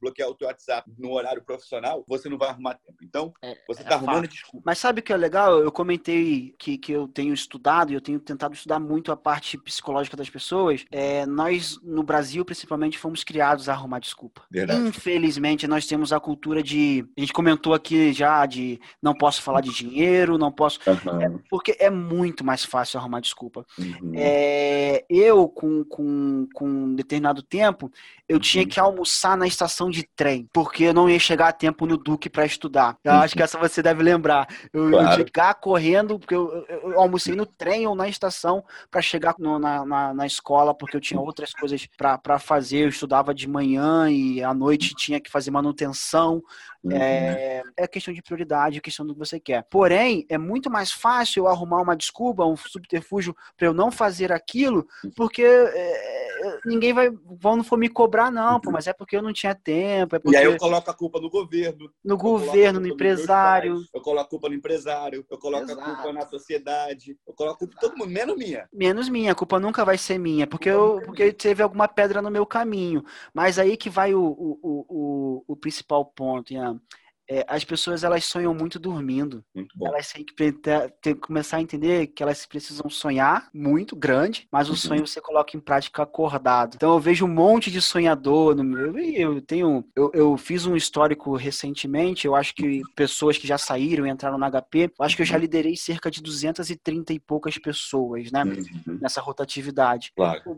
bloquear 0.00 0.28
o 0.28 0.34
teu 0.34 0.48
WhatsApp 0.48 0.90
no 0.98 1.12
horário 1.12 1.44
profissional, 1.44 2.04
você 2.08 2.28
não 2.28 2.38
vai 2.38 2.48
arrumar 2.48 2.74
tempo. 2.74 2.96
Então, 3.02 3.32
é, 3.42 3.54
você 3.68 3.82
está 3.82 3.94
é 3.94 3.94
arrumando 3.94 4.28
desculpa. 4.28 4.62
Mas 4.64 4.78
sabe 4.78 5.00
o 5.00 5.02
que 5.02 5.12
é 5.12 5.16
legal? 5.16 5.60
Eu 5.60 5.70
comentei 5.70 6.54
que, 6.58 6.78
que 6.78 6.92
eu 6.92 7.06
tenho 7.08 7.34
estudado 7.34 7.92
e 7.92 7.94
eu 7.94 8.00
tenho 8.00 8.18
tentado 8.18 8.54
estudar 8.54 8.80
muito 8.80 9.12
a 9.12 9.16
parte 9.16 9.58
psicológica 9.58 10.16
das 10.16 10.30
pessoas. 10.30 10.84
É, 10.90 11.26
nós, 11.26 11.78
no 11.82 12.02
Brasil, 12.02 12.44
principalmente, 12.44 12.98
fomos 12.98 13.24
criados 13.24 13.68
a 13.68 13.72
arrumar 13.72 13.98
desculpa. 13.98 14.42
Verdade. 14.50 14.80
Infelizmente, 14.80 15.66
nós 15.66 15.86
temos 15.86 16.12
a 16.12 16.20
cultura 16.20 16.62
de. 16.62 17.04
A 17.16 17.20
gente 17.20 17.32
comentou 17.32 17.74
aqui 17.74 18.12
já 18.12 18.44
de 18.46 18.80
não 19.02 19.14
posso 19.14 19.42
falar 19.42 19.60
de 19.60 19.72
dinheiro, 19.72 20.38
não 20.38 20.52
posso. 20.52 20.78
Uhum. 20.86 21.20
É, 21.20 21.30
porque 21.50 21.76
é 21.78 21.90
muito 21.90 22.44
mais 22.44 22.64
fácil 22.64 22.98
arrumar 22.98 23.20
desculpa. 23.20 23.66
Uhum. 23.78 24.12
É, 24.14 25.04
eu, 25.08 25.48
com, 25.48 25.84
com, 25.84 26.48
com 26.52 26.68
um 26.68 26.94
determinado 26.94 27.42
tempo, 27.42 27.90
eu 28.28 28.36
uhum. 28.36 28.40
tinha 28.40 28.66
que 28.66 28.80
almoçar 28.80 29.36
na 29.36 29.46
estação 29.46 29.90
de 29.90 30.02
trem, 30.16 30.48
porque 30.52 30.84
eu 30.84 30.94
não 30.94 31.08
ia 31.08 31.18
chegar 31.18 31.48
a 31.48 31.52
tempo 31.52 31.86
no 31.86 31.96
Duque 31.96 32.28
para 32.28 32.44
estudar. 32.44 32.96
Eu 33.04 33.12
acho 33.12 33.34
que 33.34 33.42
essa 33.42 33.58
você 33.58 33.82
deve 33.82 34.02
lembrar. 34.02 34.46
Eu, 34.72 34.90
claro. 34.90 35.06
eu 35.06 35.10
tinha 35.12 35.24
que 35.24 35.30
ficar 35.30 35.54
correndo, 35.54 36.18
porque 36.18 36.34
eu, 36.34 36.64
eu, 36.68 36.90
eu, 36.90 37.00
almocei 37.00 37.34
no 37.34 37.46
trem 37.46 37.86
ou 37.86 37.94
na 37.94 38.08
estação 38.08 38.64
para 38.90 39.00
chegar 39.00 39.34
no, 39.38 39.58
na, 39.58 39.84
na, 39.84 40.14
na 40.14 40.26
escola, 40.26 40.74
porque 40.78 40.96
eu 40.96 41.00
tinha 41.00 41.20
outras 41.20 41.52
coisas 41.52 41.86
para 41.96 42.38
fazer. 42.38 42.84
Eu 42.84 42.88
estudava 42.88 43.34
de 43.34 43.48
manhã 43.48 44.10
e 44.10 44.42
à 44.42 44.52
noite 44.52 44.94
tinha 44.94 45.20
que 45.20 45.30
fazer 45.30 45.50
manutenção. 45.50 46.42
Uhum. 46.84 46.92
É, 46.92 47.62
é 47.76 47.86
questão 47.88 48.14
de 48.14 48.22
prioridade, 48.22 48.78
é 48.78 48.80
questão 48.80 49.04
do 49.04 49.12
que 49.12 49.18
você 49.18 49.40
quer. 49.40 49.64
Porém, 49.68 50.24
é 50.28 50.38
muito 50.38 50.70
mais 50.70 50.92
fácil 50.92 51.40
eu 51.40 51.48
arrumar 51.48 51.82
uma 51.82 51.96
desculpa, 51.96 52.44
um 52.44 52.56
subterfúgio 52.56 53.34
para 53.56 53.66
eu 53.66 53.74
não 53.74 53.90
fazer 53.90 54.30
aquilo, 54.30 54.86
porque 55.16 55.42
é, 55.42 56.60
ninguém 56.64 56.92
vai, 56.92 57.10
vão 57.10 57.56
não 57.56 57.64
for 57.64 57.76
me 57.76 57.88
cobrar, 57.88 58.30
não, 58.30 58.60
pô, 58.60 58.70
mas 58.70 58.86
é 58.86 58.92
porque 58.92 59.16
eu 59.16 59.22
não 59.22 59.32
tinha 59.32 59.54
tempo. 59.54 60.14
É 60.14 60.18
porque... 60.18 60.36
E 60.36 60.38
aí 60.38 60.44
eu 60.44 60.56
coloco 60.56 60.90
a 60.90 60.94
culpa 60.94 61.20
no 61.20 61.28
governo. 61.28 61.90
No 62.04 62.16
governo, 62.16 62.78
no 62.78 62.86
empresário. 62.86 63.82
eu 63.92 64.00
coloco 64.00 64.26
a 64.26 64.30
culpa 64.30 64.48
no 64.48 64.54
empresário, 64.54 65.26
eu 65.28 65.38
coloco 65.38 65.64
Exato. 65.64 65.80
a 65.80 65.84
culpa 65.84 66.12
na 66.12 66.26
sociedade, 66.26 67.16
eu 67.26 67.34
coloco 67.34 67.56
a 67.56 67.58
culpa 67.58 67.76
todo 67.80 67.96
mundo, 67.96 68.10
menos 68.10 68.36
minha. 68.36 68.68
Menos 68.72 69.08
minha, 69.08 69.32
a 69.32 69.34
culpa 69.34 69.58
nunca 69.58 69.84
vai 69.84 69.98
ser 69.98 70.18
minha, 70.18 70.46
porque, 70.46 70.65
eu, 70.68 71.00
porque 71.04 71.32
teve 71.32 71.62
alguma 71.62 71.88
pedra 71.88 72.20
no 72.22 72.30
meu 72.30 72.46
caminho. 72.46 73.04
Mas 73.32 73.58
aí 73.58 73.76
que 73.76 73.90
vai 73.90 74.14
o, 74.14 74.22
o, 74.22 74.58
o, 74.62 74.86
o, 74.88 75.44
o 75.48 75.56
principal 75.56 76.04
ponto, 76.04 76.52
Ian 76.52 76.80
é, 77.28 77.44
as 77.48 77.64
pessoas 77.64 78.04
elas 78.04 78.24
sonham 78.24 78.54
muito 78.54 78.78
dormindo. 78.78 79.44
Muito. 79.54 79.74
Elas 79.86 80.12
têm 80.12 80.24
que, 80.24 80.52
ter, 80.52 80.94
que 81.02 81.14
começar 81.14 81.56
a 81.58 81.62
entender 81.62 82.06
que 82.08 82.22
elas 82.22 82.46
precisam 82.46 82.88
sonhar 82.88 83.48
muito 83.52 83.96
grande, 83.96 84.46
mas 84.50 84.68
o 84.68 84.72
Uhum. 84.72 84.76
sonho 84.76 85.06
você 85.06 85.20
coloca 85.20 85.56
em 85.56 85.60
prática 85.60 86.02
acordado. 86.02 86.74
Então 86.76 86.92
eu 86.92 87.00
vejo 87.00 87.24
um 87.24 87.28
monte 87.28 87.70
de 87.70 87.80
sonhador 87.80 88.54
no 88.54 88.62
meu. 88.62 88.96
Eu 88.98 89.40
tenho. 89.40 89.84
Eu, 89.94 90.10
eu 90.14 90.36
fiz 90.36 90.66
um 90.66 90.76
histórico 90.76 91.34
recentemente, 91.36 92.26
eu 92.26 92.34
acho 92.36 92.54
que 92.54 92.82
pessoas 92.94 93.38
que 93.38 93.46
já 93.46 93.58
saíram 93.58 94.06
e 94.06 94.10
entraram 94.10 94.38
no 94.38 94.50
HP, 94.50 94.92
eu 94.98 95.04
acho 95.04 95.16
que 95.16 95.22
eu 95.22 95.26
já 95.26 95.36
liderei 95.38 95.76
cerca 95.76 96.10
de 96.10 96.22
230 96.22 97.12
e 97.12 97.18
poucas 97.18 97.58
pessoas, 97.58 98.30
né? 98.30 98.44
Uhum. 98.44 98.98
Nessa 99.00 99.20
rotatividade. 99.20 100.12
Claro. 100.14 100.42
O 100.46 100.54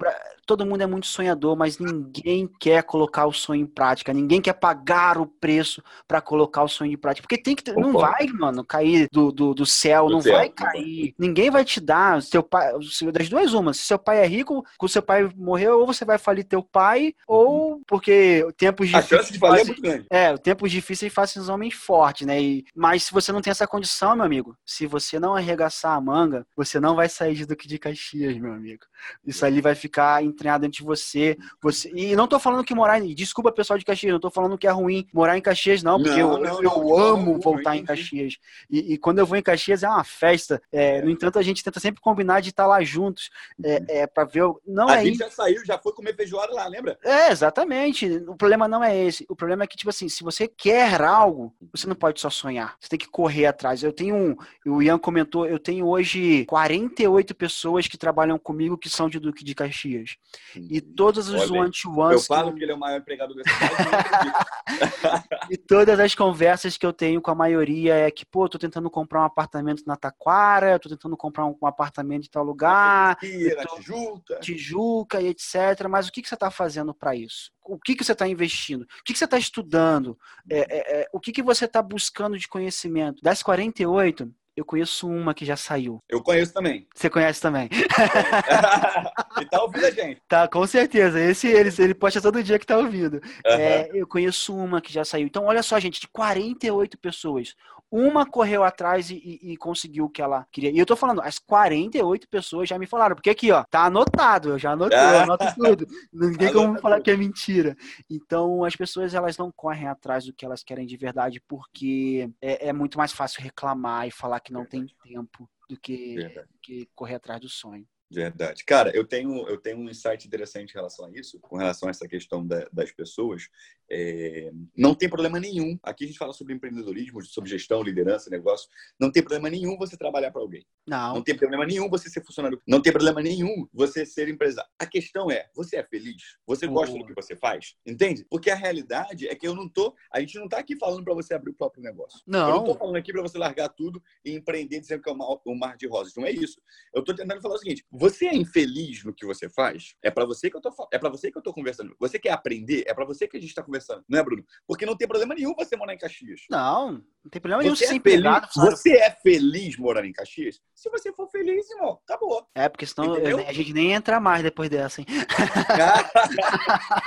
Todo 0.47 0.65
mundo 0.65 0.83
é 0.83 0.87
muito 0.87 1.07
sonhador, 1.07 1.57
mas 1.57 1.79
ninguém 1.79 2.49
quer 2.59 2.83
colocar 2.83 3.27
o 3.27 3.33
sonho 3.33 3.63
em 3.63 3.67
prática. 3.67 4.13
Ninguém 4.13 4.41
quer 4.41 4.55
pagar 4.55 5.19
o 5.19 5.27
preço 5.27 5.83
para 6.07 6.21
colocar 6.21 6.58
o 6.63 6.69
sonho 6.69 6.93
em 6.93 6.97
prática. 6.97 7.27
Porque 7.27 7.41
tem 7.43 7.55
que 7.55 7.63
ter- 7.63 7.75
não 7.77 7.93
vai, 7.93 8.27
mano, 8.29 8.65
cair 8.65 9.09
do, 9.13 9.31
do, 9.33 9.55
do 9.55 9.67
céu, 9.67 10.07
Do 10.07 10.13
não 10.13 10.21
céu, 10.21 10.35
vai 10.35 10.47
não 10.47 10.53
cair. 10.55 11.15
Ninguém 11.19 11.51
vai 11.51 11.65
te 11.65 11.81
dar. 11.81 12.21
Seu 12.23 12.43
pai, 12.43 12.71
das 13.13 13.29
duas 13.29 13.53
uma, 13.53 13.73
se 13.73 13.83
seu 13.83 13.99
pai 13.99 14.19
é 14.25 14.27
rico, 14.27 14.65
quando 14.77 14.91
seu 14.91 15.03
pai 15.03 15.31
morreu, 15.37 15.81
ou 15.81 15.87
você 15.87 16.05
vai 16.05 16.19
falir 16.19 16.45
teu 16.45 16.63
pai, 16.63 17.15
ou 17.27 17.81
porque 17.87 18.47
tempos 18.57 18.93
A 18.95 19.03
chance 19.03 19.33
de 19.33 19.39
falar 19.39 19.61
é 19.61 19.65
muito 19.65 19.81
grande. 19.83 20.07
é, 20.11 20.37
tempos 20.37 20.71
difíceis 20.71 21.13
fazem 21.13 21.41
os 21.43 21.49
homens 21.49 21.75
fortes, 21.75 22.27
né? 22.27 22.41
E- 22.41 22.65
mas 22.75 23.05
se 23.05 23.13
você 23.13 23.33
não 23.33 23.41
tem 23.41 23.51
essa 23.51 23.67
condição, 23.67 24.15
meu 24.17 24.25
amigo, 24.25 24.57
se 24.65 24.87
você 24.87 25.19
não 25.19 25.35
arregaçar 25.35 25.97
a 25.97 26.01
manga, 26.01 26.47
você 26.57 26.79
não 26.81 26.95
vai 26.97 27.09
sair 27.09 27.35
de 27.35 27.47
Duque 27.47 27.69
de 27.69 27.79
Caxias, 27.79 28.37
meu 28.39 28.53
amigo. 28.53 28.83
Isso 29.27 29.45
ali 29.45 29.61
vai 29.61 29.75
ficar 29.75 30.23
entranhado 30.25 30.63
dentro 30.63 30.79
de 30.79 30.85
você. 30.85 31.37
você... 31.63 31.91
E 31.95 32.15
não 32.17 32.27
tô 32.27 32.39
falando 32.39 32.65
que 32.65 32.75
morar 32.75 33.01
em. 33.01 33.15
Desculpa, 33.15 33.53
pessoal 33.53 33.79
de 33.79 33.85
Caxias, 33.85 34.13
não 34.13 34.21
tô 34.21 34.31
falando 34.31 34.59
que 34.59 34.67
é 34.67 34.71
ruim 34.71 35.07
morar 35.13 35.37
em 35.39 35.41
Caxias, 35.41 35.83
não, 35.83 36.03
porque 36.03 36.21
Não, 36.23 36.33
eu, 36.35 36.39
não, 36.39 36.45
eu 36.47 36.48
não, 36.49 36.73
forma 36.73 36.95
amo 37.03 37.19
alguma, 37.19 37.39
voltar 37.41 37.77
em. 37.77 37.85
Caxias. 37.85 38.37
E, 38.71 38.95
e 38.95 38.99
quando 38.99 39.19
eu 39.19 39.27
vou 39.27 39.37
em 39.39 39.43
Caxias 39.43 39.83
é 39.83 39.89
uma 39.89 40.05
festa. 40.05 40.61
É, 40.73 41.01
No 41.03 41.11
entanto, 41.11 41.39
a 41.39 41.43
gente 41.43 41.63
tenta 41.65 41.81
sempre 41.81 42.01
combinar 42.01 42.41
de 42.41 42.51
estar 42.51 42.67
lá 42.67 42.83
juntos. 42.83 43.31
É, 43.65 44.01
é, 44.03 44.07
para 44.07 44.25
ver. 44.25 44.43
o- 44.43 44.61
Não 44.67 44.85
Uhum. 44.87 44.91
A 44.91 45.01
é 45.01 45.05
gente 45.05 45.19
já 45.19 45.31
saiu, 45.31 45.65
já 45.65 45.79
foi 45.79 45.93
comer 45.93 46.15
feijoada 46.15 46.53
lá, 46.53 46.67
lembra? 46.69 46.99
é, 47.05 47.31
exatamente. 47.31 48.07
O 48.29 48.37
problema 48.37 48.67
não 48.69 48.83
é 48.83 48.97
esse. 48.97 49.25
O 49.29 49.37
problema 49.37 49.65
é 49.65 49.67
que, 49.67 49.77
tipo 49.77 49.91
assim, 49.91 50.09
se 50.09 50.23
você 50.25 50.47
quer 50.49 51.01
algo, 51.03 51.55
você 51.73 51.87
não 51.87 51.95
pode 51.97 52.21
só 52.21 52.31
sonhar. 52.31 52.77
Você 52.81 52.89
tem 52.89 52.99
que 52.99 53.09
correr 53.09 53.47
atrás. 53.47 53.83
Eu 53.83 53.93
tenho 53.93 54.15
um. 54.15 54.37
O 54.67 54.83
Ian 54.83 54.99
comentou, 54.99 55.47
eu 55.47 55.59
tenho 55.59 55.87
hoje 55.87 56.45
48 56.47 57.35
pessoas 57.35 57.87
que 57.87 57.97
trabalham 57.99 58.39
comigo 58.39 58.77
que 58.79 58.89
são 58.89 59.09
de 59.09 59.19
Duque 59.19 59.45
de 59.45 59.55
Caxias. 59.55 60.17
E 60.57 60.81
todos 60.81 61.29
os 61.29 61.43
aí. 61.43 61.49
Eu 61.49 61.55
one-to-ones. 61.63 62.27
falo 62.27 62.53
que- 62.55 62.63
ele 62.63 62.73
é 62.73 62.75
o 62.75 62.79
maior 62.79 62.99
empregador 62.99 63.37
desse 63.37 63.51
país. 63.59 63.79
eu 63.79 63.85
não 63.91 63.99
acredito. 63.99 64.39
E 65.51 65.57
todas 65.57 65.99
as 65.99 66.15
conversas 66.15 66.38
que 66.77 66.87
eu 66.87 66.93
tenho 66.93 67.21
com 67.21 67.31
a 67.31 67.35
maioria 67.35 67.95
é 67.95 68.11
que, 68.11 68.25
pô, 68.27 68.49
tô 68.49 68.59
tentando 68.59 68.91
comprar 68.91 69.21
um 69.23 69.25
apartamento 69.25 69.83
na 69.87 69.97
Taquara, 69.97 70.73
eu 70.73 70.79
tô 70.81 70.89
tentando 70.89 71.17
comprar 71.17 71.47
um, 71.47 71.57
um 71.61 71.67
apartamento 71.67 72.27
em 72.27 72.31
tal 72.31 72.45
lugar. 72.45 73.19
Na 73.57 73.63
tô- 73.65 73.77
Tijuca. 73.77 74.41
Tijuca 74.41 75.21
e 75.21 75.29
etc. 75.29 75.89
Mas 75.89 76.09
o 76.09 76.13
que, 76.13 76.23
que 76.23 76.29
você 76.29 76.35
está 76.35 76.51
fazendo 76.51 76.95
para 76.95 77.15
isso? 77.15 77.51
O 77.65 77.79
que, 77.79 77.95
que 77.95 78.05
você 78.05 78.13
está 78.13 78.27
investindo? 78.27 78.83
O 78.83 79.05
que, 79.05 79.13
que 79.13 79.19
você 79.19 79.25
está 79.25 79.39
estudando? 79.39 80.19
É, 80.49 80.59
é, 80.61 81.01
é, 81.03 81.09
o 81.13 81.21
que, 81.21 81.33
que 81.33 81.43
você 81.43 81.67
está 81.67 81.83
buscando 81.83 82.39
de 82.39 82.49
conhecimento? 82.49 83.23
Das 83.23 83.43
48, 83.43 84.33
eu 84.59 84.65
conheço 84.65 85.09
uma 85.09 85.33
que 85.35 85.45
já 85.45 85.57
saiu. 85.57 86.03
Eu 86.09 86.23
conheço 86.23 86.53
também. 86.53 86.87
Você 86.95 87.09
conhece 87.09 87.41
também? 87.41 87.69
e 89.41 89.45
tá 89.47 89.63
ouvindo 89.63 89.87
a 89.87 89.91
gente. 89.91 90.21
Tá, 90.29 90.49
com 90.49 90.67
certeza. 90.67 91.21
Esse 91.21 91.47
ele, 91.49 91.71
ele 91.79 91.95
posta 91.95 92.21
todo 92.21 92.43
dia 92.43 92.59
que 92.59 92.67
tá 92.67 92.77
ouvindo. 92.77 93.21
Aham. 93.47 93.59
É, 93.59 93.91
eu 93.95 94.07
conheço 94.07 94.55
uma 94.57 94.81
que 94.81 94.93
já 94.93 95.05
saiu. 95.05 95.27
Então, 95.27 95.45
olha 95.45 95.63
só, 95.63 95.79
gente, 95.79 96.01
de 96.01 96.09
48 96.09 96.99
pessoas, 96.99 97.55
uma 97.91 98.27
correu 98.27 98.63
atrás 98.65 99.09
e, 99.11 99.15
e- 99.15 99.53
e 99.53 99.57
conseguiu 99.57 100.05
o 100.05 100.11
que 100.11 100.21
ela 100.21 100.47
queria. 100.53 100.71
E 100.71 100.79
eu 100.79 100.85
tô 100.85 100.95
falando, 100.95 101.23
as 101.23 101.39
48 101.39 102.29
pessoas 102.29 102.69
já 102.69 102.79
me 102.79 102.87
falaram, 102.87 103.15
porque 103.17 103.31
aqui, 103.31 103.51
ó, 103.51 103.65
tá 103.71 103.85
anotado, 103.87 104.51
eu 104.51 104.59
já 104.59 104.73
anotei, 104.73 104.99
eu 104.99 105.21
anoto 105.21 105.47
tudo. 105.55 105.87
Não 106.13 106.31
tem 106.35 106.53
como 106.53 106.67
Anota 106.67 106.83
falar 106.83 106.97
tudo. 106.97 107.05
que 107.05 107.11
é 107.13 107.17
mentira. 107.17 107.75
Então, 108.11 108.63
as 108.63 108.77
pessoas, 108.77 109.15
elas 109.15 109.39
não 109.39 109.51
correm 109.51 109.89
atrás 109.89 110.27
do 110.27 110.35
que 110.35 110.45
elas 110.45 110.63
querem 110.63 110.87
de 110.87 110.97
verdade, 110.99 111.41
porque 111.49 112.29
é, 112.43 112.69
é 112.69 112.73
muito 112.75 112.99
mais 112.99 113.11
fácil 113.13 113.43
reclamar 113.43 114.07
e 114.07 114.11
falar 114.11 114.41
que 114.41 114.48
não 114.53 114.65
tem 114.65 114.87
tempo 115.03 115.49
do 115.69 115.79
que, 115.79 116.15
Verdade. 116.15 116.49
que 116.63 116.87
correr 116.95 117.17
atrás 117.17 117.41
do 117.41 117.49
sonho. 117.49 117.87
Verdade. 118.11 118.65
Cara, 118.65 118.91
eu 118.97 119.05
tenho, 119.07 119.47
eu 119.49 119.59
tenho 119.59 119.77
um 119.79 119.89
insight 119.91 120.27
interessante 120.27 120.71
em 120.71 120.75
relação 120.75 121.07
a 121.07 121.11
isso, 121.11 121.39
com 121.41 121.57
relação 121.57 121.89
a 121.89 121.91
essa 121.91 122.09
questão 122.09 122.47
da- 122.47 122.67
das 122.73 122.91
pessoas. 122.91 123.49
É, 123.91 124.51
não 124.77 124.95
tem 124.95 125.09
problema 125.09 125.39
nenhum. 125.39 125.79
Aqui 125.83 126.05
a 126.05 126.07
gente 126.07 126.19
fala 126.19 126.33
sobre 126.33 126.55
empreendedorismo, 126.55 127.23
sobre 127.25 127.51
gestão, 127.51 127.83
liderança, 127.83 128.31
negócio. 128.31 128.69
Não 128.99 129.11
tem 129.13 129.23
problema 129.23 129.51
nenhum 129.51 129.77
você 129.77 129.97
trabalhar 129.97 130.31
para 130.31 130.41
alguém. 130.41 130.67
Não 130.87 131.17
Não, 131.17 131.23
tem 131.23 131.37
problema 131.37 131.67
nenhum 131.67 131.89
você 131.89 132.09
ser 132.09 132.25
funcionário. 132.25 132.61
Não 132.67 132.81
tem 132.81 132.93
problema 132.93 133.21
nenhum 133.23 133.69
você 133.73 134.07
ser 134.07 134.29
empresário. 134.29 134.71
A 134.79 134.87
questão 134.87 135.31
é, 135.31 135.49
você 135.55 135.77
é 135.77 135.85
feliz? 135.85 136.39
Você 136.47 136.67
gosta 136.67 136.97
do 136.99 137.05
que 137.07 137.15
você 137.15 137.37
faz? 137.37 137.77
Entende? 137.87 138.27
Porque 138.31 138.51
a 138.51 138.55
realidade 138.55 139.29
é 139.29 139.35
que 139.35 139.47
eu 139.47 139.55
não 139.55 139.69
tô. 139.69 139.95
A 140.13 140.21
gente 140.21 140.39
não 140.39 140.49
tá 140.49 140.59
aqui 140.59 140.77
falando 140.77 141.05
para 141.05 141.15
você 141.15 141.35
abrir 141.35 141.51
o 141.51 141.55
próprio 141.55 141.83
negócio. 141.83 142.21
Eu 142.27 142.33
não 142.33 142.65
tô 142.65 142.73
não, 142.73 142.79
falando 142.79 142.97
aqui 142.97 143.13
para 143.13 143.23
você 143.23 143.37
largar 143.39 143.69
tudo 143.69 144.03
e 144.25 144.33
empreender 144.35 144.81
dizendo 144.81 145.03
que 145.03 145.11
é 145.11 145.15
mar, 145.15 145.29
um 145.47 145.55
mar 145.55 145.77
de 145.77 145.87
rosas. 145.87 146.15
Não 146.15 146.25
é 146.25 146.31
isso. 146.31 146.61
Eu 146.95 147.03
tô 147.03 147.15
tentando 147.15 147.41
falar 147.41 147.55
o 147.55 147.59
seguinte: 147.59 147.85
você 147.99 148.27
é 148.27 148.35
infeliz 148.35 149.05
no 149.05 149.15
que 149.15 149.25
você 149.25 149.49
faz? 149.49 149.95
É 150.03 150.11
para 150.11 150.25
você 150.25 150.51
que 150.51 150.57
eu 150.57 150.61
tô 150.61 150.73
é 150.93 150.99
para 150.99 151.09
você 151.09 151.31
que 151.31 151.39
eu 151.39 151.43
tô 151.43 151.53
conversando. 151.53 151.95
Você 151.99 152.19
quer 152.19 152.31
aprender? 152.31 152.85
É 152.87 152.93
para 152.93 153.05
você 153.05 153.27
que 153.27 153.37
a 153.37 153.41
gente 153.41 153.55
tá 153.55 153.63
conversando, 153.63 154.05
não 154.09 154.19
é, 154.19 154.23
Bruno? 154.23 154.45
Porque 154.67 154.85
não 154.85 154.97
tem 154.97 155.09
problema 155.09 155.35
nenhum 155.35 155.55
você 155.55 155.77
morar 155.77 155.95
em 155.95 155.99
Caxias. 155.99 156.43
não, 156.51 156.93
não 156.93 157.31
tem 157.31 157.41
problema 157.41 157.63
nenhum 157.63 157.75
Você 157.75 157.87
ser 157.87 157.97
é, 157.97 158.01
feliz, 158.01 158.23
sabe? 158.23 158.71
você 158.71 158.97
é 158.97 159.11
feliz 159.11 159.77
morando 159.77 160.07
em 160.07 160.13
Caxias? 160.13 160.61
Se 160.75 160.91
você 160.91 161.13
for 161.13 161.29
feliz, 161.31 161.69
irmão, 161.71 162.01
acabou. 162.05 162.47
É, 162.55 162.69
porque 162.69 162.87
senão 162.87 163.17
Entendeu? 163.17 163.47
a 163.47 163.53
gente 163.53 163.73
nem 163.73 163.93
entra 163.93 164.21
mais 164.21 164.43
depois 164.43 164.69
dessa, 164.69 165.01
hein? 165.01 165.07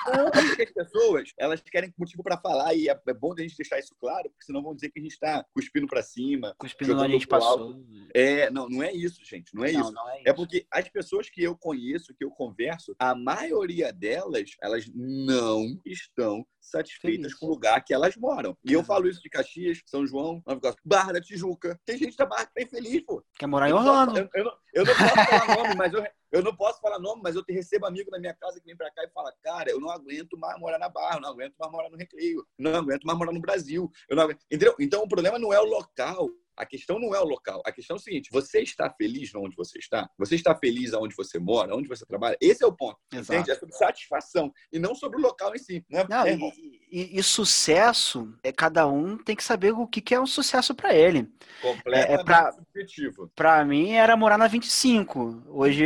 Não, 0.07 0.27
é 0.27 0.31
porque 0.31 0.63
as 0.63 0.71
pessoas, 0.71 1.33
elas 1.37 1.61
querem 1.61 1.93
motivo 1.97 2.23
para 2.23 2.37
falar 2.37 2.73
e 2.73 2.89
é 2.89 3.01
é 3.07 3.13
bom 3.13 3.33
a 3.33 3.41
gente 3.41 3.55
deixar 3.55 3.79
isso 3.79 3.95
claro, 3.99 4.29
porque 4.29 4.45
senão 4.45 4.63
vão 4.63 4.73
dizer 4.73 4.89
que 4.89 4.99
a 4.99 5.01
gente 5.01 5.13
está 5.13 5.45
cuspindo 5.53 5.87
para 5.87 6.01
cima. 6.01 6.55
Cuspindo 6.57 6.93
onde 6.93 7.03
a 7.03 7.07
gente 7.07 7.27
passou. 7.27 7.75
É, 8.13 8.49
não, 8.49 8.67
não 8.67 8.81
é 8.81 8.91
isso, 8.91 9.23
gente, 9.23 9.53
não 9.53 9.65
é 9.65 9.71
não, 9.71 9.81
isso. 9.81 9.91
não 9.91 10.09
é 10.09 10.15
isso. 10.19 10.29
É 10.29 10.33
porque 10.33 10.65
as 10.81 10.89
pessoas 10.89 11.29
que 11.29 11.41
eu 11.43 11.55
conheço, 11.55 12.13
que 12.13 12.23
eu 12.25 12.31
converso, 12.31 12.95
a 12.99 13.15
maioria 13.15 13.93
delas, 13.93 14.51
elas 14.61 14.85
não 14.93 15.79
estão 15.85 16.45
satisfeitas 16.59 17.33
com 17.33 17.47
o 17.47 17.49
lugar 17.49 17.83
que 17.83 17.93
elas 17.93 18.15
moram. 18.15 18.55
E 18.63 18.73
eu 18.73 18.83
falo 18.83 19.07
isso 19.07 19.21
de 19.21 19.29
Caxias, 19.29 19.81
São 19.85 20.05
João, 20.05 20.43
Barra 20.85 21.13
da 21.13 21.21
Tijuca. 21.21 21.79
Tem 21.85 21.97
gente 21.97 22.15
da 22.15 22.25
Barra 22.25 22.45
que 22.45 22.53
tá 22.53 22.61
infeliz, 22.61 23.01
pô. 23.03 23.23
Quer 23.37 23.47
morar 23.47 23.69
em 23.69 23.73
Orlando. 23.73 24.19
Eu, 24.19 24.29
eu 24.33 24.43
não, 24.43 24.53
eu 24.73 24.85
não 24.85 24.95
posso 24.95 25.25
falar 25.25 25.57
nome, 25.57 25.75
mas 25.75 25.93
eu, 25.93 26.05
eu 26.31 26.43
não 26.43 26.55
posso 26.55 26.81
falar 26.81 26.99
nome, 26.99 27.21
mas 27.23 27.35
eu 27.35 27.43
te 27.43 27.51
recebo 27.51 27.85
amigo 27.87 28.11
na 28.11 28.19
minha 28.19 28.33
casa 28.35 28.59
que 28.59 28.65
vem 28.65 28.77
pra 28.77 28.91
cá 28.91 29.03
e 29.03 29.09
fala, 29.09 29.33
cara, 29.43 29.71
eu 29.71 29.79
não 29.79 29.89
aguento 29.89 30.37
mais 30.37 30.59
morar 30.59 30.79
na 30.79 30.89
Barra, 30.89 31.17
eu 31.17 31.21
não 31.21 31.29
aguento 31.29 31.55
mais 31.57 31.71
morar 31.71 31.89
no 31.89 31.97
Recreio, 31.97 32.39
eu 32.39 32.71
não 32.71 32.75
aguento 32.75 33.03
mais 33.03 33.17
morar 33.17 33.31
no 33.31 33.41
Brasil. 33.41 33.91
Eu 34.07 34.15
não 34.15 34.23
aguento... 34.23 34.39
Entendeu? 34.45 34.75
Então 34.79 35.03
o 35.03 35.09
problema 35.09 35.39
não 35.39 35.51
é 35.51 35.59
o 35.59 35.65
local. 35.65 36.29
A 36.61 36.65
questão 36.65 36.99
não 36.99 37.15
é 37.15 37.19
o 37.19 37.23
local. 37.25 37.59
A 37.65 37.71
questão 37.71 37.95
é 37.95 37.99
o 37.99 38.01
seguinte: 38.01 38.29
você 38.31 38.61
está 38.61 38.87
feliz 38.89 39.33
onde 39.33 39.55
você 39.55 39.79
está? 39.79 40.07
Você 40.17 40.35
está 40.35 40.53
feliz 40.55 40.93
aonde 40.93 41.15
você 41.15 41.39
mora, 41.39 41.75
onde 41.75 41.87
você 41.87 42.05
trabalha? 42.05 42.37
Esse 42.39 42.63
é 42.63 42.67
o 42.67 42.71
ponto. 42.71 42.97
Exato. 43.11 43.33
Entende? 43.33 43.51
É 43.51 43.55
sobre 43.55 43.75
satisfação 43.75 44.53
e 44.71 44.77
não 44.77 44.93
sobre 44.93 45.17
o 45.17 45.21
local 45.21 45.55
em 45.55 45.57
si. 45.57 45.83
Né? 45.89 46.05
Não, 46.07 46.23
É, 46.25 46.35
e, 46.35 46.79
e- 46.91 47.17
e 47.19 47.23
sucesso, 47.23 48.31
é 48.43 48.51
cada 48.51 48.87
um 48.87 49.17
tem 49.17 49.35
que 49.35 49.43
saber 49.43 49.71
o 49.73 49.87
que, 49.87 50.01
que 50.01 50.13
é 50.13 50.21
um 50.21 50.27
sucesso 50.27 50.75
pra 50.75 50.93
ele. 50.93 51.27
completamente 51.61 52.19
é 52.21 52.23
pra- 52.23 52.51
subjetivo. 52.51 53.31
Pra 53.35 53.65
mim 53.65 53.93
era 53.93 54.15
morar 54.15 54.37
na 54.37 54.47
25. 54.47 55.43
Hoje 55.47 55.83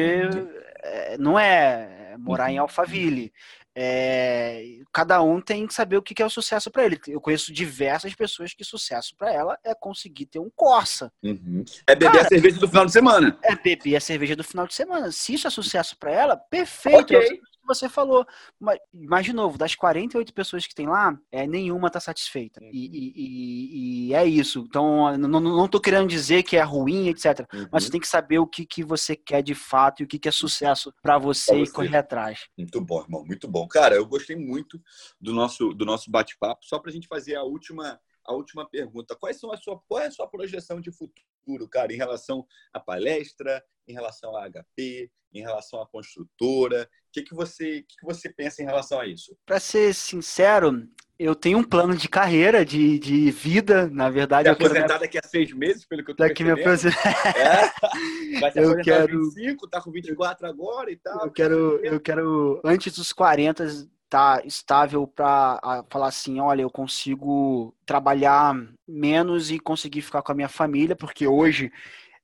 é, 0.83 1.17
não 1.17 1.39
é, 1.39 2.11
é 2.13 2.17
morar 2.17 2.51
em 2.51 2.57
Alphaville. 2.57 3.31
É, 3.77 4.77
cada 4.93 5.21
um 5.21 5.41
tem 5.41 5.67
que 5.67 5.73
saber 5.73 5.97
o 5.97 6.01
que 6.01 6.21
é 6.21 6.25
o 6.25 6.29
sucesso 6.29 6.71
pra 6.71 6.85
ele. 6.85 6.97
Eu 7.07 7.19
conheço 7.19 7.51
diversas 7.51 8.15
pessoas 8.15 8.53
que 8.53 8.63
sucesso 8.63 9.13
pra 9.17 9.33
ela 9.33 9.59
é 9.63 9.75
conseguir 9.75 10.27
ter 10.27 10.39
um 10.39 10.49
Corsa. 10.55 11.11
Uhum. 11.21 11.65
É 11.85 11.93
beber 11.93 12.13
Cara, 12.13 12.25
a 12.25 12.27
cerveja 12.29 12.57
do 12.57 12.67
final 12.69 12.85
de 12.85 12.91
semana. 12.93 13.37
É 13.43 13.55
beber 13.55 13.97
a 13.97 13.99
cerveja 13.99 14.35
do 14.35 14.43
final 14.43 14.65
de 14.65 14.73
semana. 14.73 15.11
Se 15.11 15.33
isso 15.33 15.45
é 15.45 15.49
sucesso 15.49 15.97
pra 15.97 16.11
ela, 16.11 16.37
perfeito. 16.37 17.13
É 17.13 17.17
o 17.17 17.19
Ok. 17.19 17.41
Que 17.65 17.73
você 17.75 17.89
falou. 17.89 18.25
Mas, 18.59 18.77
mas, 18.93 19.25
de 19.25 19.33
novo, 19.33 19.57
das 19.57 19.73
48 19.75 20.33
pessoas 20.33 20.65
que 20.67 20.75
tem 20.75 20.87
lá, 20.87 21.17
é, 21.31 21.47
nenhuma 21.47 21.89
tá 21.89 21.99
satisfeita. 21.99 22.59
E, 22.63 22.67
e- 22.85 23.13
e- 23.15 24.07
e 24.09 24.13
é 24.13 24.25
isso. 24.25 24.65
Então, 24.67 25.17
não, 25.17 25.67
tô 25.67 25.79
querendo 25.79 26.07
dizer 26.07 26.43
que 26.43 26.55
é 26.55 26.61
ruim, 26.61 27.07
etc. 27.07 27.39
Uhum. 27.53 27.67
Mas 27.71 27.83
você 27.85 27.89
tem 27.91 27.99
que 27.99 28.07
saber 28.07 28.39
o 28.39 28.47
que, 28.47 28.65
que 28.65 28.83
você 28.83 29.15
quer 29.15 29.41
de 29.41 29.55
fato 29.55 30.01
e 30.01 30.03
o 30.05 30.07
que, 30.07 30.19
que 30.19 30.29
é 30.29 30.31
sucesso 30.31 30.93
pra 31.01 31.17
você, 31.17 31.51
Pra 31.51 31.59
e 31.61 31.65
você. 31.65 31.71
correr 31.73 31.97
atrás. 31.97 32.47
Muito 32.57 32.79
bom, 32.81 33.01
irmão, 33.01 33.25
muito 33.25 33.47
bom. 33.47 33.67
Cara, 33.67 33.95
eu 33.95 34.05
gostei 34.05 34.35
muito 34.35 34.79
do 35.19 35.33
nosso, 35.33 35.73
do 35.73 35.85
nosso 35.85 36.09
bate-papo. 36.11 36.65
Só 36.65 36.79
para 36.79 36.91
a 36.91 36.93
gente 36.93 37.07
fazer 37.07 37.35
a 37.35 37.43
última, 37.43 37.99
a 38.23 38.33
última 38.33 38.67
pergunta. 38.69 39.15
Quais 39.15 39.39
são 39.39 39.51
a 39.51 39.57
sua, 39.57 39.79
qual 39.87 40.01
é 40.01 40.07
a 40.07 40.11
sua 40.11 40.27
projeção 40.27 40.79
de 40.79 40.91
futuro? 40.91 41.25
Futuro, 41.45 41.69
cara, 41.69 41.93
em 41.93 41.97
relação 41.97 42.45
à 42.73 42.79
palestra, 42.79 43.63
em 43.87 43.93
relação 43.93 44.35
à 44.35 44.49
HP, 44.49 45.11
em 45.33 45.41
relação 45.41 45.81
à 45.81 45.87
construtora? 45.87 46.83
O 46.83 47.11
que, 47.13 47.21
que, 47.21 47.35
você, 47.35 47.83
que, 47.83 47.95
que 47.99 48.05
você 48.05 48.29
pensa 48.29 48.61
em 48.61 48.65
relação 48.65 48.99
a 48.99 49.05
isso? 49.05 49.37
Para 49.45 49.59
ser 49.59 49.93
sincero, 49.93 50.87
eu 51.17 51.35
tenho 51.35 51.59
um 51.59 51.63
plano 51.63 51.95
de 51.95 52.09
carreira, 52.09 52.65
de, 52.65 52.99
de 52.99 53.31
vida, 53.31 53.87
na 53.87 54.09
verdade. 54.09 54.49
Vai 54.49 54.53
aposentar 54.53 54.97
daqui 54.97 55.17
a 55.17 55.21
seis 55.25 55.53
meses, 55.53 55.85
pelo 55.85 56.03
que 56.03 56.11
eu 56.11 56.15
tô 56.15 56.23
Daqui 56.23 56.43
me 56.43 56.51
aposentar. 56.51 57.37
É. 57.37 57.71
Vai 58.41 58.51
se 58.51 58.59
eu 58.59 58.75
quero... 58.81 59.29
25, 59.29 59.69
tá 59.69 59.81
com 59.81 59.91
24 59.91 60.47
agora 60.47 60.91
e 60.91 60.97
tal. 60.97 61.25
Eu 61.25 61.31
quero, 61.31 61.79
eu 61.85 61.99
quero 61.99 62.61
antes 62.65 62.93
dos 62.93 63.13
40, 63.13 63.87
tá 64.15 64.41
estável 64.45 65.05
para 65.05 65.83
falar 65.89 66.07
assim, 66.07 66.39
olha, 66.39 66.61
eu 66.61 66.69
consigo 66.69 67.75
trabalhar 67.85 68.55
menos 68.87 69.51
e 69.51 69.59
conseguir 69.59 70.01
ficar 70.01 70.21
com 70.21 70.31
a 70.31 70.35
minha 70.35 70.49
família, 70.49 70.95
porque 70.95 71.27
hoje 71.27 71.71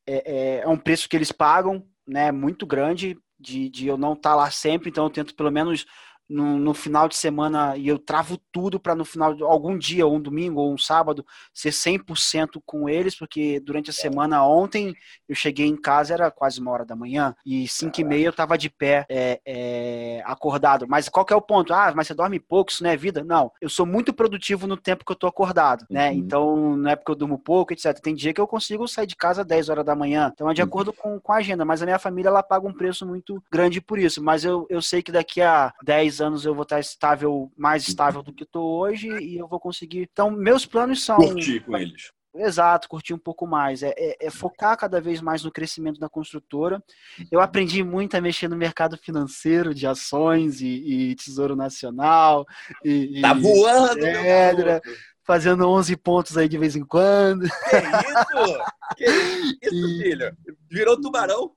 é, 0.07 0.23
é, 0.25 0.61
é 0.63 0.67
um 0.67 0.77
preço 0.77 1.09
que 1.09 1.15
eles 1.15 1.31
pagam, 1.31 1.85
né, 2.07 2.31
muito 2.31 2.65
grande, 2.65 3.17
de, 3.39 3.69
de 3.69 3.87
eu 3.87 3.97
não 3.97 4.13
estar 4.13 4.31
tá 4.31 4.35
lá 4.35 4.51
sempre, 4.51 4.89
então 4.89 5.05
eu 5.05 5.09
tento 5.09 5.35
pelo 5.35 5.51
menos 5.51 5.85
no, 6.31 6.57
no, 6.57 6.73
final 6.73 7.07
de 7.07 7.15
semana 7.15 7.75
e 7.75 7.87
eu 7.87 7.99
travo 7.99 8.39
tudo 8.51 8.79
para 8.79 8.95
no 8.95 9.03
final 9.03 9.33
de 9.33 9.43
algum 9.43 9.77
dia, 9.77 10.07
ou 10.07 10.15
um 10.15 10.21
domingo 10.21 10.61
ou 10.61 10.73
um 10.73 10.77
sábado, 10.77 11.25
ser 11.53 11.71
100% 11.71 12.61
com 12.65 12.87
eles, 12.87 13.15
porque 13.15 13.59
durante 13.59 13.89
a 13.89 13.93
semana 13.93 14.45
ontem 14.45 14.95
eu 15.27 15.35
cheguei 15.35 15.67
em 15.67 15.75
casa, 15.75 16.13
era 16.13 16.31
quase 16.31 16.61
uma 16.61 16.71
hora 16.71 16.85
da 16.85 16.95
manhã, 16.95 17.35
e 17.45 17.67
5 17.67 17.99
e 17.99 18.03
meia 18.03 18.25
eu 18.27 18.33
tava 18.33 18.57
de 18.57 18.69
pé, 18.69 19.05
é, 19.09 19.41
é, 19.45 20.23
acordado. 20.25 20.87
Mas 20.87 21.09
qual 21.09 21.25
que 21.25 21.33
é 21.33 21.35
o 21.35 21.41
ponto? 21.41 21.73
Ah, 21.73 21.91
mas 21.95 22.07
você 22.07 22.13
dorme 22.13 22.39
pouco, 22.39 22.71
isso 22.71 22.83
não 22.83 22.89
é 22.89 22.97
vida? 22.97 23.23
Não, 23.23 23.51
eu 23.61 23.69
sou 23.69 23.85
muito 23.85 24.13
produtivo 24.13 24.67
no 24.67 24.77
tempo 24.77 25.05
que 25.05 25.11
eu 25.11 25.15
tô 25.15 25.27
acordado, 25.27 25.85
né? 25.89 26.09
Uhum. 26.09 26.15
Então, 26.15 26.77
não 26.77 26.89
é 26.89 26.95
porque 26.95 27.11
eu 27.11 27.15
durmo 27.15 27.37
pouco, 27.37 27.73
etc. 27.73 27.99
Tem 27.99 28.15
dia 28.15 28.33
que 28.33 28.39
eu 28.39 28.47
consigo 28.47 28.87
sair 28.87 29.07
de 29.07 29.15
casa 29.15 29.41
às 29.41 29.47
10 29.47 29.69
horas 29.69 29.85
da 29.85 29.95
manhã, 29.95 30.31
então 30.33 30.49
é 30.49 30.53
de 30.53 30.61
uhum. 30.61 30.67
acordo 30.67 30.93
com, 30.93 31.19
com 31.19 31.33
a 31.33 31.37
agenda, 31.37 31.65
mas 31.65 31.81
a 31.81 31.85
minha 31.85 31.99
família, 31.99 32.29
ela 32.29 32.41
paga 32.41 32.67
um 32.67 32.73
preço 32.73 33.05
muito 33.05 33.43
grande 33.51 33.81
por 33.81 33.99
isso, 33.99 34.23
mas 34.23 34.45
eu, 34.45 34.65
eu 34.69 34.81
sei 34.81 35.01
que 35.01 35.11
daqui 35.11 35.41
a 35.41 35.73
10 35.83 36.20
anos 36.21 36.45
eu 36.45 36.53
vou 36.53 36.63
estar 36.63 36.79
estável, 36.79 37.51
mais 37.57 37.87
estável 37.87 38.23
do 38.23 38.33
que 38.33 38.43
estou 38.43 38.79
hoje 38.79 39.09
e 39.19 39.37
eu 39.37 39.47
vou 39.47 39.59
conseguir. 39.59 40.07
Então, 40.11 40.31
meus 40.31 40.65
planos 40.65 41.03
são. 41.03 41.17
Curtir 41.17 41.59
com 41.61 41.75
eles. 41.75 42.11
Exato, 42.33 42.87
curtir 42.87 43.13
um 43.13 43.19
pouco 43.19 43.45
mais. 43.45 43.83
É, 43.83 43.93
é, 43.97 44.27
é, 44.27 44.29
focar 44.29 44.77
cada 44.77 45.01
vez 45.01 45.19
mais 45.19 45.43
no 45.43 45.51
crescimento 45.51 45.99
da 45.99 46.07
construtora. 46.07 46.81
Eu 47.29 47.41
aprendi 47.41 47.83
muito 47.83 48.15
a 48.15 48.21
mexer 48.21 48.47
no 48.47 48.55
mercado 48.55 48.97
financeiro 48.97 49.73
de 49.73 49.85
ações 49.85 50.61
e, 50.61 50.67
e 51.11 51.15
Tesouro 51.15 51.57
Nacional. 51.57 52.45
E, 52.85 53.19
tá 53.21 53.33
voando, 53.33 53.99
pedra, 53.99 54.81
Fazendo 55.23 55.69
11 55.69 55.95
pontos 55.97 56.37
aí 56.37 56.47
de 56.47 56.57
vez 56.57 56.75
em 56.75 56.85
quando. 56.85 57.47
Que 57.47 57.77
isso? 57.77 58.63
Que 58.97 59.05
isso, 59.05 59.57
e... 59.75 60.03
filho? 60.03 60.37
Virou 60.69 60.99
tubarão? 60.99 61.51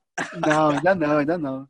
Não, 0.47 0.69
ainda 0.69 0.95
não, 0.95 1.17
ainda 1.17 1.37
não. 1.37 1.67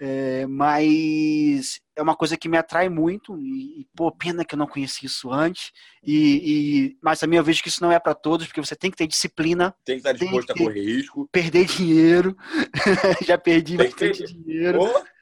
É, 0.00 0.46
mas 0.46 1.80
é 1.96 2.02
uma 2.02 2.14
coisa 2.14 2.36
que 2.36 2.48
me 2.48 2.56
atrai 2.56 2.88
muito 2.88 3.36
e, 3.36 3.86
pô, 3.96 4.12
pena 4.12 4.44
que 4.44 4.54
eu 4.54 4.58
não 4.58 4.66
conheci 4.66 5.06
isso 5.06 5.32
antes. 5.32 5.72
E, 6.02 6.92
e 6.92 6.98
mas 7.02 7.18
também 7.18 7.36
eu 7.36 7.44
vejo 7.44 7.62
que 7.62 7.68
isso 7.68 7.82
não 7.82 7.90
é 7.90 7.98
para 7.98 8.14
todos, 8.14 8.46
porque 8.46 8.60
você 8.60 8.76
tem 8.76 8.90
que 8.90 8.96
ter 8.96 9.08
disciplina. 9.08 9.74
Tem 9.84 9.96
que 9.96 10.08
estar 10.08 10.12
disposto 10.12 10.50
a 10.52 10.54
correr 10.54 10.80
risco. 10.80 11.28
Perder 11.32 11.66
dinheiro. 11.66 12.36
Já 13.26 13.36
perdi 13.36 13.76
tem 13.76 13.86
bastante 13.86 14.24
dinheiro. 14.24 14.82
Oh. 14.82 15.17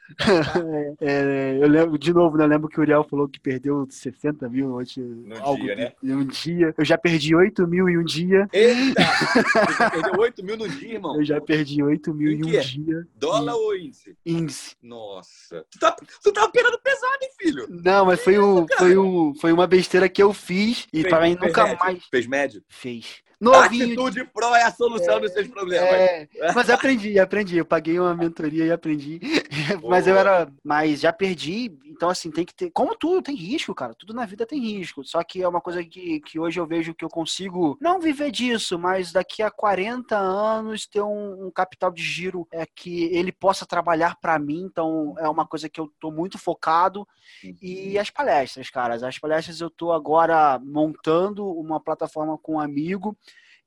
É, 1.01 1.59
eu 1.61 1.69
lembro, 1.69 1.99
de 1.99 2.13
novo, 2.13 2.37
né? 2.37 2.45
Eu 2.45 2.49
lembro 2.49 2.69
que 2.69 2.79
o 2.79 2.83
Uriel 2.83 3.05
falou 3.05 3.29
que 3.29 3.41
perdeu 3.41 3.87
60 3.89 4.49
mil 4.49 4.73
hoje, 4.73 5.01
no 5.01 5.37
algo, 5.43 5.63
dia, 5.63 5.75
né? 5.75 5.93
Em 6.03 6.15
um 6.15 6.25
dia. 6.25 6.75
Eu 6.77 6.85
já 6.85 6.97
perdi 6.97 7.35
8 7.35 7.67
mil 7.67 7.89
em 7.89 7.99
um 7.99 8.05
dia. 8.05 8.49
Eita! 8.53 9.03
Você 9.03 9.91
perdeu 9.91 10.21
8 10.21 10.45
mil 10.45 10.57
no 10.57 10.69
dia, 10.69 10.95
irmão? 10.95 11.17
Eu 11.17 11.25
já 11.25 11.41
perdi 11.41 11.83
8 11.83 12.15
mil 12.15 12.31
em, 12.31 12.41
em 12.41 12.45
um 12.45 12.61
dia. 12.61 13.07
Dólar 13.17 13.53
e... 13.53 13.57
ou 13.57 13.77
índice? 13.77 14.17
Índice. 14.25 14.77
Nossa. 14.83 15.65
Tu 15.71 15.79
tá, 15.79 15.97
tu 16.23 16.33
tá 16.33 16.45
operando 16.45 16.79
pesado, 16.79 17.19
hein, 17.23 17.31
filho? 17.39 17.67
Não, 17.69 18.07
mas 18.07 18.23
foi, 18.23 18.39
um, 18.39 18.67
foi, 18.79 18.97
um, 18.97 19.35
foi 19.35 19.53
uma 19.53 19.67
besteira 19.67 20.09
que 20.09 20.23
eu 20.23 20.33
fiz 20.33 20.87
e 20.93 21.03
para 21.03 21.23
mim 21.23 21.37
nunca 21.41 21.65
médio. 21.65 21.79
mais. 21.79 22.05
Fez 22.07 22.27
médio? 22.27 22.63
Fez. 22.69 23.26
Novinho. 23.39 23.85
Atitude 23.85 24.25
Pro 24.33 24.55
é 24.55 24.63
a 24.63 24.73
solução 24.73 25.17
é, 25.17 25.21
dos 25.21 25.33
seus 25.33 25.47
problemas. 25.49 25.91
É, 25.91 26.29
mas 26.55 26.71
aprendi, 26.71 27.19
aprendi. 27.19 27.59
Eu 27.59 27.67
paguei 27.67 28.01
uma 28.01 28.15
mentoria 28.15 28.65
e 28.65 28.73
aprendi. 28.73 29.21
mas 29.87 30.07
eu 30.07 30.17
era. 30.17 30.51
Mas 30.65 31.01
já 31.01 31.13
perdi. 31.13 31.71
Então, 31.85 32.09
assim, 32.09 32.31
tem 32.31 32.47
que 32.47 32.55
ter. 32.55 32.71
Como 32.71 32.97
tudo, 32.97 33.23
tem 33.23 33.37
risco, 33.37 33.75
cara. 33.75 33.95
Tudo 33.95 34.15
na 34.15 34.25
vida 34.25 34.47
tem 34.47 34.59
risco. 34.59 35.05
Só 35.05 35.23
que 35.23 35.43
é 35.43 35.49
uma 35.49 35.61
coisa 35.61 35.85
que, 35.85 36.21
que 36.21 36.39
hoje 36.39 36.59
eu 36.59 36.67
vejo 36.67 36.95
que 36.95 37.05
eu 37.05 37.11
consigo 37.11 37.77
não 37.81 38.01
viver 38.01 38.31
disso, 38.31 38.79
mas 38.79 39.13
daqui 39.13 39.43
a 39.43 39.51
40 39.51 40.17
anos 40.17 40.87
ter 40.87 41.03
um, 41.03 41.47
um 41.47 41.51
capital 41.51 41.91
de 41.91 42.03
giro 42.03 42.49
é 42.51 42.65
que 42.65 43.05
ele 43.05 43.33
possa 43.33 43.67
trabalhar 43.67 44.17
para 44.17 44.39
mim. 44.39 44.63
Então, 44.63 45.15
é 45.19 45.29
uma 45.29 45.47
coisa 45.47 45.69
que 45.69 45.81
eu 45.81 45.93
tô 46.01 46.11
muito 46.11 46.39
focado. 46.39 47.07
E 47.43 47.95
uhum. 47.95 48.01
as 48.01 48.09
palestras, 48.09 48.71
caras. 48.71 49.03
As 49.03 49.19
palestras 49.19 49.61
eu 49.61 49.69
tô 49.69 49.93
agora 49.93 50.59
montando 50.59 51.47
uma 51.47 51.79
plataforma 51.79 52.39
com 52.39 52.55
um 52.55 52.61
amigo 52.61 53.17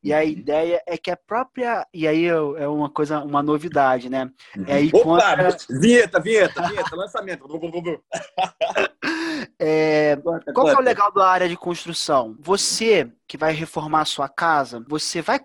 e 0.02 0.14
a 0.14 0.20
uhum. 0.20 0.24
ideia 0.24 0.82
é 0.88 0.98
que 0.98 1.12
a 1.12 1.18
própria. 1.18 1.86
E 1.94 2.08
aí 2.08 2.26
é 2.26 2.68
uma 2.68 2.90
coisa, 2.90 3.20
uma 3.20 3.44
novidade, 3.44 4.10
né? 4.10 4.32
É 4.66 4.76
aí 4.76 4.90
Opa! 4.94 5.36
Vinheta, 5.70 6.20
vinheta, 6.20 6.68
vinheta, 6.68 6.96
lançamento. 6.96 7.46
é, 9.60 10.18
qual 10.54 10.66
que 10.66 10.72
é 10.72 10.78
o 10.78 10.82
legal 10.82 11.12
da 11.12 11.28
área 11.28 11.50
de 11.50 11.58
construção? 11.58 12.36
Você 12.40 13.12
que 13.28 13.38
vai 13.38 13.54
reformar 13.54 14.02
a 14.02 14.06
sua 14.06 14.30
casa, 14.30 14.84
você 14.88 15.22
vai 15.22 15.40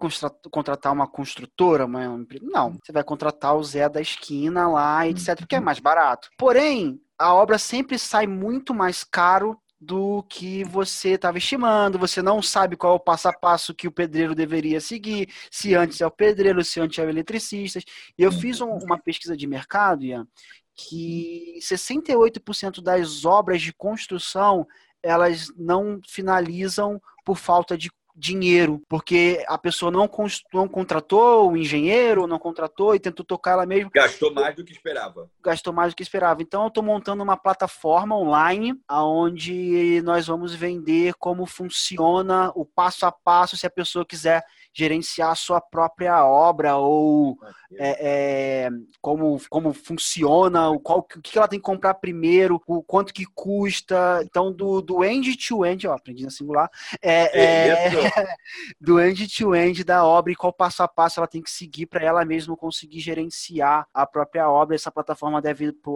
contratar 0.51 0.93
uma 0.93 1.09
construtora? 1.09 1.85
Uma... 1.85 2.25
Não, 2.41 2.79
você 2.83 2.93
vai 2.93 3.03
contratar 3.03 3.57
o 3.57 3.65
Zé 3.65 3.89
da 3.89 4.01
esquina 4.01 4.69
lá, 4.69 5.07
etc., 5.07 5.37
porque 5.37 5.57
é 5.57 5.61
mais 5.61 5.81
barato. 5.81 6.31
Porém, 6.39 7.01
a 7.19 7.35
obra 7.35 7.59
sempre 7.59 7.99
sai 7.99 8.27
muito 8.27 8.73
mais 8.73 9.05
caro 9.05 9.59
do 9.85 10.23
que 10.25 10.65
você 10.65 11.11
estava 11.11 11.39
estimando, 11.39 11.99
você 11.99 12.23
não 12.23 12.41
sabe 12.41 12.77
qual 12.77 12.95
é 12.95 12.97
o 12.97 13.01
passo 13.01 13.29
a 13.29 13.33
passo 13.33 13.75
que 13.75 13.87
o 13.87 13.93
pedreiro 13.93 14.35
deveria 14.35 14.81
seguir, 14.81 15.29
se 15.51 15.75
antes 15.75 16.01
é 16.01 16.07
o 16.07 16.11
pedreiro, 16.11 16.65
se 16.65 16.81
antes 16.81 16.99
é 16.99 17.05
o 17.05 17.09
eletricista. 17.09 17.81
E 18.19 18.23
eu 18.23 18.33
fiz 18.33 18.61
um, 18.61 18.71
uma 18.71 18.99
pesquisa 18.99 19.37
de 19.37 19.47
mercado, 19.47 20.05
Ian, 20.05 20.27
que 20.75 21.59
68% 21.61 22.83
das 22.83 23.25
obras 23.25 23.61
de 23.61 23.73
construção 23.73 24.67
elas 25.03 25.53
não 25.57 26.01
finalizam 26.07 27.01
por 27.25 27.37
falta 27.37 27.77
de 27.77 27.91
dinheiro, 28.15 28.81
porque 28.89 29.45
a 29.49 29.59
pessoa 29.59 29.91
não, 29.91 30.09
não 30.53 30.69
contratou 30.69 31.51
o 31.51 31.57
engenheiro, 31.57 32.27
não 32.27 32.39
contratou 32.39 32.95
e 32.95 33.01
tentou 33.01 33.25
tocar 33.25 33.53
ela 33.53 33.67
mesma. 33.67 33.91
Gastou 33.93 34.33
mais 34.33 34.55
do 34.55 34.65
que 34.65 34.73
esperava. 34.73 35.29
Gastou 35.43 35.73
mais 35.73 35.93
do 35.93 35.97
que 35.97 36.03
esperava. 36.03 36.41
Então 36.41 36.63
eu 36.63 36.69
estou 36.69 36.83
montando 36.83 37.23
uma 37.23 37.37
plataforma 37.37 38.17
online 38.17 38.79
onde 38.91 40.01
nós 40.03 40.27
vamos 40.27 40.55
vender 40.55 41.15
como 41.15 41.45
funciona 41.47 42.53
o 42.55 42.65
passo 42.65 43.05
a 43.07 43.13
passo 43.13 43.57
se 43.57 43.67
a 43.67 43.71
pessoa 43.71 44.07
quiser 44.07 44.45
gerenciar 44.73 45.31
a 45.31 45.37
sua 45.37 45.61
própria 45.61 46.27
obra 46.27 46.77
ou 46.77 47.39
é, 47.79 48.67
é, 48.67 48.71
como, 49.01 49.41
como 49.49 49.73
funciona, 49.73 50.69
o, 50.71 50.81
qual, 50.81 50.99
o 50.99 51.03
que 51.03 51.39
ela 51.39 51.47
tem 51.47 51.61
que 51.61 51.65
comprar 51.65 51.95
primeiro, 51.95 52.61
o 52.67 52.83
quanto 52.83 53.15
que 53.15 53.25
custa. 53.25 54.21
Então, 54.25 54.53
do, 54.53 54.83
do 54.83 55.05
end 55.05 55.37
to 55.37 55.65
end, 55.65 55.87
ó, 55.87 55.93
aprendi 55.93 56.25
na 56.25 56.31
singular, 56.31 56.69
é, 57.01 57.41
é 57.41 58.04
do 58.81 59.01
end 59.01 59.29
to 59.37 59.55
end 59.55 59.85
da 59.85 60.05
obra 60.05 60.33
e 60.33 60.37
qual 60.37 60.53
passo 60.53 60.83
a 60.83 60.89
passo 60.89 61.21
ela 61.21 61.27
tem 61.27 61.43
que 61.43 61.51
seguir 61.51 61.87
para 61.87 62.05
ela 62.05 62.25
mesma 62.25 62.57
conseguir 62.57 63.01
gerenciar 63.01 63.87
a 63.93 64.07
própria 64.07 64.49
obra. 64.49 64.77
Essa 64.77 64.91
plataforma 64.91 65.41
deve 65.41 65.67
ir 65.67 65.73
para 65.73 65.91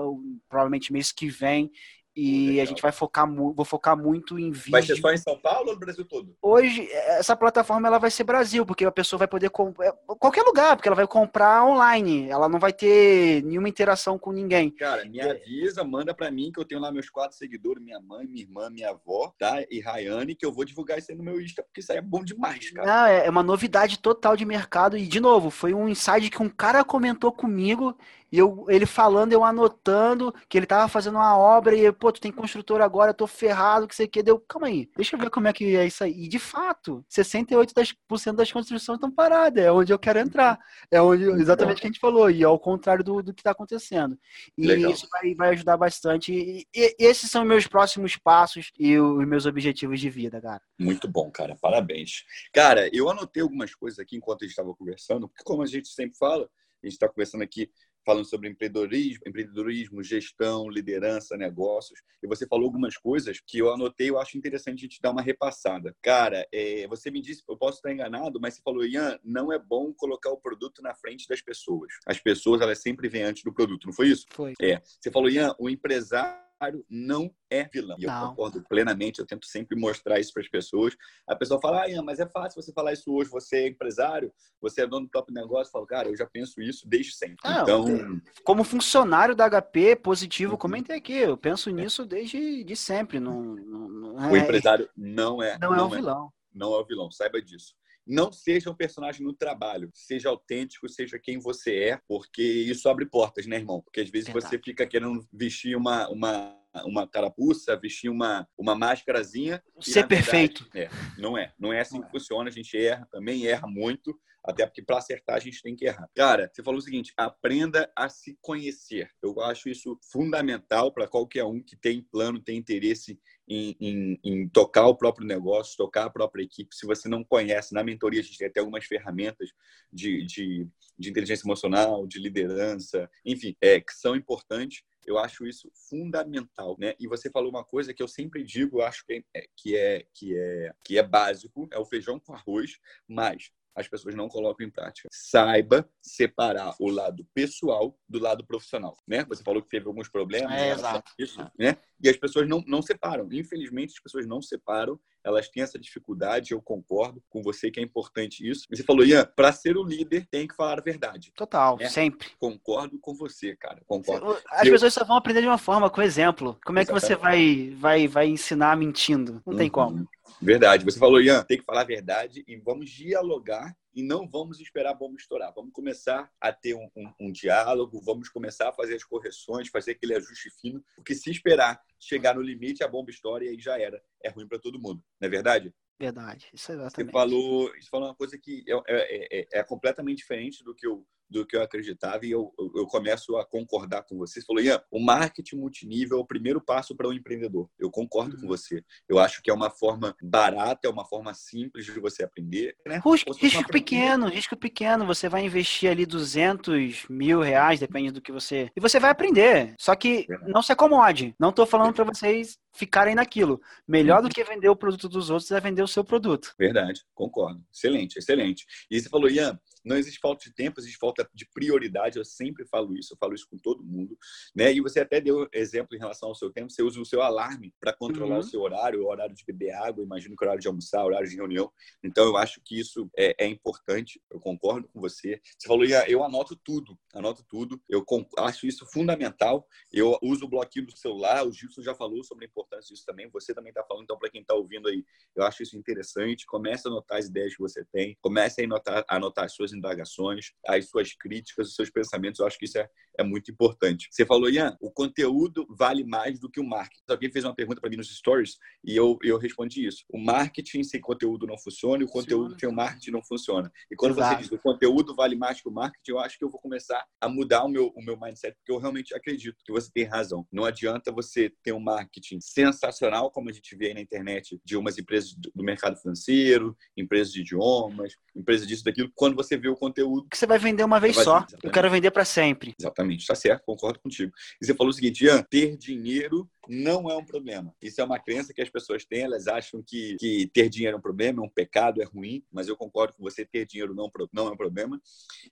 o 0.00 0.20
provavelmente 0.48 0.92
mês 0.92 1.12
que 1.12 1.28
vem 1.28 1.70
e 2.16 2.48
Legal. 2.48 2.62
a 2.62 2.66
gente 2.66 2.82
vai 2.82 2.92
focar, 2.92 3.32
vou 3.32 3.64
focar 3.64 3.96
muito 3.96 4.38
em 4.38 4.52
vídeo. 4.52 4.70
Vai 4.70 4.82
ser 4.82 4.96
só 4.96 5.12
em 5.12 5.16
São 5.16 5.36
Paulo 5.36 5.68
ou 5.68 5.74
no 5.74 5.80
Brasil 5.80 6.04
todo? 6.04 6.36
Hoje, 6.40 6.88
essa 6.92 7.34
plataforma 7.34 7.88
ela 7.88 7.98
vai 7.98 8.10
ser 8.10 8.22
Brasil, 8.22 8.64
porque 8.64 8.84
a 8.84 8.92
pessoa 8.92 9.18
vai 9.18 9.26
poder 9.26 9.50
comprar. 9.50 9.86
É, 9.86 9.92
qualquer 10.18 10.42
lugar, 10.42 10.76
porque 10.76 10.88
ela 10.88 10.94
vai 10.94 11.06
comprar 11.06 11.64
online. 11.64 12.28
Ela 12.28 12.48
não 12.48 12.60
vai 12.60 12.72
ter 12.72 13.42
nenhuma 13.42 13.68
interação 13.68 14.16
com 14.16 14.30
ninguém. 14.30 14.70
Cara, 14.70 15.04
me 15.04 15.20
avisa, 15.20 15.82
manda 15.82 16.14
para 16.14 16.30
mim 16.30 16.52
que 16.52 16.60
eu 16.60 16.64
tenho 16.64 16.80
lá 16.80 16.92
meus 16.92 17.10
quatro 17.10 17.36
seguidores: 17.36 17.82
minha 17.82 18.00
mãe, 18.00 18.26
minha 18.26 18.44
irmã, 18.44 18.70
minha 18.70 18.90
avó, 18.90 19.32
tá? 19.36 19.64
E 19.68 19.80
Rayane, 19.80 20.36
que 20.36 20.46
eu 20.46 20.52
vou 20.52 20.64
divulgar 20.64 20.98
isso 20.98 21.10
aí 21.10 21.18
no 21.18 21.24
meu 21.24 21.40
Insta, 21.40 21.64
porque 21.64 21.80
isso 21.80 21.90
aí 21.90 21.98
é 21.98 22.02
bom 22.02 22.22
demais, 22.22 22.70
cara. 22.70 22.86
Não, 22.86 23.06
é 23.06 23.28
uma 23.28 23.42
novidade 23.42 23.98
total 23.98 24.36
de 24.36 24.44
mercado. 24.44 24.96
E, 24.96 25.06
de 25.06 25.18
novo, 25.18 25.50
foi 25.50 25.74
um 25.74 25.88
insight 25.88 26.30
que 26.30 26.42
um 26.42 26.48
cara 26.48 26.84
comentou 26.84 27.32
comigo 27.32 27.96
E 28.34 28.38
eu, 28.38 28.66
ele 28.68 28.84
falando, 28.84 29.32
eu 29.32 29.44
anotando 29.44 30.34
que 30.48 30.58
ele 30.58 30.66
tava 30.66 30.88
fazendo 30.88 31.14
uma 31.14 31.38
obra 31.38 31.76
e, 31.76 31.92
pô, 31.92 32.10
tu 32.10 32.20
tem 32.20 32.32
construtor 32.32 32.80
agora, 32.80 33.10
eu 33.10 33.14
tô 33.14 33.28
ferrado, 33.28 33.86
que 33.86 33.94
você 33.94 34.08
quer. 34.08 34.24
Deu, 34.24 34.40
calma 34.40 34.66
aí, 34.66 34.90
deixa 34.96 35.14
eu 35.14 35.20
ver 35.20 35.30
como 35.30 35.46
é 35.46 35.52
que 35.52 35.76
é 35.76 35.86
isso 35.86 36.02
aí. 36.02 36.24
E 36.24 36.26
de 36.26 36.40
fato, 36.40 37.06
68% 37.08 38.32
das 38.32 38.50
construções 38.50 38.96
estão 38.96 39.08
paradas, 39.08 39.62
é 39.62 39.70
onde 39.70 39.92
eu 39.92 39.98
quero 40.00 40.18
entrar. 40.18 40.58
É 40.90 41.00
onde, 41.00 41.22
exatamente 41.40 41.76
o 41.76 41.80
que 41.82 41.86
a 41.86 41.90
gente 41.90 42.00
falou, 42.00 42.28
e 42.28 42.42
ao 42.42 42.58
contrário 42.58 43.04
do, 43.04 43.22
do 43.22 43.32
que 43.32 43.40
está 43.40 43.52
acontecendo. 43.52 44.18
E 44.58 44.66
Legal. 44.66 44.90
isso 44.90 45.06
vai, 45.12 45.32
vai 45.36 45.50
ajudar 45.50 45.76
bastante. 45.76 46.32
E, 46.32 46.66
e, 46.74 46.96
esses 46.98 47.30
são 47.30 47.44
meus 47.44 47.68
próximos 47.68 48.16
passos 48.16 48.72
e 48.76 48.98
os 48.98 49.24
meus 49.28 49.46
objetivos 49.46 50.00
de 50.00 50.10
vida, 50.10 50.40
cara. 50.40 50.60
Muito 50.76 51.06
bom, 51.06 51.30
cara. 51.30 51.54
Parabéns. 51.54 52.24
Cara, 52.52 52.90
eu 52.92 53.08
anotei 53.08 53.44
algumas 53.44 53.76
coisas 53.76 54.00
aqui 54.00 54.16
enquanto 54.16 54.42
a 54.42 54.44
gente 54.44 54.50
estava 54.58 54.74
conversando, 54.74 55.28
porque 55.28 55.44
como 55.44 55.62
a 55.62 55.66
gente 55.66 55.86
sempre 55.86 56.18
fala, 56.18 56.50
a 56.82 56.86
gente 56.86 56.94
está 56.94 57.08
conversando 57.08 57.42
aqui 57.42 57.70
falando 58.04 58.24
sobre 58.24 58.48
empreendedorismo, 58.48 59.22
empreendedorismo, 59.26 60.02
gestão, 60.02 60.68
liderança, 60.68 61.36
negócios. 61.36 62.00
E 62.22 62.26
você 62.26 62.46
falou 62.46 62.66
algumas 62.66 62.96
coisas 62.96 63.40
que 63.46 63.58
eu 63.58 63.72
anotei, 63.72 64.10
eu 64.10 64.18
acho 64.18 64.36
interessante 64.36 64.78
a 64.78 64.82
gente 64.82 65.00
dar 65.00 65.10
uma 65.10 65.22
repassada. 65.22 65.94
Cara, 66.02 66.46
é, 66.52 66.86
você 66.88 67.10
me 67.10 67.20
disse, 67.20 67.42
eu 67.48 67.56
posso 67.56 67.78
estar 67.78 67.92
enganado, 67.92 68.40
mas 68.40 68.54
você 68.54 68.62
falou, 68.62 68.84
Ian, 68.84 69.18
não 69.24 69.52
é 69.52 69.58
bom 69.58 69.92
colocar 69.92 70.30
o 70.30 70.40
produto 70.40 70.82
na 70.82 70.94
frente 70.94 71.26
das 71.28 71.40
pessoas. 71.40 71.92
As 72.06 72.18
pessoas, 72.18 72.60
elas 72.60 72.80
sempre 72.80 73.08
vêm 73.08 73.22
antes 73.22 73.42
do 73.42 73.52
produto, 73.52 73.86
não 73.86 73.92
foi 73.92 74.08
isso? 74.08 74.24
Foi. 74.30 74.54
É. 74.60 74.80
Você 74.84 75.10
falou, 75.10 75.28
Ian, 75.28 75.54
o 75.58 75.68
empresário 75.68 76.44
não 76.88 77.30
é 77.50 77.64
vilão. 77.64 77.96
E 77.98 78.04
eu 78.04 78.10
concordo 78.10 78.62
plenamente, 78.68 79.20
eu 79.20 79.26
tento 79.26 79.46
sempre 79.46 79.78
mostrar 79.78 80.18
isso 80.18 80.32
para 80.32 80.42
as 80.42 80.48
pessoas. 80.48 80.96
A 81.26 81.36
pessoa 81.36 81.60
fala, 81.60 81.84
ah, 81.84 82.02
mas 82.02 82.20
é 82.20 82.26
fácil 82.26 82.62
você 82.62 82.72
falar 82.72 82.92
isso 82.92 83.12
hoje, 83.12 83.30
você 83.30 83.56
é 83.56 83.68
empresário, 83.68 84.32
você 84.60 84.82
é 84.82 84.86
dono 84.86 85.06
do 85.06 85.10
próprio 85.10 85.34
negócio. 85.34 85.68
Eu 85.68 85.72
falo, 85.72 85.86
cara, 85.86 86.08
eu 86.08 86.16
já 86.16 86.26
penso 86.26 86.60
isso 86.60 86.88
desde 86.88 87.12
sempre. 87.14 87.36
Ah, 87.44 87.60
então, 87.62 88.20
como 88.44 88.64
funcionário 88.64 89.34
da 89.34 89.48
HP 89.48 89.96
positivo, 89.96 90.52
uhum. 90.52 90.58
comentei 90.58 90.96
aqui, 90.96 91.14
eu 91.14 91.36
penso 91.36 91.70
nisso 91.70 92.04
desde 92.04 92.64
de 92.64 92.76
sempre. 92.76 93.20
Não, 93.20 93.42
não, 93.42 93.88
não 93.88 94.24
é... 94.24 94.32
O 94.32 94.36
empresário 94.36 94.88
não 94.96 95.42
é, 95.42 95.58
não, 95.58 95.70
não 95.70 95.78
é 95.78 95.82
o 95.82 95.88
vilão. 95.88 96.32
Não 96.52 96.72
é 96.72 96.78
o 96.78 96.84
vilão, 96.84 97.10
saiba 97.10 97.42
disso 97.42 97.74
não 98.06 98.32
seja 98.32 98.70
um 98.70 98.74
personagem 98.74 99.24
no 99.24 99.32
trabalho, 99.32 99.90
seja 99.94 100.28
autêntico, 100.28 100.88
seja 100.88 101.18
quem 101.18 101.38
você 101.38 101.76
é, 101.76 102.00
porque 102.06 102.42
isso 102.42 102.88
abre 102.88 103.06
portas, 103.06 103.46
né, 103.46 103.56
irmão? 103.56 103.80
Porque 103.80 104.00
às 104.00 104.10
vezes 104.10 104.26
Verdade. 104.26 104.50
você 104.50 104.58
fica 104.62 104.86
querendo 104.86 105.26
vestir 105.32 105.76
uma, 105.76 106.08
uma, 106.08 106.56
uma 106.84 107.08
carapuça, 107.08 107.76
vestir 107.76 108.10
uma, 108.10 108.46
uma 108.58 108.74
máscarazinha. 108.74 109.62
Ser 109.80 110.06
perfeito. 110.06 110.68
É, 110.74 110.88
não 111.18 111.38
é. 111.38 111.52
Não 111.58 111.72
é 111.72 111.80
assim 111.80 112.00
que 112.02 112.10
funciona. 112.10 112.48
A 112.48 112.52
gente 112.52 112.76
erra, 112.76 113.06
também 113.10 113.46
erra 113.46 113.66
muito. 113.66 114.14
Até 114.44 114.66
porque 114.66 114.82
para 114.82 114.98
acertar 114.98 115.36
a 115.36 115.40
gente 115.40 115.62
tem 115.62 115.74
que 115.74 115.86
errar. 115.86 116.06
Cara, 116.14 116.50
você 116.52 116.62
falou 116.62 116.78
o 116.78 116.82
seguinte: 116.82 117.14
aprenda 117.16 117.90
a 117.96 118.10
se 118.10 118.36
conhecer. 118.42 119.10
Eu 119.22 119.40
acho 119.40 119.70
isso 119.70 119.98
fundamental 120.12 120.92
para 120.92 121.08
qualquer 121.08 121.44
um 121.44 121.62
que 121.62 121.76
tem 121.76 122.02
plano, 122.02 122.38
tem 122.38 122.58
interesse 122.58 123.18
em, 123.46 123.76
em, 123.80 124.20
em, 124.24 124.48
tocar 124.48 124.86
o 124.86 124.96
próprio 124.96 125.26
negócio, 125.26 125.76
tocar 125.76 126.04
a 126.04 126.10
própria 126.10 126.42
equipe. 126.42 126.74
Se 126.74 126.86
você 126.86 127.08
não 127.08 127.22
conhece, 127.22 127.74
na 127.74 127.84
mentoria 127.84 128.20
a 128.20 128.22
gente 128.22 128.38
tem 128.38 128.48
até 128.48 128.60
algumas 128.60 128.84
ferramentas 128.84 129.50
de, 129.92 130.24
de, 130.24 130.66
de 130.98 131.10
inteligência 131.10 131.46
emocional, 131.46 132.06
de 132.06 132.18
liderança, 132.18 133.10
enfim, 133.24 133.56
é, 133.60 133.80
que 133.80 133.92
são 133.92 134.16
importantes. 134.16 134.82
Eu 135.06 135.18
acho 135.18 135.46
isso 135.46 135.70
fundamental, 135.90 136.76
né? 136.78 136.94
E 136.98 137.06
você 137.06 137.30
falou 137.30 137.50
uma 137.50 137.64
coisa 137.64 137.92
que 137.92 138.02
eu 138.02 138.08
sempre 138.08 138.42
digo, 138.42 138.80
acho 138.80 139.04
que 139.04 139.22
é, 139.34 139.46
que 139.54 139.76
é 139.76 140.06
que 140.14 140.36
é 140.36 140.72
que 140.82 140.98
é 140.98 141.02
básico, 141.02 141.68
é 141.70 141.78
o 141.78 141.84
feijão 141.84 142.18
com 142.18 142.32
arroz, 142.32 142.78
mas 143.06 143.50
as 143.74 143.88
pessoas 143.88 144.14
não 144.14 144.28
colocam 144.28 144.66
em 144.66 144.70
prática. 144.70 145.08
Saiba 145.12 145.88
separar 146.00 146.74
o 146.78 146.90
lado 146.90 147.26
pessoal 147.34 147.98
do 148.08 148.18
lado 148.18 148.46
profissional, 148.46 148.96
né? 149.06 149.24
Você 149.24 149.42
falou 149.42 149.62
que 149.62 149.68
teve 149.68 149.86
alguns 149.86 150.08
problemas, 150.08 150.52
é, 150.52 150.72
exato. 150.72 151.12
Isso, 151.18 151.40
né? 151.58 151.76
E 152.00 152.08
as 152.08 152.16
pessoas 152.16 152.48
não, 152.48 152.62
não 152.66 152.82
separam. 152.82 153.28
Infelizmente, 153.32 153.94
as 153.96 154.02
pessoas 154.02 154.26
não 154.26 154.40
separam. 154.40 154.98
Elas 155.24 155.48
têm 155.48 155.62
essa 155.62 155.78
dificuldade. 155.78 156.52
Eu 156.52 156.60
concordo 156.60 157.22
com 157.28 157.42
você 157.42 157.70
que 157.70 157.80
é 157.80 157.82
importante 157.82 158.48
isso. 158.48 158.66
Você 158.70 158.82
falou, 158.82 159.04
Ian, 159.04 159.24
para 159.24 159.52
ser 159.52 159.76
o 159.76 159.82
líder, 159.82 160.26
tem 160.30 160.46
que 160.46 160.54
falar 160.54 160.78
a 160.78 160.82
verdade. 160.82 161.32
Total, 161.34 161.78
né? 161.78 161.88
sempre. 161.88 162.28
Concordo 162.38 162.98
com 162.98 163.14
você, 163.14 163.56
cara. 163.56 163.80
Concordo. 163.86 164.36
As 164.50 164.66
eu... 164.66 164.72
pessoas 164.72 164.92
só 164.94 165.04
vão 165.04 165.16
aprender 165.16 165.40
de 165.40 165.46
uma 165.46 165.58
forma, 165.58 165.88
com 165.88 166.02
exemplo. 166.02 166.58
Como 166.64 166.78
é 166.78 166.84
que 166.84 166.92
você 166.92 167.16
vai, 167.16 167.74
vai, 167.78 168.06
vai 168.06 168.28
ensinar 168.28 168.76
mentindo? 168.76 169.42
Não 169.46 169.56
tem 169.56 169.66
uhum. 169.66 169.72
como. 169.72 170.08
Verdade. 170.40 170.84
Você 170.84 170.98
falou, 170.98 171.20
Ian, 171.20 171.42
tem 171.44 171.58
que 171.58 171.64
falar 171.64 171.80
a 171.80 171.84
verdade 171.84 172.44
e 172.46 172.56
vamos 172.56 172.90
dialogar 172.90 173.74
e 173.94 174.02
não 174.02 174.28
vamos 174.28 174.60
esperar 174.60 174.90
a 174.90 174.94
bomba 174.94 175.16
estourar. 175.16 175.52
Vamos 175.54 175.72
começar 175.72 176.30
a 176.40 176.52
ter 176.52 176.74
um, 176.74 176.88
um, 176.96 177.12
um, 177.20 177.32
diálogo, 177.32 178.00
vamos 178.00 178.28
começar 178.28 178.68
a 178.68 178.72
fazer 178.72 178.96
as 178.96 179.04
correções, 179.04 179.68
fazer 179.68 179.92
aquele 179.92 180.14
ajuste 180.14 180.50
fino, 180.60 180.84
porque 180.96 181.14
se 181.14 181.30
esperar 181.30 181.80
chegar 181.98 182.34
no 182.34 182.42
limite, 182.42 182.82
a 182.82 182.88
bomba 182.88 183.10
estoura 183.10 183.44
e 183.44 183.48
aí 183.48 183.58
já 183.58 183.78
era. 183.78 184.02
É 184.22 184.28
ruim 184.28 184.48
para 184.48 184.58
todo 184.58 184.80
mundo, 184.80 185.02
não 185.20 185.26
é 185.26 185.30
verdade? 185.30 185.72
Verdade, 185.98 186.48
isso 186.52 186.72
é 186.72 186.74
exatamente. 186.74 187.06
Você 187.06 187.12
falou, 187.12 187.68
você 187.68 187.88
falou 187.88 188.08
uma 188.08 188.14
coisa 188.14 188.36
que 188.36 188.64
é, 188.68 188.82
é, 188.88 189.40
é, 189.40 189.46
é 189.60 189.62
completamente 189.62 190.18
diferente 190.18 190.64
do 190.64 190.74
que 190.74 190.86
eu 190.86 191.06
do 191.28 191.46
que 191.46 191.56
eu 191.56 191.62
acreditava 191.62 192.24
e 192.24 192.30
eu, 192.30 192.52
eu 192.74 192.86
começo 192.86 193.36
a 193.36 193.44
concordar 193.44 194.02
com 194.02 194.16
você. 194.16 194.40
Você 194.40 194.46
falou, 194.46 194.62
Ian, 194.62 194.80
o 194.90 195.00
marketing 195.00 195.56
multinível 195.56 196.18
é 196.18 196.20
o 196.20 196.26
primeiro 196.26 196.60
passo 196.60 196.94
para 196.94 197.06
o 197.06 197.10
um 197.10 197.12
empreendedor. 197.12 197.68
Eu 197.78 197.90
concordo 197.90 198.34
uhum. 198.36 198.42
com 198.42 198.48
você. 198.48 198.84
Eu 199.08 199.18
acho 199.18 199.42
que 199.42 199.50
é 199.50 199.54
uma 199.54 199.70
forma 199.70 200.14
barata, 200.22 200.86
é 200.86 200.90
uma 200.90 201.04
forma 201.04 201.32
simples 201.34 201.84
de 201.84 201.98
você 202.00 202.24
aprender. 202.24 202.76
Né? 202.86 203.00
Risco, 203.04 203.32
risco 203.32 203.68
pequeno, 203.68 204.26
risco 204.28 204.56
pequeno. 204.56 205.06
Você 205.06 205.28
vai 205.28 205.44
investir 205.44 205.90
ali 205.90 206.06
200 206.06 207.06
mil 207.08 207.40
reais, 207.40 207.80
depende 207.80 208.10
do 208.10 208.20
que 208.20 208.32
você... 208.32 208.70
E 208.76 208.80
você 208.80 209.00
vai 209.00 209.10
aprender. 209.10 209.74
Só 209.78 209.94
que 209.94 210.26
é. 210.30 210.38
não 210.48 210.62
se 210.62 210.72
acomode. 210.72 211.34
Não 211.38 211.50
estou 211.50 211.66
falando 211.66 211.94
para 211.94 212.04
vocês 212.04 212.58
ficarem 212.74 213.14
naquilo. 213.14 213.60
Melhor 213.86 214.20
do 214.20 214.24
uhum. 214.24 214.30
que 214.30 214.44
vender 214.44 214.68
o 214.68 214.76
produto 214.76 215.08
dos 215.08 215.30
outros 215.30 215.50
é 215.50 215.60
vender 215.60 215.82
o 215.82 215.88
seu 215.88 216.04
produto. 216.04 216.52
Verdade, 216.58 217.02
concordo. 217.14 217.62
Excelente, 217.72 218.18
excelente. 218.18 218.66
E 218.90 219.00
você 219.00 219.08
falou, 219.08 219.30
Ian, 219.30 219.58
não 219.84 219.96
existe 219.96 220.18
falta 220.18 220.44
de 220.44 220.54
tempo, 220.54 220.80
existe 220.80 220.98
falta 220.98 221.28
de 221.34 221.46
prioridade. 221.46 222.18
Eu 222.18 222.24
sempre 222.24 222.64
falo 222.66 222.96
isso, 222.96 223.12
eu 223.12 223.18
falo 223.18 223.34
isso 223.34 223.46
com 223.48 223.58
todo 223.58 223.84
mundo. 223.84 224.18
Né? 224.54 224.72
E 224.72 224.80
você 224.80 225.00
até 225.00 225.20
deu 225.20 225.48
exemplo 225.52 225.94
em 225.94 225.98
relação 225.98 226.30
ao 226.30 226.34
seu 226.34 226.50
tempo. 226.50 226.70
Você 226.70 226.82
usa 226.82 227.00
o 227.00 227.04
seu 227.04 227.22
alarme 227.22 227.74
para 227.78 227.92
controlar 227.92 228.36
uhum. 228.36 228.40
o 228.40 228.44
seu 228.44 228.60
horário, 228.60 229.02
o 229.02 229.08
horário 229.08 229.34
de 229.34 229.44
beber 229.44 229.72
água, 229.72 230.02
imagino 230.02 230.34
que 230.36 230.42
o 230.42 230.46
horário 230.46 230.60
de 230.60 230.68
almoçar, 230.68 231.02
o 231.02 231.06
horário 231.06 231.28
de 231.28 231.36
reunião. 231.36 231.70
Então, 232.02 232.24
eu 232.24 232.36
acho 232.36 232.60
que 232.64 232.78
isso 232.78 233.10
é, 233.16 233.34
é 233.44 233.46
importante. 233.46 234.20
Eu 234.30 234.40
concordo 234.40 234.88
com 234.88 235.00
você. 235.00 235.40
Você 235.58 235.68
falou, 235.68 235.84
eu 235.84 236.24
anoto 236.24 236.56
tudo, 236.56 236.98
anoto 237.12 237.44
tudo. 237.48 237.80
Eu 237.88 238.04
acho 238.38 238.66
isso 238.66 238.86
fundamental. 238.86 239.66
Eu 239.92 240.18
uso 240.22 240.46
o 240.46 240.48
bloquinho 240.48 240.86
do 240.86 240.96
celular. 240.96 241.46
O 241.46 241.52
Gilson 241.52 241.82
já 241.82 241.94
falou 241.94 242.24
sobre 242.24 242.46
a 242.46 242.48
importância 242.48 242.94
disso 242.94 243.04
também. 243.04 243.28
Você 243.30 243.52
também 243.52 243.70
está 243.70 243.84
falando. 243.84 244.04
Então, 244.04 244.18
para 244.18 244.30
quem 244.30 244.40
está 244.40 244.54
ouvindo 244.54 244.88
aí, 244.88 245.04
eu 245.36 245.44
acho 245.44 245.62
isso 245.62 245.76
interessante. 245.76 246.46
Comece 246.46 246.88
a 246.88 246.90
anotar 246.90 247.18
as 247.18 247.26
ideias 247.26 247.54
que 247.54 247.60
você 247.60 247.84
tem. 247.92 248.16
Comece 248.20 248.62
a 248.62 248.64
anotar, 248.64 249.04
a 249.08 249.16
anotar 249.16 249.44
as 249.44 249.52
suas 249.52 249.73
indagações, 249.74 250.52
as 250.66 250.88
suas 250.88 251.12
críticas, 251.14 251.68
os 251.68 251.74
seus 251.74 251.90
pensamentos. 251.90 252.40
Eu 252.40 252.46
acho 252.46 252.58
que 252.58 252.64
isso 252.64 252.78
é, 252.78 252.88
é 253.18 253.22
muito 253.22 253.50
importante. 253.50 254.08
Você 254.10 254.24
falou, 254.24 254.48
Ian, 254.48 254.76
o 254.80 254.90
conteúdo 254.90 255.66
vale 255.70 256.04
mais 256.04 256.38
do 256.38 256.50
que 256.50 256.60
o 256.60 256.64
marketing. 256.64 257.02
Alguém 257.08 257.30
fez 257.30 257.44
uma 257.44 257.54
pergunta 257.54 257.80
para 257.80 257.90
mim 257.90 257.96
nos 257.96 258.14
stories 258.14 258.56
e 258.84 258.96
eu, 258.96 259.18
eu 259.22 259.38
respondi 259.38 259.86
isso. 259.86 260.04
O 260.08 260.18
marketing 260.18 260.82
sem 260.82 261.00
conteúdo 261.00 261.46
não 261.46 261.58
funciona 261.58 262.02
e 262.02 262.06
o 262.06 262.08
conteúdo 262.08 262.58
sem 262.58 262.68
o 262.68 262.72
marketing 262.72 263.10
não 263.10 263.22
funciona. 263.22 263.70
E 263.90 263.96
quando 263.96 264.12
Exato. 264.12 264.36
você 264.36 264.42
diz 264.42 264.52
o 264.52 264.58
conteúdo 264.58 265.14
vale 265.14 265.36
mais 265.36 265.60
que 265.60 265.68
o 265.68 265.72
marketing, 265.72 266.10
eu 266.10 266.18
acho 266.18 266.38
que 266.38 266.44
eu 266.44 266.50
vou 266.50 266.60
começar 266.60 267.04
a 267.20 267.28
mudar 267.28 267.64
o 267.64 267.68
meu, 267.68 267.92
o 267.94 268.02
meu 268.02 268.18
mindset, 268.18 268.56
porque 268.56 268.72
eu 268.72 268.78
realmente 268.78 269.14
acredito 269.14 269.56
que 269.64 269.72
você 269.72 269.90
tem 269.92 270.04
razão. 270.04 270.46
Não 270.52 270.64
adianta 270.64 271.12
você 271.12 271.52
ter 271.62 271.72
um 271.72 271.80
marketing 271.80 272.40
sensacional, 272.40 273.30
como 273.30 273.50
a 273.50 273.52
gente 273.52 273.76
vê 273.76 273.88
aí 273.88 273.94
na 273.94 274.00
internet, 274.00 274.60
de 274.64 274.76
umas 274.76 274.98
empresas 274.98 275.34
do 275.34 275.62
mercado 275.62 275.96
financeiro, 275.96 276.76
empresas 276.96 277.32
de 277.32 277.40
idiomas, 277.40 278.14
empresas 278.34 278.66
disso, 278.66 278.84
daquilo, 278.84 279.10
quando 279.14 279.36
você 279.36 279.56
vê 279.64 279.68
o 279.68 279.76
conteúdo. 279.76 280.26
Que 280.30 280.36
você 280.36 280.46
vai 280.46 280.58
vender 280.58 280.84
uma 280.84 281.00
vez 281.00 281.16
só. 281.16 281.38
Exatamente. 281.38 281.64
Eu 281.64 281.70
quero 281.70 281.90
vender 281.90 282.10
para 282.10 282.24
sempre. 282.24 282.74
Exatamente, 282.78 283.20
está 283.20 283.34
certo, 283.34 283.64
concordo 283.64 283.98
contigo. 283.98 284.32
E 284.60 284.66
você 284.66 284.74
falou 284.74 284.90
o 284.90 284.92
seguinte, 284.92 285.24
Ian, 285.24 285.42
ter 285.42 285.76
dinheiro 285.76 286.48
não 286.68 287.10
é 287.10 287.16
um 287.16 287.24
problema. 287.24 287.74
Isso 287.80 288.00
é 288.00 288.04
uma 288.04 288.18
crença 288.18 288.52
que 288.52 288.62
as 288.62 288.68
pessoas 288.68 289.04
têm, 289.04 289.22
elas 289.22 289.46
acham 289.46 289.82
que, 289.82 290.16
que 290.16 290.46
ter 290.52 290.68
dinheiro 290.68 290.96
é 290.96 290.98
um 290.98 291.02
problema, 291.02 291.42
é 291.42 291.46
um 291.46 291.48
pecado, 291.48 292.00
é 292.00 292.04
ruim, 292.04 292.44
mas 292.52 292.68
eu 292.68 292.76
concordo 292.76 293.14
com 293.14 293.22
você, 293.22 293.44
ter 293.44 293.66
dinheiro 293.66 293.94
não, 293.94 294.10
não 294.32 294.48
é 294.48 294.50
um 294.52 294.56
problema. 294.56 295.00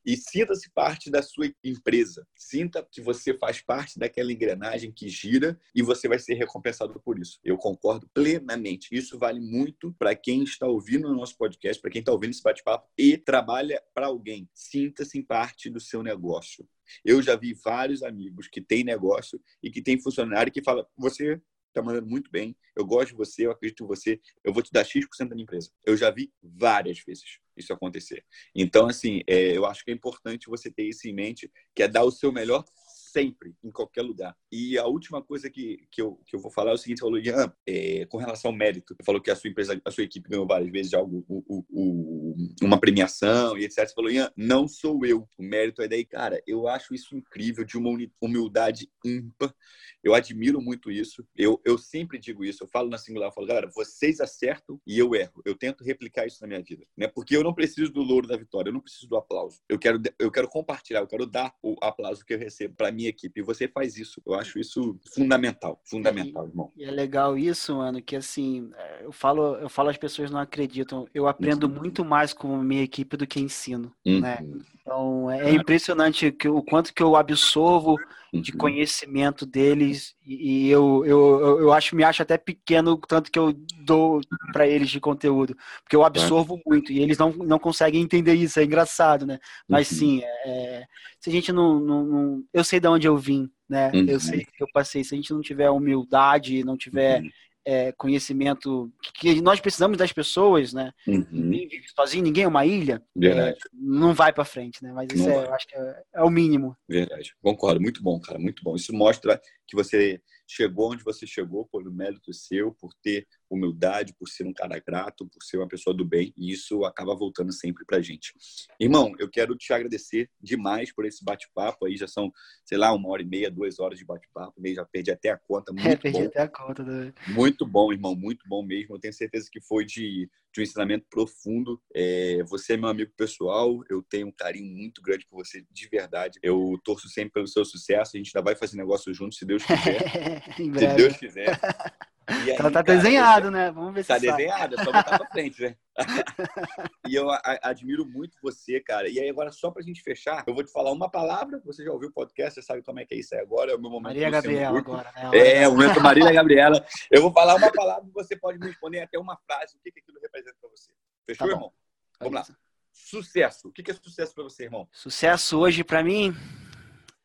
E 0.04 0.16
sinta-se 0.16 0.70
parte 0.70 1.10
da 1.10 1.22
sua 1.22 1.52
empresa. 1.62 2.26
Sinta 2.36 2.86
que 2.90 3.00
você 3.00 3.34
faz 3.34 3.60
parte 3.60 3.98
daquela 3.98 4.32
engrenagem 4.32 4.92
que 4.92 5.08
gira 5.08 5.58
e 5.74 5.82
você 5.82 6.08
vai 6.08 6.18
ser 6.18 6.34
recompensado 6.34 7.00
por 7.00 7.18
isso. 7.18 7.38
Eu 7.44 7.56
concordo 7.56 8.08
plenamente. 8.12 8.88
Isso 8.92 9.18
vale 9.18 9.40
muito 9.40 9.92
para 9.98 10.14
quem 10.14 10.42
está 10.42 10.66
ouvindo 10.66 11.08
o 11.08 11.14
nosso 11.14 11.36
podcast, 11.36 11.80
para 11.80 11.90
quem 11.90 12.00
está 12.00 12.12
ouvindo 12.12 12.30
esse 12.30 12.42
bate-papo 12.42 12.88
e 12.96 13.16
trabalha 13.16 13.82
para 13.94 14.06
alguém. 14.06 14.48
Sinta-se 14.54 15.22
parte 15.22 15.70
do 15.70 15.80
seu 15.80 16.02
negócio. 16.02 16.66
Eu 17.04 17.22
já 17.22 17.36
vi 17.36 17.54
vários 17.54 18.02
amigos 18.02 18.48
que 18.48 18.60
têm 18.60 18.84
negócio 18.84 19.40
e 19.62 19.70
que 19.70 19.82
têm 19.82 20.00
funcionário 20.00 20.52
que 20.52 20.62
fala: 20.62 20.86
você 20.96 21.40
está 21.72 21.82
mandando 21.82 22.06
muito 22.06 22.30
bem, 22.30 22.56
eu 22.76 22.84
gosto 22.84 23.08
de 23.08 23.16
você, 23.16 23.46
eu 23.46 23.50
acredito 23.50 23.82
em 23.82 23.86
você, 23.86 24.20
eu 24.44 24.52
vou 24.52 24.62
te 24.62 24.70
dar 24.70 24.84
X% 24.84 25.28
da 25.28 25.34
minha 25.34 25.44
empresa. 25.44 25.70
Eu 25.84 25.96
já 25.96 26.10
vi 26.10 26.30
várias 26.42 26.98
vezes. 27.00 27.38
isso 27.56 27.72
acontecer. 27.72 28.24
Então, 28.54 28.86
assim, 28.88 29.22
é, 29.26 29.56
eu 29.56 29.66
acho 29.66 29.84
que 29.84 29.90
é 29.90 29.94
importante 29.94 30.48
você 30.48 30.70
ter 30.70 30.84
isso 30.84 31.08
em 31.08 31.14
mente, 31.14 31.50
que 31.74 31.82
é 31.82 31.88
dar 31.88 32.04
o 32.04 32.10
seu 32.10 32.30
melhor 32.30 32.64
sempre, 33.12 33.54
em 33.62 33.70
qualquer 33.70 34.02
lugar. 34.02 34.34
E 34.50 34.78
a 34.78 34.86
última 34.86 35.22
coisa 35.22 35.50
que, 35.50 35.86
que, 35.90 36.00
eu, 36.00 36.18
que 36.26 36.34
eu 36.34 36.40
vou 36.40 36.50
falar 36.50 36.70
é 36.70 36.74
o 36.74 36.78
seguinte, 36.78 37.00
falou, 37.00 37.18
Ian, 37.18 37.52
é, 37.66 38.06
com 38.06 38.16
relação 38.16 38.50
ao 38.50 38.56
mérito, 38.56 38.94
você 38.94 39.04
falou 39.04 39.20
que 39.20 39.30
a 39.30 39.36
sua 39.36 39.50
empresa, 39.50 39.80
a 39.84 39.90
sua 39.90 40.04
equipe 40.04 40.28
ganhou 40.28 40.46
várias 40.46 40.70
vezes 40.70 40.94
algo, 40.94 41.24
o, 41.28 41.44
o, 41.46 41.64
o, 41.70 42.34
uma 42.62 42.80
premiação 42.80 43.56
e 43.58 43.64
etc. 43.64 43.86
Você 43.86 43.94
falou, 43.94 44.10
Ian, 44.10 44.32
não 44.36 44.66
sou 44.66 45.04
eu, 45.04 45.28
o 45.38 45.42
mérito 45.42 45.82
é 45.82 45.88
daí. 45.88 46.04
Cara, 46.04 46.42
eu 46.46 46.66
acho 46.66 46.94
isso 46.94 47.14
incrível, 47.14 47.64
de 47.64 47.76
uma 47.76 47.90
humildade 48.20 48.90
ímpar. 49.04 49.54
Eu 50.02 50.14
admiro 50.14 50.60
muito 50.60 50.90
isso. 50.90 51.24
Eu, 51.36 51.60
eu 51.64 51.78
sempre 51.78 52.18
digo 52.18 52.44
isso, 52.44 52.64
eu 52.64 52.68
falo 52.68 52.88
na 52.88 52.98
singular, 52.98 53.28
eu 53.28 53.32
falo, 53.32 53.46
galera, 53.46 53.70
vocês 53.74 54.20
acertam 54.20 54.80
e 54.86 54.98
eu 54.98 55.14
erro. 55.14 55.42
Eu 55.44 55.54
tento 55.54 55.84
replicar 55.84 56.26
isso 56.26 56.38
na 56.40 56.48
minha 56.48 56.62
vida, 56.62 56.84
né? 56.96 57.06
Porque 57.06 57.36
eu 57.36 57.44
não 57.44 57.54
preciso 57.54 57.92
do 57.92 58.02
louro 58.02 58.26
da 58.26 58.36
vitória, 58.36 58.70
eu 58.70 58.74
não 58.74 58.80
preciso 58.80 59.08
do 59.08 59.16
aplauso. 59.16 59.60
Eu 59.68 59.78
quero, 59.78 60.00
eu 60.18 60.30
quero 60.30 60.48
compartilhar, 60.48 61.00
eu 61.00 61.06
quero 61.06 61.26
dar 61.26 61.54
o 61.62 61.76
aplauso 61.80 62.24
que 62.24 62.34
eu 62.34 62.38
recebo 62.38 62.74
para 62.74 62.90
minha 62.90 63.08
equipe. 63.08 63.40
E 63.40 63.44
você 63.44 63.68
faz 63.68 63.96
isso. 63.96 64.20
Eu 64.26 64.34
acho 64.34 64.58
isso 64.58 64.98
fundamental, 65.14 65.80
fundamental, 65.84 66.46
irmão. 66.46 66.72
E 66.76 66.84
é 66.84 66.90
legal 66.90 67.38
isso, 67.38 67.76
mano, 67.76 68.02
que 68.02 68.16
assim, 68.16 68.70
é, 68.76 69.04
eu 69.04 69.12
falo, 69.12 69.56
eu 69.56 69.68
falo 69.68 69.88
as 69.88 69.98
pessoas 69.98 70.30
não 70.30 70.40
acreditam. 70.40 71.06
Eu 71.14 71.28
aprendo 71.28 71.66
uhum. 71.66 71.74
muito 71.74 72.04
mais 72.04 72.32
com 72.32 72.54
a 72.54 72.64
minha 72.64 72.82
equipe 72.82 73.16
do 73.16 73.26
que 73.26 73.40
ensino, 73.40 73.92
né? 74.04 74.12
uhum. 74.12 74.20
né? 74.20 74.38
Então 74.80 75.30
é 75.30 75.52
impressionante 75.52 76.32
que, 76.32 76.48
o 76.48 76.60
quanto 76.60 76.92
que 76.92 77.02
eu 77.02 77.14
absorvo 77.14 77.96
de 78.40 78.52
uhum. 78.52 78.58
conhecimento 78.58 79.44
deles 79.44 80.14
e 80.24 80.70
eu, 80.70 81.04
eu, 81.04 81.60
eu 81.60 81.72
acho 81.72 81.94
me 81.94 82.02
acho 82.02 82.22
até 82.22 82.38
pequeno 82.38 82.96
tanto 82.96 83.30
que 83.30 83.38
eu 83.38 83.52
dou 83.84 84.22
para 84.52 84.66
eles 84.66 84.88
de 84.88 84.98
conteúdo 84.98 85.54
porque 85.82 85.94
eu 85.94 86.02
absorvo 86.02 86.58
muito 86.64 86.90
e 86.90 87.00
eles 87.00 87.18
não, 87.18 87.30
não 87.30 87.58
conseguem 87.58 88.00
entender 88.00 88.32
isso 88.32 88.58
é 88.58 88.64
engraçado 88.64 89.26
né 89.26 89.38
mas 89.68 89.90
uhum. 89.90 89.98
sim 89.98 90.22
é, 90.22 90.84
se 91.20 91.28
a 91.28 91.32
gente 91.32 91.52
não, 91.52 91.78
não, 91.78 92.04
não, 92.04 92.44
eu 92.54 92.64
sei 92.64 92.80
de 92.80 92.88
onde 92.88 93.06
eu 93.06 93.18
vim 93.18 93.50
né 93.68 93.90
eu 94.08 94.18
sei 94.18 94.38
uhum. 94.38 94.44
que 94.56 94.62
eu 94.62 94.68
passei 94.72 95.04
se 95.04 95.14
a 95.14 95.16
gente 95.16 95.32
não 95.32 95.42
tiver 95.42 95.68
humildade 95.68 96.64
não 96.64 96.76
tiver 96.76 97.22
é, 97.64 97.92
conhecimento 97.92 98.92
que 99.14 99.40
nós 99.40 99.60
precisamos 99.60 99.96
das 99.96 100.12
pessoas, 100.12 100.72
né? 100.72 100.92
Uhum. 101.06 101.52
Sozinho 101.94 102.24
ninguém 102.24 102.44
é 102.44 102.48
uma 102.48 102.66
ilha. 102.66 103.02
É, 103.22 103.56
não 103.72 104.12
vai 104.14 104.32
para 104.32 104.44
frente, 104.44 104.82
né? 104.82 104.92
Mas 104.92 105.08
isso 105.12 105.28
é, 105.28 105.46
eu 105.46 105.54
acho 105.54 105.66
que 105.66 105.76
é, 105.76 106.02
é, 106.14 106.22
o 106.22 106.30
mínimo. 106.30 106.76
Verdade. 106.88 107.34
Concordo. 107.40 107.80
Muito 107.80 108.02
bom, 108.02 108.20
cara. 108.20 108.38
Muito 108.38 108.62
bom. 108.62 108.74
Isso 108.74 108.92
mostra 108.92 109.40
que 109.66 109.76
você 109.76 110.20
chegou 110.46 110.92
onde 110.92 111.04
você 111.04 111.26
chegou 111.26 111.66
por 111.66 111.84
mérito 111.92 112.32
seu, 112.32 112.72
por 112.74 112.92
ter 113.02 113.26
humildade, 113.54 114.14
por 114.14 114.28
ser 114.28 114.46
um 114.46 114.52
cara 114.52 114.78
grato, 114.78 115.26
por 115.26 115.42
ser 115.42 115.58
uma 115.58 115.68
pessoa 115.68 115.94
do 115.94 116.04
bem, 116.04 116.32
e 116.36 116.50
isso 116.50 116.84
acaba 116.84 117.14
voltando 117.14 117.52
sempre 117.52 117.84
pra 117.84 118.00
gente. 118.00 118.32
Irmão, 118.80 119.14
eu 119.18 119.28
quero 119.28 119.54
te 119.56 119.72
agradecer 119.72 120.30
demais 120.40 120.92
por 120.92 121.04
esse 121.04 121.24
bate-papo 121.24 121.86
aí, 121.86 121.96
já 121.96 122.08
são, 122.08 122.32
sei 122.64 122.78
lá, 122.78 122.92
uma 122.92 123.08
hora 123.10 123.22
e 123.22 123.26
meia, 123.26 123.50
duas 123.50 123.78
horas 123.78 123.98
de 123.98 124.04
bate-papo, 124.04 124.54
já 124.74 124.84
perdi 124.84 125.10
até 125.10 125.30
a 125.30 125.36
conta, 125.36 125.72
muito 125.72 125.86
é, 125.86 125.96
perdi 125.96 126.20
bom. 126.20 126.26
até 126.26 126.40
a 126.40 126.48
conta. 126.48 126.82
Do... 126.82 127.14
Muito 127.28 127.66
bom, 127.66 127.92
irmão, 127.92 128.14
muito 128.14 128.48
bom 128.48 128.62
mesmo, 128.62 128.94
eu 128.94 129.00
tenho 129.00 129.12
certeza 129.12 129.48
que 129.50 129.60
foi 129.60 129.84
de, 129.84 130.28
de 130.52 130.60
um 130.60 130.62
ensinamento 130.62 131.06
profundo, 131.10 131.80
é, 131.94 132.42
você 132.44 132.74
é 132.74 132.76
meu 132.76 132.88
amigo 132.88 133.12
pessoal, 133.16 133.82
eu 133.90 134.02
tenho 134.02 134.28
um 134.28 134.32
carinho 134.32 134.66
muito 134.66 135.02
grande 135.02 135.26
por 135.26 135.44
você, 135.44 135.64
de 135.70 135.88
verdade, 135.88 136.38
eu 136.42 136.80
torço 136.84 137.08
sempre 137.08 137.32
pelo 137.32 137.46
seu 137.46 137.64
sucesso, 137.64 138.12
a 138.14 138.18
gente 138.18 138.34
ainda 138.34 138.44
vai 138.44 138.56
fazer 138.56 138.76
negócio 138.76 139.12
junto, 139.12 139.34
se 139.34 139.44
Deus 139.44 139.62
quiser. 139.64 140.42
se 140.56 140.96
Deus 140.96 141.16
quiser. 141.16 141.60
Aí, 142.26 142.50
Ela 142.50 142.70
tá 142.70 142.82
cara, 142.82 142.96
desenhado, 142.96 143.50
né? 143.50 143.70
Vamos 143.70 143.94
ver 143.94 144.02
se 144.02 144.08
Tá 144.08 144.18
desenhado, 144.18 144.74
é 144.74 144.84
só 144.84 144.92
botar 144.92 145.18
pra 145.18 145.28
frente, 145.30 145.60
né? 145.62 145.76
e 147.06 147.14
eu 147.14 147.28
admiro 147.62 148.06
muito 148.06 148.38
você, 148.42 148.80
cara. 148.80 149.08
E 149.08 149.18
aí, 149.18 149.28
agora, 149.28 149.50
só 149.50 149.70
pra 149.70 149.82
gente 149.82 150.02
fechar, 150.02 150.44
eu 150.46 150.54
vou 150.54 150.64
te 150.64 150.72
falar 150.72 150.92
uma 150.92 151.10
palavra. 151.10 151.60
Você 151.64 151.84
já 151.84 151.92
ouviu 151.92 152.08
o 152.08 152.12
podcast, 152.12 152.54
você 152.54 152.62
sabe 152.62 152.82
como 152.82 153.00
é 153.00 153.04
que 153.04 153.14
é 153.14 153.18
isso 153.18 153.34
aí 153.34 153.40
agora. 153.40 153.72
É 153.72 153.74
o 153.74 153.80
meu 153.80 153.90
momento. 153.90 154.14
Maria 154.14 154.30
Gabriela 154.30 154.78
agora, 154.78 155.12
né? 155.14 155.30
É, 155.32 155.68
o 155.68 155.72
momento 155.72 156.00
Maria 156.00 156.32
Gabriela. 156.32 156.84
Eu 157.10 157.22
vou 157.22 157.32
falar 157.32 157.56
uma 157.56 157.70
palavra 157.70 158.08
e 158.08 158.12
você 158.12 158.36
pode 158.36 158.58
me 158.58 158.66
responder 158.66 159.00
até 159.00 159.18
uma 159.18 159.36
frase. 159.46 159.76
O 159.76 159.80
que, 159.80 159.90
que 159.90 160.00
aquilo 160.00 160.18
representa 160.20 160.56
pra 160.60 160.70
você? 160.70 160.92
Fechou, 161.26 161.46
tá 161.46 161.52
irmão? 161.52 161.72
Vamos 162.20 162.34
lá. 162.34 162.56
Sucesso. 162.92 163.68
O 163.68 163.72
que, 163.72 163.82
que 163.82 163.90
é 163.90 163.94
sucesso 163.94 164.34
pra 164.34 164.44
você, 164.44 164.64
irmão? 164.64 164.88
Sucesso 164.92 165.58
hoje, 165.58 165.82
pra 165.82 166.02
mim, 166.02 166.34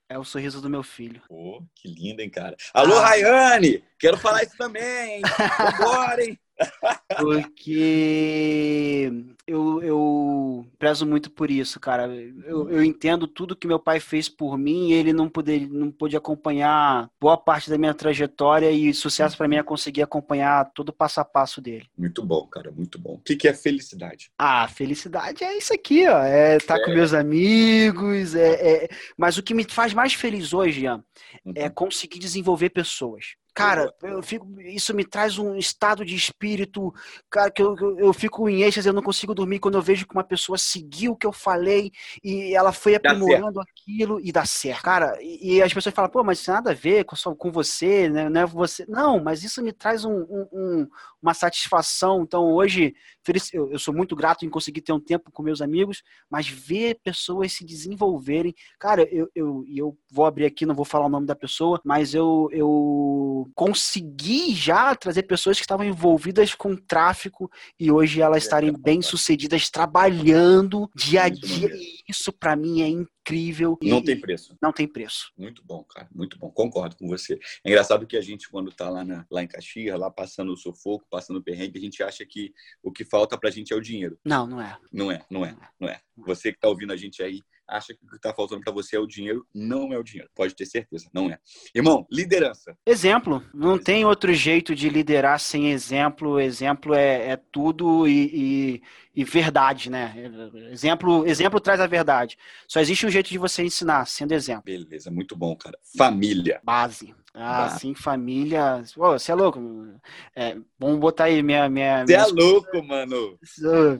é 0.10 0.18
o 0.18 0.24
sorriso 0.24 0.61
do 0.61 0.69
meu 0.69 0.84
filho. 0.84 1.22
Pô, 1.28 1.61
que 1.76 1.88
lindo, 1.88 2.22
hein, 2.22 2.30
cara. 2.30 2.56
Alô, 2.74 2.98
ah. 2.98 3.10
Rayane! 3.10 3.84
Quero 3.99 4.18
falar 4.18 4.44
isso 4.44 4.57
também, 4.57 5.15
hein? 5.15 5.22
Vambora, 5.57 6.24
hein? 6.24 6.40
Porque 7.18 9.11
eu, 9.45 9.82
eu 9.82 10.68
prezo 10.78 11.06
muito 11.06 11.30
por 11.30 11.52
isso, 11.52 11.80
cara. 11.80 12.07
Eu, 12.45 12.69
eu 12.69 12.84
entendo 12.84 13.28
tudo 13.28 13.56
que 13.56 13.68
meu 13.68 13.80
pai 13.80 13.99
fez 13.99 14.28
por 14.28 14.57
mim 14.57 14.90
e 14.90 14.94
ele 14.94 15.14
não, 15.14 15.30
poder, 15.30 15.69
não 15.69 15.91
pôde 15.91 16.18
acompanhar 16.18 17.10
boa 17.19 17.38
parte 17.38 17.69
da 17.69 17.78
minha 17.78 17.94
trajetória 17.94 18.72
e 18.72 18.94
sucesso 18.94 19.38
para 19.38 19.48
mim 19.48 19.57
é 19.57 19.64
conseguir 19.64 20.02
acompanhar 20.02 20.72
todo 20.74 20.90
o 20.90 20.94
passo 20.94 21.19
a 21.19 21.26
passo 21.26 21.61
dele. 21.61 21.88
Muito 21.98 22.24
bom, 22.24 22.45
cara, 22.48 22.72
muito 22.72 22.99
bom. 22.99 23.14
O 23.14 23.19
que, 23.19 23.36
que 23.36 23.48
é 23.48 23.53
felicidade? 23.53 24.32
Ah, 24.38 24.68
felicidade 24.68 25.44
é 25.44 25.57
isso 25.57 25.74
aqui, 25.74 26.07
ó. 26.07 26.24
É 26.24 26.57
estar 26.57 26.76
tá 26.76 26.82
é. 26.82 26.86
com 26.86 26.91
meus 26.91 27.14
amigos. 27.14 28.36
É, 28.36 28.86
é, 28.86 28.90
Mas 29.15 29.38
o 29.38 29.44
que 29.44 29.53
me 29.53 29.64
faz 29.64 29.94
mais 29.94 30.14
feliz 30.14 30.53
hoje, 30.53 30.82
Ian, 30.82 31.03
é 31.45 31.49
uhum. 31.49 31.53
é 31.56 31.69
conseguir 31.69 32.19
desenvolver 32.19 32.69
pessoas. 32.69 33.36
Cara, 33.57 33.91
eu 34.03 34.21
fico, 34.21 34.61
isso 34.61 34.93
me 34.93 35.03
traz 35.03 35.39
um 35.39 35.55
estado 35.55 36.05
de 36.05 36.13
espírito, 36.13 36.93
cara, 37.27 37.49
que 37.49 37.59
eu, 37.59 37.75
eu, 37.97 38.13
fico 38.13 38.47
em 38.47 38.61
êxtase, 38.61 38.88
eu 38.88 38.93
não 38.93 39.01
consigo 39.01 39.34
dormir 39.34 39.57
quando 39.57 39.79
eu 39.79 39.81
vejo 39.81 40.05
que 40.05 40.13
uma 40.13 40.23
pessoa 40.23 40.59
seguiu 40.59 41.13
o 41.13 41.15
que 41.15 41.25
eu 41.25 41.31
falei 41.34 41.91
e 42.23 42.53
ela 42.53 42.71
foi 42.71 42.93
aprimorando 42.93 43.59
aquilo 43.59 44.19
e 44.21 44.31
dá 44.31 44.45
certo. 44.45 44.84
Cara, 44.84 45.17
e, 45.19 45.55
e, 45.55 45.61
as 45.63 45.73
pessoas 45.73 45.95
falam, 45.95 46.11
pô, 46.11 46.23
mas 46.23 46.39
isso 46.39 46.51
nada 46.51 46.69
a 46.69 46.75
ver 46.75 47.03
com, 47.03 47.15
com 47.35 47.51
você, 47.51 48.07
né? 48.07 48.29
Não 48.29 48.41
é 48.41 48.45
você. 48.45 48.85
Não, 48.88 49.23
mas 49.23 49.43
isso 49.43 49.63
me 49.63 49.73
traz 49.73 50.05
um, 50.05 50.19
um, 50.53 50.88
uma 51.19 51.34
satisfação. 51.34 52.21
Então, 52.21 52.53
hoje, 52.53 52.93
eu, 53.53 53.79
sou 53.79 53.93
muito 53.93 54.15
grato 54.15 54.45
em 54.45 54.49
conseguir 54.49 54.81
ter 54.81 54.93
um 54.93 54.99
tempo 54.99 55.31
com 55.31 55.43
meus 55.43 55.61
amigos, 55.61 56.03
mas 56.29 56.47
ver 56.47 56.99
pessoas 57.03 57.53
se 57.53 57.65
desenvolverem. 57.65 58.53
Cara, 58.79 59.03
eu, 59.11 59.29
eu, 59.35 59.65
eu 59.67 59.97
vou 60.11 60.25
abrir 60.25 60.45
aqui, 60.45 60.65
não 60.65 60.75
vou 60.75 60.85
falar 60.85 61.05
o 61.05 61.09
nome 61.09 61.25
da 61.25 61.35
pessoa, 61.35 61.81
mas 61.83 62.13
eu, 62.13 62.49
eu 62.51 63.49
consegui 63.55 64.53
já 64.53 64.95
trazer 64.95 65.23
pessoas 65.23 65.57
que 65.57 65.63
estavam 65.63 65.85
envolvidas 65.85 66.53
com 66.53 66.75
tráfico 66.75 67.49
e 67.79 67.91
hoje 67.91 68.21
elas 68.21 68.43
estarem 68.43 68.71
bem 68.71 69.01
sucedidas 69.01 69.69
trabalhando 69.69 70.89
dia 70.95 71.23
a 71.23 71.29
dia. 71.29 71.69
E 71.73 72.03
isso 72.09 72.31
para 72.31 72.55
mim 72.55 72.81
é 72.81 72.87
incrível. 72.87 73.77
Não 73.83 74.01
tem 74.01 74.19
preço. 74.19 74.57
Não 74.61 74.71
tem 74.71 74.87
preço. 74.87 75.31
Muito 75.37 75.63
bom, 75.63 75.83
cara. 75.83 76.07
Muito 76.13 76.37
bom. 76.37 76.49
Concordo 76.49 76.95
com 76.95 77.07
você. 77.07 77.39
É 77.63 77.69
engraçado 77.69 78.07
que 78.07 78.15
a 78.15 78.21
gente, 78.21 78.49
quando 78.49 78.71
tá 78.71 78.89
lá, 78.89 79.03
na, 79.03 79.25
lá 79.29 79.43
em 79.43 79.47
Caxias, 79.47 79.99
lá 79.99 80.09
passando 80.09 80.53
o 80.53 80.57
sufoco, 80.57 81.05
passando 81.09 81.37
o 81.37 81.43
perrengue, 81.43 81.77
a 81.77 81.81
gente 81.81 82.01
acha 82.01 82.25
que 82.25 82.53
o 82.81 82.91
que 82.91 83.03
falta 83.18 83.35
pra 83.38 83.49
gente 83.49 83.73
é 83.73 83.76
o 83.76 83.81
dinheiro. 83.81 84.19
Não, 84.23 84.45
não 84.45 84.61
é. 84.61 84.77
Não 84.94 85.11
é, 85.11 85.26
não 85.30 85.44
é, 85.44 85.56
não 85.80 85.89
é. 85.89 85.99
Você 86.18 86.53
que 86.53 86.60
tá 86.60 86.68
ouvindo 86.68 86.94
a 86.94 86.98
gente 86.98 87.23
aí, 87.23 87.41
acha 87.68 87.94
que 87.94 88.03
o 88.06 88.07
que 88.07 88.15
está 88.15 88.34
faltando 88.34 88.61
para 88.61 88.73
você 88.73 88.95
é 88.95 88.99
o 88.99 89.07
dinheiro. 89.07 89.45
Não 89.53 89.91
é 89.91 89.98
o 89.98 90.03
dinheiro. 90.03 90.30
Pode 90.34 90.56
ter 90.56 90.65
certeza, 90.65 91.10
não 91.14 91.30
é. 91.30 91.38
Irmão, 91.76 92.07
liderança. 92.11 92.77
Exemplo. 92.85 93.44
Não 93.53 93.72
exemplo. 93.72 93.84
tem 93.84 94.06
outro 94.06 94.34
jeito 94.34 94.73
de 94.73 94.89
liderar 94.89 95.39
sem 95.39 95.72
exemplo. 95.72 96.39
Exemplo 96.39 96.94
é, 96.94 97.31
é 97.31 97.39
tudo 97.52 98.07
e, 98.07 98.81
e, 99.15 99.22
e, 99.22 99.23
verdade, 99.23 99.89
né? 99.89 100.15
Exemplo, 100.72 101.27
exemplo 101.27 101.60
traz 101.60 101.80
a 101.80 101.88
verdade. 101.88 102.38
Só 102.68 102.80
existe 102.80 103.06
um 103.06 103.11
jeito 103.11 103.30
de 103.30 103.38
você 103.38 103.64
ensinar, 103.64 104.06
sendo 104.06 104.34
exemplo. 104.34 104.64
Beleza, 104.65 105.11
muito 105.11 105.35
bom, 105.35 105.56
cara. 105.56 105.77
Família. 105.98 106.61
Base. 106.64 107.14
Ah, 107.39 107.69
sim, 107.69 107.94
família. 107.94 108.84
Você 108.95 109.31
é 109.31 109.35
louco. 109.35 109.61
É, 110.35 110.57
vamos 110.80 110.99
botar 110.99 111.26
aí 111.26 111.44
minha. 111.44 111.69
minha 111.69 112.03
Você 112.03 112.15
é 112.15 112.26
louco, 112.26 112.84
mano. 112.84 113.38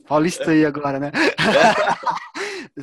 Paulista 0.07 0.49
aí 0.49 0.65
agora, 0.65 0.99
né? 0.99 1.11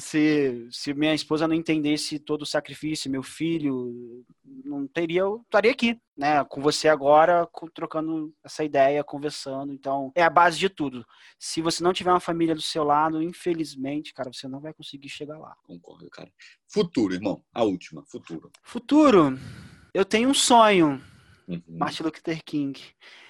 se, 0.01 0.69
se 0.71 0.93
minha 0.95 1.15
esposa 1.15 1.47
não 1.47 1.55
entendesse 1.55 2.19
todo 2.19 2.43
o 2.43 2.47
sacrifício, 2.47 3.11
meu 3.11 3.23
filho, 3.23 4.25
não 4.65 4.87
teria, 4.87 5.21
eu 5.21 5.43
estaria 5.45 5.71
aqui, 5.71 6.01
né? 6.17 6.45
Com 6.45 6.61
você 6.61 6.89
agora, 6.89 7.49
trocando 7.73 8.33
essa 8.43 8.65
ideia, 8.65 9.05
conversando. 9.05 9.73
Então, 9.73 10.13
é 10.15 10.23
a 10.23 10.31
base 10.31 10.59
de 10.59 10.69
tudo. 10.69 11.05
Se 11.39 11.61
você 11.61 11.83
não 11.83 11.93
tiver 11.93 12.11
uma 12.11 12.21
família 12.21 12.55
do 12.55 12.63
seu 12.63 12.85
lado, 12.85 13.23
infelizmente, 13.23 14.13
cara, 14.13 14.33
você 14.33 14.49
não 14.49 14.61
vai 14.61 14.73
conseguir 14.73 15.09
chegar 15.09 15.39
lá. 15.39 15.55
Concordo, 15.63 16.09
cara. 16.11 16.31
Futuro, 16.69 17.15
irmão. 17.15 17.43
A 17.53 17.63
última, 17.63 18.05
futuro. 18.07 18.51
Futuro. 18.63 19.39
Eu 19.93 20.05
tenho 20.05 20.29
um 20.29 20.35
sonho, 20.35 21.01
uhum. 21.47 21.63
Martin 21.69 22.03
Luther 22.03 22.43
King. 22.45 22.81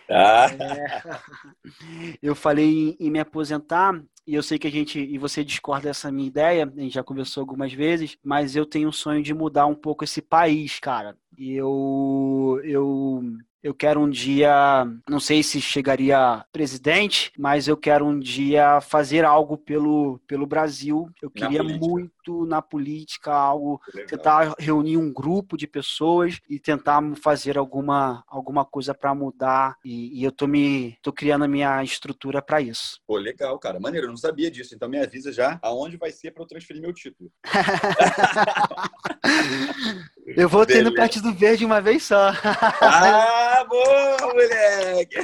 Ah. 0.09 0.47
É, 0.51 2.17
eu 2.23 2.35
falei 2.35 2.67
em, 2.67 2.97
em, 3.01 3.11
me 3.11 3.19
aposentar 3.19 4.01
e 4.27 4.35
eu 4.35 4.43
sei 4.43 4.59
que 4.59 4.67
a 4.67 4.71
gente 4.71 4.99
e 4.99 5.19
você 5.19 5.45
discorda 5.45 5.89
dessa 5.89 6.11
minha 6.13 6.29
ideia, 6.29 6.65
a 6.65 6.81
gente 6.81 6.95
já 6.95 7.03
conversou 7.03 7.41
algumas 7.41 7.73
vezes, 7.73 8.17
mas 8.23 8.57
eu 8.57 8.67
tenho 8.67 8.89
um 8.89 8.93
sonho 8.93 9.23
de 9.23 9.35
mudar 9.35 9.67
um 9.67 9.75
pouco 9.75 10.05
esse 10.05 10.21
país, 10.21 10.79
cara. 10.79 11.17
E 11.39 11.53
eu 11.55 12.61
eu 12.65 13.23
eu 13.65 13.73
quero 13.73 13.99
um 13.99 14.11
dia, 14.11 14.87
não 15.09 15.19
sei 15.19 15.43
se 15.43 15.59
chegaria 15.59 16.45
presidente, 16.53 17.33
mas 17.39 17.67
eu 17.67 17.79
quero 17.79 18.05
um 18.05 18.21
dia 18.21 18.79
fazer 18.83 19.25
algo 19.25 19.57
pelo, 19.57 20.21
pelo 20.27 20.47
Brasil. 20.47 21.09
Eu 21.23 21.31
queria 21.31 21.63
muito 21.63 22.45
na 22.45 22.61
política 22.61 23.33
algo, 23.33 23.81
tentar 24.07 24.55
reunir 24.59 24.99
um 24.99 25.11
grupo 25.11 25.57
de 25.57 25.67
pessoas 25.67 26.39
e 26.47 26.61
tentar 26.61 27.01
fazer 27.17 27.57
alguma, 27.57 28.23
alguma 28.29 28.67
coisa 28.67 28.93
para 28.93 29.15
mudar. 29.15 29.79
E, 29.83 30.21
e, 30.21 30.25
eu 30.25 30.31
tô 30.31 30.47
me 30.47 30.99
tô 31.01 31.11
criando 31.11 31.45
a 31.45 31.49
minha 31.49 31.83
estrutura 31.83 32.43
para 32.43 32.61
isso. 32.61 33.01
Pô, 33.07 33.17
legal, 33.17 33.59
cara. 33.59 33.81
Maneiro, 33.81 34.09
eu 34.09 34.11
não 34.11 34.19
sabia 34.19 34.51
disso. 34.51 34.75
Então 34.75 34.91
me 34.91 34.99
avisa 34.99 35.33
já 35.33 35.59
aonde 35.63 35.97
vai 35.97 36.11
ser 36.11 36.33
para 36.33 36.43
eu 36.43 36.47
transferir 36.47 36.83
meu 36.83 36.93
título. 36.93 37.33
eu 40.27 40.49
vou 40.49 40.65
ter 40.65 40.83
no 40.83 40.95
Partido 40.95 41.33
Verde 41.33 41.65
uma 41.65 41.81
vez 41.81 42.05
só. 42.05 42.33
ah, 42.81 43.65
bom, 43.69 44.27
moleque! 44.27 45.17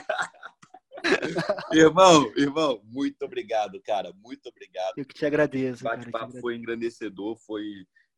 irmão, 1.73 2.31
irmão, 2.37 2.81
muito 2.85 3.23
obrigado, 3.25 3.81
cara. 3.83 4.13
Muito 4.23 4.49
obrigado. 4.49 4.93
Eu 4.97 5.05
que 5.05 5.15
te 5.15 5.25
agradeço. 5.25 5.87
O 5.87 5.89
bate-papo 5.89 6.39
foi 6.41 6.57
engrandecedor, 6.57 7.37
foi 7.47 7.65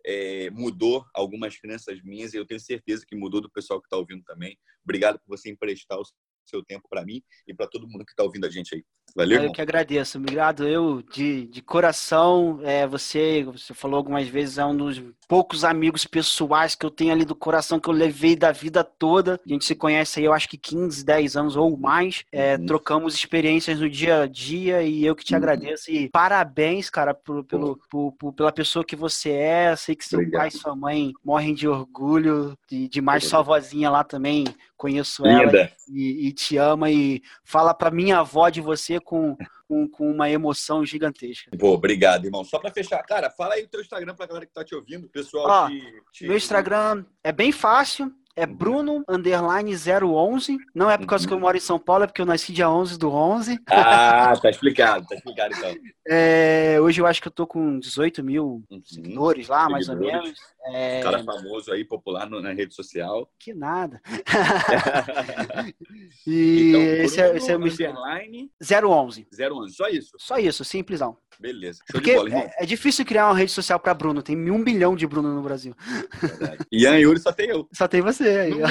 é, 0.04 0.50
mudou 0.50 1.04
algumas 1.14 1.56
crenças 1.56 2.02
minhas 2.02 2.34
e 2.34 2.36
eu 2.36 2.46
tenho 2.46 2.60
certeza 2.60 3.04
que 3.06 3.16
mudou 3.16 3.40
do 3.40 3.50
pessoal 3.50 3.80
que 3.80 3.86
está 3.86 3.96
ouvindo 3.96 4.22
também. 4.24 4.58
Obrigado 4.84 5.18
por 5.18 5.36
você 5.36 5.50
emprestar 5.50 5.98
o 5.98 6.04
seu 6.44 6.62
tempo 6.64 6.88
para 6.88 7.04
mim 7.04 7.22
e 7.46 7.54
para 7.54 7.68
todo 7.68 7.86
mundo 7.86 8.04
que 8.04 8.12
está 8.12 8.22
ouvindo 8.22 8.46
a 8.46 8.50
gente 8.50 8.74
aí. 8.74 8.84
Valeu. 9.14 9.36
Eu 9.36 9.42
irmão. 9.42 9.54
que 9.54 9.62
agradeço. 9.62 10.18
Obrigado. 10.18 10.66
Eu, 10.66 11.02
de, 11.02 11.46
de 11.46 11.62
coração, 11.62 12.60
é, 12.62 12.86
você, 12.86 13.44
você 13.44 13.72
falou 13.74 13.96
algumas 13.96 14.28
vezes, 14.28 14.58
é 14.58 14.64
um 14.64 14.76
dos 14.76 15.00
poucos 15.32 15.64
amigos 15.64 16.04
pessoais 16.04 16.74
que 16.74 16.84
eu 16.84 16.90
tenho 16.90 17.10
ali 17.10 17.24
do 17.24 17.34
coração 17.34 17.80
que 17.80 17.88
eu 17.88 17.94
levei 17.94 18.36
da 18.36 18.52
vida 18.52 18.84
toda. 18.84 19.40
A 19.46 19.48
gente 19.48 19.64
se 19.64 19.74
conhece 19.74 20.20
aí, 20.20 20.26
eu 20.26 20.32
acho 20.34 20.46
que 20.46 20.58
15, 20.58 21.02
10 21.02 21.36
anos 21.38 21.56
ou 21.56 21.74
mais. 21.74 22.22
É, 22.30 22.58
uhum. 22.58 22.66
Trocamos 22.66 23.14
experiências 23.14 23.80
no 23.80 23.88
dia 23.88 24.20
a 24.20 24.26
dia 24.26 24.82
e 24.82 25.06
eu 25.06 25.16
que 25.16 25.24
te 25.24 25.32
uhum. 25.32 25.38
agradeço. 25.38 25.90
E 25.90 26.10
parabéns, 26.10 26.90
cara, 26.90 27.14
por, 27.14 27.44
pelo, 27.44 27.80
por, 27.90 28.12
por, 28.12 28.34
pela 28.34 28.52
pessoa 28.52 28.84
que 28.84 28.94
você 28.94 29.30
é. 29.30 29.74
sei 29.74 29.96
que 29.96 30.04
seu 30.04 30.18
Obrigado. 30.18 30.38
pai 30.38 30.48
e 30.48 30.50
sua 30.50 30.76
mãe 30.76 31.14
morrem 31.24 31.54
de 31.54 31.66
orgulho, 31.66 32.54
de, 32.68 32.86
de 32.86 33.00
mais 33.00 33.24
sua 33.24 33.40
vozinha 33.40 33.88
lá 33.88 34.04
também. 34.04 34.44
Conheço 34.76 35.24
ela 35.24 35.70
e, 35.88 36.26
e, 36.26 36.32
te 36.32 36.58
ama 36.58 36.90
e 36.90 37.22
fala 37.42 37.72
pra 37.72 37.90
minha 37.90 38.18
avó 38.18 38.50
de 38.50 38.60
você 38.60 39.00
com, 39.00 39.36
com, 39.72 39.88
com 39.88 40.10
uma 40.10 40.28
emoção 40.28 40.84
gigantesca. 40.84 41.50
Pô, 41.58 41.72
obrigado, 41.72 42.26
irmão. 42.26 42.44
Só 42.44 42.58
para 42.58 42.70
fechar, 42.70 43.02
cara, 43.04 43.30
fala 43.30 43.54
aí 43.54 43.64
o 43.64 43.68
teu 43.68 43.80
Instagram 43.80 44.14
pra 44.14 44.26
galera 44.26 44.44
que 44.44 44.52
tá 44.52 44.62
te 44.62 44.74
ouvindo. 44.74 45.08
Pessoal, 45.08 45.46
Ó, 45.48 45.68
te, 45.68 46.02
te... 46.12 46.26
meu 46.26 46.36
Instagram 46.36 47.06
é 47.24 47.32
bem 47.32 47.50
fácil. 47.50 48.12
É 48.34 48.46
uhum. 48.46 48.54
Bruno 48.54 49.04
underline 49.06 49.74
011. 49.74 50.56
Não 50.74 50.90
é 50.90 50.96
por 50.96 51.06
causa 51.06 51.24
uhum. 51.24 51.28
que 51.28 51.34
eu 51.34 51.40
moro 51.40 51.56
em 51.56 51.60
São 51.60 51.78
Paulo, 51.78 52.04
é 52.04 52.06
porque 52.06 52.22
eu 52.22 52.26
nasci 52.26 52.52
dia 52.52 52.68
11 52.68 52.98
do 52.98 53.10
11. 53.10 53.60
Ah, 53.66 54.34
tá 54.40 54.48
explicado, 54.48 55.06
tá 55.06 55.14
explicado 55.14 55.54
então. 55.54 55.74
É, 56.04 56.80
hoje 56.80 57.00
eu 57.00 57.06
acho 57.06 57.22
que 57.22 57.28
eu 57.28 57.32
tô 57.32 57.46
com 57.46 57.78
18 57.78 58.24
mil 58.24 58.64
uhum. 58.68 58.82
seguidores 58.84 59.46
lá, 59.46 59.68
seguidores. 59.68 59.86
mais 59.86 59.88
ou 59.88 59.96
menos. 59.96 60.38
É... 60.64 61.00
Cara 61.00 61.22
famoso 61.22 61.70
aí, 61.72 61.84
popular 61.84 62.28
no, 62.28 62.40
na 62.40 62.52
rede 62.52 62.74
social. 62.74 63.30
Que 63.38 63.54
nada. 63.54 64.00
e 66.26 66.68
então, 66.68 66.80
esse, 66.82 67.20
é, 67.20 67.36
esse 67.36 67.52
é 67.52 67.56
o 67.56 67.60
underline 67.60 68.50
011. 68.60 69.28
011, 69.32 69.74
só 69.74 69.88
isso? 69.88 70.10
Só 70.18 70.38
isso, 70.38 70.64
simplesão. 70.64 71.16
Beleza. 71.42 71.82
Show 71.90 72.00
Porque 72.00 72.14
bola, 72.14 72.30
é, 72.32 72.54
é, 72.60 72.66
difícil 72.66 73.04
criar 73.04 73.26
uma 73.26 73.36
rede 73.36 73.50
social 73.50 73.80
para 73.80 73.92
Bruno. 73.92 74.22
Tem 74.22 74.36
um 74.48 74.62
bilhão 74.62 74.94
de 74.94 75.04
Bruno 75.08 75.34
no 75.34 75.42
Brasil. 75.42 75.74
Verdade. 76.20 76.64
Ian 76.70 76.98
e 76.98 77.02
Yuri 77.02 77.18
só 77.18 77.32
tem 77.32 77.48
eu. 77.48 77.68
Só 77.72 77.88
tem 77.88 78.00
você 78.00 78.28
aí. 78.28 78.52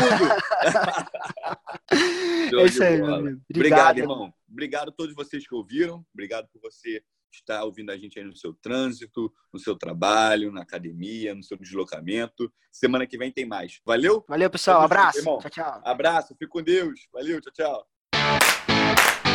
é 1.92 2.66
isso 2.66 2.82
aí, 2.82 3.02
meu 3.02 3.14
amigo. 3.14 3.42
Obrigado, 3.54 3.90
Obrigado 3.90 3.98
irmão. 3.98 4.34
Obrigado 4.50 4.90
a 4.90 4.92
todos 4.94 5.14
vocês 5.14 5.46
que 5.46 5.54
ouviram. 5.54 6.06
Obrigado 6.14 6.48
por 6.48 6.62
você 6.62 7.04
estar 7.34 7.64
ouvindo 7.64 7.92
a 7.92 7.98
gente 7.98 8.18
aí 8.18 8.26
no 8.26 8.36
seu 8.36 8.54
trânsito, 8.54 9.32
no 9.54 9.60
seu 9.60 9.76
trabalho, 9.76 10.52
na 10.52 10.62
academia, 10.62 11.36
no 11.36 11.44
seu 11.44 11.58
deslocamento. 11.58 12.52
Semana 12.72 13.06
que 13.06 13.18
vem 13.18 13.32
tem 13.32 13.46
mais. 13.46 13.82
Valeu? 13.86 14.24
Valeu, 14.28 14.50
pessoal. 14.50 14.82
Abraço. 14.82 15.22
Tchau, 15.22 15.50
tchau. 15.50 15.82
Abraço. 15.84 16.36
Fique 16.36 16.48
com 16.48 16.64
Deus. 16.64 17.08
Valeu. 17.12 17.42
Tchau, 17.42 17.52
tchau. 17.54 17.88